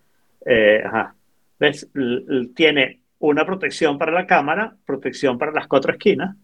Eh, 0.45 0.82
ajá. 0.86 1.15
¿Ves? 1.60 1.90
L- 1.94 2.24
l- 2.30 2.48
tiene 2.56 3.02
una 3.19 3.45
protección 3.45 3.98
para 3.98 4.11
la 4.14 4.26
cámara, 4.26 4.74
protección 4.86 5.38
para 5.38 5.52
las 5.52 5.68
cuatro 5.68 5.91
esquinas 5.91 6.36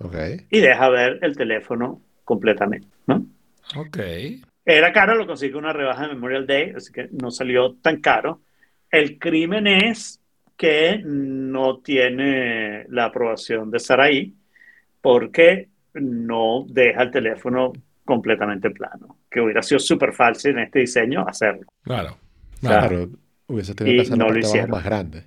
Ok. 0.00 0.16
y 0.50 0.60
deja 0.60 0.88
ver 0.88 1.18
el 1.22 1.36
teléfono 1.36 2.00
completamente, 2.24 2.88
¿no? 3.06 3.26
Ok. 3.76 3.98
Era 4.64 4.92
caro, 4.92 5.14
lo 5.14 5.26
conseguí 5.26 5.52
con 5.52 5.64
una 5.64 5.72
rebaja 5.72 6.02
de 6.02 6.14
Memorial 6.14 6.46
Day, 6.46 6.72
así 6.76 6.92
que 6.92 7.08
no 7.12 7.30
salió 7.30 7.74
tan 7.74 8.00
caro. 8.00 8.40
El 8.90 9.18
crimen 9.18 9.66
es 9.66 10.20
que 10.56 11.00
no 11.04 11.78
tiene 11.78 12.86
la 12.88 13.06
aprobación 13.06 13.70
de 13.70 13.78
Saraí 13.78 14.34
porque 15.00 15.68
no 15.94 16.64
deja 16.68 17.02
el 17.02 17.10
teléfono 17.10 17.72
completamente 18.04 18.70
plano, 18.70 19.18
que 19.30 19.40
hubiera 19.40 19.62
sido 19.62 19.78
súper 19.78 20.12
fácil 20.12 20.52
en 20.52 20.60
este 20.60 20.80
diseño 20.80 21.26
hacerlo. 21.26 21.66
Claro. 21.82 22.16
Claro. 22.60 23.08
Hubiese 23.46 23.74
tenido 23.74 24.02
que 24.02 24.40
hacer 24.40 24.68
no 24.68 24.76
más 24.76 24.84
grande. 24.84 25.24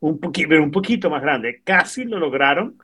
Un 0.00 0.18
poquito, 0.18 0.48
pero 0.48 0.62
un 0.62 0.70
poquito 0.70 1.10
más 1.10 1.22
grande. 1.22 1.60
Casi 1.62 2.04
lo 2.04 2.18
lograron, 2.18 2.76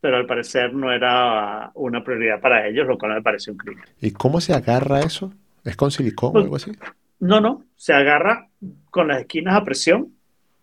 pero 0.00 0.16
al 0.16 0.26
parecer 0.26 0.72
no 0.74 0.92
era 0.92 1.70
una 1.74 2.02
prioridad 2.04 2.40
para 2.40 2.66
ellos, 2.66 2.86
lo 2.86 2.96
cual 2.98 3.14
me 3.14 3.22
pareció 3.22 3.52
un 3.52 3.58
crimen. 3.58 3.84
¿Y 4.00 4.10
cómo 4.12 4.40
se 4.40 4.54
agarra 4.54 5.00
eso? 5.00 5.32
¿Es 5.64 5.76
con 5.76 5.90
silicón 5.90 6.30
o 6.30 6.32
Pues- 6.32 6.44
algo 6.44 6.56
así? 6.56 6.72
No, 7.20 7.40
no, 7.40 7.64
se 7.74 7.92
agarra 7.92 8.46
con 8.90 9.08
las 9.08 9.20
esquinas 9.20 9.54
a 9.56 9.64
presión 9.64 10.12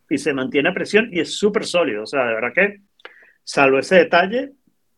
y 0.09 0.17
se 0.17 0.33
mantiene 0.33 0.69
a 0.69 0.73
presión 0.73 1.09
y 1.11 1.19
es 1.19 1.33
súper 1.37 1.65
sólido. 1.65 2.03
O 2.03 2.05
sea, 2.05 2.23
de 2.25 2.33
verdad 2.33 2.53
que, 2.55 2.81
salvo 3.43 3.77
ese 3.79 3.95
detalle, 3.95 4.53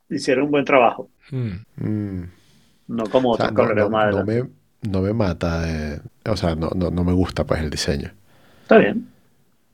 hicieron 0.09 0.45
un 0.45 0.51
buen 0.51 0.65
trabajo. 0.65 1.09
Mm. 1.31 1.49
Mm. 1.77 2.23
No 2.89 3.03
como 3.05 3.31
O 3.31 3.37
sea, 3.37 3.47
otros 3.47 3.57
no, 3.57 3.63
colores 3.63 3.89
no- 3.89 4.11
no 4.19 4.23
me, 4.25 4.43
no 4.89 5.01
me 5.01 5.13
mata. 5.13 5.63
eh, 5.67 5.99
o 6.29 6.37
sea, 6.37 6.53
no, 6.55 6.69
no, 6.75 6.91
no 6.91 7.03
me 7.03 7.11
gusta 7.13 7.43
pues 7.43 7.59
el 7.61 7.69
diseño. 7.71 8.11
Está 8.61 8.77
bien. 8.77 9.07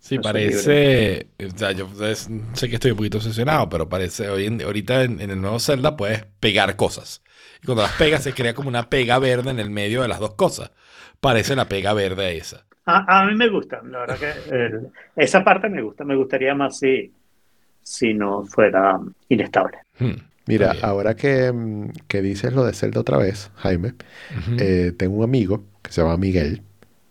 Sí, 0.03 0.19
parece. 0.19 1.27
O 1.53 1.57
sea, 1.57 1.71
yo 1.71 1.87
es- 2.05 2.29
sé 2.53 2.67
que 2.69 2.75
estoy 2.75 2.91
un 2.91 2.97
poquito 2.97 3.17
obsesionado, 3.19 3.69
pero 3.69 3.87
parece. 3.87 4.29
Hoy 4.29 4.45
en- 4.47 4.61
ahorita 4.61 5.03
en, 5.03 5.21
en 5.21 5.31
el 5.31 5.39
nuevo 5.41 5.59
Zelda 5.59 5.95
puedes 5.95 6.25
pegar 6.41 6.75
cosas. 6.75 7.23
Y 7.61 7.65
cuando 7.65 7.83
las 7.83 7.93
pegas, 7.93 8.21
se 8.23 8.33
crea 8.33 8.53
como 8.53 8.67
una 8.67 8.89
pega 8.89 9.17
verde 9.19 9.51
en 9.51 9.59
el 9.59 9.69
medio 9.69 10.01
de 10.01 10.09
las 10.09 10.19
dos 10.19 10.33
cosas. 10.33 10.71
Parece 11.21 11.55
la 11.55 11.69
pega 11.69 11.93
verde 11.93 12.35
esa. 12.37 12.65
A, 12.85 13.21
a 13.21 13.25
mí 13.25 13.35
me 13.35 13.47
gusta, 13.47 13.81
la 13.81 13.99
verdad 13.99 14.17
que 14.19 14.29
eh, 14.55 14.71
esa 15.15 15.41
parte 15.41 15.69
me 15.69 15.81
gusta. 15.81 16.03
Me 16.03 16.17
gustaría 16.17 16.53
más 16.53 16.79
si, 16.79 17.09
si 17.81 18.13
no 18.13 18.43
fuera 18.45 18.99
inestable. 19.29 19.77
Hmm. 19.99 20.15
Mira, 20.45 20.75
ahora 20.81 21.15
que, 21.15 21.49
mm, 21.53 21.91
que 22.09 22.21
dices 22.21 22.51
lo 22.51 22.65
de 22.65 22.73
Zelda 22.73 22.99
otra 22.99 23.17
vez, 23.17 23.51
Jaime, 23.55 23.93
eh, 24.59 24.91
tengo 24.97 25.15
un 25.19 25.23
amigo 25.23 25.63
que 25.81 25.93
se 25.93 26.01
llama 26.01 26.17
Miguel, 26.17 26.61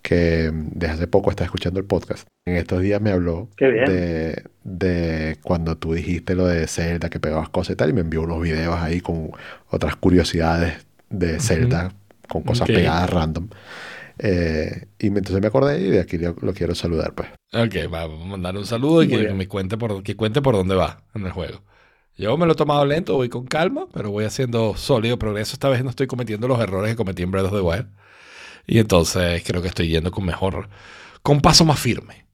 que 0.02 0.50
desde 0.52 0.94
hace 0.94 1.06
poco 1.06 1.30
está 1.30 1.44
escuchando 1.44 1.78
el 1.80 1.86
podcast. 1.86 2.26
En 2.46 2.56
estos 2.56 2.80
días 2.82 3.00
me 3.00 3.12
habló 3.12 3.48
de, 3.58 4.42
de 4.64 5.36
cuando 5.42 5.76
tú 5.76 5.94
dijiste 5.94 6.34
lo 6.34 6.46
de 6.46 6.66
Zelda, 6.66 7.08
que 7.08 7.20
pegabas 7.20 7.48
cosas 7.48 7.74
y 7.74 7.76
tal, 7.76 7.90
y 7.90 7.92
me 7.92 8.00
envió 8.00 8.22
unos 8.22 8.40
videos 8.42 8.80
ahí 8.80 9.00
con 9.00 9.30
otras 9.70 9.96
curiosidades 9.96 10.84
de 11.08 11.38
Zelda, 11.40 11.92
con 12.28 12.42
cosas 12.42 12.68
Ok. 12.68 12.74
pegadas 12.74 13.10
random. 13.10 13.48
Eh, 14.18 14.86
y 14.98 15.06
entonces 15.06 15.40
me 15.40 15.46
acordé 15.46 15.80
y 15.80 15.90
de 15.90 16.00
aquí 16.00 16.18
lo, 16.18 16.36
lo 16.40 16.52
quiero 16.52 16.74
saludar, 16.74 17.14
pues. 17.14 17.28
Ok, 17.54 17.92
va, 17.92 18.06
vamos 18.06 18.24
a 18.26 18.30
mandar 18.30 18.56
un 18.56 18.66
saludo 18.66 19.02
y 19.02 19.08
que 19.08 19.16
bien. 19.18 19.36
me 19.36 19.48
cuente 19.48 19.76
por, 19.76 20.02
que 20.02 20.16
cuente 20.16 20.42
por 20.42 20.54
dónde 20.54 20.74
va 20.74 21.02
en 21.14 21.24
el 21.26 21.32
juego. 21.32 21.60
Yo 22.16 22.36
me 22.36 22.46
lo 22.46 22.52
he 22.52 22.56
tomado 22.56 22.84
lento, 22.84 23.14
voy 23.14 23.28
con 23.30 23.46
calma, 23.46 23.86
pero 23.92 24.10
voy 24.10 24.24
haciendo 24.24 24.76
sólido 24.76 25.18
progreso. 25.18 25.54
Esta 25.54 25.68
vez 25.70 25.82
no 25.82 25.90
estoy 25.90 26.06
cometiendo 26.06 26.46
los 26.46 26.60
errores 26.60 26.90
que 26.90 26.96
cometí 26.96 27.22
en 27.22 27.30
Breath 27.30 27.46
of 27.46 27.52
the 27.52 27.60
Wild. 27.60 27.86
Y 28.66 28.78
entonces 28.78 29.42
creo 29.44 29.60
que 29.62 29.68
estoy 29.68 29.88
yendo 29.88 30.10
con 30.10 30.24
mejor, 30.24 30.68
con 31.22 31.40
paso 31.40 31.64
más 31.64 31.78
firme. 31.80 32.26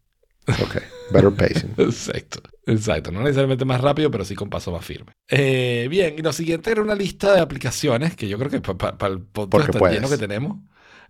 Ok, 0.49 0.77
better 1.13 1.31
pacing. 1.35 1.75
Exacto, 1.79 2.41
exacto. 2.67 3.11
No 3.13 3.21
necesariamente 3.21 3.67
más 3.67 3.81
rápido, 3.83 4.11
pero 4.11 4.25
sí 4.25 4.35
con 4.35 4.49
paso 4.49 4.73
más 4.73 4.85
firme. 4.85 5.13
Eh, 5.29 5.89
bien, 5.91 6.15
y 6.19 6.23
lo 6.23 6.33
siguiente 6.33 6.71
era 6.71 6.81
una 6.81 6.95
lista 6.95 7.35
de 7.35 7.41
aplicaciones 7.41 8.17
que 8.17 8.29
yo 8.29 8.39
creo 8.39 8.51
que 8.51 8.61
para 8.61 9.13
el 9.13 9.21
podcast 9.21 9.71
tan 9.73 9.93
lleno 9.93 10.09
que 10.09 10.17
tenemos. 10.17 10.59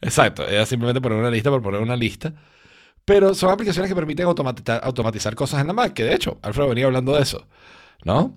Exacto, 0.01 0.47
era 0.47 0.67
simplemente 0.67 1.01
poner 1.01 1.19
una 1.19 1.31
lista 1.31 1.51
por 1.51 1.63
poner 1.63 1.81
una 1.81 1.97
lista. 1.97 2.35
Pero 3.05 3.33
son 3.35 3.51
aplicaciones 3.51 3.89
que 3.89 3.95
permiten 3.95 4.27
automatiza- 4.27 4.81
automatizar 4.83 5.35
cosas 5.35 5.61
en 5.61 5.69
la 5.69 5.73
Mac, 5.73 5.93
que 5.95 6.05
de 6.05 6.15
hecho, 6.15 6.39
Alfredo 6.43 6.69
venía 6.69 6.87
hablando 6.87 7.15
de 7.17 7.23
eso, 7.23 7.47
¿no? 8.05 8.37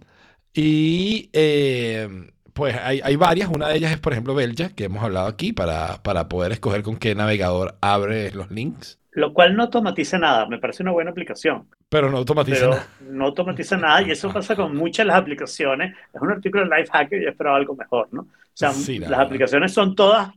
Y 0.53 1.29
eh, 1.33 2.07
pues 2.53 2.75
hay, 2.77 3.01
hay 3.03 3.15
varias. 3.15 3.49
Una 3.49 3.67
de 3.69 3.77
ellas 3.77 3.91
es, 3.91 3.99
por 3.99 4.13
ejemplo, 4.13 4.35
Belja, 4.35 4.69
que 4.69 4.85
hemos 4.85 5.03
hablado 5.03 5.27
aquí, 5.27 5.53
para, 5.53 6.01
para 6.03 6.27
poder 6.29 6.51
escoger 6.51 6.83
con 6.83 6.97
qué 6.97 7.15
navegador 7.15 7.77
abre 7.81 8.31
los 8.31 8.51
links. 8.51 8.99
Lo 9.13 9.33
cual 9.33 9.55
no 9.55 9.63
automatiza 9.63 10.17
nada. 10.17 10.45
Me 10.47 10.57
parece 10.57 10.83
una 10.83 10.91
buena 10.91 11.11
aplicación. 11.11 11.67
Pero 11.89 12.09
no 12.09 12.17
automatiza 12.17 12.69
pero 12.69 12.69
nada. 12.69 12.87
no 12.99 13.25
automatiza 13.25 13.75
nada 13.77 14.01
y 14.03 14.11
eso 14.11 14.31
pasa 14.31 14.55
con 14.55 14.75
muchas 14.75 15.03
de 15.05 15.07
las 15.07 15.17
aplicaciones. 15.17 15.93
Es 16.13 16.21
un 16.21 16.31
artículo 16.31 16.63
de 16.67 16.77
Lifehacker 16.77 17.19
y 17.21 17.23
yo 17.25 17.29
esperaba 17.29 17.57
algo 17.57 17.75
mejor, 17.75 18.07
¿no? 18.13 18.21
O 18.21 18.27
sea, 18.53 18.71
Sí, 18.71 18.99
la 18.99 19.09
las 19.09 19.09
verdad. 19.09 19.25
aplicaciones 19.25 19.73
son 19.73 19.95
todas 19.95 20.31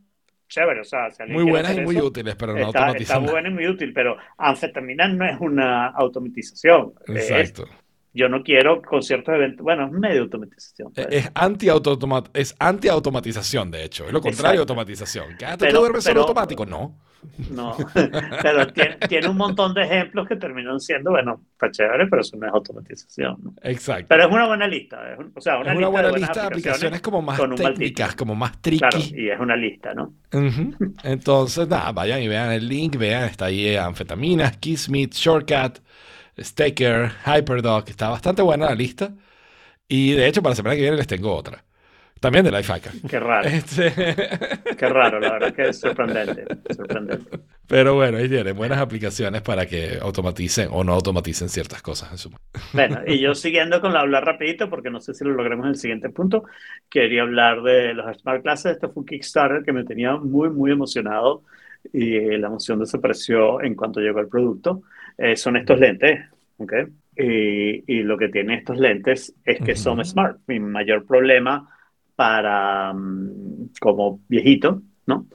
chéveres, 0.48 0.86
o 0.86 0.90
sea, 0.90 1.10
si 1.10 1.22
Muy 1.24 1.44
buenas 1.44 1.76
y 1.76 1.80
muy 1.80 1.96
eso, 1.96 2.06
útiles, 2.06 2.34
pero 2.36 2.52
no 2.52 2.58
está, 2.64 2.86
automatizan 2.86 3.24
está 3.24 3.32
buena 3.32 3.48
y 3.48 3.52
muy 3.52 3.66
útil, 3.68 3.92
pero 3.92 4.16
anfetamina 4.38 5.08
no 5.08 5.24
es 5.24 5.36
una 5.40 5.86
automatización. 5.88 6.94
Es- 7.06 7.30
Exacto. 7.30 7.68
Yo 8.14 8.28
no 8.28 8.42
quiero 8.42 8.80
con 8.80 9.02
ciertos 9.02 9.34
eventos, 9.34 9.62
bueno, 9.64 9.86
es 9.86 9.92
medio 9.92 10.22
automatización. 10.22 10.92
pues. 10.94 11.06
Es 11.10 11.30
anti-automa- 11.34 12.24
es 12.32 12.54
anti-automatización, 12.58 13.70
de 13.70 13.84
hecho. 13.84 14.06
Es 14.06 14.12
lo 14.12 14.20
contrario 14.20 14.58
de 14.60 14.62
automatización. 14.62 15.36
¿Que 15.36 15.44
ah, 15.46 15.52
tú 15.52 15.58
Pero- 15.60 15.72
te 15.72 15.78
duermes 15.78 16.04
solo 16.04 16.20
automático? 16.22 16.64
No. 16.64 16.96
No, 17.50 17.74
pero 18.42 18.66
tiene, 18.66 18.96
tiene 19.08 19.28
un 19.30 19.38
montón 19.38 19.72
de 19.72 19.80
ejemplos 19.82 20.28
que 20.28 20.36
terminan 20.36 20.78
siendo, 20.78 21.10
bueno, 21.10 21.40
está 21.52 21.70
chévere, 21.70 22.06
pero 22.06 22.20
eso 22.20 22.36
no 22.36 22.46
es 22.46 22.52
automatización. 22.52 23.36
¿no? 23.42 23.54
Exacto. 23.62 24.04
Pero 24.10 24.24
es 24.24 24.30
una 24.30 24.46
buena 24.46 24.66
lista, 24.68 25.10
es 25.14 25.18
un- 25.18 25.32
o 25.34 25.40
sea, 25.40 25.56
una, 25.58 25.72
es 25.72 25.78
una 25.78 25.86
lista 25.86 25.90
buena 25.90 26.08
de 26.10 26.18
lista 26.20 26.40
de 26.42 26.46
aplicaciones 26.48 27.00
como 27.00 27.22
más 27.22 27.40
técnicas, 27.56 28.14
como 28.14 28.34
más 28.34 28.60
tricky. 28.60 28.78
Claro, 28.80 28.98
y 28.98 29.30
es 29.30 29.40
una 29.40 29.56
lista, 29.56 29.94
¿no? 29.94 30.12
Entonces, 31.02 31.66
nada, 31.68 31.92
vayan 31.92 32.22
y 32.22 32.28
vean 32.28 32.52
el 32.52 32.68
link, 32.68 32.96
vean, 32.96 33.24
está 33.24 33.46
ahí 33.46 33.68
eh, 33.68 33.78
Anfetaminas, 33.78 34.56
Kissmeet, 34.58 35.12
Shortcut, 35.14 35.78
Staker, 36.38 37.10
Hyperdoc, 37.26 37.88
está 37.88 38.08
bastante 38.08 38.42
buena 38.42 38.66
la 38.66 38.74
lista. 38.74 39.14
Y 39.88 40.12
de 40.12 40.26
hecho, 40.26 40.42
para 40.42 40.52
la 40.52 40.56
semana 40.56 40.74
que 40.76 40.82
viene 40.82 40.96
les 40.96 41.06
tengo 41.06 41.34
otra. 41.34 41.64
También 42.20 42.44
de 42.44 42.52
Lifehacker. 42.52 42.92
Qué 43.08 43.20
raro, 43.20 43.48
Este, 43.48 43.92
qué 44.78 44.88
raro, 44.88 45.20
la 45.20 45.32
verdad 45.32 45.54
que 45.54 45.68
es 45.68 45.78
sorprendente, 45.78 46.46
sorprendente. 46.74 47.38
Pero 47.66 47.94
bueno, 47.94 48.16
ahí 48.18 48.28
tiene 48.28 48.52
buenas 48.52 48.78
aplicaciones 48.78 49.42
para 49.42 49.66
que 49.66 49.98
automaticen 50.00 50.68
o 50.70 50.84
no 50.84 50.92
automaticen 50.94 51.48
ciertas 51.50 51.82
cosas. 51.82 52.12
En 52.12 52.18
su... 52.18 52.30
Bueno, 52.72 53.00
y 53.06 53.18
yo 53.18 53.34
siguiendo 53.34 53.80
con 53.80 53.92
la 53.92 54.00
hablar 54.00 54.24
rapidito, 54.24 54.70
porque 54.70 54.90
no 54.90 55.00
sé 55.00 55.12
si 55.12 55.24
lo 55.24 55.32
logremos 55.32 55.64
en 55.66 55.70
el 55.70 55.76
siguiente 55.76 56.08
punto, 56.08 56.44
quería 56.88 57.22
hablar 57.22 57.62
de 57.62 57.92
los 57.92 58.16
Smart 58.18 58.42
Classes. 58.42 58.72
Esto 58.72 58.90
fue 58.90 59.02
un 59.02 59.06
Kickstarter 59.06 59.62
que 59.62 59.72
me 59.72 59.84
tenía 59.84 60.16
muy, 60.16 60.48
muy 60.48 60.72
emocionado 60.72 61.42
y 61.92 62.38
la 62.38 62.46
emoción 62.46 62.80
desapareció 62.80 63.62
en 63.62 63.74
cuanto 63.74 64.00
llegó 64.00 64.20
el 64.20 64.28
producto. 64.28 64.82
Eh, 65.18 65.36
son 65.36 65.56
estos 65.56 65.78
lentes, 65.78 66.20
¿ok? 66.58 66.72
Y, 67.16 67.92
y, 67.92 68.02
lo 68.02 68.18
que 68.18 68.28
tienen 68.28 68.58
estos 68.58 68.78
lentes 68.78 69.34
es 69.44 69.60
que 69.60 69.76
son 69.76 70.04
smart. 70.04 70.40
Mi 70.48 70.58
mayor 70.58 71.06
problema 71.06 71.68
para, 72.16 72.90
um, 72.92 73.68
como 73.80 74.20
viejito, 74.28 74.82
¿no? 75.06 75.26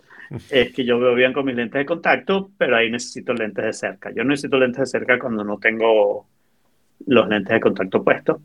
es 0.52 0.74
que 0.74 0.86
yo 0.86 1.00
veo 1.00 1.16
bien 1.16 1.34
con 1.34 1.46
mis 1.46 1.56
lentes 1.56 1.80
de 1.80 1.86
contacto, 1.86 2.52
pero 2.58 2.76
ahí 2.76 2.92
necesito 2.92 3.34
lentes 3.34 3.66
de 3.66 3.74
cerca. 3.74 4.12
Yo 4.12 4.24
necesito 4.24 4.58
lentes 4.58 4.82
de 4.82 4.86
cerca 4.86 5.18
cuando 5.18 5.44
no 5.44 5.58
tengo 5.58 6.28
los 7.08 7.28
lentes 7.28 7.54
de 7.54 7.60
contacto 7.60 8.04
puestos, 8.04 8.42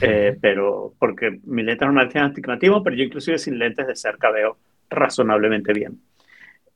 eh, 0.00 0.36
pero 0.40 0.94
porque 0.98 1.40
mis 1.44 1.64
lentes 1.64 1.84
normales 1.84 2.12
tienen 2.12 2.30
astigmatismo, 2.30 2.82
pero 2.82 2.94
yo 2.94 3.04
inclusive 3.04 3.38
sin 3.38 3.58
lentes 3.58 3.86
de 3.86 3.96
cerca 3.96 4.30
veo 4.30 4.58
razonablemente 4.90 5.72
bien. 5.72 5.98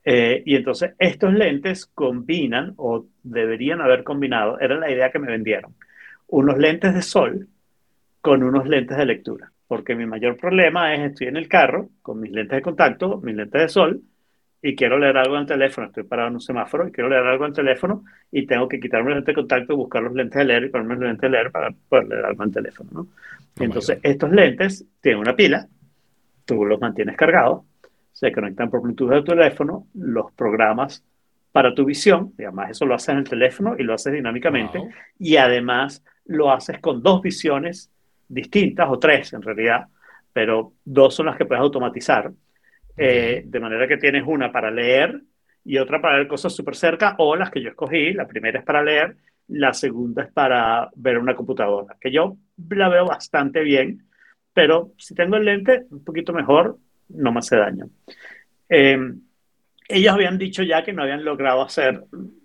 Eh, 0.08 0.44
y 0.46 0.54
entonces 0.54 0.92
estos 1.00 1.34
lentes 1.34 1.86
combinan, 1.86 2.74
o 2.76 3.06
deberían 3.24 3.80
haber 3.80 4.04
combinado, 4.04 4.60
era 4.60 4.76
la 4.76 4.88
idea 4.88 5.10
que 5.10 5.18
me 5.18 5.26
vendieron, 5.26 5.74
unos 6.28 6.58
lentes 6.58 6.94
de 6.94 7.02
sol 7.02 7.48
con 8.20 8.44
unos 8.44 8.68
lentes 8.68 8.96
de 8.96 9.04
lectura. 9.04 9.50
Porque 9.66 9.96
mi 9.96 10.06
mayor 10.06 10.36
problema 10.36 10.94
es, 10.94 11.10
estoy 11.10 11.26
en 11.26 11.36
el 11.36 11.48
carro 11.48 11.88
con 12.02 12.20
mis 12.20 12.30
lentes 12.30 12.56
de 12.56 12.62
contacto, 12.62 13.20
mis 13.20 13.34
lentes 13.34 13.60
de 13.60 13.68
sol, 13.68 14.02
y 14.62 14.76
quiero 14.76 14.96
leer 14.96 15.16
algo 15.16 15.34
en 15.34 15.42
el 15.42 15.48
teléfono, 15.48 15.88
estoy 15.88 16.04
parado 16.04 16.28
en 16.28 16.34
un 16.34 16.40
semáforo 16.40 16.86
y 16.86 16.92
quiero 16.92 17.10
leer 17.10 17.24
algo 17.24 17.44
en 17.44 17.50
el 17.50 17.56
teléfono 17.56 18.04
y 18.30 18.46
tengo 18.46 18.68
que 18.68 18.78
quitarme 18.78 19.10
el 19.10 19.16
lente 19.16 19.32
de 19.32 19.36
contacto 19.36 19.72
y 19.72 19.76
buscar 19.76 20.04
los 20.04 20.14
lentes 20.14 20.38
de 20.38 20.44
leer 20.44 20.64
y 20.64 20.68
ponerme 20.68 20.94
los 20.94 21.04
lentes 21.04 21.22
de 21.22 21.30
leer 21.30 21.50
para 21.50 21.70
poder 21.88 22.06
leer 22.06 22.24
algo 22.24 22.44
en 22.44 22.48
el 22.48 22.54
teléfono. 22.54 22.90
¿no? 22.92 23.00
Oh 23.00 23.62
Entonces, 23.64 23.98
estos 24.04 24.30
lentes 24.30 24.86
tienen 25.00 25.20
una 25.20 25.34
pila, 25.34 25.66
tú 26.44 26.64
los 26.64 26.80
mantienes 26.80 27.16
cargados, 27.16 27.64
se 28.16 28.32
conectan 28.32 28.70
por 28.70 28.80
Bluetooth 28.80 29.12
a 29.12 29.18
tu 29.18 29.32
teléfono, 29.32 29.88
los 29.92 30.32
programas 30.32 31.04
para 31.52 31.74
tu 31.74 31.84
visión, 31.84 32.32
y 32.38 32.44
además 32.44 32.70
eso 32.70 32.86
lo 32.86 32.94
haces 32.94 33.10
en 33.10 33.18
el 33.18 33.28
teléfono 33.28 33.76
y 33.78 33.82
lo 33.82 33.92
haces 33.92 34.10
dinámicamente, 34.10 34.80
y 35.18 35.36
además 35.36 36.02
lo 36.24 36.50
haces 36.50 36.80
con 36.80 37.02
dos 37.02 37.20
visiones 37.20 37.90
distintas, 38.26 38.88
o 38.88 38.98
tres 38.98 39.34
en 39.34 39.42
realidad, 39.42 39.88
pero 40.32 40.72
dos 40.82 41.14
son 41.14 41.26
las 41.26 41.36
que 41.36 41.44
puedes 41.44 41.60
automatizar 41.60 42.32
eh, 42.96 43.42
de 43.44 43.60
manera 43.60 43.86
que 43.86 43.98
tienes 43.98 44.24
una 44.26 44.50
para 44.50 44.70
leer 44.70 45.20
y 45.62 45.76
otra 45.76 46.00
para 46.00 46.16
ver 46.16 46.26
cosas 46.26 46.54
súper 46.54 46.74
cerca, 46.74 47.16
o 47.18 47.36
las 47.36 47.50
que 47.50 47.60
yo 47.60 47.68
escogí. 47.68 48.14
La 48.14 48.26
primera 48.26 48.60
es 48.60 48.64
para 48.64 48.82
leer, 48.82 49.14
la 49.48 49.74
segunda 49.74 50.22
es 50.22 50.32
para 50.32 50.88
ver 50.96 51.18
una 51.18 51.34
computadora, 51.34 51.98
que 52.00 52.10
yo 52.10 52.38
la 52.70 52.88
veo 52.88 53.04
bastante 53.04 53.60
bien, 53.60 54.06
pero 54.54 54.92
si 54.96 55.14
tengo 55.14 55.36
el 55.36 55.44
lente 55.44 55.84
un 55.90 56.02
poquito 56.02 56.32
mejor, 56.32 56.78
no 57.08 57.32
me 57.32 57.38
hace 57.38 57.56
daño. 57.56 57.88
Em, 58.68 59.20
ellos 59.88 60.14
habían 60.14 60.38
dicho 60.38 60.62
ya 60.62 60.82
que 60.84 60.92
no 60.92 61.02
habían 61.02 61.24
logrado 61.24 61.62
hacer 61.62 62.04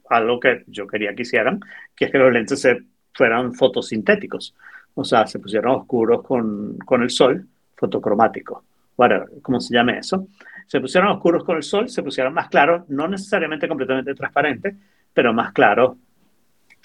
algo 0.09 0.39
que 0.39 0.63
yo 0.67 0.87
quería 0.87 1.15
que 1.15 1.23
hicieran, 1.23 1.59
que 1.95 2.05
es 2.05 2.11
que 2.11 2.17
los 2.17 2.31
lentes 2.31 2.61
se 2.61 2.77
fueran 3.13 3.53
fotosintéticos, 3.53 4.55
o 4.93 5.03
sea, 5.03 5.25
se 5.27 5.39
pusieran 5.39 5.71
oscuros 5.71 6.23
con, 6.23 6.77
con 6.79 7.01
el 7.01 7.09
sol, 7.09 7.47
fotocromático 7.75 8.63
whatever, 9.01 9.29
como 9.41 9.59
se 9.59 9.73
llame 9.73 9.97
eso, 9.97 10.27
se 10.67 10.79
pusieron 10.79 11.09
oscuros 11.09 11.43
con 11.43 11.57
el 11.57 11.63
sol, 11.63 11.89
se 11.89 12.03
pusieron 12.03 12.33
más 12.33 12.49
claros, 12.49 12.87
no 12.89 13.07
necesariamente 13.07 13.67
completamente 13.67 14.13
transparentes, 14.13 14.75
pero 15.13 15.33
más 15.33 15.51
claros 15.53 15.97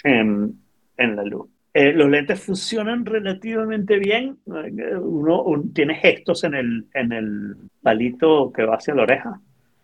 en, 0.02 0.58
en 0.96 1.16
la 1.16 1.24
luz. 1.24 1.48
Eh, 1.78 1.92
los 1.92 2.08
lentes 2.08 2.40
funcionan 2.40 3.04
relativamente 3.04 3.98
bien. 3.98 4.38
Uno, 4.46 5.44
tiene 5.74 5.96
gestos 5.96 6.42
en 6.44 6.54
el, 6.54 6.86
en 6.94 7.12
el 7.12 7.54
palito 7.82 8.50
que 8.50 8.64
va 8.64 8.76
hacia 8.76 8.94
la 8.94 9.02
oreja. 9.02 9.38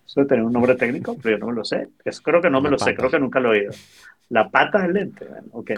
Eso 0.06 0.20
debe 0.20 0.28
tener 0.30 0.44
un 0.46 0.54
nombre 0.54 0.74
técnico, 0.74 1.14
pero 1.22 1.36
yo 1.36 1.40
no 1.40 1.48
me 1.48 1.56
lo 1.56 1.64
sé. 1.66 1.88
Eso 2.02 2.22
creo 2.22 2.40
que 2.40 2.48
no 2.48 2.62
me 2.62 2.70
lo 2.70 2.78
sé, 2.78 2.94
creo 2.94 3.10
que 3.10 3.18
nunca 3.18 3.40
lo 3.40 3.52
he 3.52 3.58
oído. 3.58 3.74
La 4.30 4.48
pata 4.48 4.80
del 4.80 4.94
lente. 4.94 5.26
okay. 5.50 5.76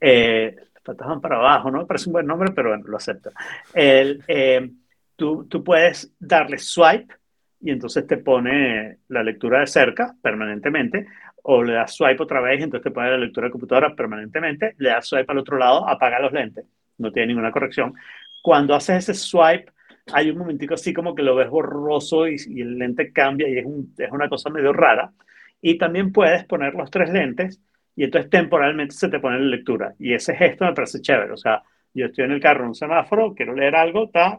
Eh, 0.00 0.56
las 0.56 0.82
patas 0.82 1.06
van 1.06 1.20
para 1.20 1.36
abajo, 1.36 1.70
¿no? 1.70 1.86
Parece 1.86 2.08
un 2.08 2.14
buen 2.14 2.26
nombre, 2.26 2.50
pero 2.52 2.70
bueno, 2.70 2.84
lo 2.88 2.96
acepto. 2.96 3.30
El, 3.72 4.20
eh, 4.26 4.68
tú, 5.14 5.46
tú 5.48 5.62
puedes 5.62 6.12
darle 6.18 6.58
swipe 6.58 7.14
y 7.60 7.70
entonces 7.70 8.04
te 8.08 8.16
pone 8.16 8.98
la 9.06 9.22
lectura 9.22 9.60
de 9.60 9.68
cerca 9.68 10.12
permanentemente, 10.20 11.06
o 11.42 11.62
le 11.62 11.74
das 11.74 11.94
swipe 11.94 12.22
otra 12.22 12.40
vez 12.40 12.62
entonces 12.62 12.84
te 12.84 12.90
pone 12.90 13.10
la 13.10 13.18
lectura 13.18 13.46
de 13.46 13.52
computadora 13.52 13.94
permanentemente, 13.94 14.74
le 14.78 14.90
das 14.90 15.06
swipe 15.08 15.30
al 15.30 15.38
otro 15.38 15.58
lado, 15.58 15.88
apaga 15.88 16.20
los 16.20 16.32
lentes, 16.32 16.64
no 16.98 17.10
tiene 17.12 17.28
ninguna 17.28 17.50
corrección. 17.50 17.94
Cuando 18.42 18.74
haces 18.74 19.08
ese 19.08 19.14
swipe, 19.14 19.72
hay 20.12 20.30
un 20.30 20.38
momentico 20.38 20.74
así 20.74 20.92
como 20.92 21.14
que 21.14 21.22
lo 21.22 21.36
ves 21.36 21.48
borroso 21.48 22.26
y, 22.26 22.36
el 22.60 22.78
lente 22.78 23.12
cambia 23.12 23.48
y 23.48 23.58
es, 23.58 23.66
es 23.98 24.10
una 24.10 24.28
cosa 24.28 24.50
medio 24.50 24.72
rara. 24.72 25.12
Y 25.60 25.78
también 25.78 26.12
puedes 26.12 26.44
poner 26.44 26.74
los 26.74 26.90
tres 26.90 27.10
lentes 27.10 27.60
y 27.94 28.04
entonces 28.04 28.30
temporalmente 28.30 28.94
se 28.94 29.08
te 29.08 29.20
pone 29.20 29.38
la 29.38 29.46
lectura. 29.46 29.94
Y 29.98 30.14
ese 30.14 30.34
gesto 30.34 30.64
me 30.64 30.72
parece 30.72 31.00
chévere. 31.00 31.32
O 31.32 31.36
sea, 31.36 31.62
yo 31.94 32.06
estoy 32.06 32.24
en 32.24 32.32
el 32.32 32.40
carro 32.40 32.62
en 32.62 32.68
un 32.68 32.74
semáforo, 32.74 33.34
quiero 33.34 33.54
leer 33.54 33.76
algo, 33.76 34.04
está 34.04 34.38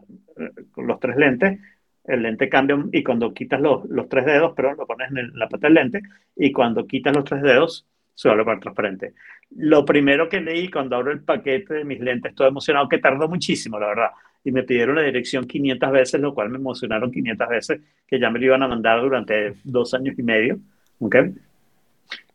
con 0.71 0.87
los 0.87 0.99
tres 0.99 1.15
lentes, 1.15 1.59
el 2.05 2.21
lente 2.21 2.49
cambia 2.49 2.77
y 2.91 3.03
cuando 3.03 3.33
quitas 3.33 3.61
los, 3.61 3.85
los 3.85 4.09
tres 4.09 4.25
dedos, 4.25 4.53
pero 4.55 4.73
lo 4.75 4.85
pones 4.85 5.09
en, 5.11 5.37
la 5.37 5.47
pata 5.47 5.67
del 5.67 5.75
lente 5.75 6.01
y 6.35 6.51
cuando 6.51 6.85
quitas 6.85 7.15
los 7.15 7.23
tres 7.23 7.41
dedos 7.41 7.87
se 8.13 8.27
vuelve 8.27 8.45
para 8.45 8.59
transparente. 8.59 9.13
Lo 9.55 9.85
primero 9.85 10.29
que 10.29 10.41
leí 10.41 10.69
cuando 10.69 10.95
abro 10.95 11.11
el 11.11 11.21
paquete 11.21 11.75
de 11.75 11.85
mis 11.85 11.99
lentes, 11.99 12.31
estoy 12.31 12.47
emocionado, 12.47 12.89
que 12.89 12.99
tardó 12.99 13.27
muchísimo, 13.27 13.79
la 13.79 13.87
verdad, 13.87 14.09
y 14.43 14.51
me 14.51 14.63
pidieron 14.63 14.95
la 14.95 15.03
dirección 15.03 15.45
500 15.45 15.91
veces, 15.91 16.21
lo 16.21 16.33
cual 16.33 16.49
me 16.49 16.57
emocionaron 16.57 17.11
500 17.11 17.49
veces, 17.49 17.81
que 18.05 18.19
ya 18.19 18.29
me 18.29 18.39
lo 18.39 18.45
iban 18.45 18.63
a 18.63 18.67
mandar 18.67 19.01
durante 19.01 19.53
dos 19.63 19.93
años 19.93 20.15
y 20.17 20.23
medio. 20.23 20.59
¿okay? 20.99 21.33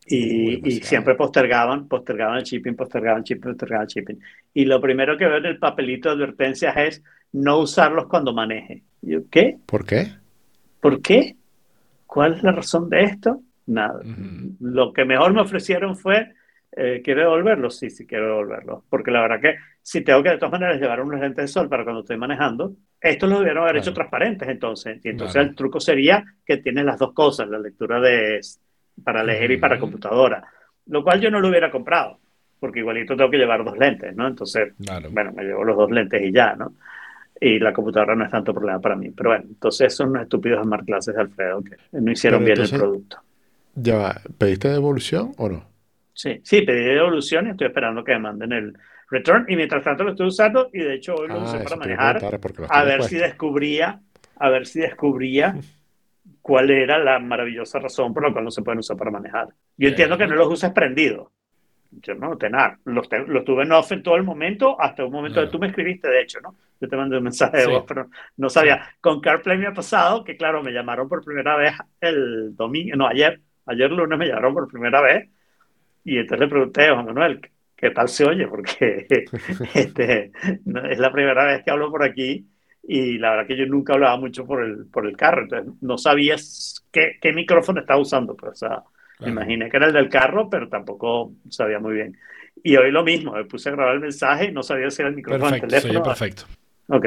Y, 0.06 0.80
siempre 0.80 1.14
postergaban, 1.14 1.86
postergaban 1.86 2.38
el 2.38 2.44
shipping, 2.44 2.74
postergaban 2.74 3.18
el 3.18 3.24
shipping, 3.24 3.50
postergaban 3.50 3.84
el 3.84 3.88
shipping. 3.88 4.18
Y 4.54 4.64
lo 4.64 4.80
primero 4.80 5.18
que 5.18 5.26
veo 5.26 5.36
en 5.36 5.46
el 5.46 5.58
papelito 5.58 6.08
de 6.08 6.14
advertencias 6.14 6.76
es 6.78 7.04
no 7.32 7.58
usarlos 7.58 8.06
cuando 8.06 8.32
maneje. 8.32 8.84
Yo, 9.02 9.20
¿qué? 9.30 9.58
¿Por 9.66 9.84
qué? 9.84 10.12
¿Por 10.80 11.00
qué? 11.02 11.36
¿Cuál 12.06 12.34
es 12.34 12.42
la 12.42 12.52
razón 12.52 12.88
de 12.88 13.04
esto? 13.04 13.40
Nada. 13.66 14.00
Lo 14.60 14.92
que 14.92 15.04
mejor 15.04 15.34
me 15.34 15.42
ofrecieron 15.42 15.94
fue, 15.96 16.32
eh, 16.72 17.02
¿quiero 17.04 17.22
devolverlos? 17.22 17.78
Sí, 17.78 17.90
sí, 17.90 18.06
quiero 18.06 18.28
devolverlos. 18.28 18.82
Porque 18.88 19.10
la 19.10 19.20
verdad 19.20 19.40
que 19.40 19.56
si 19.82 20.02
tengo 20.02 20.22
que 20.22 20.30
de 20.30 20.38
todas 20.38 20.52
maneras 20.52 20.80
llevar 20.80 21.00
unos 21.00 21.20
lentes 21.20 21.44
de 21.44 21.48
sol 21.48 21.68
para 21.68 21.84
cuando 21.84 22.00
estoy 22.00 22.16
manejando, 22.16 22.72
estos 23.00 23.28
los 23.28 23.40
debieron 23.40 23.64
haber 23.64 23.76
hecho 23.76 23.92
transparentes 23.92 24.48
entonces. 24.48 25.04
Y 25.04 25.10
entonces 25.10 25.36
el 25.36 25.54
truco 25.54 25.80
sería 25.80 26.24
que 26.44 26.58
tienes 26.58 26.84
las 26.84 26.98
dos 26.98 27.12
cosas, 27.12 27.48
la 27.48 27.58
lectura 27.58 28.00
de 28.00 28.40
para 29.02 29.22
leer 29.22 29.50
y 29.52 29.56
para 29.58 29.78
computadora, 29.78 30.42
lo 30.86 31.02
cual 31.02 31.20
yo 31.20 31.30
no 31.30 31.40
lo 31.40 31.48
hubiera 31.48 31.70
comprado, 31.70 32.18
porque 32.58 32.80
igualito 32.80 33.16
tengo 33.16 33.30
que 33.30 33.36
llevar 33.36 33.64
dos 33.64 33.78
lentes, 33.78 34.14
¿no? 34.16 34.26
Entonces, 34.26 34.74
bueno, 35.10 35.32
me 35.32 35.44
llevo 35.44 35.64
los 35.64 35.76
dos 35.76 35.90
lentes 35.90 36.20
y 36.22 36.32
ya, 36.32 36.54
¿no? 36.54 36.74
Y 37.40 37.58
la 37.58 37.72
computadora 37.72 38.14
no 38.14 38.24
es 38.24 38.30
tanto 38.30 38.52
problema 38.52 38.80
para 38.80 38.96
mí. 38.96 39.10
Pero 39.10 39.30
bueno, 39.30 39.44
entonces 39.48 39.94
son 39.94 40.10
unos 40.10 40.22
estúpidos 40.22 40.64
smart 40.64 40.84
clases 40.84 41.14
de 41.14 41.20
Alfredo 41.20 41.62
que 41.62 41.76
no 41.92 42.10
hicieron 42.10 42.44
bien 42.44 42.60
el 42.60 42.70
producto. 42.70 43.18
Ya 43.74 43.96
va, 43.96 44.20
¿pediste 44.36 44.68
devolución 44.68 45.32
o 45.36 45.48
no? 45.48 45.64
Sí, 46.12 46.40
sí, 46.42 46.62
pedí 46.62 46.82
devolución 46.82 47.46
y 47.46 47.50
estoy 47.50 47.68
esperando 47.68 48.02
que 48.02 48.12
me 48.14 48.18
manden 48.18 48.52
el 48.52 48.76
return. 49.08 49.46
Y 49.48 49.54
mientras 49.54 49.84
tanto 49.84 50.02
lo 50.02 50.10
estoy 50.10 50.26
usando 50.26 50.68
y 50.72 50.80
de 50.80 50.94
hecho 50.94 51.14
hoy 51.14 51.28
lo 51.28 51.34
ah, 51.34 51.44
usé 51.44 51.60
para 51.60 51.76
manejar 51.76 52.40
a 52.68 52.82
ver 52.82 53.04
si 53.04 53.16
descubría, 53.16 54.00
a 54.36 54.50
ver 54.50 54.66
si 54.66 54.80
descubría 54.80 55.54
cuál 56.42 56.70
era 56.70 56.98
la 56.98 57.20
maravillosa 57.20 57.78
razón 57.78 58.12
por 58.12 58.26
la 58.26 58.32
cual 58.32 58.44
no 58.44 58.50
se 58.50 58.62
pueden 58.62 58.80
usar 58.80 58.96
para 58.96 59.12
manejar. 59.12 59.48
Yo 59.76 59.88
entiendo 59.88 60.18
que 60.18 60.26
no 60.26 60.34
los 60.34 60.48
uses 60.48 60.70
prendidos. 60.70 61.28
Yo 61.90 62.14
no, 62.14 62.36
tener. 62.36 62.76
Los, 62.84 63.08
los 63.26 63.44
tuve 63.44 63.62
en 63.62 63.72
off 63.72 63.92
en 63.92 64.02
todo 64.02 64.16
el 64.16 64.22
momento, 64.22 64.80
hasta 64.80 65.04
un 65.04 65.12
momento 65.12 65.40
que 65.40 65.48
tú 65.48 65.58
me 65.58 65.68
escribiste, 65.68 66.08
de 66.08 66.20
hecho, 66.20 66.40
¿no? 66.40 66.54
Yo 66.80 66.88
te 66.88 66.96
mandé 66.96 67.16
un 67.16 67.24
mensaje 67.24 67.58
de 67.58 67.66
voz, 67.66 67.84
pero 67.88 68.08
no 68.36 68.48
sabía. 68.48 68.94
Con 69.00 69.20
CarPlay 69.20 69.58
me 69.58 69.66
ha 69.66 69.72
pasado 69.72 70.22
que, 70.22 70.36
claro, 70.36 70.62
me 70.62 70.72
llamaron 70.72 71.08
por 71.08 71.24
primera 71.24 71.56
vez 71.56 71.74
el 72.00 72.54
domingo, 72.54 72.96
no, 72.96 73.06
ayer, 73.06 73.40
ayer 73.66 73.90
lunes 73.90 74.18
me 74.18 74.26
llamaron 74.26 74.54
por 74.54 74.68
primera 74.68 75.00
vez 75.00 75.28
y 76.04 76.18
entonces 76.18 76.40
le 76.40 76.48
pregunté 76.48 76.86
a 76.86 76.94
Juan 76.94 77.06
Manuel, 77.06 77.40
¿qué 77.74 77.90
tal 77.90 78.08
se 78.08 78.24
oye? 78.24 78.46
Porque 78.46 79.06
este, 79.74 80.32
es 80.90 80.98
la 80.98 81.10
primera 81.10 81.44
vez 81.44 81.62
que 81.64 81.70
hablo 81.70 81.90
por 81.90 82.02
aquí 82.02 82.46
y 82.82 83.18
la 83.18 83.30
verdad 83.30 83.46
que 83.46 83.56
yo 83.56 83.66
nunca 83.66 83.94
hablaba 83.94 84.16
mucho 84.16 84.46
por 84.46 84.62
el, 84.62 84.86
por 84.86 85.06
el 85.06 85.16
carro, 85.16 85.42
entonces 85.42 85.74
no 85.80 85.98
sabías 85.98 86.86
qué, 86.92 87.18
qué 87.20 87.32
micrófono 87.32 87.80
estaba 87.80 88.00
usando, 88.00 88.36
pues, 88.36 88.52
o 88.52 88.54
sea, 88.54 88.82
me 89.20 89.30
imaginé 89.30 89.68
que 89.70 89.76
era 89.76 89.86
el 89.86 89.92
del 89.92 90.08
carro, 90.08 90.48
pero 90.48 90.68
tampoco 90.68 91.32
sabía 91.48 91.78
muy 91.78 91.94
bien. 91.94 92.16
Y 92.62 92.76
hoy 92.76 92.90
lo 92.90 93.04
mismo, 93.04 93.32
me 93.32 93.44
puse 93.44 93.68
a 93.68 93.72
grabar 93.72 93.94
el 93.94 94.00
mensaje 94.00 94.46
y 94.46 94.52
no 94.52 94.62
sabía 94.62 94.90
si 94.90 95.02
era 95.02 95.08
el 95.10 95.16
micrófono 95.16 95.50
del 95.50 95.60
teléfono. 95.60 96.02
perfecto. 96.02 96.44
Ok, 96.88 97.06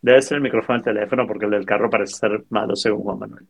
debe 0.00 0.22
ser 0.22 0.36
el 0.36 0.42
micrófono 0.42 0.78
del 0.78 0.94
teléfono 0.94 1.26
porque 1.26 1.44
el 1.44 1.50
del 1.52 1.66
carro 1.66 1.90
parece 1.90 2.14
ser 2.14 2.44
malo 2.50 2.74
según 2.76 3.02
Juan 3.02 3.18
Manuel. 3.18 3.46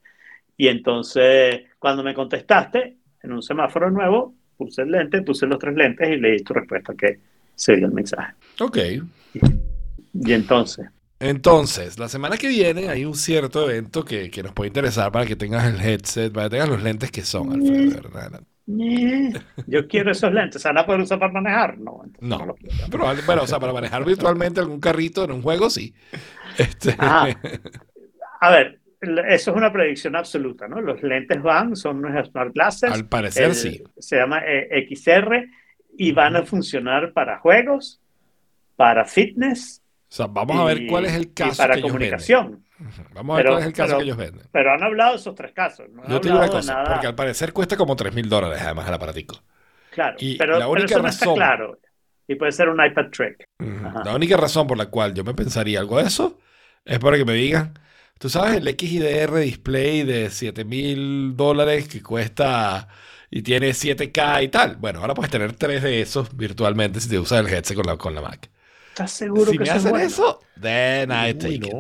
Y 0.57 0.69
entonces, 0.69 1.63
cuando 1.79 2.03
me 2.03 2.15
contestaste, 2.15 2.97
en 3.23 3.33
un 3.33 3.43
semáforo 3.43 3.91
nuevo, 3.91 4.35
puse 4.57 4.83
el 4.83 4.91
lente, 4.91 5.23
puse 5.23 5.47
los 5.47 5.59
tres 5.59 5.75
lentes 5.75 6.09
y 6.09 6.17
leí 6.17 6.43
tu 6.43 6.55
respuesta 6.55 6.95
que 6.95 7.19
sería 7.55 7.87
el 7.87 7.93
mensaje. 7.93 8.35
Ok. 8.61 8.79
Y 10.15 10.33
entonces, 10.33 10.89
Entonces, 11.23 11.99
la 12.01 12.09
semana 12.09 12.37
que 12.37 12.49
viene 12.49 12.89
hay 12.89 13.05
un 13.05 13.15
cierto 13.15 13.71
evento 13.71 14.05
que, 14.05 14.29
que 14.31 14.43
nos 14.43 14.53
puede 14.53 14.69
interesar 14.69 15.13
para 15.13 15.25
que 15.25 15.37
tengas 15.37 15.65
el 15.73 15.81
headset, 15.81 16.33
para 16.33 16.47
que 16.47 16.51
tengas 16.57 16.69
los 16.69 16.83
lentes 16.83 17.11
que 17.13 17.23
son, 17.23 17.53
Alfredo. 17.53 18.11
¿verdad? 18.13 18.43
eh, 18.81 19.33
yo 19.67 19.87
quiero 19.87 20.11
esos 20.11 20.33
lentes, 20.33 20.61
¿se 20.61 20.69
van 20.69 20.79
a 20.79 20.87
poder 20.87 21.01
usar 21.03 21.19
para 21.21 21.33
manejar? 21.33 21.79
No, 21.79 22.03
No, 22.21 22.39
quiero. 22.39 22.57
Probable- 22.91 23.23
bueno, 23.25 23.43
o 23.43 23.47
sea, 23.47 23.61
para 23.61 23.73
manejar 23.73 24.05
virtualmente 24.05 24.61
algún 24.61 24.81
carrito 24.81 25.25
en 25.25 25.31
un 25.33 25.43
juego, 25.43 25.71
sí. 25.71 25.95
Este, 26.59 26.95
Ajá. 26.99 27.29
A 28.41 28.51
ver, 28.51 28.81
eso 29.29 29.51
es 29.53 29.57
una 29.57 29.73
predicción 29.73 30.17
absoluta, 30.17 30.67
¿no? 30.67 30.81
Los 30.81 31.03
lentes 31.03 31.41
van, 31.41 31.77
son 31.77 32.05
unos 32.05 32.27
smart 32.29 32.53
glasses. 32.53 32.91
al 32.91 33.07
parecer 33.07 33.45
el- 33.51 33.55
sí. 33.55 33.83
Se 33.99 34.17
llama 34.17 34.41
eh, 34.45 34.89
XR 34.91 35.49
y 35.97 36.11
van 36.13 36.35
a 36.37 36.43
funcionar 36.43 37.13
para 37.13 37.39
juegos, 37.39 38.01
para 38.77 39.05
fitness 39.05 39.82
O 40.13 40.15
sea, 40.15 40.27
vamos 40.27 40.59
a 40.59 40.65
ver 40.65 40.83
y- 40.83 40.87
cuál 40.89 41.07
es 41.07 41.15
el 41.15 41.23
y 41.23 41.27
caso 41.29 41.57
para 41.57 41.73
que 41.73 41.81
ellos 41.81 41.91
comunicación. 41.91 42.63
venden. 42.79 43.07
Vamos 43.15 43.33
a 43.33 43.37
ver 43.39 43.45
Pero- 43.45 43.55
cuál 43.55 43.63
es 43.63 43.67
el 43.69 43.73
caso 43.73 43.87
pero- 43.87 43.99
que 43.99 44.05
ellos 44.05 44.17
venden. 44.19 44.47
Pero 44.53 44.73
han 44.75 44.83
hablado 44.83 45.11
de 45.13 45.17
esos 45.17 45.35
tres 45.35 45.53
casos. 45.53 45.87
No 45.91 46.03
Yo 46.07 46.21
te 46.21 46.29
digo 46.29 46.39
una 46.39 46.49
cosa, 46.49 46.85
porque 46.87 47.07
al 47.07 47.15
parecer 47.15 47.53
cuesta 47.55 47.77
como 47.79 47.97
3 47.97 48.13
mil 48.15 48.29
dólares 48.29 48.61
además 48.63 48.87
el 48.89 48.95
aparatico. 48.95 49.41
Claro, 49.91 50.17
y 50.21 50.37
pero, 50.37 50.53
la 50.53 50.59
pero 50.61 50.71
única 50.71 50.95
eso 50.95 51.03
no 51.03 51.09
está 51.09 51.25
razón- 51.25 51.35
claro. 51.37 51.79
Y 52.29 52.35
puede 52.35 52.53
ser 52.53 52.69
un 52.69 52.85
iPad 52.85 53.07
Trick. 53.11 53.45
Ajá. 53.59 54.03
La 54.05 54.15
única 54.15 54.37
razón 54.37 54.67
por 54.67 54.77
la 54.77 54.87
cual 54.87 55.15
yo 55.15 55.25
me 55.25 55.33
pensaría 55.35 55.81
algo 55.81 55.97
de 55.99 56.05
eso 56.09 56.39
es 56.85 56.99
para 56.99 57.17
que 57.17 57.25
me 57.25 57.33
digan, 57.35 57.73
tú 58.19 58.29
sabes, 58.29 58.57
el 58.59 58.69
XIDR 58.69 59.39
display 59.41 60.03
de 60.05 60.29
7 60.31 60.65
mil 60.67 61.37
dólares 61.37 61.89
que 61.89 62.03
cuesta 62.03 62.87
y 63.31 63.41
tiene 63.43 63.73
7K 63.73 64.43
y 64.43 64.49
tal. 64.49 64.77
Bueno, 64.77 65.01
ahora 65.01 65.15
puedes 65.15 65.31
tener 65.31 65.53
tres 65.55 65.83
de 65.83 66.01
esos 66.03 66.37
virtualmente 66.37 67.01
si 67.01 67.09
te 67.09 67.19
usas 67.19 67.41
el 67.41 67.53
headset 67.53 67.77
con 67.77 67.87
la, 67.87 67.97
con 67.97 68.15
la 68.15 68.21
Mac. 68.21 68.51
¿Estás 68.93 69.13
seguro 69.13 69.53
si 69.53 69.57
que 69.57 69.65
me 69.65 69.65
eso 69.65 69.77
es 69.79 69.87
hacen 69.87 69.91
bueno? 69.91 70.07
eso, 70.07 70.41
then 70.61 71.11
I 71.11 71.33
Uy, 71.33 71.35
take 71.35 71.55
it. 71.69 71.75
no, 71.75 71.79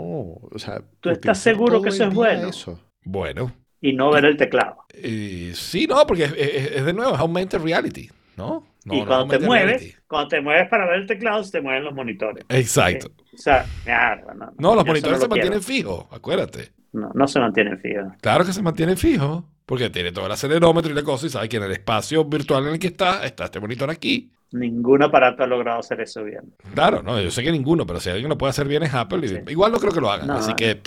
o 0.50 0.58
sea, 0.58 0.82
¿Tú 1.00 1.10
estás 1.10 1.38
seguro 1.38 1.80
que 1.82 1.90
eso 1.90 2.04
es 2.04 2.14
bueno? 2.14 2.48
eso. 2.48 2.80
Bueno, 3.04 3.52
Y 3.80 3.92
no 3.94 4.10
ver 4.10 4.24
el 4.24 4.36
teclado. 4.36 4.76
eh, 4.94 5.52
sí, 5.54 5.86
no, 5.86 6.06
porque 6.06 6.24
es, 6.24 6.32
es- 6.36 6.72
es 6.76 6.84
de 6.84 6.92
nuevo, 6.92 7.14
es 7.14 7.20
augmented 7.20 7.60
reality, 7.60 8.10
¿no? 8.36 8.66
No, 8.84 8.94
y 8.94 8.96
no 9.02 9.02
es 9.02 9.06
cuando 9.06 9.26
te 9.28 9.38
mueves, 9.40 9.80
reality. 9.80 9.94
cuando 10.06 10.28
te 10.28 10.40
mueves 10.40 10.68
para 10.68 10.86
ver 10.86 11.00
el 11.00 11.06
teclado, 11.06 11.42
se 11.44 11.52
te 11.52 11.60
mueven 11.60 11.84
los 11.84 11.94
monitores. 11.94 12.44
Exacto. 12.48 13.08
O 13.32 13.36
sea, 13.36 13.74
mierda, 13.84 14.34
no, 14.34 14.52
No, 14.58 14.74
los 14.74 14.86
monitores 14.86 15.18
se 15.20 15.24
lo 15.24 15.30
quiero. 15.30 15.30
mantienen 15.30 15.62
fijos, 15.62 16.06
acuérdate. 16.10 16.72
No, 16.92 17.10
no 17.14 17.26
se 17.26 17.40
mantienen 17.40 17.78
fijos. 17.80 18.12
Claro 18.20 18.44
que 18.44 18.52
se 18.52 18.62
mantiene 18.62 18.96
fijo, 18.96 19.48
porque 19.66 19.90
tiene 19.90 20.12
todo 20.12 20.26
el 20.26 20.32
acelerómetro 20.32 20.90
y 20.92 20.94
la 20.94 21.02
cosa, 21.02 21.26
y 21.26 21.30
sabe 21.30 21.48
que 21.48 21.56
en 21.56 21.62
el 21.64 21.72
espacio 21.72 22.24
virtual 22.24 22.66
en 22.66 22.74
el 22.74 22.78
que 22.78 22.88
está, 22.88 23.24
está 23.24 23.44
este 23.44 23.60
monitor 23.60 23.88
aquí. 23.90 24.30
Ningún 24.52 25.02
aparato 25.02 25.42
ha 25.42 25.46
logrado 25.46 25.80
hacer 25.80 26.00
eso 26.00 26.22
bien. 26.24 26.54
Claro, 26.74 27.02
no, 27.02 27.20
yo 27.20 27.30
sé 27.30 27.42
que 27.42 27.52
ninguno, 27.52 27.86
pero 27.86 28.00
si 28.00 28.10
alguien 28.10 28.28
lo 28.28 28.38
puede 28.38 28.50
hacer 28.50 28.68
bien 28.68 28.82
es 28.82 28.94
Apple, 28.94 29.44
y 29.46 29.50
igual 29.52 29.72
no 29.72 29.78
creo 29.78 29.92
que 29.92 30.00
lo 30.00 30.10
hagan, 30.10 30.26
No, 30.26 30.34
así 30.34 30.54
que. 30.54 30.80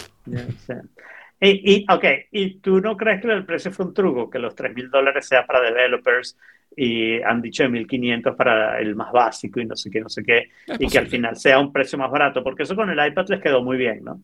Y, 1.42 1.76
y, 1.76 1.86
ok, 1.92 2.04
¿y 2.32 2.60
tú 2.60 2.80
no 2.80 2.96
crees 2.96 3.22
que 3.22 3.28
el 3.28 3.46
precio 3.46 3.72
fue 3.72 3.86
un 3.86 3.94
truco? 3.94 4.30
Que 4.30 4.40
los 4.40 4.56
3 4.56 4.74
mil 4.74 4.90
dólares 4.90 5.28
sea 5.28 5.46
para 5.46 5.60
developers 5.62 6.38
y 6.78 7.22
han 7.22 7.42
dicho 7.42 7.64
de 7.64 7.70
1500 7.70 8.36
para 8.36 8.80
el 8.80 8.96
más 8.96 9.12
básico 9.12 9.60
y 9.60 9.66
no 9.66 9.76
sé 9.76 9.90
qué, 9.92 10.02
no 10.02 10.10
sé 10.10 10.24
qué, 10.24 10.50
es 10.68 10.80
y 10.80 10.88
que 10.88 10.98
al 10.98 11.08
final 11.08 11.36
sea 11.36 11.60
un 11.60 11.72
precio 11.72 11.98
más 11.98 12.10
barato, 12.10 12.44
porque 12.44 12.64
eso 12.64 12.76
con 12.76 12.90
el 12.90 13.08
iPad 13.08 13.28
les 13.30 13.42
quedó 13.42 13.62
muy 13.62 13.78
bien, 13.78 14.04
¿no? 14.04 14.22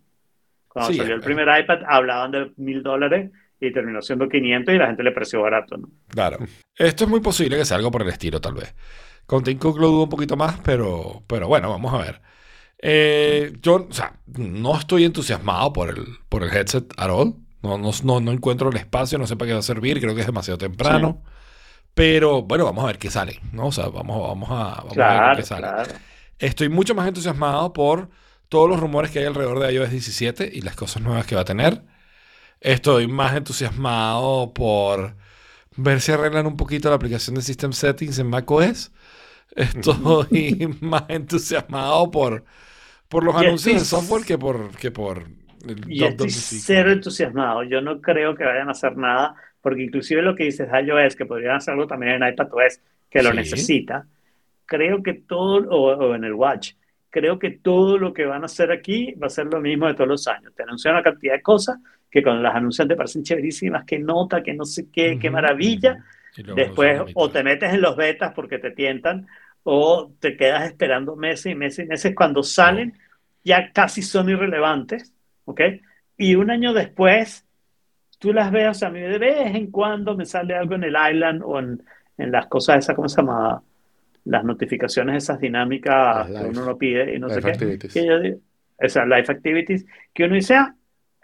Cuando 0.67 0.91
Sí, 0.91 0.97
salió 0.97 1.15
el 1.15 1.21
eh. 1.21 1.23
primer 1.23 1.47
iPad 1.59 1.79
hablaban 1.87 2.31
de 2.31 2.51
mil 2.57 2.81
dólares 2.81 3.29
y 3.59 3.71
terminó 3.71 4.01
siendo 4.01 4.27
500 4.27 4.73
y 4.73 4.77
la 4.77 4.87
gente 4.87 5.03
le 5.03 5.11
pareció 5.11 5.41
barato, 5.41 5.77
¿no? 5.77 5.89
Claro. 6.07 6.39
Esto 6.75 7.03
es 7.03 7.09
muy 7.09 7.19
posible 7.19 7.57
que 7.57 7.65
sea 7.65 7.77
algo 7.77 7.91
por 7.91 8.01
el 8.01 8.09
estilo, 8.09 8.41
tal 8.41 8.55
vez. 8.55 8.73
Con 9.25 9.43
Tim 9.43 9.57
Cook 9.57 9.79
lo 9.79 9.87
dudo 9.87 10.03
un 10.03 10.09
poquito 10.09 10.35
más, 10.35 10.59
pero, 10.63 11.23
pero 11.27 11.47
bueno, 11.47 11.69
vamos 11.69 11.93
a 11.93 11.97
ver. 11.97 12.21
Eh, 12.79 13.53
yo, 13.61 13.87
o 13.89 13.93
sea, 13.93 14.19
no 14.25 14.77
estoy 14.77 15.05
entusiasmado 15.05 15.71
por 15.71 15.89
el, 15.89 16.05
por 16.29 16.43
el 16.43 16.51
headset 16.51 16.93
at 16.97 17.09
all. 17.09 17.35
No, 17.61 17.77
no, 17.77 17.91
no, 18.03 18.19
no 18.19 18.31
encuentro 18.31 18.69
el 18.69 18.77
espacio, 18.77 19.17
no 19.19 19.27
sé 19.27 19.35
para 19.35 19.49
qué 19.49 19.53
va 19.53 19.59
a 19.59 19.63
servir, 19.63 19.99
creo 20.01 20.15
que 20.15 20.21
es 20.21 20.27
demasiado 20.27 20.57
temprano. 20.57 21.23
Pero 21.93 22.41
bueno, 22.41 22.65
vamos 22.65 22.83
a 22.83 22.87
ver 22.87 22.97
qué 22.97 23.11
sale, 23.11 23.39
¿no? 23.51 23.67
O 23.67 23.71
sea, 23.71 23.87
vamos, 23.89 24.27
vamos 24.27 24.49
a, 24.49 24.81
vamos 24.83 24.97
a 24.97 25.27
ver 25.27 25.37
qué 25.37 25.43
sale. 25.43 25.67
claro. 25.67 25.93
Estoy 26.39 26.69
mucho 26.69 26.95
más 26.95 27.07
entusiasmado 27.07 27.71
por 27.71 28.09
todos 28.49 28.67
los 28.67 28.79
rumores 28.79 29.11
que 29.11 29.19
hay 29.19 29.25
alrededor 29.25 29.59
de 29.59 29.71
iOS 29.73 29.91
17 29.91 30.49
y 30.51 30.61
las 30.61 30.75
cosas 30.75 31.03
nuevas 31.03 31.25
que 31.27 31.35
va 31.35 31.41
a 31.41 31.45
tener. 31.45 31.83
Estoy 32.59 33.07
más 33.07 33.35
entusiasmado 33.35 34.53
por 34.53 35.15
ver 35.75 36.01
si 36.01 36.11
arreglan 36.11 36.47
un 36.47 36.57
poquito 36.57 36.89
la 36.89 36.95
aplicación 36.95 37.35
de 37.35 37.41
System 37.43 37.73
Settings 37.73 38.19
en 38.19 38.27
macOS. 38.27 38.91
Estoy 39.55 40.77
más 40.81 41.03
entusiasmado 41.09 42.09
por, 42.11 42.43
por 43.09 43.23
los 43.23 43.35
Y 43.35 43.43
anuncios 43.43 43.79
de 43.79 43.85
estoy- 43.85 43.85
software 43.85 44.25
que 44.25 44.37
por, 44.37 44.75
que 44.77 44.91
por 44.91 45.25
el 45.67 45.85
Y 45.87 46.03
estoy 46.05 46.29
cero 46.31 46.91
entusiasmado. 46.91 47.63
Yo 47.63 47.81
no 47.81 47.99
creo 48.01 48.35
que 48.35 48.43
vayan 48.45 48.69
a 48.69 48.71
hacer 48.71 48.95
nada, 48.97 49.35
porque 49.61 49.83
inclusive 49.83 50.21
lo 50.21 50.35
que 50.35 50.45
dices 50.45 50.71
de 50.71 50.81
iOS, 50.83 51.15
que 51.15 51.25
podrían 51.25 51.55
hacerlo 51.57 51.87
también 51.87 52.21
en 52.23 52.29
iPadOS, 52.33 52.79
que 53.09 53.21
lo 53.23 53.33
Sí. 53.33 53.33
necesita, 53.33 54.07
creo 54.65 55.03
que 55.03 55.13
todo, 55.15 55.69
o, 55.69 55.93
o 55.95 56.15
en 56.15 56.23
el 56.25 56.33
Watch, 56.33 56.73
creo 57.09 57.39
que 57.39 57.51
todo 57.51 57.97
lo 57.97 58.13
que 58.13 58.25
van 58.25 58.43
a 58.43 58.45
hacer 58.45 58.71
aquí 58.71 59.13
va 59.15 59.27
a 59.27 59.29
ser 59.29 59.47
lo 59.47 59.59
mismo 59.61 59.87
de 59.87 59.95
todos 59.95 60.07
los 60.09 60.27
años. 60.27 60.53
Te 60.55 60.63
anuncian 60.63 60.95
una 60.95 61.03
cantidad 61.03 61.33
de 61.35 61.41
cosas 61.41 61.79
que 62.09 62.23
cuando 62.23 62.41
las 62.43 62.55
anuncian 62.55 62.87
te 62.87 62.95
parecen 62.95 63.23
chéverísimas, 63.23 63.85
que 63.85 63.99
nota, 63.99 64.43
que 64.43 64.53
no 64.53 64.65
sé 64.65 64.89
qué, 64.91 65.17
qué 65.19 65.29
Ujú, 65.29 65.31
maravilla. 65.31 65.91
Y 65.91 65.97
luego 65.97 66.03
Después 66.47 67.01
o 67.13 67.31
te 67.31 67.43
metes 67.43 67.73
en 67.73 67.81
los 67.81 67.95
betas 67.95 68.33
porque 68.33 68.59
te 68.59 68.71
tientan, 68.71 69.27
o 69.63 70.13
te 70.19 70.35
quedas 70.37 70.65
esperando 70.65 71.15
meses 71.15 71.51
y 71.53 71.55
meses 71.55 71.85
y 71.85 71.87
meses. 71.89 72.13
Cuando 72.15 72.43
salen, 72.43 72.97
ya 73.43 73.71
casi 73.71 74.01
son 74.01 74.29
irrelevantes, 74.29 75.13
¿ok? 75.45 75.61
Y 76.17 76.35
un 76.35 76.51
año 76.51 76.73
después, 76.73 77.47
tú 78.19 78.33
las 78.33 78.51
ves, 78.51 78.69
o 78.69 78.73
sea, 78.73 78.87
a 78.89 78.91
mí 78.91 78.99
de 79.01 79.17
vez 79.17 79.55
en 79.55 79.71
cuando 79.71 80.15
me 80.15 80.25
sale 80.25 80.55
algo 80.55 80.75
en 80.75 80.83
el 80.83 80.95
Island 81.11 81.41
o 81.43 81.59
en, 81.59 81.83
en 82.17 82.31
las 82.31 82.47
cosas 82.47 82.79
esas, 82.79 82.95
¿cómo 82.95 83.09
se 83.09 83.17
llama? 83.21 83.63
Las 84.25 84.43
notificaciones 84.43 85.23
esas 85.23 85.39
dinámicas 85.39 86.31
que 86.35 86.45
uno 86.45 86.63
no 86.65 86.77
pide 86.77 87.15
y 87.15 87.19
no 87.19 87.29
sé 87.31 87.41
qué. 87.43 87.51
activities. 87.51 87.93
Que 87.93 88.05
yo 88.05 88.19
digo, 88.19 88.37
esas 88.77 89.07
life 89.07 89.31
activities, 89.31 89.85
que 90.13 90.25
uno 90.25 90.35
dice, 90.35 90.55
ah, 90.55 90.75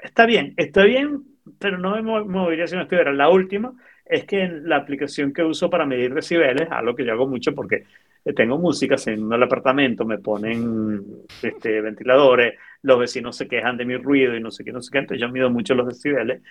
está 0.01 0.25
bien, 0.25 0.53
está 0.57 0.83
bien, 0.83 1.23
pero 1.59 1.77
no 1.77 1.95
me 1.95 2.01
mo- 2.01 2.25
movería 2.25 2.67
si 2.67 2.75
no 2.75 2.83
estuviera. 2.83 3.13
La 3.13 3.29
última 3.29 3.73
es 4.09 4.25
que 4.25 4.47
la 4.47 4.77
aplicación 4.77 5.33
que 5.33 5.43
uso 5.43 5.69
para 5.69 5.85
medir 5.85 6.13
decibeles, 6.13 6.67
algo 6.71 6.95
que 6.95 7.05
yo 7.05 7.13
hago 7.13 7.27
mucho 7.27 7.53
porque 7.53 7.83
tengo 8.35 8.57
música 8.57 8.95
en 9.05 9.31
el 9.31 9.43
apartamento, 9.43 10.03
me 10.05 10.17
ponen 10.17 11.01
este, 11.41 11.79
ventiladores, 11.81 12.55
los 12.81 12.99
vecinos 12.99 13.37
se 13.37 13.47
quejan 13.47 13.77
de 13.77 13.85
mi 13.85 13.95
ruido 13.95 14.35
y 14.35 14.41
no 14.41 14.51
sé 14.51 14.63
qué, 14.65 14.71
no 14.73 14.81
sé 14.81 14.91
qué, 14.91 14.97
entonces 14.99 15.21
yo 15.21 15.29
mido 15.29 15.49
mucho 15.49 15.75
los 15.75 15.87
decibeles. 15.87 16.41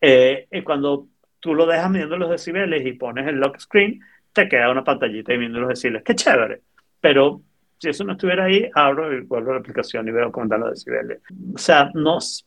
Eh, 0.00 0.46
y 0.50 0.62
cuando 0.62 1.08
tú 1.40 1.54
lo 1.54 1.66
dejas 1.66 1.90
midiendo 1.90 2.16
los 2.16 2.30
decibeles 2.30 2.86
y 2.86 2.92
pones 2.94 3.26
el 3.26 3.36
lock 3.36 3.58
screen, 3.58 4.00
te 4.32 4.48
queda 4.48 4.70
una 4.70 4.84
pantallita 4.84 5.34
y 5.34 5.36
midiendo 5.36 5.60
los 5.60 5.68
decibeles. 5.70 6.02
¡Qué 6.04 6.14
chévere! 6.14 6.62
Pero 7.00 7.42
si 7.78 7.90
eso 7.90 8.04
no 8.04 8.12
estuviera 8.12 8.44
ahí, 8.44 8.70
abro 8.74 9.12
y 9.14 9.20
vuelvo 9.20 9.50
a 9.50 9.54
la 9.54 9.60
aplicación 9.60 10.08
y 10.08 10.12
veo 10.12 10.32
cómo 10.32 10.44
están 10.44 10.60
los 10.60 10.70
decibeles. 10.70 11.20
O 11.54 11.58
sea, 11.58 11.90
no, 11.94 12.18
s- 12.18 12.44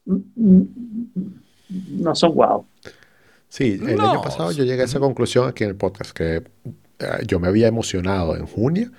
no 1.68 2.16
son 2.16 2.34
wow. 2.34 2.66
Sí, 3.50 3.80
el 3.84 3.96
No, 3.98 4.12
año 4.12 4.22
pasado 4.22 4.52
yo 4.52 4.64
llegué 4.64 4.84
a 4.84 4.86
esa 4.86 5.00
conclusión 5.00 5.48
aquí 5.50 5.64
en 5.64 5.72
el 5.72 5.76
podcast, 5.76 6.12
que 6.12 6.44
eh, 7.00 7.06
yo 7.28 7.40
me 7.40 7.48
había 7.48 7.68
emocionado 7.68 8.36
en 8.38 8.46
junio 8.46 8.92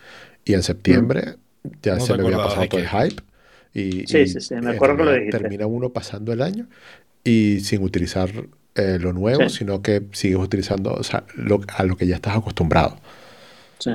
y 0.45 0.55
en 0.55 0.63
septiembre 0.63 1.37
ya 1.83 1.95
No 1.97 2.01
se 2.01 2.17
me 2.17 2.25
había 2.25 2.37
pasado 2.39 2.67
todo 2.69 2.81
el 2.81 2.89
hype. 2.89 3.23
Y, 3.73 4.07
Sí, 4.07 4.19
y 4.19 4.27
sí, 4.27 4.41
sí, 4.41 4.55
me 4.57 4.71
acuerdo 4.73 4.97
que 4.97 5.05
lo 5.05 5.13
dijiste. 5.13 5.39
Termina 5.39 5.67
uno 5.67 5.91
pasando 5.91 6.33
el 6.33 6.43
año 6.43 6.67
y 7.23 7.61
sin 7.61 7.83
utilizar 7.85 8.31
eh, 8.75 8.99
lo 9.01 9.13
nuevo, 9.13 9.49
Sí. 9.49 9.59
sino 9.59 9.83
que 9.83 10.03
sigues 10.13 10.39
utilizando 10.39 10.95
o 10.95 11.03
sea, 11.03 11.25
lo- 11.37 11.61
a 11.77 11.85
lo 11.85 11.97
que 11.97 12.07
ya 12.07 12.17
estás 12.17 12.37
acostumbrado. 12.37 12.99
Sí. 13.79 13.93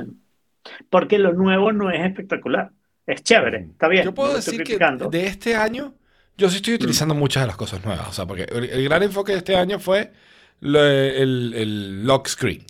Porque 0.90 1.18
lo 1.18 1.32
nuevo 1.32 1.72
no 1.72 1.90
es 1.90 2.00
espectacular. 2.04 2.70
Es 3.06 3.22
chévere, 3.22 3.68
está 3.72 3.88
bien. 3.88 4.04
Yo 4.04 4.14
puedo 4.14 4.30
no 4.30 4.36
decir 4.36 4.62
que 4.64 4.78
de 5.10 5.26
este 5.26 5.54
año, 5.54 5.94
yo 6.36 6.48
sí 6.50 6.56
estoy 6.56 6.74
utilizando 6.74 7.14
muchas 7.14 7.42
de 7.44 7.46
las 7.48 7.56
cosas 7.56 7.84
nuevas. 7.84 8.08
O 8.08 8.12
sea, 8.12 8.26
porque 8.26 8.44
el, 8.52 8.64
el 8.64 8.84
gran 8.84 9.02
enfoque 9.02 9.32
de 9.32 9.38
este 9.38 9.56
año 9.56 9.78
fue 9.78 10.12
lo- 10.60 10.84
el, 10.84 11.52
el 11.54 12.04
lock 12.06 12.28
screen. 12.28 12.64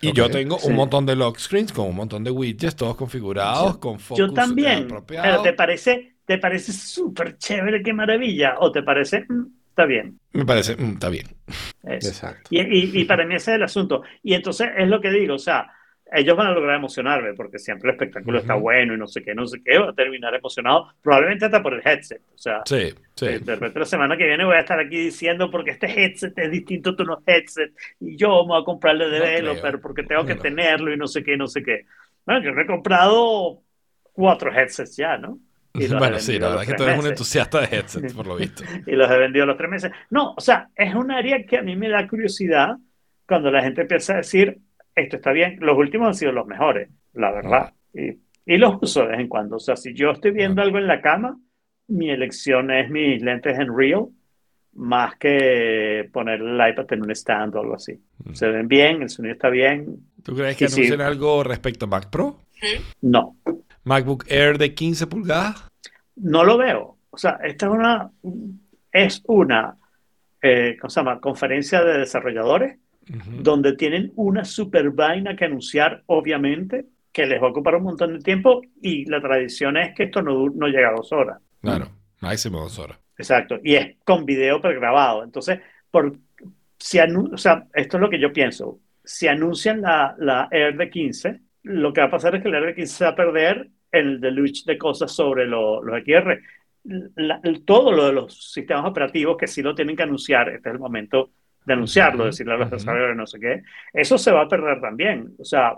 Y 0.00 0.12
yo 0.12 0.30
tengo 0.30 0.58
sí. 0.58 0.68
un 0.68 0.76
montón 0.76 1.06
de 1.06 1.16
lock 1.16 1.38
screens 1.38 1.72
con 1.72 1.86
un 1.88 1.96
montón 1.96 2.22
de 2.24 2.30
widgets, 2.30 2.76
todos 2.76 2.96
configurados, 2.96 3.78
con 3.78 3.98
focus 3.98 4.18
Yo 4.18 4.32
también. 4.32 4.88
Pero 5.06 5.42
te 5.42 5.52
parece, 5.54 6.16
te 6.24 6.38
parece 6.38 6.72
súper 6.72 7.36
chévere, 7.38 7.82
qué 7.82 7.92
maravilla. 7.92 8.56
O 8.60 8.70
te 8.70 8.82
parece, 8.82 9.24
"Mm, 9.28 9.46
está 9.70 9.84
bien. 9.86 10.20
Me 10.32 10.44
parece, 10.44 10.76
mm, 10.76 10.92
está 10.92 11.08
bien. 11.08 11.26
Eso. 11.82 12.08
Exacto. 12.08 12.50
Y, 12.50 12.60
y- 12.60 13.00
y 13.00 13.04
para 13.04 13.26
mí 13.26 13.34
ese 13.34 13.52
es 13.52 13.56
el 13.56 13.62
asunto. 13.64 14.02
Y 14.22 14.34
entonces 14.34 14.68
es 14.76 14.88
lo 14.88 15.00
que 15.00 15.10
digo, 15.10 15.34
o 15.34 15.38
sea, 15.38 15.66
ellos 16.12 16.36
van 16.36 16.48
a 16.48 16.52
lograr 16.52 16.76
emocionarme 16.76 17.34
porque 17.34 17.58
siempre 17.58 17.90
el 17.90 17.94
espectáculo 17.96 18.38
está 18.38 18.54
Ujú. 18.54 18.62
bueno 18.62 18.94
y 18.94 18.98
no 18.98 19.06
sé 19.06 19.22
qué, 19.22 19.34
no 19.34 19.46
sé 19.46 19.62
qué, 19.64 19.78
voy 19.78 19.88
a 19.88 19.92
terminar 19.92 20.34
emocionado, 20.34 20.92
probablemente 21.02 21.44
hasta 21.46 21.62
por 21.62 21.74
el 21.74 21.82
headset. 21.86 22.22
O 22.34 22.38
sea, 22.38 22.62
Sí, 22.64 22.94
sí. 23.16 23.26
eh, 23.26 23.40
de 23.40 23.54
repente 23.54 23.78
la 23.80 23.84
semana 23.86 24.16
que 24.16 24.26
viene 24.26 24.44
voy 24.44 24.56
a 24.56 24.60
estar 24.60 24.78
aquí 24.80 24.96
diciendo 24.98 25.50
porque 25.50 25.72
este 25.72 25.86
headset 25.88 26.38
es 26.38 26.50
distinto 26.50 26.90
a 26.90 26.96
tu 26.96 27.04
no 27.04 27.22
headset 27.26 27.72
y 28.00 28.16
yo 28.16 28.42
me 28.44 28.48
voy 28.54 28.62
a 28.62 28.64
comprarle 28.64 29.06
No 29.06 29.10
developer 29.10 29.80
porque 29.80 30.02
tengo 30.04 30.24
que 30.26 30.34
No. 30.34 30.42
tenerlo 30.42 30.92
y 30.92 30.96
no 30.96 31.06
sé 31.06 31.22
qué, 31.22 31.36
no 31.36 31.46
sé 31.46 31.62
qué. 31.62 31.84
Bueno, 32.24 32.42
yo 32.42 32.52
me 32.52 32.62
he 32.62 32.66
comprado 32.66 33.62
cuatro 34.12 34.52
headsets 34.52 34.96
ya, 34.96 35.16
¿no? 35.18 35.38
Los 35.74 35.96
Bueno, 35.98 36.18
sí, 36.18 36.38
la 36.38 36.48
verdad 36.48 36.62
es 36.62 36.66
los 36.66 36.66
que 36.68 36.74
tú 36.74 36.82
eres 36.84 36.96
un 36.98 37.00
meses. 37.04 37.10
entusiasta 37.10 37.60
de 37.60 37.76
headsets, 37.76 38.12
por 38.14 38.26
lo 38.26 38.36
visto. 38.36 38.64
y 38.86 38.92
los 38.92 39.10
he 39.10 39.18
vendido 39.18 39.46
los 39.46 39.56
tres 39.56 39.70
meses. 39.70 39.92
No, 40.10 40.34
o 40.36 40.40
sea, 40.40 40.70
es 40.74 40.94
un 40.94 41.10
área 41.10 41.44
que 41.46 41.58
a 41.58 41.62
mí 41.62 41.76
me 41.76 41.88
da 41.88 42.06
curiosidad 42.08 42.76
cuando 43.26 43.50
la 43.50 43.62
gente 43.62 43.82
empieza 43.82 44.14
a 44.14 44.16
decir, 44.18 44.58
esto 44.98 45.16
está 45.16 45.32
bien. 45.32 45.58
Los 45.60 45.76
últimos 45.76 46.08
han 46.08 46.14
sido 46.14 46.32
los 46.32 46.46
mejores, 46.46 46.88
la 47.14 47.30
verdad. 47.32 47.72
Y, 47.94 48.18
y 48.46 48.56
los 48.58 48.76
uso 48.82 49.02
de 49.02 49.08
vez 49.08 49.20
en 49.20 49.28
cuando. 49.28 49.56
O 49.56 49.60
sea, 49.60 49.76
si 49.76 49.94
yo 49.94 50.10
estoy 50.10 50.30
viendo 50.32 50.60
Ah. 50.62 50.64
algo 50.64 50.78
en 50.78 50.86
la 50.86 51.00
cama, 51.00 51.38
mi 51.88 52.10
elección 52.10 52.70
es 52.70 52.90
mis 52.90 53.22
lentes 53.22 53.58
en 53.58 53.76
Real, 53.76 54.06
más 54.74 55.16
que 55.16 56.08
poner 56.12 56.40
el 56.40 56.54
iPad 56.70 56.86
en 56.92 57.02
un 57.02 57.10
stand 57.12 57.54
o 57.56 57.60
algo 57.60 57.74
así. 57.74 57.98
Mm. 58.24 58.32
Se 58.34 58.46
ven 58.48 58.68
bien, 58.68 59.02
el 59.02 59.08
sonido 59.08 59.32
está 59.34 59.48
bien. 59.48 59.96
¿Tú 60.22 60.34
crees 60.34 60.56
que 60.56 60.68
sí. 60.68 60.82
anuncian 60.82 61.00
algo 61.00 61.42
respecto 61.42 61.86
a 61.86 61.88
Mac 61.88 62.10
Pro? 62.10 62.38
No, 63.00 63.36
MacBook 63.84 64.24
Air 64.28 64.58
de 64.58 64.74
15 64.74 65.06
pulgadas. 65.06 65.68
no 66.16 66.44
lo 66.44 66.58
veo. 66.58 66.96
O 67.10 67.16
sea, 67.16 67.38
esta 67.42 67.66
es 67.66 67.72
una, 67.72 68.10
es 68.92 69.22
una 69.26 69.76
eh, 70.42 70.76
¿cómo 70.80 70.90
se 70.90 71.00
llama? 71.00 71.20
conferencia 71.20 71.82
de 71.82 71.98
desarrolladores 71.98 72.78
Donde 73.42 73.74
tienen 73.76 74.12
una 74.16 74.44
super 74.44 74.90
vaina 74.90 75.34
que 75.36 75.44
anunciar, 75.46 76.02
obviamente, 76.06 76.86
que 77.12 77.26
les 77.26 77.40
va 77.42 77.46
a 77.46 77.50
ocupar 77.50 77.76
un 77.76 77.84
montón 77.84 78.12
de 78.14 78.20
tiempo 78.22 78.60
y 78.82 79.04
la 79.06 79.20
tradición 79.20 79.76
es 79.76 79.94
que 79.94 80.04
esto 80.04 80.22
no, 80.22 80.48
no 80.50 80.66
llega 80.68 80.90
a 80.90 80.94
dos 80.94 81.10
horas. 81.12 81.38
Claro, 81.60 81.88
máximo 82.20 82.60
dos 82.60 82.78
horas. 82.78 82.98
Exacto. 83.16 83.58
Y 83.64 83.74
es 83.74 83.96
con 84.04 84.24
video 84.24 84.60
pregrabado. 84.60 85.24
Entonces, 85.24 85.58
por, 85.90 86.16
si 86.78 86.98
o 87.00 87.36
sea, 87.36 87.66
esto 87.74 87.96
es 87.96 88.00
lo 88.00 88.10
que 88.10 88.20
yo 88.20 88.32
pienso. 88.32 88.78
Si 89.04 89.26
anuncian 89.26 89.80
la, 89.80 90.14
la 90.18 90.48
Air 90.50 90.76
de 90.76 90.90
15, 90.90 91.40
lo 91.64 91.92
que 91.92 92.00
va 92.02 92.06
a 92.08 92.10
pasar 92.10 92.34
es 92.36 92.42
que 92.42 92.48
la 92.50 92.58
Air 92.58 92.66
de 92.66 92.74
15 92.74 92.94
se 92.94 93.04
va 93.04 93.10
a 93.10 93.16
perder 93.16 93.68
en 93.90 94.06
el 94.06 94.20
deluge 94.20 94.62
de 94.66 94.76
cosas 94.78 95.10
sobre 95.10 95.46
lo- 95.46 95.82
los 95.82 95.98
XR. 96.04 96.40
La- 97.16 97.40
todo 97.64 97.90
lo 97.90 98.06
de 98.06 98.12
los 98.12 98.52
sistemas 98.52 98.84
operativos 98.84 99.36
que 99.36 99.46
sí 99.46 99.62
lo 99.62 99.74
tienen 99.74 99.96
que 99.96 100.02
anunciar, 100.04 100.48
este 100.50 100.68
es 100.68 100.74
el 100.74 100.78
momento 100.78 101.30
de 101.68 101.74
anunciarlo, 101.74 102.24
Ujú, 102.24 102.26
decirle 102.26 102.54
a 102.54 102.56
los 102.58 102.70
desarrolladores 102.70 103.16
no 103.16 103.26
sé 103.26 103.38
qué, 103.38 103.62
eso 103.92 104.18
se 104.18 104.32
va 104.32 104.42
a 104.42 104.48
perder 104.48 104.80
también. 104.80 105.34
O 105.38 105.44
sea, 105.44 105.68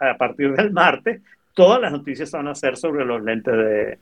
a, 0.00 0.10
a 0.10 0.16
partir 0.18 0.52
del 0.52 0.72
martes, 0.72 1.22
todas 1.54 1.80
las 1.80 1.90
noticias 1.92 2.30
van 2.32 2.48
a 2.48 2.54
ser 2.54 2.76
sobre 2.76 3.04
los 3.04 3.22
lentes 3.22 3.54
de, 3.54 3.98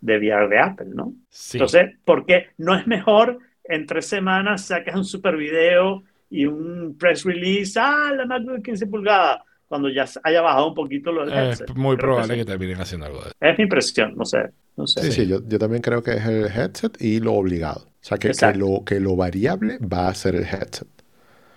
de 0.00 0.18
VR 0.18 0.48
de 0.48 0.58
Apple, 0.58 0.88
¿no? 0.94 1.14
Sí. 1.28 1.58
Entonces, 1.58 1.98
¿por 2.04 2.24
qué 2.26 2.48
no 2.58 2.74
es 2.74 2.86
mejor 2.86 3.38
en 3.64 3.86
tres 3.86 4.06
semanas 4.06 4.66
sacas 4.66 4.96
un 4.96 5.04
super 5.04 5.36
video 5.36 6.02
y 6.30 6.46
un 6.46 6.96
press 6.98 7.24
release? 7.24 7.78
Ah, 7.80 8.12
la 8.16 8.26
MacBook 8.26 8.56
de 8.56 8.62
15 8.62 8.86
pulgadas, 8.86 9.40
cuando 9.68 9.88
ya 9.90 10.06
haya 10.24 10.42
bajado 10.42 10.68
un 10.68 10.74
poquito 10.74 11.12
lo 11.12 11.26
del 11.26 11.34
es 11.52 11.64
muy 11.76 11.96
Creo 11.96 12.06
probable 12.06 12.34
que 12.34 12.38
que 12.38 12.44
sí. 12.44 12.46
terminen 12.46 12.80
haciendo 12.80 13.06
algo 13.06 13.20
de 13.22 13.28
eso. 13.28 13.36
Es 13.40 13.58
mi 13.58 13.64
impresión, 13.64 14.14
no 14.16 14.24
sé. 14.24 14.50
No 14.76 14.86
sé. 14.86 15.00
Sí, 15.00 15.10
sí, 15.12 15.26
yo, 15.26 15.40
yo 15.48 15.58
también 15.58 15.82
creo 15.82 16.02
que 16.02 16.12
es 16.12 16.24
el 16.26 16.44
headset 16.46 17.00
y 17.00 17.18
lo 17.20 17.34
obligado. 17.34 17.89
O 18.02 18.04
sea, 18.04 18.18
que, 18.18 18.30
que 18.30 18.54
lo, 18.54 18.84
que 18.84 19.00
lo 19.00 19.16
variable 19.16 19.78
va 19.78 20.08
a 20.08 20.14
ser 20.14 20.34
el 20.36 20.44
headset. 20.44 20.88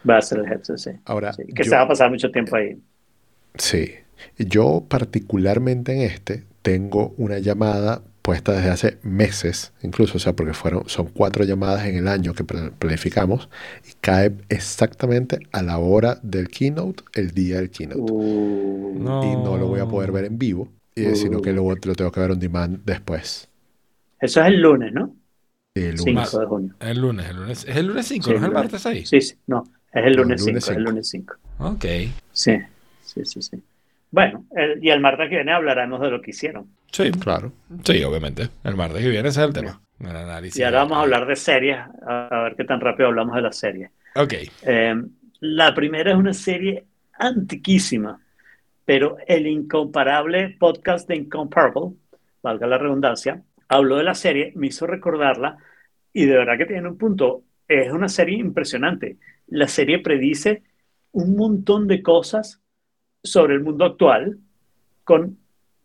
Va 0.09 0.17
a 0.17 0.21
ser 0.21 0.39
el 0.39 0.45
headset, 0.51 0.77
sí. 0.77 0.91
Ahora, 1.05 1.33
Sí, 1.33 1.43
que 1.55 1.63
yo- 1.63 1.69
se 1.69 1.75
va 1.75 1.81
a 1.83 1.87
pasar 1.87 2.09
mucho 2.11 2.31
tiempo 2.31 2.55
ahí. 2.55 2.77
Sí. 3.55 3.91
Yo 4.37 4.85
particularmente 4.87 5.93
en 5.93 6.01
este 6.01 6.43
tengo 6.61 7.13
una 7.17 7.39
llamada 7.39 8.01
puesta 8.21 8.53
desde 8.53 8.69
hace 8.69 8.97
meses, 9.03 9.73
incluso, 9.81 10.15
o 10.17 10.19
sea, 10.19 10.33
porque 10.33 10.53
fueron, 10.53 10.87
son 10.87 11.07
cuatro 11.07 11.43
llamadas 11.43 11.85
en 11.85 11.97
el 11.97 12.07
año 12.07 12.33
que 12.33 12.45
pla- 12.45 12.71
planificamos 12.79 13.49
y 13.85 13.93
cae 13.99 14.31
exactamente 14.47 15.39
a 15.51 15.61
la 15.61 15.77
hora 15.77 16.19
del 16.23 16.47
keynote, 16.47 17.03
el 17.15 17.31
día 17.31 17.57
del 17.57 17.69
keynote. 17.69 17.99
Uh, 17.99 18.97
No. 18.97 19.23
Y 19.23 19.35
no 19.35 19.57
lo 19.57 19.67
voy 19.67 19.81
a 19.81 19.85
poder 19.87 20.11
ver 20.13 20.25
en 20.25 20.37
vivo, 20.37 20.69
y- 20.95 21.15
sino 21.15 21.41
que 21.41 21.51
lo, 21.51 21.63
lo 21.69 21.95
tengo 21.95 22.11
que 22.11 22.19
ver 22.21 22.31
on 22.31 22.39
demand 22.39 22.79
después. 22.85 23.49
Eso 24.21 24.39
es 24.41 24.47
el 24.47 24.61
lunes, 24.61 24.93
¿no? 24.93 25.13
El 25.75 25.97
5 25.97 26.11
lunes. 26.11 26.31
de 26.31 26.45
junio. 26.45 26.75
El 26.79 26.99
lunes, 26.99 27.29
el 27.29 27.35
lunes. 27.37 27.65
Es 27.67 27.75
el 27.75 27.87
lunes 27.87 28.07
5, 28.07 28.23
Sí, 28.25 28.29
¿no 28.31 28.35
es 28.37 28.43
el 28.43 28.49
lunes. 28.49 28.63
martes 28.63 28.85
ahí? 28.85 29.05
Sí, 29.05 29.21
sí, 29.21 29.35
no. 29.47 29.63
Es 29.91 29.95
el 29.95 30.01
No, 30.03 30.07
el 30.07 30.15
lunes 30.17 30.41
5, 30.43 30.49
lunes 30.51 30.63
es 30.63 30.69
el 30.69 30.75
cinco. 30.75 30.89
lunes 30.91 31.09
5. 31.09 31.33
Ok. 31.59 31.85
Sí, 32.31 32.57
sí, 33.01 33.25
sí, 33.25 33.41
sí. 33.41 33.63
Bueno, 34.11 34.45
el- 34.55 34.83
y 34.85 34.91
el 34.91 34.99
martes 34.99 35.29
que 35.29 35.35
viene 35.37 35.51
hablaremos 35.51 35.99
de 36.01 36.11
lo 36.11 36.21
que 36.21 36.29
hicieron. 36.31 36.67
Sí, 36.91 37.09
Claro. 37.11 37.51
sí, 37.83 38.03
obviamente. 38.03 38.49
El 38.63 38.75
martes 38.75 39.01
que 39.01 39.09
viene 39.09 39.29
ese 39.29 39.41
es 39.41 39.47
el 39.47 39.53
tema. 39.53 39.81
El 39.99 40.15
análisis. 40.15 40.59
Y 40.59 40.63
ahora 40.63 40.79
vamos 40.79 40.97
a 40.97 41.01
hablar 41.01 41.25
de 41.25 41.35
series, 41.35 41.77
a, 42.05 42.27
a 42.27 42.43
ver 42.43 42.55
qué 42.55 42.65
tan 42.65 42.79
rápido 42.79 43.07
hablamos 43.09 43.35
de 43.35 43.41
las 43.41 43.57
series. 43.57 43.89
Ok. 44.15 44.33
Eh, 44.63 44.95
la 45.39 45.73
primera 45.73 46.11
es 46.11 46.17
una 46.17 46.33
serie 46.33 46.85
antiquísima, 47.13 48.19
pero 48.85 49.17
el 49.27 49.47
incomparable 49.47 50.55
podcast 50.59 51.07
de 51.07 51.15
Incomparable, 51.15 51.93
valga 52.43 52.67
la 52.67 52.77
redundancia, 52.77 53.41
habló 53.73 53.97
de 53.97 54.03
la 54.03 54.13
serie, 54.13 54.51
me 54.55 54.67
hizo 54.67 54.87
recordarla 54.87 55.57
y 56.11 56.25
de 56.25 56.37
verdad 56.37 56.57
que 56.57 56.65
tiene 56.65 56.87
un 56.87 56.97
punto. 56.97 57.43
Es 57.67 57.91
una 57.91 58.09
serie 58.09 58.37
impresionante. 58.37 59.17
La 59.47 59.67
serie 59.67 59.99
predice 59.99 60.63
un 61.11 61.35
montón 61.35 61.87
de 61.87 62.01
cosas 62.01 62.61
sobre 63.23 63.55
el 63.55 63.61
mundo 63.61 63.85
actual 63.85 64.37
con 65.03 65.37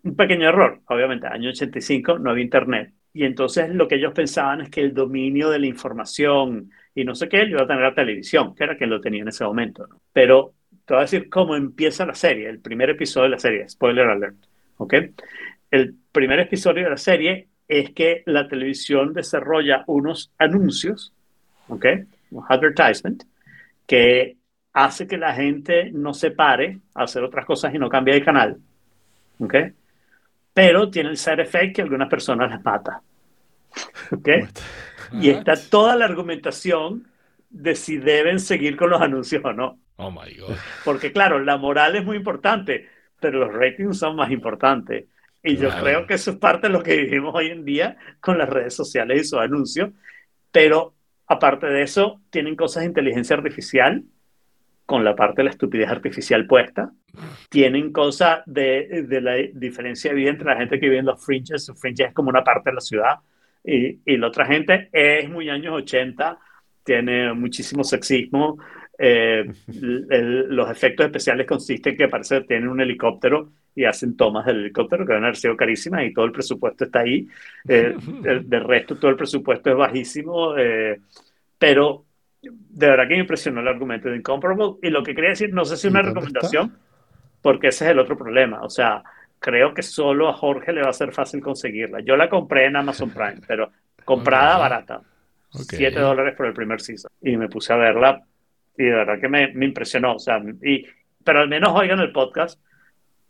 un 0.04 0.16
pequeño 0.16 0.48
error. 0.48 0.80
Obviamente, 0.86 1.26
año 1.26 1.50
85 1.50 2.18
no 2.18 2.30
había 2.30 2.44
internet. 2.44 2.92
Y 3.12 3.24
entonces 3.24 3.70
lo 3.74 3.88
que 3.88 3.96
ellos 3.96 4.12
pensaban 4.12 4.60
es 4.60 4.70
que 4.70 4.80
el 4.80 4.94
dominio 4.94 5.50
de 5.50 5.58
la 5.58 5.66
información 5.66 6.70
y 6.94 7.04
no 7.04 7.14
sé 7.14 7.28
qué, 7.28 7.44
lo 7.44 7.50
iba 7.50 7.62
a 7.62 7.66
tener 7.66 7.82
la 7.82 7.94
televisión, 7.94 8.56
que 8.56 8.64
era 8.64 8.76
quien 8.76 8.90
lo 8.90 9.00
tenía 9.00 9.22
en 9.22 9.28
ese 9.28 9.44
momento. 9.44 9.86
¿no? 9.86 10.00
Pero 10.12 10.54
te 10.84 10.94
voy 10.94 10.98
a 10.98 11.02
decir 11.02 11.28
cómo 11.28 11.54
empieza 11.54 12.04
la 12.04 12.14
serie, 12.14 12.48
el 12.48 12.60
primer 12.60 12.90
episodio 12.90 13.24
de 13.24 13.30
la 13.30 13.38
serie, 13.38 13.68
spoiler 13.68 14.08
alert. 14.08 14.36
¿ok? 14.78 14.94
El 15.70 15.94
primer 16.10 16.40
episodio 16.40 16.84
de 16.84 16.90
la 16.90 16.96
serie 16.96 17.47
es 17.68 17.90
que 17.90 18.22
la 18.26 18.48
televisión 18.48 19.12
desarrolla 19.12 19.84
unos 19.86 20.32
anuncios, 20.38 21.12
¿ok? 21.68 21.86
Un 22.30 22.44
advertisement, 22.48 23.22
que 23.86 24.36
hace 24.72 25.06
que 25.06 25.18
la 25.18 25.34
gente 25.34 25.90
no 25.92 26.14
se 26.14 26.30
pare 26.30 26.80
a 26.94 27.04
hacer 27.04 27.22
otras 27.22 27.44
cosas 27.44 27.74
y 27.74 27.78
no 27.78 27.88
cambie 27.88 28.14
de 28.14 28.24
canal, 28.24 28.58
¿ok? 29.38 29.54
Pero 30.54 30.90
tiene 30.90 31.10
el 31.10 31.18
side 31.18 31.42
effect 31.42 31.76
que 31.76 31.82
a 31.82 31.84
algunas 31.84 32.08
personas 32.08 32.50
les 32.50 32.64
mata, 32.64 33.02
¿ok? 34.10 34.28
Y 35.10 35.30
está 35.30 35.54
toda 35.56 35.96
la 35.96 36.04
argumentación 36.04 37.08
de 37.48 37.74
si 37.74 37.96
deben 37.96 38.38
seguir 38.40 38.76
con 38.76 38.90
los 38.90 39.00
anuncios 39.00 39.42
o 39.42 39.54
no. 39.54 39.78
Oh 39.96 40.10
my 40.10 40.34
God. 40.36 40.54
Porque 40.84 41.12
claro, 41.12 41.38
la 41.38 41.56
moral 41.56 41.96
es 41.96 42.04
muy 42.04 42.18
importante, 42.18 42.86
pero 43.18 43.38
los 43.38 43.54
ratings 43.54 43.98
son 43.98 44.16
más 44.16 44.30
importantes. 44.30 45.06
Y 45.48 45.56
yo 45.56 45.68
Claro. 45.68 45.84
creo 45.84 46.06
que 46.06 46.14
eso 46.14 46.32
es 46.32 46.36
parte 46.38 46.66
de 46.68 46.72
lo 46.72 46.82
que 46.82 46.96
vivimos 46.96 47.34
hoy 47.34 47.48
en 47.48 47.64
día 47.64 47.96
con 48.20 48.38
las 48.38 48.48
redes 48.48 48.74
sociales 48.74 49.20
y 49.22 49.24
sus 49.24 49.38
anuncios. 49.40 49.90
Pero 50.52 50.94
aparte 51.26 51.66
de 51.66 51.82
eso, 51.82 52.20
tienen 52.30 52.56
cosas 52.56 52.82
de 52.82 52.88
inteligencia 52.88 53.36
artificial, 53.36 54.04
con 54.86 55.04
la 55.04 55.14
parte 55.16 55.38
de 55.42 55.44
la 55.44 55.50
estupidez 55.50 55.88
artificial 55.90 56.46
puesta. 56.46 56.92
Tienen 57.50 57.92
cosas 57.92 58.40
de, 58.46 59.04
de 59.08 59.20
la 59.20 59.34
diferencia 59.54 60.10
evidente 60.10 60.42
entre 60.42 60.54
la 60.54 60.58
gente 60.58 60.80
que 60.80 60.86
vive 60.86 60.98
en 60.98 61.06
los 61.06 61.24
fringes. 61.24 61.68
Los 61.68 61.80
fringes 61.80 62.08
es 62.08 62.14
como 62.14 62.30
una 62.30 62.44
parte 62.44 62.70
de 62.70 62.74
la 62.74 62.80
ciudad. 62.80 63.16
Y, 63.64 64.00
y 64.06 64.16
la 64.16 64.28
otra 64.28 64.46
gente 64.46 64.88
es 64.92 65.28
muy 65.28 65.50
años 65.50 65.74
80, 65.74 66.38
tiene 66.84 67.32
muchísimo 67.34 67.84
sexismo. 67.84 68.58
Eh, 68.98 69.44
el- 70.10 70.48
los 70.54 70.70
efectos 70.70 71.06
especiales 71.06 71.46
consisten 71.46 71.92
en 71.92 71.98
que 71.98 72.08
parece 72.08 72.40
que 72.40 72.46
tienen 72.48 72.68
un 72.68 72.80
helicóptero 72.80 73.50
y 73.74 73.84
hacen 73.84 74.16
tomas 74.16 74.44
del 74.46 74.58
helicóptero 74.60 75.06
que 75.06 75.12
van 75.12 75.22
a 75.22 75.26
haber 75.28 75.36
sido 75.36 75.56
carísimas 75.56 76.04
y 76.04 76.12
todo 76.12 76.24
el 76.24 76.32
presupuesto 76.32 76.84
está 76.84 77.00
ahí. 77.00 77.26
Eh, 77.68 77.94
el- 78.24 78.48
del 78.48 78.64
resto, 78.64 78.96
todo 78.96 79.10
el 79.10 79.16
presupuesto 79.16 79.70
es 79.70 79.76
bajísimo. 79.76 80.56
eh, 80.58 81.00
pero 81.58 82.04
de 82.42 82.86
verdad 82.88 83.08
que 83.08 83.14
me 83.14 83.20
impresionó 83.20 83.60
el 83.60 83.68
argumento 83.68 84.08
de 84.08 84.16
Incomparable. 84.16 84.74
Y 84.82 84.90
lo 84.90 85.02
que 85.02 85.14
quería 85.14 85.30
decir, 85.30 85.52
no 85.52 85.64
sé 85.64 85.76
si 85.76 85.88
¿Y 85.88 85.90
una 85.90 86.02
recomendación, 86.02 86.76
porque 87.42 87.68
ese 87.68 87.84
es 87.86 87.90
el 87.92 87.98
otro 87.98 88.16
problema. 88.16 88.62
O 88.62 88.70
sea, 88.70 89.02
creo 89.38 89.74
que 89.74 89.82
solo 89.82 90.28
a 90.28 90.34
Jorge 90.34 90.72
le 90.72 90.82
va 90.82 90.90
a 90.90 90.92
ser 90.92 91.12
fácil 91.12 91.40
conseguirla. 91.40 92.00
Yo 92.00 92.16
la 92.16 92.28
compré 92.28 92.66
en 92.66 92.76
Amazon 92.76 93.10
Prime, 93.10 93.40
pero 93.46 93.70
comprada 94.04 94.58
barata. 94.58 94.96
Ok. 94.98 95.62
7 95.72 96.00
dólares 96.00 96.34
por 96.36 96.46
el 96.46 96.52
primer 96.52 96.80
season. 96.80 97.10
Y 97.22 97.36
me 97.36 97.48
puse 97.48 97.72
a 97.72 97.76
verla 97.76 98.22
y 98.78 98.84
de 98.84 98.92
verdad 98.92 99.20
que 99.20 99.28
me, 99.28 99.52
me 99.52 99.66
impresionó. 99.66 100.14
O 100.14 100.18
sea, 100.18 100.40
y, 100.62 100.86
pero 101.24 101.40
al 101.40 101.48
menos 101.48 101.72
oigan 101.74 101.98
el 102.00 102.12
podcast 102.12 102.60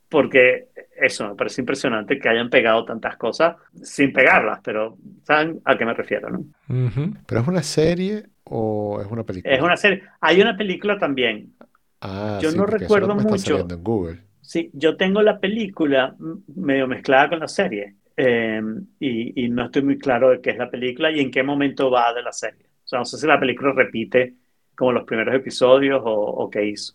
porque 0.08 0.68
eso 1.00 1.28
me 1.28 1.34
parece 1.34 1.60
impresionante 1.60 2.18
que 2.18 2.28
hayan 2.28 2.48
pegado 2.50 2.84
tantas 2.84 3.16
cosas 3.16 3.56
sin 3.82 4.12
pegarlas, 4.12 4.60
pero 4.62 4.96
saben 5.22 5.60
a 5.64 5.76
qué 5.76 5.84
me 5.84 5.94
refiero, 5.94 6.30
¿no? 6.30 6.38
Ujú. 6.68 7.14
¿Pero 7.26 7.40
es 7.40 7.48
una 7.48 7.62
serie 7.62 8.24
o 8.44 9.00
es 9.00 9.06
una 9.10 9.24
película? 9.24 9.54
Es 9.54 9.60
una 9.60 9.76
serie. 9.76 10.02
Hay 10.20 10.40
una 10.40 10.56
película 10.56 10.98
también. 10.98 11.52
Ah, 12.00 12.38
yo 12.40 12.50
sí, 12.50 12.56
no 12.56 12.66
recuerdo 12.66 13.14
me 13.14 13.22
está 13.22 13.30
mucho. 13.30 13.66
en 13.74 13.82
Google. 13.82 14.20
Sí, 14.40 14.70
yo 14.72 14.96
tengo 14.96 15.20
la 15.22 15.40
película 15.40 16.16
medio 16.54 16.86
mezclada 16.86 17.28
con 17.28 17.40
la 17.40 17.48
serie 17.48 17.96
eh, 18.16 18.62
y, 18.98 19.44
y 19.44 19.48
no 19.48 19.66
estoy 19.66 19.82
muy 19.82 19.98
claro 19.98 20.30
de 20.30 20.40
qué 20.40 20.50
es 20.50 20.56
la 20.58 20.70
película 20.70 21.10
y 21.10 21.20
en 21.20 21.30
qué 21.30 21.42
momento 21.42 21.90
va 21.90 22.14
de 22.14 22.22
la 22.22 22.32
serie. 22.32 22.64
O 22.84 22.88
sea, 22.88 23.00
no 23.00 23.04
sé 23.04 23.18
si 23.18 23.26
la 23.26 23.38
película 23.38 23.72
repite 23.72 24.34
como 24.78 24.92
los 24.92 25.04
primeros 25.04 25.34
episodios 25.34 26.00
o, 26.04 26.10
o 26.12 26.48
qué 26.50 26.66
hizo. 26.66 26.94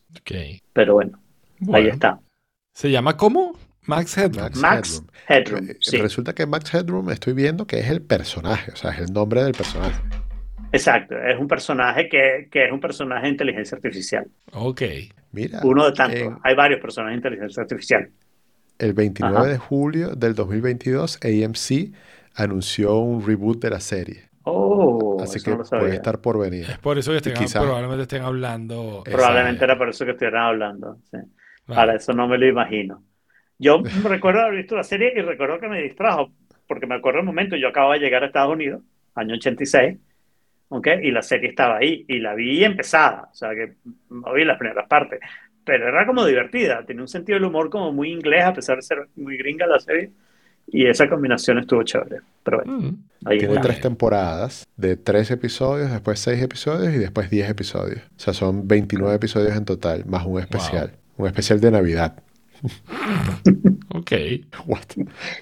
Pero 0.74 0.94
bueno, 0.94 1.20
ahí 1.74 1.88
está. 1.88 2.20
¿Se 2.74 2.90
llama 2.90 3.18
cómo? 3.18 3.60
Max 3.86 4.18
Headroom. 4.18 4.46
Max 4.46 4.62
Max 4.62 5.04
Headroom, 5.28 5.70
Eh, 5.70 5.78
sí. 5.82 5.98
Resulta 5.98 6.34
que 6.34 6.46
Max 6.46 6.74
Headroom 6.74 7.10
estoy 7.10 7.34
viendo 7.34 7.68
que 7.68 7.80
es 7.80 7.90
el 7.90 8.02
personaje, 8.02 8.72
o 8.72 8.76
sea, 8.78 8.92
es 8.92 9.00
el 9.00 9.14
nombre 9.14 9.44
del 9.44 9.52
personaje. 9.52 10.02
Exacto, 10.72 11.16
es 11.22 11.38
un 11.40 11.48
personaje 11.48 12.10
que, 12.10 12.48
que 12.50 12.66
es 12.66 12.72
un 12.72 12.80
personaje 12.80 13.24
de 13.26 13.30
inteligencia 13.34 13.76
artificial. 13.76 14.26
Ok. 14.54 14.82
Mira, 15.32 15.60
Uno 15.64 15.86
de 15.86 15.92
tantos. 15.92 16.20
en 16.22 16.38
Hay 16.44 16.56
varios 16.56 16.80
personajes 16.80 17.14
de 17.14 17.18
inteligencia 17.18 17.62
artificial. 17.62 18.10
el 18.80 18.94
29 18.94 19.38
Ajá. 19.38 19.48
de 19.48 19.58
julio 19.58 20.16
del 20.16 20.34
2022, 20.34 21.20
AMC 21.22 21.94
anunció 22.36 22.98
un 22.98 23.26
reboot 23.26 23.62
de 23.62 23.70
la 23.70 23.80
serie. 23.80 24.30
Oh, 24.46 25.18
Así 25.22 25.42
que 25.42 25.52
no 25.52 25.64
puede 25.64 25.96
estar 25.96 26.20
por 26.20 26.38
venir. 26.40 26.66
Es 26.70 26.78
por 26.80 26.98
eso 26.98 27.12
que 27.12 27.18
estén, 27.18 27.34
quizás- 27.34 27.64
probablemente 27.64 28.04
estén 28.04 28.24
hablando. 28.24 29.04
Probablemente 29.06 29.64
era 29.64 29.78
por 29.78 29.90
eso 29.90 30.06
que 30.06 30.12
estuvieran 30.12 30.44
hablando. 30.44 30.98
sí. 31.10 31.18
Para 31.66 31.96
eso 31.96 32.12
no 32.12 32.28
me 32.28 32.38
lo 32.38 32.46
imagino. 32.46 33.04
Yo 33.58 33.82
recuerdo 34.04 34.42
haber 34.42 34.58
visto 34.58 34.76
la 34.76 34.84
serie 34.84 35.14
y 35.16 35.22
recuerdo 35.22 35.60
que 35.60 35.70
me 35.70 35.82
distrajo, 35.82 36.32
porque 36.68 36.88
me 36.88 36.96
acuerdo 36.96 37.20
el 37.20 37.26
momento, 37.26 37.56
yo 37.56 37.70
acababa 37.70 37.94
de 37.94 38.02
llegar 38.02 38.24
a 38.24 38.28
Estados 38.28 38.52
Unidos, 38.54 38.82
año 39.16 39.36
86, 39.36 39.98
¿ok? 40.70 40.88
Y 41.04 41.12
la 41.12 41.22
serie 41.22 41.50
estaba 41.52 41.78
ahí, 41.78 42.04
y 42.08 42.20
la 42.20 42.34
vi 42.36 42.66
empezada, 42.66 43.30
o 43.32 43.36
sea 43.36 43.52
que 43.52 43.76
vi 44.36 44.44
las 44.44 44.58
primeras 44.58 44.88
partes, 44.90 45.22
pero 45.64 45.88
era 45.88 46.06
como 46.06 46.26
divertida, 46.26 46.84
tenía 46.86 47.04
un 47.04 47.08
sentido 47.08 47.38
del 47.38 47.46
humor 47.46 47.70
como 47.70 47.94
muy 47.94 48.12
inglés, 48.12 48.44
a 48.44 48.54
pesar 48.54 48.76
de 48.76 48.82
ser 48.82 49.08
muy 49.16 49.38
gringa 49.38 49.66
la 49.66 49.80
serie, 49.80 50.12
y 50.68 50.88
esa 50.88 51.08
combinación 51.10 51.60
estuvo 51.60 51.84
chévere. 51.84 52.18
Pero 52.44 52.58
bueno, 52.64 52.74
Mm. 52.80 53.04
ahí 53.26 53.38
Tiene 53.40 53.54
está. 53.56 53.68
tres 53.68 53.82
temporadas 53.82 54.68
de 54.78 54.98
tres 54.98 55.30
episodios, 55.32 55.92
después 55.92 56.20
seis 56.20 56.42
episodios 56.42 56.94
y 56.94 56.98
después 56.98 57.30
diez 57.30 57.50
episodios. 57.50 58.00
O 58.00 58.20
sea, 58.20 58.34
son 58.34 58.68
29 58.68 59.16
episodios 59.16 59.56
en 59.56 59.66
total, 59.66 60.06
más 60.06 60.26
un 60.26 60.40
especial. 60.40 60.94
Un 61.18 61.28
especial 61.28 61.60
de 61.62 61.72
Navidad. 61.72 62.22
Ok. 63.96 64.12
What? 64.66 64.80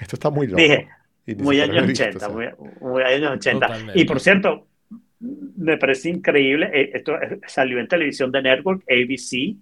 Esto 0.01 0.15
está 0.15 0.29
muy 0.29 0.47
loco. 0.47 0.61
Dije, 0.61 0.87
muy 1.37 1.61
años 1.61 1.83
he 1.83 1.87
visto, 1.87 2.03
80, 2.03 2.17
o 2.17 2.19
sea. 2.19 2.29
muy, 2.29 2.47
muy 2.81 3.03
años 3.03 3.31
80. 3.31 3.65
Totalmente. 3.67 4.01
Y 4.01 4.05
por 4.05 4.19
cierto, 4.19 4.67
me 5.19 5.77
parece 5.77 6.09
increíble, 6.09 6.69
eh, 6.73 6.91
esto 6.95 7.13
salió 7.47 7.79
en 7.79 7.87
televisión 7.87 8.31
de 8.31 8.41
Network, 8.41 8.83
ABC, 8.89 9.55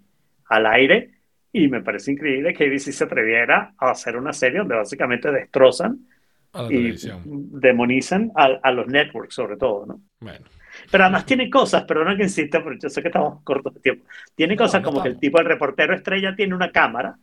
al 0.48 0.65
aire, 0.65 1.11
y 1.51 1.67
me 1.67 1.81
parece 1.81 2.11
increíble 2.11 2.53
que 2.53 2.65
ABC 2.65 2.91
se 2.91 3.03
atreviera 3.05 3.73
a 3.77 3.91
hacer 3.91 4.15
una 4.17 4.34
serie 4.34 4.59
donde 4.59 4.76
básicamente 4.76 5.31
destrozan 5.31 6.07
A 6.53 6.61
la 6.63 6.67
y 6.67 6.73
televisión. 6.73 7.23
demonizan 7.23 8.31
a, 8.35 8.45
a 8.63 8.71
los 8.71 8.88
networks 8.88 9.35
sobre 9.35 9.57
todo, 9.57 9.85
¿no? 9.85 10.01
Bueno. 10.21 10.45
Pero 10.91 11.03
además 11.05 11.26
tiene 11.26 11.49
cosas, 11.49 11.84
perdona 11.85 12.15
que 12.17 12.23
insista, 12.23 12.63
porque 12.63 12.80
yo 12.84 12.89
sé 12.89 13.01
que 13.01 13.09
estamos 13.09 13.43
cortos 13.43 13.73
de 13.76 13.81
tiempo. 13.81 14.05
Tiene 14.35 14.55
No, 14.55 14.57
cosas 14.57 14.81
no 14.81 14.84
como 14.84 15.01
que 15.01 15.09
el 15.09 15.19
tipo, 15.19 15.39
el 15.39 15.45
reportero 15.45 15.95
estrella, 15.95 16.35
tiene 16.35 16.55
una 16.55 16.71
cámara, 16.71 17.17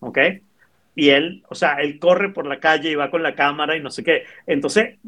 ¿ok? 0.00 0.18
Y 0.94 1.10
él, 1.10 1.42
o 1.48 1.54
sea, 1.54 1.74
él 1.76 1.98
corre 1.98 2.30
por 2.32 2.46
la 2.46 2.60
calle 2.60 2.90
y 2.90 2.94
va 2.94 3.10
con 3.10 3.22
la 3.22 3.34
cámara 3.34 3.76
y 3.76 3.80
no 3.82 3.90
sé 3.90 4.02
qué. 4.04 4.24
Entonces, 4.46 4.98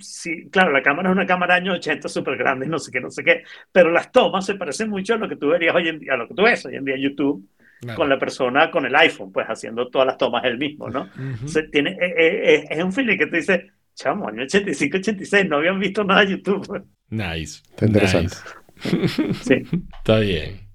sí, 0.00 0.48
claro, 0.50 0.72
la 0.72 0.82
cámara 0.82 1.10
es 1.10 1.14
una 1.14 1.26
cámara 1.26 1.56
años 1.56 1.76
80 1.78 2.08
súper 2.08 2.36
grande 2.36 2.66
no 2.66 2.78
sé 2.78 2.90
qué, 2.90 3.00
no 3.00 3.10
sé 3.10 3.22
qué. 3.24 3.44
Pero 3.72 3.90
las 3.90 4.10
tomas 4.12 4.46
se 4.46 4.54
parecen 4.56 4.90
mucho 4.90 5.14
a 5.14 5.18
lo 5.18 5.28
que 5.28 5.36
tú 5.36 5.48
verías 5.48 5.74
hoy 5.74 5.88
en 5.88 5.98
día, 6.00 6.14
a 6.14 6.16
lo 6.16 6.28
que 6.28 6.34
tú 6.34 6.42
ves 6.42 6.64
hoy 6.66 6.76
en 6.76 6.84
día 6.84 6.94
en 6.96 7.02
YouTube, 7.02 7.48
Claro. 7.80 7.96
con 7.98 8.08
la 8.08 8.18
persona 8.18 8.70
con 8.70 8.86
el 8.86 8.96
iPhone, 8.96 9.30
pues 9.30 9.46
haciendo 9.46 9.88
todas 9.90 10.06
las 10.06 10.16
tomas 10.16 10.42
él 10.44 10.56
mismo, 10.56 10.88
¿no? 10.88 11.10
Tiene, 11.70 11.90
eh, 11.90 12.14
eh, 12.16 12.54
eh, 12.54 12.64
es 12.70 12.82
un 12.82 12.92
feeling 12.92 13.18
que 13.18 13.26
tú 13.26 13.36
dices, 13.36 13.64
chamo, 13.94 14.28
año 14.28 14.42
85, 14.44 14.96
86, 14.96 15.46
no 15.48 15.56
habían 15.56 15.78
visto 15.78 16.02
nada 16.02 16.24
de 16.24 16.32
YouTube. 16.32 16.86
Nice. 17.10 17.62
Está 17.70 17.86
interesante. 17.86 18.34
Nice. 18.34 19.32
Sí. 19.42 19.62
Está 19.98 20.18
bien. 20.20 20.65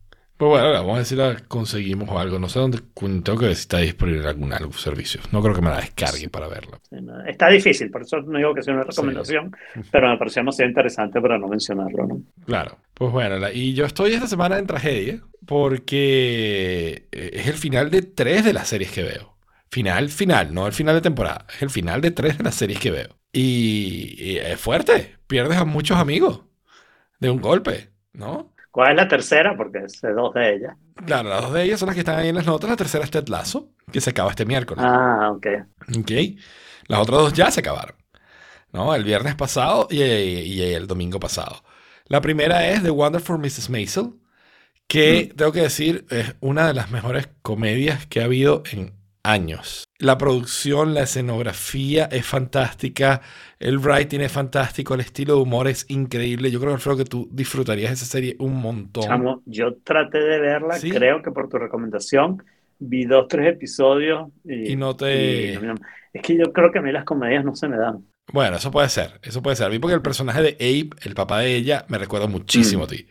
Pues 0.41 0.49
bueno, 0.49 0.71
vamos 0.71 0.93
a 0.93 0.97
ver 0.97 1.05
si 1.05 1.15
la 1.15 1.35
conseguimos 1.47 2.09
o 2.09 2.17
algo. 2.17 2.39
No 2.39 2.49
sé 2.49 2.57
dónde. 2.57 2.79
Tengo 2.95 3.37
que 3.37 3.45
ver 3.45 3.55
si 3.55 3.61
está 3.61 3.77
disponible 3.77 4.27
algún, 4.27 4.51
algún 4.51 4.73
servicio. 4.73 5.21
No 5.31 5.39
creo 5.39 5.53
que 5.53 5.61
me 5.61 5.69
la 5.69 5.81
descargue 5.81 6.29
para 6.29 6.47
verla. 6.47 6.79
Está 7.27 7.47
difícil, 7.49 7.91
por 7.91 8.01
eso 8.01 8.19
no 8.21 8.39
digo 8.39 8.51
que 8.55 8.63
sea 8.63 8.73
una 8.73 8.83
recomendación, 8.83 9.55
pero 9.91 10.09
me 10.09 10.17
pareció 10.17 10.39
demasiado 10.39 10.67
interesante 10.69 11.21
para 11.21 11.37
no 11.37 11.47
mencionarlo, 11.47 12.07
¿no? 12.07 12.23
Claro. 12.43 12.79
Pues 12.95 13.11
bueno, 13.11 13.37
la- 13.37 13.53
y 13.53 13.75
yo 13.75 13.85
estoy 13.85 14.13
esta 14.13 14.25
semana 14.25 14.57
en 14.57 14.65
tragedia 14.65 15.21
porque 15.45 17.07
eh, 17.11 17.29
es 17.33 17.45
el 17.45 17.53
final 17.53 17.91
de 17.91 18.01
tres 18.01 18.43
de 18.43 18.53
las 18.53 18.67
series 18.67 18.91
que 18.91 19.03
veo. 19.03 19.35
Final, 19.69 20.09
final, 20.09 20.55
no 20.55 20.65
el 20.65 20.73
final 20.73 20.95
de 20.95 21.01
temporada. 21.01 21.45
Es 21.53 21.61
el 21.61 21.69
final 21.69 22.01
de 22.01 22.09
tres 22.09 22.39
de 22.39 22.43
las 22.45 22.55
series 22.55 22.79
que 22.79 22.89
veo. 22.89 23.15
Y, 23.31 24.15
y 24.17 24.37
es 24.37 24.59
fuerte. 24.59 25.17
Pierdes 25.27 25.59
a 25.59 25.65
muchos 25.65 25.97
amigos 25.99 26.41
de 27.19 27.29
un 27.29 27.39
golpe, 27.41 27.91
¿no? 28.13 28.51
¿Cuál 28.71 28.91
es 28.91 28.95
la 28.95 29.07
tercera? 29.07 29.55
Porque 29.55 29.87
sé 29.89 30.11
dos 30.11 30.33
de 30.33 30.55
ellas. 30.55 30.77
Claro, 31.05 31.29
las 31.29 31.41
dos 31.41 31.53
de 31.53 31.63
ellas 31.63 31.79
son 31.79 31.87
las 31.87 31.95
que 31.95 32.01
están 32.01 32.19
ahí 32.19 32.29
en 32.29 32.35
las 32.35 32.45
notas. 32.45 32.69
La 32.69 32.75
tercera 32.77 33.03
es 33.03 33.11
Ted 33.11 33.27
Lasso, 33.27 33.69
que 33.91 34.01
se 34.01 34.11
acaba 34.11 34.29
este 34.29 34.45
miércoles. 34.45 34.83
Ah, 34.87 35.31
ok. 35.31 35.47
Ok. 35.97 36.11
Las 36.87 36.99
otras 36.99 37.19
dos 37.21 37.33
ya 37.33 37.51
se 37.51 37.59
acabaron. 37.59 37.95
¿No? 38.71 38.95
El 38.95 39.03
viernes 39.03 39.35
pasado 39.35 39.87
y, 39.89 40.01
y 40.01 40.61
el 40.61 40.87
domingo 40.87 41.19
pasado. 41.19 41.63
La 42.05 42.21
primera 42.21 42.69
es 42.69 42.83
The 42.83 42.91
Wonderful 42.91 43.39
Mrs. 43.39 43.69
Maisel, 43.69 44.13
que 44.87 45.33
tengo 45.35 45.51
que 45.51 45.61
decir 45.61 46.05
es 46.09 46.35
una 46.41 46.67
de 46.67 46.73
las 46.73 46.91
mejores 46.91 47.29
comedias 47.41 48.05
que 48.07 48.21
ha 48.21 48.25
habido 48.25 48.63
en 48.71 49.00
años. 49.23 49.83
La 49.99 50.17
producción, 50.17 50.93
la 50.93 51.03
escenografía 51.03 52.05
es 52.05 52.25
fantástica, 52.25 53.21
el 53.59 53.77
writing 53.79 54.19
es 54.21 54.31
fantástico, 54.31 54.93
el 54.95 55.01
estilo 55.01 55.35
de 55.35 55.41
humor 55.41 55.67
es 55.67 55.85
increíble. 55.89 56.49
Yo 56.51 56.59
creo, 56.59 56.73
Alfredo, 56.73 56.97
que 56.97 57.05
tú 57.05 57.29
disfrutarías 57.31 57.91
esa 57.91 58.05
serie 58.05 58.35
un 58.39 58.55
montón. 58.61 59.03
Chamo, 59.03 59.41
yo 59.45 59.75
traté 59.83 60.19
de 60.19 60.39
verla, 60.39 60.75
¿Sí? 60.75 60.89
creo 60.89 61.21
que 61.21 61.31
por 61.31 61.49
tu 61.49 61.57
recomendación, 61.57 62.43
vi 62.79 63.05
dos, 63.05 63.27
tres 63.27 63.53
episodios 63.53 64.29
y, 64.43 64.71
Y 64.71 64.75
no 64.75 64.95
te- 64.95 65.53
y 65.53 65.59
es 66.13 66.21
que 66.23 66.37
yo 66.37 66.51
creo 66.51 66.71
que 66.71 66.79
a 66.79 66.81
mí 66.81 66.91
las 66.91 67.05
comedias 67.05 67.45
no 67.45 67.55
se 67.55 67.67
me 67.67 67.77
dan. 67.77 68.05
Bueno, 68.33 68.57
eso 68.57 68.71
puede 68.71 68.89
ser, 68.89 69.19
eso 69.23 69.41
puede 69.41 69.55
ser. 69.55 69.67
A 69.67 69.69
mí 69.69 69.79
porque 69.79 69.95
el 69.95 70.01
personaje 70.01 70.41
de 70.41 70.57
Abe, 70.59 70.89
el 71.03 71.13
papá 71.15 71.39
de 71.39 71.55
ella, 71.55 71.85
me 71.89 71.97
recuerda 71.97 72.27
muchísimo 72.27 72.85
a 72.85 72.87
ti. 72.87 73.07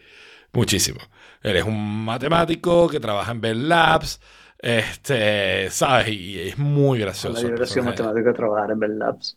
Muchísimo. 0.52 0.98
Él 1.42 1.56
es 1.56 1.64
un 1.64 2.04
matemático 2.04 2.88
que 2.88 3.00
trabaja 3.00 3.32
en 3.32 3.40
Bell 3.40 3.68
Labs, 3.68 4.20
este, 4.62 5.70
¿sabes? 5.70 6.08
Y 6.08 6.40
es 6.40 6.58
muy 6.58 6.98
gracioso. 6.98 7.30
Ojalá 7.30 7.42
yo 7.42 7.48
hubiera 7.48 7.66
sido 7.66 7.84
matemático 7.84 8.28
de 8.28 8.34
trabajar 8.34 8.70
en 8.70 8.78
Bell 8.78 8.98
Labs. 8.98 9.36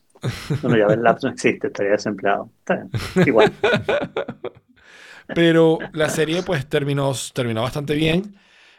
Bueno, 0.61 0.77
ya 0.77 0.87
Bell 0.87 1.03
Labs 1.03 1.23
no 1.23 1.29
existe, 1.29 1.67
estaría 1.67 1.91
desempleado. 1.93 2.49
Está 2.59 2.75
bien, 2.75 3.27
igual. 3.27 3.51
Pero 5.27 5.79
la 5.93 6.09
serie 6.09 6.43
pues 6.43 6.67
terminó, 6.67 7.11
terminó 7.33 7.61
bastante 7.61 7.95
bien. 7.95 8.35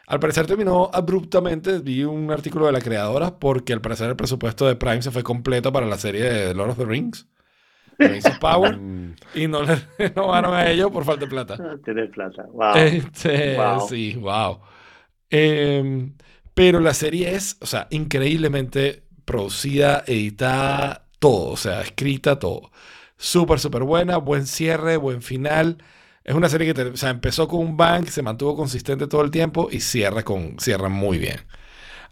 Al 0.07 0.19
parecer 0.19 0.45
terminó 0.45 0.89
abruptamente. 0.93 1.79
Vi 1.79 2.03
un 2.03 2.31
artículo 2.31 2.67
de 2.67 2.71
la 2.71 2.81
creadora 2.81 3.39
porque 3.39 3.73
al 3.73 3.81
parecer 3.81 4.09
el 4.09 4.15
presupuesto 4.15 4.67
de 4.67 4.75
Prime 4.75 5.01
se 5.01 5.11
fue 5.11 5.23
completo 5.23 5.71
para 5.71 5.87
la 5.87 5.97
serie 5.97 6.23
de 6.23 6.53
Lord 6.53 6.71
of 6.71 6.77
the 6.77 6.85
Rings. 6.85 7.27
Rings 7.97 8.25
of 8.25 8.37
Power. 8.39 8.77
Y 9.33 9.47
no 9.47 9.63
le 9.63 9.75
renovaron 9.97 10.53
a 10.53 10.69
ellos 10.69 10.91
por 10.91 11.03
falta 11.03 11.25
de 11.25 11.31
plata. 11.31 11.57
Tiene 11.83 12.05
plata. 12.07 12.45
Wow. 12.51 12.75
Este, 12.75 13.57
Wow. 13.57 13.87
Sí, 13.87 14.15
wow. 14.15 14.59
Em, 15.29 16.13
pero 16.55 16.79
la 16.79 16.93
serie 16.95 17.35
es, 17.35 17.57
o 17.61 17.67
sea, 17.67 17.87
increíblemente 17.91 19.03
producida, 19.25 20.03
editada, 20.07 21.07
todo, 21.19 21.51
o 21.51 21.57
sea, 21.57 21.81
escrita, 21.81 22.39
todo. 22.39 22.71
Súper, 23.17 23.59
súper 23.59 23.83
buena, 23.83 24.17
buen 24.17 24.47
cierre, 24.47 24.97
buen 24.97 25.21
final. 25.21 25.77
Es 26.23 26.33
una 26.35 26.49
serie 26.49 26.73
que 26.73 26.81
o 26.81 26.97
sea, 26.97 27.09
empezó 27.11 27.47
con 27.47 27.59
un 27.59 27.77
bang, 27.77 28.07
se 28.07 28.21
mantuvo 28.23 28.55
consistente 28.55 29.07
todo 29.07 29.21
el 29.21 29.31
tiempo 29.31 29.69
y 29.71 29.81
cierra, 29.81 30.23
con, 30.23 30.57
cierra 30.59 30.89
muy 30.89 31.17
bien. 31.19 31.41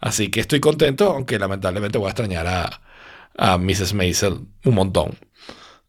Así 0.00 0.30
que 0.30 0.40
estoy 0.40 0.60
contento, 0.60 1.10
aunque 1.10 1.38
lamentablemente 1.38 1.98
voy 1.98 2.08
a 2.08 2.10
extrañar 2.10 2.46
a, 2.46 2.82
a 3.36 3.58
Mrs. 3.58 3.94
Maisel 3.94 4.46
un 4.64 4.74
montón. 4.74 5.18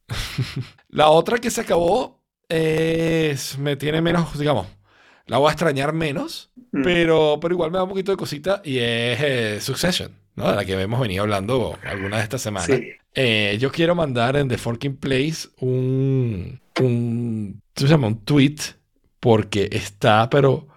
La 0.90 1.10
otra 1.10 1.40
que 1.40 1.52
se 1.52 1.62
acabó 1.62 2.24
es, 2.50 3.58
me 3.58 3.76
tiene 3.76 4.02
menos, 4.02 4.38
digamos, 4.40 4.68
la 5.28 5.40
voy 5.40 5.50
a 5.50 5.52
extrañar 5.52 5.94
menos, 5.94 6.52
Mm. 6.76 6.84
pero, 6.84 7.38
pero 7.42 7.54
igual 7.54 7.72
me 7.72 7.78
da 7.78 7.84
un 7.84 7.90
poquito 7.90 8.12
de 8.12 8.18
cosita 8.18 8.62
y 8.64 8.78
es 8.78 9.20
eh, 9.22 9.58
Succession, 9.62 10.12
¿no? 10.36 10.50
De 10.50 10.56
la 10.56 10.66
que 10.66 10.74
hemos 10.74 11.00
venido 11.00 11.24
hablando 11.24 11.78
algunas 11.84 12.20
de 12.20 12.24
estas 12.24 12.42
semanas. 12.42 12.68
Sí. 12.68 12.90
Eh, 13.14 13.58
yo 13.60 13.72
quiero 13.72 13.96
mandar 13.96 14.36
en 14.36 14.48
The 14.50 14.58
Forking 14.58 14.98
Place 14.98 15.48
un, 15.62 16.60
un, 16.82 17.62
¿cómo 17.74 17.88
se 17.88 17.88
llama? 17.88 18.08
Un 18.08 18.26
tweet 18.26 18.56
porque 19.20 19.70
está, 19.72 20.30
pero, 20.30 20.68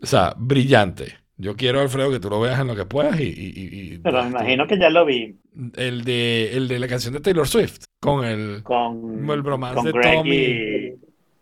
o 0.00 0.06
sea, 0.06 0.34
brillante. 0.38 1.16
Yo 1.36 1.56
quiero, 1.56 1.80
Alfredo, 1.80 2.10
que 2.12 2.20
tú 2.20 2.30
lo 2.30 2.40
veas 2.40 2.60
en 2.60 2.68
lo 2.68 2.76
que 2.76 2.84
puedas 2.84 3.18
y... 3.18 3.24
y- 3.24 3.94
y- 3.94 3.98
Pero 3.98 4.22
me 4.22 4.28
imagino 4.30 4.66
que 4.68 4.78
ya 4.78 4.90
lo 4.90 5.04
vi 5.04 5.36
El 5.74 6.04
de, 6.04 6.52
el 6.56 6.68
de 6.68 6.78
la 6.78 6.86
canción 6.86 7.14
de 7.14 7.20
Taylor 7.20 7.48
Swift 7.48 7.80
con 8.00 8.24
el... 8.24 8.62
con, 8.62 9.28
el 9.28 9.42
bromance 9.42 9.74
con 9.76 9.84
de 9.86 9.92
Greg 9.92 10.14
Tommy 10.14 10.36
y, 10.36 10.94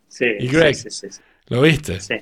sí, 0.09 0.25
y 0.39 0.47
Greg. 0.49 0.75
Sí, 0.75 0.91
sí, 0.91 1.09
sí, 1.11 1.21
¿Lo 1.49 1.61
viste? 1.61 2.01
sí. 2.01 2.15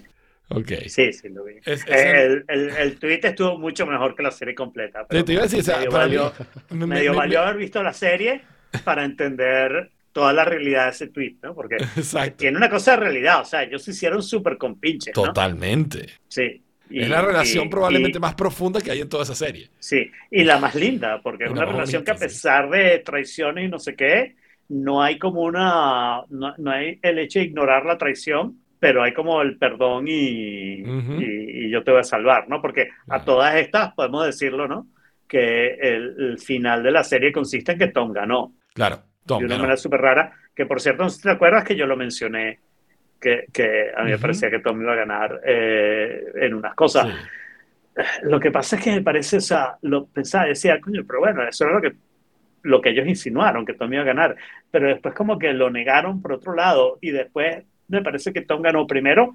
Ok. 0.51 0.73
Sí, 0.87 1.12
sí, 1.12 1.29
lo 1.29 1.45
vi. 1.45 1.55
Es- 1.65 1.85
es 1.87 2.05
el, 2.05 2.45
el, 2.49 2.70
el 2.70 2.99
tweet 2.99 3.20
estuvo 3.23 3.59
mucho 3.59 3.87
mejor 3.87 4.15
que 4.15 4.23
la 4.23 4.31
serie 4.31 4.55
completa. 4.55 5.07
Pero 5.09 5.25
te 5.25 5.33
iba 5.35 5.43
a 5.43 5.47
decir, 5.47 5.62
medio 5.66 5.89
mí- 5.91 5.95
valió, 5.95 6.33
me- 6.70 6.87
medio 6.87 7.11
me- 7.12 7.19
valió 7.19 7.41
haber 7.43 7.57
visto 7.59 7.83
la 7.83 7.93
serie 7.93 8.41
para 8.85 9.05
entender 9.05 9.91
toda 10.12 10.33
la 10.33 10.45
realidad 10.45 10.85
de 10.87 10.91
ese 10.91 11.09
tweet, 11.09 11.37
¿no? 11.43 11.55
Porque 11.55 11.77
Exacto. 11.97 12.37
tiene 12.39 12.57
una 12.57 12.70
cosa 12.70 12.93
de 12.93 12.97
realidad, 12.99 13.43
o 13.43 13.45
sea, 13.45 13.62
ellos 13.62 13.83
se 13.83 13.91
hicieron 13.91 14.23
súper 14.23 14.57
compinches, 14.57 15.15
¿no? 15.16 15.25
Totalmente. 15.25 16.07
Sí. 16.29 16.62
Y- 16.91 17.03
es 17.03 17.09
la 17.11 17.20
relación 17.20 17.66
y- 17.66 17.69
probablemente 17.69 18.16
y- 18.16 18.20
más 18.20 18.35
profunda 18.35 18.81
que 18.81 18.91
hay 18.91 19.01
en 19.03 19.09
toda 19.11 19.25
esa 19.25 19.35
serie. 19.35 19.69
Sí, 19.79 20.11
y 20.31 20.45
la 20.45 20.59
más 20.59 20.75
linda, 20.75 21.20
porque 21.23 21.45
es 21.45 21.51
una 21.51 21.66
más 21.66 21.73
relación 21.73 22.03
que 22.05 22.11
a 22.11 22.15
bonita, 22.15 22.29
sí. 22.31 22.35
pesar 22.35 22.70
de 22.70 22.99
traiciones 23.01 23.66
y 23.66 23.69
no 23.69 23.79
sé 23.79 23.95
qué, 23.95 24.37
no 24.70 25.03
hay 25.03 25.19
como 25.19 25.43
una, 25.43 26.23
no, 26.31 26.55
no 26.57 26.70
hay 26.70 26.99
el 27.03 27.19
hecho 27.19 27.39
de 27.39 27.45
ignorar 27.45 27.85
la 27.85 27.99
traición, 27.99 28.59
pero 28.79 29.03
hay 29.03 29.13
como 29.13 29.43
el 29.43 29.59
perdón 29.59 30.05
y, 30.09 30.83
Ujú. 30.83 31.21
y- 31.21 31.67
y 31.67 31.71
yo 31.71 31.83
te 31.83 31.91
voy 31.91 32.01
a 32.01 32.05
salvar, 32.05 32.49
¿no? 32.49 32.61
Porque 32.63 32.89
a 33.09 33.25
todas 33.25 33.55
estas, 33.57 33.93
podemos 33.95 34.25
decirlo, 34.27 34.69
¿no? 34.69 34.87
Que 35.27 35.75
el, 35.75 36.15
el 36.19 36.39
final 36.39 36.83
de 36.83 36.91
la 36.93 37.05
serie 37.05 37.33
consiste 37.33 37.73
en 37.73 37.79
que 37.79 37.89
Tom 37.89 38.13
ganó, 38.13 38.53
Claro. 38.75 39.01
Tom, 39.27 39.41
de 39.41 39.45
una 39.47 39.55
ganó. 39.55 39.63
manera 39.65 39.77
súper 39.77 40.01
rara, 40.01 40.33
que 40.55 40.65
por 40.67 40.81
cierto, 40.81 41.03
no 41.05 41.11
te 41.11 41.31
acuerdas 41.31 41.65
que 41.65 41.77
yo 41.77 41.87
lo 41.87 41.97
mencioné, 41.97 42.61
que, 43.21 43.47
que 43.53 43.91
a 43.97 44.05
mí 44.05 44.11
me 44.13 44.19
parecía 44.19 44.49
que 44.51 44.61
Tom 44.61 44.81
iba 44.81 44.93
a 44.93 44.97
ganar 44.97 45.41
eh, 45.45 46.23
en 46.37 46.55
unas 46.55 46.75
cosas. 46.75 47.07
Sí. 47.09 47.13
Lo 48.23 48.39
que 48.39 48.53
pasa 48.53 48.77
es 48.77 48.83
que 48.85 48.93
me 48.93 49.03
parece, 49.03 49.39
o 49.39 49.41
sea, 49.41 49.77
lo 49.83 50.07
pensaba, 50.07 50.47
decía, 50.47 50.81
coño, 50.81 51.03
pero 51.07 51.19
bueno, 51.19 51.43
eso 51.47 51.65
era 51.65 51.75
lo 51.75 51.81
que, 51.83 51.95
lo 52.63 52.81
que 52.81 52.91
ellos 52.91 53.09
insinuaron, 53.09 53.67
que 53.67 53.75
Tom 53.75 53.93
iba 53.93 54.03
a 54.03 54.07
ganar. 54.07 54.37
Pero 54.71 54.87
después 54.89 55.15
como 55.15 55.37
que 55.37 55.53
lo 55.53 55.69
negaron 55.69 56.23
por 56.23 56.33
otro 56.35 56.55
lado 56.55 56.99
y 57.01 57.11
después 57.11 57.65
me 57.89 58.02
parece 58.02 58.32
que 58.32 58.43
Tom 58.43 58.62
ganó 58.62 58.86
primero 58.86 59.35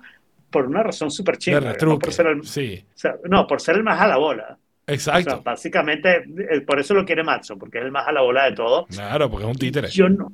por 0.50 0.68
una 0.68 0.84
razón 0.84 1.10
súper 1.12 1.36
De 1.36 1.40
chingada. 1.40 1.76
No 1.82 2.00
por 2.00 2.14
ser 2.14 2.28
el, 2.28 2.40
o 2.40 2.44
sea, 2.44 3.16
no, 3.30 3.48
por 3.48 3.62
ser 3.62 3.76
el 3.76 3.84
más 3.84 4.00
a 4.00 4.08
la 4.08 4.18
bola. 4.18 4.58
O 4.86 4.86
sea, 4.86 5.20
Exacto. 5.20 5.42
básicamente, 5.44 6.24
eh, 6.52 6.62
por 6.62 6.80
eso 6.80 6.94
lo 6.94 7.06
quiere 7.06 7.24
Matson, 7.24 7.58
porque 7.58 7.80
es 7.80 7.86
el 7.86 7.92
más 7.92 8.08
a 8.08 8.12
la 8.12 8.22
bola 8.22 8.46
de 8.46 8.52
todo. 8.54 8.86
Claro, 8.88 9.30
porque 9.30 9.46
es 9.46 9.52
un 9.52 9.58
títere. 9.58 9.88
Yo 9.90 10.10
no, 10.10 10.32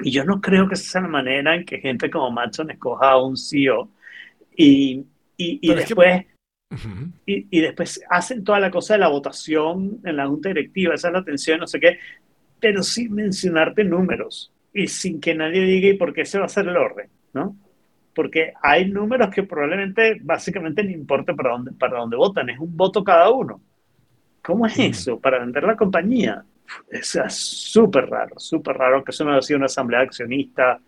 y 0.00 0.10
yo 0.10 0.24
no 0.24 0.40
creo 0.40 0.68
que 0.68 0.74
esa 0.74 0.90
sea 0.92 1.00
la 1.02 1.08
manera 1.08 1.54
en 1.54 1.64
que 1.64 1.78
gente 1.78 2.10
como 2.10 2.30
Matson 2.30 2.70
escoja 2.70 3.10
a 3.12 3.22
un 3.22 3.36
CEO. 3.36 3.88
Y, 4.56 5.04
y, 5.36 5.58
y 5.62 5.68
que- 5.68 5.74
después... 5.74 6.26
Y 7.26 7.60
después 7.60 8.00
hacen 8.08 8.42
toda 8.44 8.58
la 8.58 8.70
cosa 8.70 8.94
de 8.94 9.00
la 9.00 9.08
votación 9.08 10.00
en 10.04 10.16
la 10.16 10.26
junta 10.26 10.48
directiva, 10.48 10.94
esa 10.94 11.08
es 11.08 11.12
la 11.14 11.22
tensión, 11.22 11.60
no 11.60 11.66
sé 11.66 11.78
qué, 11.78 11.98
pero 12.58 12.82
sin 12.82 13.12
mencionarte 13.14 13.84
números 13.84 14.50
y 14.72 14.86
sin 14.86 15.20
que 15.20 15.34
nadie 15.34 15.60
diga 15.62 15.88
y 15.90 15.98
por 15.98 16.14
qué 16.14 16.24
se 16.24 16.38
va 16.38 16.44
a 16.44 16.46
hacer 16.46 16.66
el 16.66 16.76
orden, 16.78 17.10
¿no? 17.32 17.56
Porque 18.14 18.52
hay 18.62 18.90
números 18.90 19.30
que 19.34 19.42
probablemente 19.42 20.18
básicamente 20.22 20.84
no 20.84 20.90
importa 20.90 21.34
para 21.34 21.50
dónde, 21.52 21.72
para 21.72 21.98
dónde 21.98 22.16
votan, 22.16 22.50
es 22.50 22.58
un 22.58 22.76
voto 22.76 23.02
cada 23.02 23.30
uno. 23.30 23.60
¿Cómo 24.42 24.66
es 24.66 24.78
eso? 24.78 25.18
Para 25.20 25.38
vender 25.38 25.62
la 25.64 25.76
compañía. 25.76 26.44
Es 26.90 27.16
súper 27.30 28.06
raro, 28.08 28.38
súper 28.38 28.76
raro 28.76 29.04
que 29.04 29.10
eso 29.12 29.24
no 29.24 29.32
haya 29.32 29.42
sido 29.42 29.58
una 29.58 29.66
asamblea 29.66 30.00
accionista, 30.00 30.80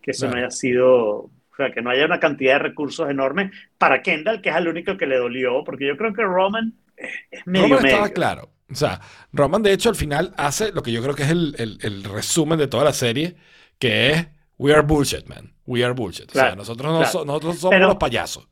que 0.00 0.12
eso 0.12 0.28
no 0.28 0.36
haya 0.36 0.50
sido, 0.50 0.90
o 1.18 1.30
sea, 1.56 1.70
que 1.70 1.82
no 1.82 1.90
haya 1.90 2.06
una 2.06 2.20
cantidad 2.20 2.54
de 2.54 2.58
recursos 2.60 3.08
enormes 3.10 3.52
para 3.78 4.02
Kendall, 4.02 4.40
que 4.40 4.50
es 4.50 4.56
el 4.56 4.68
único 4.68 4.96
que 4.96 5.06
le 5.06 5.16
dolió, 5.18 5.62
porque 5.64 5.86
yo 5.86 5.96
creo 5.96 6.12
que 6.12 6.22
Roman 6.22 6.72
es- 6.96 7.10
es 7.30 7.46
medio 7.46 7.76
Roman 7.76 7.86
estaba 7.86 8.02
medio. 8.04 8.14
claro. 8.14 8.50
O 8.70 8.74
sea, 8.74 9.00
Roman 9.32 9.62
de 9.62 9.72
hecho 9.72 9.88
al 9.90 9.96
final 9.96 10.32
hace 10.36 10.72
lo 10.72 10.82
que 10.82 10.92
yo 10.92 11.02
creo 11.02 11.14
que 11.14 11.24
es 11.24 11.30
el, 11.30 11.54
el- 11.58 11.78
el 11.82 12.04
resumen 12.04 12.58
de 12.58 12.68
toda 12.68 12.84
la 12.84 12.92
serie, 12.92 13.36
que 13.78 14.10
es 14.12 14.28
We 14.58 14.72
are 14.72 14.82
bullshit, 14.82 15.26
man. 15.26 15.52
We 15.72 15.84
are 15.84 15.94
bullshit. 15.94 16.28
o 16.30 16.32
sea, 16.32 16.42
Claro, 16.42 16.56
nosotros, 16.56 16.92
no 16.92 16.98
claro. 16.98 17.12
so- 17.12 17.24
nosotros 17.24 17.58
somos 17.58 17.74
Pero- 17.74 17.86
los 17.88 17.96
payasos. 17.96 18.48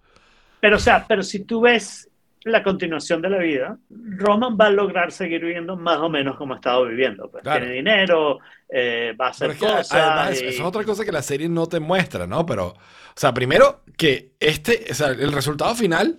Pero, 0.61 0.77
o 0.77 0.79
sea, 0.81 1.05
pero 1.09 1.23
si 1.23 1.45
tú 1.45 1.61
ves 1.63 2.07
la 2.45 2.63
continuación 2.63 3.21
de 3.21 3.29
la 3.31 3.39
vida, 3.39 3.79
Roman 3.91 4.57
va 4.59 4.67
a 4.67 4.71
lograr 4.71 5.13
seguir 5.13 5.43
viviendo 5.43 5.77
más 5.77 5.99
o 5.99 6.09
menos 6.09 6.37
como 6.37 6.55
ha 6.55 6.57
estado 6.57 6.87
viviendo. 6.87 7.31
Pues. 7.31 7.43
Claro. 7.43 7.61
Tiene 7.61 7.75
dinero, 7.75 8.39
eh, 8.69 9.15
va 9.21 9.27
a 9.27 9.31
hacer 9.31 9.49
Pero 9.49 9.53
es 9.53 9.59
que, 9.59 9.79
cosas. 9.79 9.93
además, 9.93 10.41
y- 10.41 10.47
eso 10.47 10.61
es 10.63 10.67
otra 10.67 10.85
cosa 10.85 11.05
que 11.05 11.13
la 11.13 11.23
serie 11.23 11.49
no 11.49 11.67
te 11.67 11.81
muestra, 11.81 12.27
¿no? 12.27 12.45
Pero, 12.47 12.69
o 12.69 12.77
sea, 13.15 13.33
primero 13.35 13.83
que 13.97 14.33
este, 14.41 14.87
o 14.91 14.95
sea, 14.95 15.09
el 15.09 15.33
resultado 15.33 15.75
final 15.75 16.19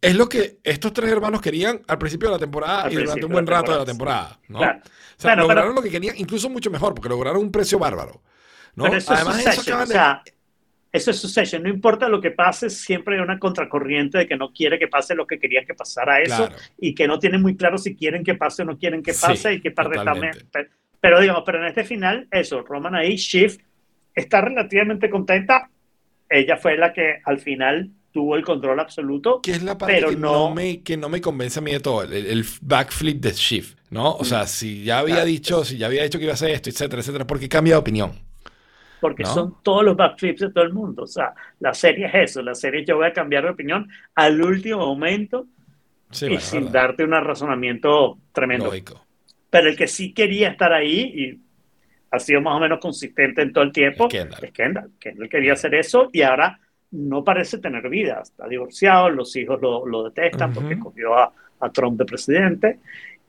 es 0.00 0.14
lo 0.16 0.28
que 0.30 0.60
estos 0.64 0.94
tres 0.94 1.10
hermanos 1.10 1.42
querían 1.42 1.82
al 1.88 1.98
principio 1.98 2.28
de 2.28 2.34
la 2.36 2.38
temporada 2.38 2.82
Al 2.84 2.92
y 2.92 2.96
durante 2.96 3.26
un 3.26 3.32
buen 3.32 3.46
rato 3.46 3.72
de 3.72 3.78
la 3.78 3.84
temporada, 3.84 4.38
¿no? 4.48 4.58
Claro. 4.60 4.78
O 4.82 5.20
sea, 5.20 5.30
Bueno, 5.32 5.42
lograron 5.42 5.70
pero- 5.72 5.74
lo 5.74 5.82
que 5.82 5.90
querían, 5.90 6.16
incluso 6.16 6.48
mucho 6.48 6.70
mejor, 6.70 6.94
porque 6.94 7.10
lograron 7.10 7.42
un 7.42 7.52
precio 7.52 7.78
bárbaro. 7.78 8.22
¿No? 8.74 8.84
Pero 8.84 8.96
eso 8.96 9.12
Además, 9.12 9.38
es 9.40 9.46
eso 9.58 9.78
o 9.78 9.86
sea, 9.86 10.22
eso 10.92 11.10
es 11.12 11.18
Succession. 11.18 11.62
No 11.62 11.68
importa 11.68 12.08
lo 12.08 12.20
que 12.20 12.30
pase, 12.32 12.68
siempre 12.70 13.14
hay 13.16 13.20
una 13.22 13.38
contracorriente 13.38 14.18
de 14.18 14.26
que 14.26 14.36
no 14.36 14.52
quiere 14.52 14.78
que 14.78 14.88
pase 14.88 15.14
lo 15.14 15.26
que 15.26 15.38
querían 15.38 15.64
que 15.64 15.74
pasara 15.74 16.20
eso 16.20 16.36
Claro. 16.48 16.56
y 16.78 16.94
que 16.94 17.06
no 17.06 17.18
tienen 17.18 17.40
muy 17.42 17.56
claro 17.56 17.78
si 17.78 17.94
quieren 17.94 18.24
que 18.24 18.34
pase 18.34 18.62
o 18.62 18.64
no 18.64 18.76
quieren 18.78 19.02
que 19.02 19.12
Sí, 19.14 19.20
pase 19.26 19.54
y 19.54 19.60
que. 19.60 19.70
Pero, 21.00 21.20
digamos, 21.20 21.42
pero 21.46 21.58
en 21.60 21.66
este 21.66 21.84
final, 21.84 22.28
eso, 22.30 22.62
Roman 22.62 22.94
ahí, 22.94 23.16
Shiv 23.16 23.58
está 24.14 24.40
relativamente 24.42 25.08
contenta. 25.08 25.70
Ella 26.28 26.56
fue 26.56 26.76
la 26.76 26.92
que 26.92 27.20
al 27.24 27.38
final 27.38 27.90
tuvo 28.12 28.36
el 28.36 28.44
control 28.44 28.78
absoluto. 28.80 29.40
que 29.40 29.52
es 29.52 29.62
la 29.62 29.78
parte 29.78 29.94
pero 29.94 30.10
que 30.10 30.16
no, 30.16 30.48
no- 30.48 30.54
me, 30.54 30.82
que 30.82 30.96
no 30.96 31.08
me 31.08 31.20
convence 31.20 31.58
a 31.60 31.62
mí 31.62 31.70
de 31.72 31.80
todo, 31.80 32.02
el, 32.02 32.12
el 32.12 32.44
backflip 32.60 33.20
de 33.22 33.30
Shift, 33.32 33.78
¿no? 33.90 34.12
O 34.14 34.24
sea, 34.24 34.46
si 34.48 34.82
ya 34.84 34.98
había 34.98 35.14
Claro. 35.16 35.28
dicho, 35.28 35.64
si 35.64 35.78
ya 35.78 35.86
había 35.86 36.02
dicho 36.02 36.18
que 36.18 36.24
iba 36.24 36.32
a 36.32 36.34
hacer 36.34 36.50
esto, 36.50 36.68
etcétera, 36.70 37.00
etcétera, 37.00 37.26
porque 37.26 37.48
cambia 37.48 37.74
de 37.74 37.78
opinión. 37.78 38.12
Porque 39.00 39.22
¿No? 39.24 39.28
son 39.34 39.54
todos 39.62 39.84
los 39.84 39.96
backflips 39.96 40.40
de 40.40 40.50
todo 40.52 40.64
el 40.64 40.72
mundo. 40.72 41.02
O 41.04 41.06
sea, 41.06 41.32
la 41.60 41.72
serie 41.74 42.06
es 42.06 42.14
eso, 42.30 42.42
la 42.42 42.54
serie 42.54 42.84
yo 42.84 42.96
voy 42.96 43.06
a 43.06 43.12
cambiar 43.12 43.44
de 43.44 43.50
opinión 43.50 43.88
al 44.14 44.40
último 44.42 44.86
momento 44.86 45.46
Sí, 46.10 46.26
y 46.26 46.28
bueno, 46.30 46.40
sin 46.42 46.60
verdad. 46.64 46.72
darte 46.72 47.04
un 47.04 47.10
razonamiento 47.12 48.18
tremendo. 48.32 48.66
Lógico. 48.66 49.04
Pero 49.48 49.68
el 49.68 49.76
que 49.76 49.86
sí 49.88 50.12
quería 50.12 50.48
estar 50.50 50.72
ahí 50.72 51.00
y 51.00 51.40
ha 52.12 52.18
sido 52.18 52.40
más 52.40 52.56
o 52.56 52.60
menos 52.60 52.80
consistente 52.80 53.42
en 53.42 53.52
todo 53.52 53.64
el 53.64 53.72
tiempo 53.72 54.06
Es 54.06 54.12
Kendall. 54.12 54.44
es 54.44 54.52
Kendall. 54.52 54.90
Kendall 54.98 55.28
quería 55.28 55.52
hacer 55.52 55.74
eso 55.74 56.08
y 56.12 56.22
ahora 56.22 56.58
no 56.92 57.22
parece 57.22 57.58
tener 57.58 57.88
vida. 57.88 58.20
Está 58.22 58.48
divorciado, 58.48 59.10
los 59.10 59.34
hijos 59.36 59.60
lo, 59.62 59.86
lo 59.86 60.04
detestan 60.10 60.50
Ujú. 60.50 60.60
porque 60.60 60.78
cogió 60.78 61.14
a, 61.16 61.32
a 61.60 61.70
Trump 61.70 61.98
de 61.98 62.04
presidente 62.04 62.80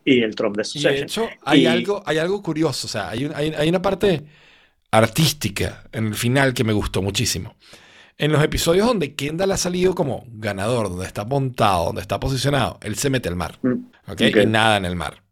y 0.03 0.21
el 0.23 0.33
Trump 0.35 0.57
de 0.57 0.61
Y 0.61 0.63
de 0.63 0.65
Succession. 0.65 1.03
hecho, 1.03 1.29
hay, 1.45 1.61
Y- 1.61 1.65
algo, 1.67 2.01
hay 2.03 2.17
algo 2.17 2.41
curioso, 2.41 2.87
o 2.87 2.89
sea, 2.89 3.09
hay, 3.09 3.25
un- 3.25 3.33
hay, 3.35 3.53
hay 3.55 3.69
una 3.69 3.81
parte 3.83 4.23
artística 4.91 5.83
en 5.91 6.07
el 6.07 6.15
final 6.15 6.53
que 6.53 6.63
me 6.63 6.73
gustó 6.73 7.01
muchísimo. 7.01 7.55
En 8.17 8.31
los 8.31 8.43
episodios 8.43 8.85
donde 8.85 9.15
Kendall 9.15 9.51
ha 9.51 9.57
salido 9.57 9.95
como 9.95 10.25
ganador, 10.27 10.89
donde 10.89 11.05
está 11.05 11.25
montado, 11.25 11.85
donde 11.85 12.01
está 12.01 12.19
posicionado, 12.19 12.77
él 12.83 12.95
se 12.95 13.09
mete 13.09 13.29
al 13.29 13.35
mar, 13.35 13.57
Mm, 13.63 13.71
¿ok? 14.07 14.21
Ok. 14.29 14.35
Y 14.43 14.45
nada 14.45 14.77
en 14.77 14.85
el 14.85 14.95
mar. 14.95 15.23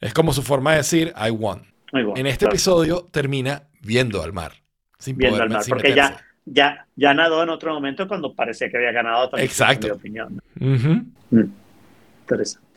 Es 0.00 0.14
como 0.14 0.32
su 0.32 0.42
forma 0.42 0.70
de 0.72 0.78
decir, 0.78 1.12
I 1.16 1.30
won. 1.30 1.66
bueno, 1.92 2.14
En 2.16 2.26
este 2.26 2.44
claro. 2.46 2.54
episodio 2.54 3.08
termina 3.10 3.64
viendo 3.82 4.22
al 4.22 4.32
mar. 4.32 4.52
Sin 4.98 5.16
Viendo 5.16 5.34
poder, 5.36 5.42
al 5.48 5.52
mar, 5.54 5.64
sin 5.64 5.70
porque 5.70 5.88
meterse. 5.90 6.12
ya, 6.12 6.24
ya, 6.46 6.86
ya 6.96 7.14
nadó 7.14 7.42
en 7.42 7.48
otro 7.50 7.74
momento 7.74 8.06
cuando 8.06 8.34
parecía 8.34 8.70
que 8.70 8.76
había 8.76 8.92
ganado 8.92 9.28
también. 9.28 9.46
Exacto. 9.48 9.86
Mi 9.88 9.92
opinión. 9.92 10.42
Ujú. 10.60 11.04
Mm, 11.30 11.52
Interesante. 12.22 12.68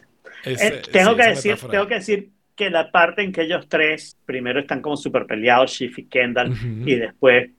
Ese- 0.43 0.67
Eh, 0.67 0.81
tengo, 0.91 1.11
sí, 1.11 1.17
que 1.17 1.23
decir, 1.27 1.57
tengo 1.69 1.87
que 1.87 1.93
decir 1.95 2.31
que 2.55 2.69
la 2.69 2.91
parte 2.91 3.23
en 3.23 3.31
que 3.31 3.41
ellos 3.41 3.67
tres 3.67 4.17
primero 4.25 4.59
están 4.59 4.81
como 4.81 4.95
súper 4.97 5.25
peleados, 5.25 5.71
Shift 5.71 5.99
y 5.99 6.05
Kendall, 6.05 6.51
Ujú. 6.51 6.67
y 6.89 6.95
después 6.95 7.49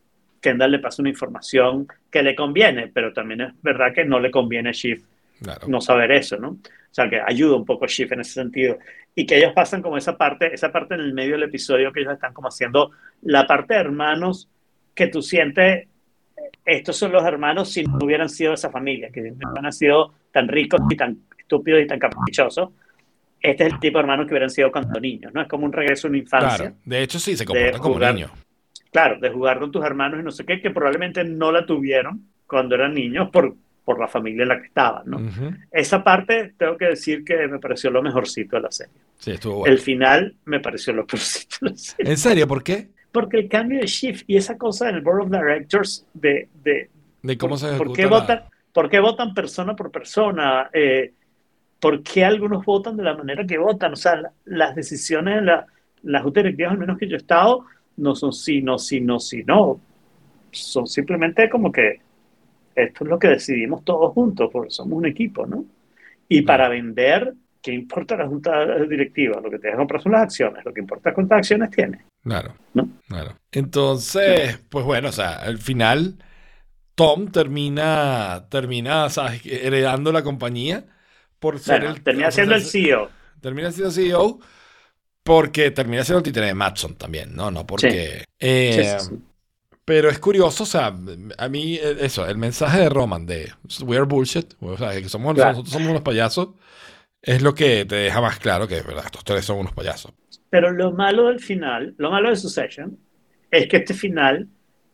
Kendall 0.41 0.73
le 0.73 0.79
pasa 0.79 1.03
una 1.03 1.09
información 1.11 1.89
que 2.11 2.23
le 2.23 2.35
conviene, 2.35 2.89
pero 2.93 3.13
también 3.13 3.41
es 3.41 3.53
verdad 3.63 3.93
que 3.93 4.05
no 4.05 4.21
le 4.21 4.31
conviene 4.31 4.69
a 4.71 4.73
Shift 4.73 5.05
Claro. 5.43 5.67
no 5.69 5.81
saber 5.81 6.13
eso, 6.13 6.37
¿no? 6.39 6.51
O 6.51 6.59
sea, 6.95 7.11
que 7.11 7.21
ayuda 7.21 7.57
un 7.57 7.65
poco 7.65 7.85
a 7.87 7.89
Shift 7.89 8.13
en 8.13 8.21
ese 8.21 8.35
sentido. 8.35 8.79
Y 9.17 9.27
que 9.27 9.37
ellos 9.37 9.53
pasan 9.53 9.83
como 9.83 9.97
esa 9.97 10.17
parte, 10.17 10.55
esa 10.55 10.71
parte 10.71 10.95
en 10.95 11.01
el 11.01 11.13
medio 11.13 11.33
del 11.33 11.43
episodio 11.45 11.93
que 11.93 12.01
ellos 12.01 12.13
están 12.15 12.33
como 12.33 12.49
haciendo 12.49 12.93
la 13.23 13.47
parte 13.47 13.75
de 13.75 13.81
hermanos 13.81 14.49
que 14.95 15.09
tú 15.09 15.21
sientes, 15.23 15.89
estos 16.65 16.97
son 16.97 17.11
los 17.13 17.25
hermanos 17.25 17.73
si 17.73 17.83
no 17.83 17.99
hubieran 18.01 18.29
sido 18.29 18.55
esa 18.55 18.71
familia, 18.71 19.11
que 19.11 19.23
no 19.23 19.51
hubieran 19.53 19.73
sido 19.73 20.15
tan 20.33 20.47
ricos 20.49 20.81
y 20.89 20.97
tan 20.97 21.19
estúpidos 21.37 21.83
y 21.83 21.87
tan 21.89 21.99
caprichosos. 21.99 22.71
Este 23.45 23.67
es 23.67 23.73
el 23.75 23.79
tipo 23.79 23.99
de 23.99 24.03
hermanos 24.03 24.27
que 24.27 24.33
hubieran 24.33 24.51
sido 24.51 24.73
cuando 24.73 24.99
niños, 24.99 25.33
¿no? 25.35 25.43
Es 25.43 25.49
como 25.49 25.67
un 25.67 25.73
regreso 25.73 26.07
a 26.07 26.11
una 26.11 26.19
infancia. 26.19 26.57
Claro. 26.57 26.75
De 26.85 27.03
hecho, 27.03 27.19
sí, 27.19 27.37
se 27.37 27.45
comportan 27.45 27.81
como 27.81 27.95
jugar. 27.95 28.15
niños. 28.15 28.31
Claro, 28.91 29.19
de 29.21 29.29
jugar 29.31 29.59
con 29.59 29.71
tus 29.71 29.85
hermanos 29.85 30.21
y 30.21 30.23
no 30.23 30.31
sé 30.31 30.45
qué, 30.47 30.61
que 30.61 30.71
probablemente 30.71 31.23
no 31.25 31.53
la 31.53 31.67
tuvieron 31.67 32.23
cuando 32.47 32.75
eran 32.77 32.95
niños 32.95 33.29
por, 33.31 33.55
por 33.85 33.99
la 34.01 34.07
familia 34.09 34.43
en 34.45 34.49
la 34.49 34.61
que 34.61 34.67
estaban, 34.69 35.03
¿no? 35.07 35.21
Esa 35.73 36.03
parte 36.03 36.55
tengo 36.57 36.77
que 36.79 36.87
decir 36.87 37.25
que 37.25 37.47
me 37.49 37.59
pareció 37.59 37.91
lo 37.91 38.03
mejorcito 38.03 38.57
de 38.57 38.63
la 38.63 38.71
serie. 38.71 38.95
Sí, 39.19 39.33
estuvo 39.33 39.59
bueno. 39.59 39.73
El 39.75 39.81
final 39.81 40.35
me 40.47 40.61
pareció 40.61 40.93
lo 40.93 41.07
peorcito 41.07 41.57
de 41.63 41.71
la 41.71 41.77
serie. 41.77 42.11
¿En 42.13 42.17
serio? 42.19 42.47
¿Por 42.49 42.63
qué? 42.63 42.89
Porque 43.13 43.37
el 43.39 43.49
cambio 43.49 43.81
de 43.81 43.87
shift 43.87 44.25
y 44.27 44.37
esa 44.37 44.57
cosa 44.57 44.87
del 44.87 45.01
Board 45.03 45.23
of 45.25 45.31
Directors 45.31 46.07
de, 46.15 46.49
de 46.63 46.89
De 47.23 47.37
cómo 47.37 47.57
se 47.57 47.67
por 47.77 47.89
ejecuta 47.89 47.97
qué 47.97 48.03
la- 48.05 48.09
votan, 48.09 48.43
por 48.73 48.89
qué 48.91 49.01
votan 49.01 49.35
persona 49.35 49.77
por 49.77 49.91
persona, 49.91 50.71
Eh, 50.73 51.13
por 51.85 52.03
qué 52.03 52.25
algunos 52.25 52.65
votan 52.65 52.97
de 52.97 53.03
la 53.03 53.15
manera 53.15 53.47
que 53.47 53.59
votan, 53.59 53.93
o 53.93 53.97
sea, 53.97 54.17
la- 54.17 54.33
las 54.47 54.75
decisiones 54.75 55.35
de 55.35 55.43
la, 55.43 55.67
las 56.05 56.23
juntas 56.23 56.43
directivas, 56.43 56.73
al 56.73 56.79
menos 56.79 56.97
que 56.97 57.07
yo 57.07 57.15
he 57.17 57.19
estado, 57.19 57.67
no 57.99 58.15
son 58.15 58.33
sí, 58.33 58.63
no, 58.63 58.79
sí, 58.79 59.03
no, 59.03 59.21
sí, 59.21 59.45
no. 59.47 59.79
Son 60.51 60.87
simplemente 60.87 61.51
como 61.51 61.71
que 61.71 62.01
esto 62.75 63.05
es 63.05 63.11
lo 63.11 63.19
que 63.19 63.29
decidimos 63.29 63.85
todos 63.85 64.15
juntos, 64.15 64.49
porque 64.51 64.71
somos 64.71 64.97
un 64.97 65.05
equipo, 65.05 65.47
¿no? 65.47 65.67
Y 66.27 66.41
para 66.41 66.71
vender, 66.71 67.35
¿qué 67.61 67.75
importa 67.75 68.17
la 68.17 68.29
junta 68.29 68.65
directiva? 68.87 69.39
Lo 69.43 69.51
que 69.51 69.59
te 69.59 69.67
deja 69.67 69.77
comprar 69.77 70.01
son 70.01 70.13
las 70.13 70.23
acciones, 70.23 70.65
lo 70.65 70.73
que 70.73 70.81
importa 70.81 71.11
es 71.11 71.15
cuántas 71.15 71.37
acciones 71.37 71.71
tienes. 71.71 72.01
Claro. 72.23 72.55
¿No? 72.73 72.89
Claro. 73.09 73.37
Entonces, 73.53 74.59
pues 74.71 74.87
bueno, 74.87 75.11
o 75.11 75.13
sea, 75.13 75.35
al 75.35 75.59
final 75.59 76.17
Tom 76.95 77.29
termina, 77.31 78.47
termina, 78.51 79.11
¿sabes? 79.11 79.45
heredando 79.45 80.13
la 80.13 80.23
compañía 80.23 80.87
por 81.45 81.59
ser 81.61 81.81
Bueno, 81.81 81.95
el. 81.97 82.03
termina 82.03 82.31
siendo 82.31 82.55
el 82.55 82.63
CEO. 82.65 83.11
Termina 83.41 83.71
siendo 83.71 83.91
CEO 83.93 84.41
porque 85.23 85.71
termina 85.71 86.05
siendo 86.05 86.19
el 86.19 86.25
títere 86.25 86.47
de 86.47 86.55
Matson 86.55 86.95
también, 86.97 87.35
¿no? 87.35 87.51
No 87.51 87.67
porque. 87.67 88.25
eh, 88.39 88.97
Sí, 88.99 89.07
sí, 89.07 89.17
sí. 89.17 89.23
Pero 89.85 90.09
es 90.09 90.19
curioso, 90.19 90.63
o 90.63 90.67
sea, 90.67 90.87
a 91.37 91.49
mí 91.51 91.75
eh, 91.75 91.97
eso, 92.01 92.27
el 92.27 92.39
mensaje 92.39 92.81
de 92.81 92.89
Roman 92.89 93.27
de 93.27 93.53
We 93.83 93.97
are 93.97 94.07
bullshit, 94.07 94.55
o 94.61 94.79
sea, 94.79 94.93
que 94.99 95.09
somos, 95.11 95.35
Claro. 95.35 95.51
nosotros 95.51 95.75
somos 95.75 95.89
unos 95.91 96.01
payasos, 96.01 96.49
es 97.21 97.43
lo 97.43 97.55
que 97.55 97.85
te 97.85 97.97
deja 97.97 98.21
más 98.23 98.39
claro 98.39 98.67
que 98.67 98.77
¿verdad? 98.81 99.05
estos 99.05 99.23
tres 99.25 99.45
son 99.45 99.59
unos 99.59 99.73
payasos. 99.75 100.13
Pero 100.49 100.71
lo 100.71 100.93
malo 100.93 101.27
del 101.29 101.41
final, 101.41 101.95
lo 101.99 102.11
malo 102.11 102.31
de 102.31 102.37
Succession, 102.37 102.99
es 103.51 103.69
que 103.69 103.77
este 103.79 103.93
final, 103.93 104.49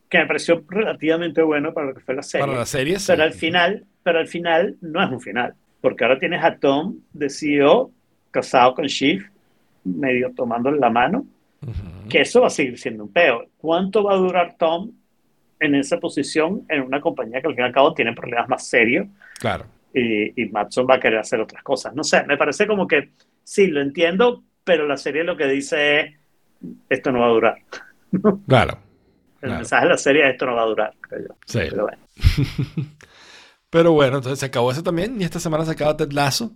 que 0.08 0.18
me 0.18 0.26
pareció 0.26 0.64
relativamente 0.68 1.40
bueno 1.42 1.72
para 1.72 1.86
lo 1.88 1.94
que 1.94 2.00
fue 2.00 2.16
la 2.16 2.22
serie, 2.24 2.46
Para 2.46 2.58
la 2.58 2.66
serie, 2.66 2.98
sí. 2.98 3.04
pero 3.06 3.22
al 3.22 3.32
final, 3.32 3.84
pero 4.02 4.18
al 4.18 4.26
final 4.26 4.76
no 4.80 5.04
es 5.04 5.10
un 5.10 5.20
final, 5.20 5.54
porque 5.80 6.04
ahora 6.04 6.18
tienes 6.18 6.42
a 6.44 6.56
Tom 6.56 6.96
de 7.12 7.28
CEO 7.30 7.90
casado 8.30 8.74
con 8.74 8.86
Shiv, 8.86 9.24
medio 9.84 10.32
tomándole 10.34 10.78
la 10.78 10.90
mano, 10.90 11.24
Ujú. 11.62 12.08
que 12.08 12.20
eso 12.22 12.40
va 12.42 12.46
a 12.46 12.50
seguir 12.50 12.78
siendo 12.78 13.04
un 13.04 13.12
peo. 13.12 13.46
¿Cuánto 13.58 14.02
va 14.04 14.12
a 14.14 14.16
durar 14.16 14.56
Tom 14.58 14.92
en 15.58 15.74
esa 15.74 15.98
posición 15.98 16.64
en 16.68 16.82
una 16.82 17.00
compañía 17.00 17.40
que 17.42 17.48
al 17.48 17.54
fin 17.54 17.64
y 17.64 17.66
al 17.66 17.72
cabo 17.72 17.92
tiene 17.94 18.14
problemas 18.14 18.48
más 18.48 18.66
serios 18.66 19.06
Claro. 19.38 19.66
y, 19.92 20.40
y 20.42 20.46
Matson 20.48 20.86
va 20.88 20.94
a 20.94 21.00
querer 21.00 21.18
hacer 21.18 21.40
otras 21.40 21.62
cosas? 21.62 21.94
No 21.94 22.02
sé, 22.04 22.24
me 22.24 22.36
parece 22.38 22.66
como 22.66 22.86
que 22.86 23.10
sí, 23.44 23.66
lo 23.66 23.80
entiendo, 23.82 24.42
pero 24.64 24.86
la 24.86 24.96
serie 24.96 25.22
lo 25.24 25.36
que 25.36 25.46
dice 25.48 26.00
es, 26.00 26.14
esto 26.88 27.10
no 27.12 27.20
va 27.20 27.26
a 27.26 27.30
durar. 27.30 27.58
Claro. 28.48 28.78
El 29.42 29.48
Claro. 29.48 29.54
mensaje 29.56 29.84
de 29.84 29.90
la 29.90 29.96
serie 29.98 30.24
es, 30.26 30.32
esto 30.32 30.46
no 30.46 30.54
va 30.54 30.62
a 30.62 30.66
durar, 30.66 30.94
creo 31.00 31.20
yo. 31.28 31.34
Sí. 31.46 31.60
Pero 31.70 31.82
bueno. 31.84 32.02
Pero 33.70 33.92
bueno, 33.92 34.16
entonces 34.18 34.38
se 34.40 34.46
acabó 34.46 34.72
eso 34.72 34.82
también. 34.82 35.20
Y 35.20 35.24
esta 35.24 35.40
semana 35.40 35.64
se 35.64 35.72
acaba 35.72 35.96
Ted 35.96 36.12
Lasso. 36.12 36.52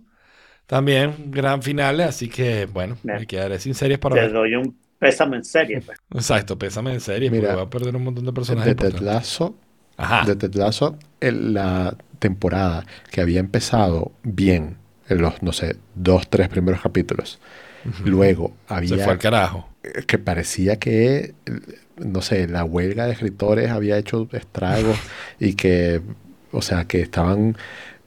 También 0.67 1.31
gran 1.31 1.61
final. 1.63 2.01
Así 2.01 2.29
que 2.29 2.65
bueno, 2.67 2.97
Bien. 3.03 3.19
me 3.19 3.27
quedaré 3.27 3.59
sin 3.59 3.75
series 3.75 3.99
para 3.99 4.15
Te 4.15 4.21
ver. 4.21 4.33
doy 4.33 4.55
un 4.55 4.77
pésame 4.99 5.37
en 5.37 5.43
serie. 5.45 5.81
pues. 5.81 5.97
Exacto, 6.13 6.57
pésame 6.57 6.93
en 6.93 7.01
series 7.01 7.31
Mira, 7.31 7.49
porque 7.49 7.55
voy 7.55 7.65
a 7.65 7.69
perder 7.69 7.95
un 7.95 8.03
montón 8.03 8.25
de 8.25 8.33
personajes. 8.33 8.75
De 8.75 8.91
Ted. 8.91 8.99
Lasso, 8.99 9.57
Ajá. 9.97 10.25
de 10.25 10.35
Ted 10.35 10.53
Lasso, 10.55 10.97
el- 11.19 11.53
la 11.53 11.95
temporada 12.19 12.85
que 13.11 13.21
había 13.21 13.39
empezado 13.39 14.11
bien, 14.23 14.77
en 15.09 15.21
los, 15.21 15.43
no 15.43 15.53
sé, 15.53 15.77
dos, 15.95 16.27
tres 16.29 16.49
primeros 16.49 16.81
capítulos, 16.81 17.39
luego 18.03 18.55
Se 18.67 18.73
había 18.73 18.97
fue 18.97 19.13
al 19.13 19.19
carajo. 19.19 19.69
eh, 19.83 20.03
que 20.07 20.17
parecía 20.17 20.79
que, 20.79 21.35
eh, 21.45 21.61
no 21.97 22.21
sé, 22.21 22.47
la 22.47 22.63
huelga 22.63 23.05
de 23.05 23.13
escritores 23.13 23.69
había 23.71 23.97
hecho 23.97 24.27
estragos 24.31 24.97
y 25.39 25.53
que, 25.55 26.01
o 26.55 26.61
sea, 26.61 26.85
que 26.85 27.01
estaban 27.01 27.55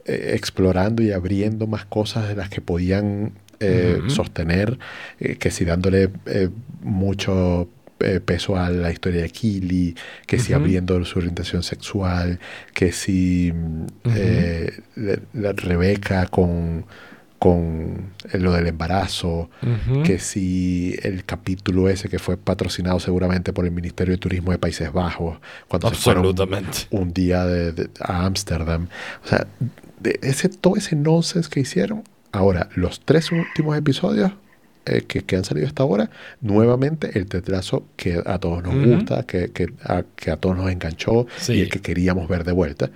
eh, 0.05 0.31
explorando 0.35 1.01
y 1.03 1.11
abriendo 1.11 1.67
más 1.67 1.85
cosas 1.85 2.27
de 2.27 2.35
las 2.35 2.49
que 2.49 2.61
podían 2.61 3.31
eh, 3.61 4.01
sostener, 4.07 4.77
eh, 5.19 5.35
que 5.35 5.51
si 5.51 5.65
dándole 5.65 6.09
mucho 6.81 7.67
peso 8.25 8.55
a 8.55 8.69
la 8.69 8.91
historia 8.93 9.21
de 9.23 9.29
Kili, 9.29 9.93
que 10.25 10.39
si 10.39 10.53
Ujú. 10.53 10.61
abriendo 10.61 11.03
su 11.03 11.19
orientación 11.19 11.63
sexual, 11.63 12.39
que 12.73 12.93
si 12.93 13.51
mm, 13.53 13.85
la- 14.95 15.19
la 15.33 15.51
Rebeca 15.51 16.25
con, 16.27 16.85
con 17.39 18.11
lo 18.33 18.51
del 18.51 18.67
embarazo, 18.67 19.49
que 20.03 20.19
si 20.19 20.95
el 21.03 21.23
capítulo 21.23 21.87
ese 21.89 22.09
que 22.09 22.19
fue 22.19 22.35
patrocinado 22.37 22.99
seguramente 22.99 23.53
por 23.53 23.65
el 23.65 23.71
Ministerio 23.71 24.13
de 24.13 24.17
Turismo 24.17 24.51
de 24.51 24.57
Países 24.57 24.91
Bajos, 24.91 25.39
cuando 25.69 25.89
se 25.89 25.95
fueron 25.95 26.23
un 26.91 27.13
día 27.13 27.45
de- 27.45 27.71
de- 27.71 27.89
a 28.01 28.25
Ámsterdam. 28.25 28.87
O 29.23 29.27
sea, 29.27 29.47
de 30.01 30.19
ese, 30.21 30.49
todo 30.49 30.75
ese 30.75 30.95
nonsense 30.95 31.49
que 31.49 31.61
hicieron. 31.61 32.03
Ahora, 32.31 32.69
los 32.75 32.99
tres 32.99 33.31
últimos 33.31 33.77
episodios 33.77 34.31
eh, 34.85 35.03
que, 35.07 35.21
que 35.21 35.35
han 35.35 35.43
salido 35.45 35.67
hasta 35.67 35.83
ahora, 35.83 36.09
nuevamente 36.41 37.17
el 37.19 37.25
tetrazo 37.27 37.85
que 37.95 38.21
a 38.25 38.37
todos 38.39 38.63
nos 38.63 38.75
gusta, 38.85 39.23
que, 39.23 39.51
que 39.51 39.67
a, 39.83 40.03
que 40.15 40.31
a 40.31 40.37
todos 40.37 40.57
nos 40.57 40.69
enganchó 40.71 41.27
Sí. 41.37 41.53
y 41.53 41.61
el 41.61 41.69
que 41.69 41.79
queríamos 41.81 42.27
ver 42.27 42.43
de 42.43 42.51
vuelta. 42.53 42.89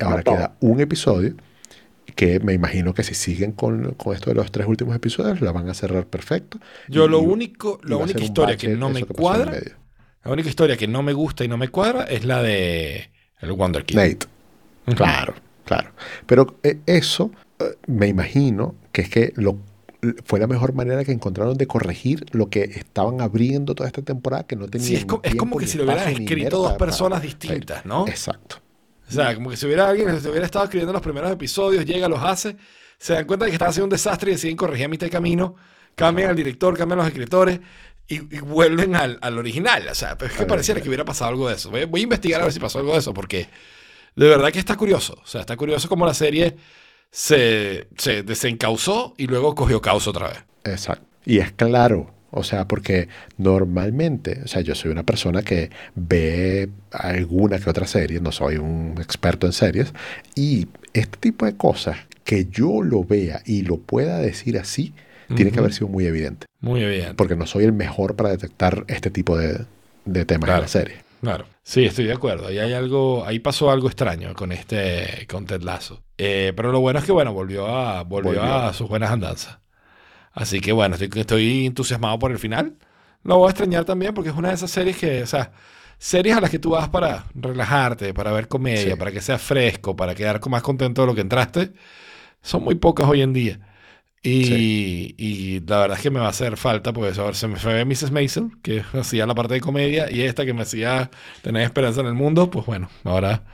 Ahora 0.00 0.22
queda 0.22 0.52
un 0.60 0.80
episodio 0.80 1.34
que 2.14 2.40
me 2.40 2.52
imagino 2.52 2.94
que 2.94 3.02
si 3.02 3.14
siguen 3.14 3.52
con, 3.52 3.92
con 3.94 4.14
esto 4.14 4.30
de 4.30 4.36
los 4.36 4.50
tres 4.52 4.66
últimos 4.66 4.94
episodios, 4.96 5.40
la 5.40 5.52
van 5.52 5.68
a 5.68 5.74
cerrar 5.74 6.06
perfecto. 6.06 6.58
Yo 6.88 7.08
lo 7.08 7.20
único, 7.20 7.80
la 7.84 7.96
única 7.96 8.20
historia 8.22 8.54
bache 8.54 8.68
que 8.68 8.76
no 8.76 8.90
me 8.90 9.04
cuadra, 9.04 9.52
la 10.24 10.30
única 10.32 10.48
historia 10.48 10.76
que 10.76 10.86
no 10.88 11.02
me 11.02 11.12
gusta 11.12 11.44
y 11.44 11.48
no 11.48 11.56
me 11.56 11.68
cuadra 11.68 12.04
es 12.04 12.24
la 12.24 12.42
de 12.42 13.10
el 13.40 13.52
Wonder 13.52 13.84
Kid. 13.84 13.96
Nate. 13.96 14.26
Claro, 14.94 15.34
claro. 15.64 15.90
Pero 16.26 16.58
eh, 16.62 16.78
eso 16.86 17.30
eh, 17.58 17.76
me 17.86 18.08
imagino 18.08 18.74
que 18.92 19.02
es 19.02 19.08
que 19.08 19.32
lo, 19.36 19.56
fue 20.24 20.40
la 20.40 20.46
mejor 20.46 20.72
manera 20.74 21.04
que 21.04 21.12
encontraron 21.12 21.56
de 21.56 21.66
corregir 21.66 22.24
lo 22.32 22.48
que 22.50 22.62
estaban 22.64 23.20
abriendo 23.20 23.74
toda 23.74 23.86
esta 23.88 24.02
temporada 24.02 24.44
que 24.44 24.56
no 24.56 24.66
tenían 24.68 24.88
Sí, 24.88 24.96
es, 24.96 25.04
co- 25.04 25.20
es 25.22 25.34
como 25.36 25.56
que 25.58 25.66
si 25.66 25.78
lo 25.78 25.84
hubieran 25.84 26.08
escrito 26.12 26.58
dos 26.58 26.72
personas 26.74 27.22
distintas, 27.22 27.84
¿no? 27.86 28.06
Exacto. 28.08 28.56
O 29.10 29.12
sea, 29.12 29.34
como 29.34 29.50
que 29.50 29.56
si 29.56 29.66
hubiera 29.66 29.88
alguien 29.88 30.08
que 30.08 30.20
se 30.20 30.28
hubiera 30.30 30.46
estado 30.46 30.64
escribiendo 30.64 30.92
los 30.92 31.02
primeros 31.02 31.30
episodios, 31.32 31.84
llega, 31.84 32.08
los 32.08 32.22
hace, 32.22 32.56
se 32.96 33.14
dan 33.14 33.26
cuenta 33.26 33.44
de 33.44 33.50
que 33.50 33.56
estaba 33.56 33.70
haciendo 33.70 33.86
un 33.86 33.90
desastre 33.90 34.30
y 34.30 34.34
deciden 34.34 34.56
corregir 34.56 34.86
a 34.86 34.88
mitad 34.88 35.06
de 35.06 35.10
camino, 35.10 35.56
cambian 35.96 36.30
al 36.30 36.36
director, 36.36 36.76
cambian 36.78 36.98
los 36.98 37.08
escritores 37.08 37.58
y, 38.06 38.36
y 38.36 38.40
vuelven 38.40 38.94
al, 38.94 39.18
al 39.20 39.36
original. 39.36 39.88
O 39.90 39.94
sea, 39.94 40.16
pero 40.16 40.30
es 40.30 40.38
que 40.38 40.46
pareciera 40.46 40.80
que 40.80 40.88
hubiera 40.88 41.04
pasado 41.04 41.30
algo 41.30 41.48
de 41.48 41.56
eso. 41.56 41.70
Voy, 41.70 41.84
voy 41.86 42.00
a 42.00 42.04
investigar 42.04 42.40
a 42.40 42.44
ver 42.44 42.52
si 42.52 42.60
pasó 42.60 42.78
algo 42.78 42.92
de 42.92 43.00
eso, 43.00 43.12
porque 43.12 43.48
de 44.14 44.28
verdad 44.28 44.52
que 44.52 44.60
está 44.60 44.76
curioso. 44.76 45.18
O 45.22 45.26
sea, 45.26 45.40
está 45.40 45.56
curioso 45.56 45.88
cómo 45.88 46.06
la 46.06 46.14
serie 46.14 46.56
se, 47.10 47.88
se 47.98 48.22
desencausó 48.22 49.14
y 49.18 49.26
luego 49.26 49.54
cogió 49.56 49.80
causa 49.82 50.10
otra 50.10 50.28
vez. 50.28 50.44
Exacto. 50.64 51.04
Y 51.24 51.38
es 51.38 51.52
claro, 51.52 52.14
o 52.30 52.42
sea, 52.44 52.66
porque 52.68 53.08
normalmente, 53.38 54.40
o 54.44 54.48
sea, 54.48 54.62
yo 54.62 54.74
soy 54.74 54.90
una 54.90 55.02
persona 55.04 55.42
que 55.42 55.70
ve 55.94 56.68
alguna 56.92 57.58
que 57.58 57.70
otra 57.70 57.86
serie, 57.86 58.20
no 58.20 58.32
soy 58.32 58.56
un 58.56 58.94
experto 59.00 59.46
en 59.46 59.52
series, 59.52 59.92
y 60.34 60.68
este 60.92 61.18
tipo 61.18 61.46
de 61.46 61.56
cosas, 61.56 61.98
que 62.24 62.46
yo 62.46 62.82
lo 62.82 63.04
vea 63.04 63.42
y 63.44 63.62
lo 63.62 63.78
pueda 63.78 64.18
decir 64.18 64.58
así, 64.58 64.92
tiene 65.34 65.52
que 65.52 65.60
haber 65.60 65.72
sido 65.72 65.86
muy 65.86 66.06
evidente, 66.06 66.46
Muy 66.60 66.84
bien. 66.84 67.14
porque 67.14 67.36
no 67.36 67.46
soy 67.46 67.64
el 67.64 67.72
mejor 67.72 68.16
para 68.16 68.30
detectar 68.30 68.84
este 68.88 69.10
tipo 69.10 69.36
de, 69.38 69.64
de 70.04 70.24
temas 70.24 70.46
Claro. 70.46 70.58
en 70.58 70.62
la 70.62 70.68
serie. 70.68 70.94
Claro. 71.20 71.44
Sí, 71.62 71.84
estoy 71.84 72.06
de 72.06 72.14
acuerdo. 72.14 72.48
Ahí 72.48 72.58
hay 72.58 72.72
algo, 72.72 73.24
ahí 73.26 73.38
pasó 73.38 73.70
algo 73.70 73.86
extraño 73.86 74.34
con 74.34 74.50
este, 74.52 75.26
con 75.30 75.46
Ted 75.46 75.60
Lasso. 75.62 76.02
Eh, 76.18 76.52
pero 76.56 76.72
lo 76.72 76.80
bueno 76.80 76.98
es 76.98 77.04
que 77.04 77.12
bueno, 77.12 77.32
volvió 77.32 77.66
a, 77.68 78.02
volvió, 78.02 78.40
Volvió. 78.40 78.42
a 78.54 78.72
sus 78.72 78.88
buenas 78.88 79.10
andanzas. 79.12 79.58
Así 80.32 80.60
que 80.60 80.72
bueno, 80.72 80.96
estoy, 80.96 81.20
estoy 81.20 81.66
entusiasmado 81.66 82.18
por 82.18 82.30
el 82.32 82.38
final. 82.38 82.76
Lo 83.24 83.38
voy 83.38 83.48
a 83.48 83.50
extrañar 83.50 83.84
también 83.84 84.14
porque 84.14 84.30
es 84.30 84.36
una 84.36 84.48
de 84.48 84.54
esas 84.54 84.70
series 84.70 84.96
que, 84.96 85.22
o 85.22 85.26
sea, 85.26 85.52
series 85.98 86.36
a 86.36 86.40
las 86.40 86.50
que 86.50 86.58
tú 86.58 86.70
vas 86.70 86.88
para 86.88 87.26
relajarte, 87.34 88.14
para 88.14 88.32
ver 88.32 88.48
comedia, 88.48 88.94
Sí. 88.94 88.96
para 88.96 89.12
que 89.12 89.20
sea 89.20 89.38
fresco, 89.38 89.96
para 89.96 90.14
quedar 90.14 90.40
más 90.48 90.62
contento 90.62 91.02
de 91.02 91.06
lo 91.08 91.14
que 91.14 91.20
entraste, 91.22 91.72
son 92.42 92.64
muy 92.64 92.76
pocas 92.76 93.08
hoy 93.08 93.22
en 93.22 93.32
día. 93.32 93.60
Y, 94.22 95.14
y 95.18 95.60
la 95.66 95.78
verdad 95.80 95.96
es 95.98 96.02
que 96.02 96.10
me 96.10 96.20
va 96.20 96.26
a 96.26 96.30
hacer 96.30 96.56
falta, 96.58 96.92
pues 96.92 97.18
a 97.18 97.24
ver, 97.24 97.34
se 97.36 97.48
me 97.48 97.56
fue 97.56 97.84
Mrs. 97.86 98.10
Mason, 98.12 98.58
que 98.62 98.82
hacía 98.94 99.26
la 99.26 99.34
parte 99.34 99.54
de 99.54 99.60
comedia, 99.62 100.10
y 100.10 100.22
esta 100.22 100.44
que 100.46 100.54
me 100.54 100.62
hacía 100.62 101.10
tener 101.42 101.62
esperanza 101.62 102.00
en 102.02 102.06
el 102.08 102.14
mundo, 102.14 102.50
pues 102.50 102.66
bueno, 102.66 102.90
ahora 103.04 103.44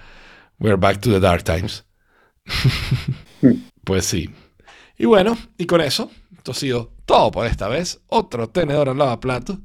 we're 0.60 0.76
back 0.76 1.00
to 1.00 1.10
the 1.10 1.20
dark 1.20 1.44
times. 1.44 1.84
pues 3.84 4.04
sí. 4.06 4.30
Y 4.98 5.04
bueno, 5.06 5.36
y 5.58 5.66
con 5.66 5.80
eso, 5.80 6.10
esto 6.46 6.52
ha 6.52 6.60
sido 6.60 6.92
todo 7.06 7.32
por 7.32 7.46
esta 7.46 7.66
vez. 7.66 8.00
Otro 8.06 8.48
tenedor 8.48 8.88
al 8.88 8.98
lavaplatos. 8.98 9.58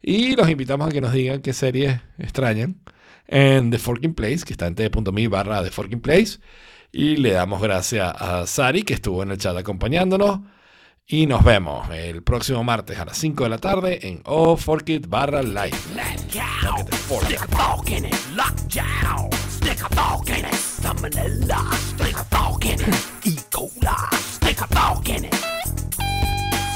Y 0.00 0.36
los 0.36 0.48
invitamos 0.48 0.88
a 0.88 0.92
que 0.92 1.00
nos 1.00 1.12
digan 1.12 1.42
qué 1.42 1.52
series 1.52 2.00
extrañan 2.16 2.80
en 3.26 3.70
The 3.72 3.78
Forking 3.78 4.14
Place, 4.14 4.44
que 4.44 4.52
está 4.52 4.68
en 4.68 4.76
t.me 4.76 5.28
barra 5.28 5.64
The 5.64 5.70
Forking 5.70 6.00
Place. 6.00 6.38
Y 6.92 7.16
le 7.16 7.32
damos 7.32 7.60
gracias 7.60 8.14
a 8.16 8.46
Sari, 8.46 8.84
que 8.84 8.94
estuvo 8.94 9.22
en 9.24 9.32
el 9.32 9.38
chat 9.38 9.56
acompañándonos. 9.56 10.40
Y 11.08 11.26
nos 11.26 11.42
vemos 11.42 11.88
el 11.90 12.22
próximo 12.22 12.62
martes 12.62 12.98
a 13.00 13.04
las 13.04 13.18
5 13.18 13.42
de 13.42 13.50
la 13.50 13.58
tarde 13.58 14.06
en 14.06 14.22
O 14.24 14.56
Fork 14.56 14.88
It 14.90 15.08
barra 15.08 15.42
live. 15.42 15.76
in 25.08 25.24
it. 25.24 25.42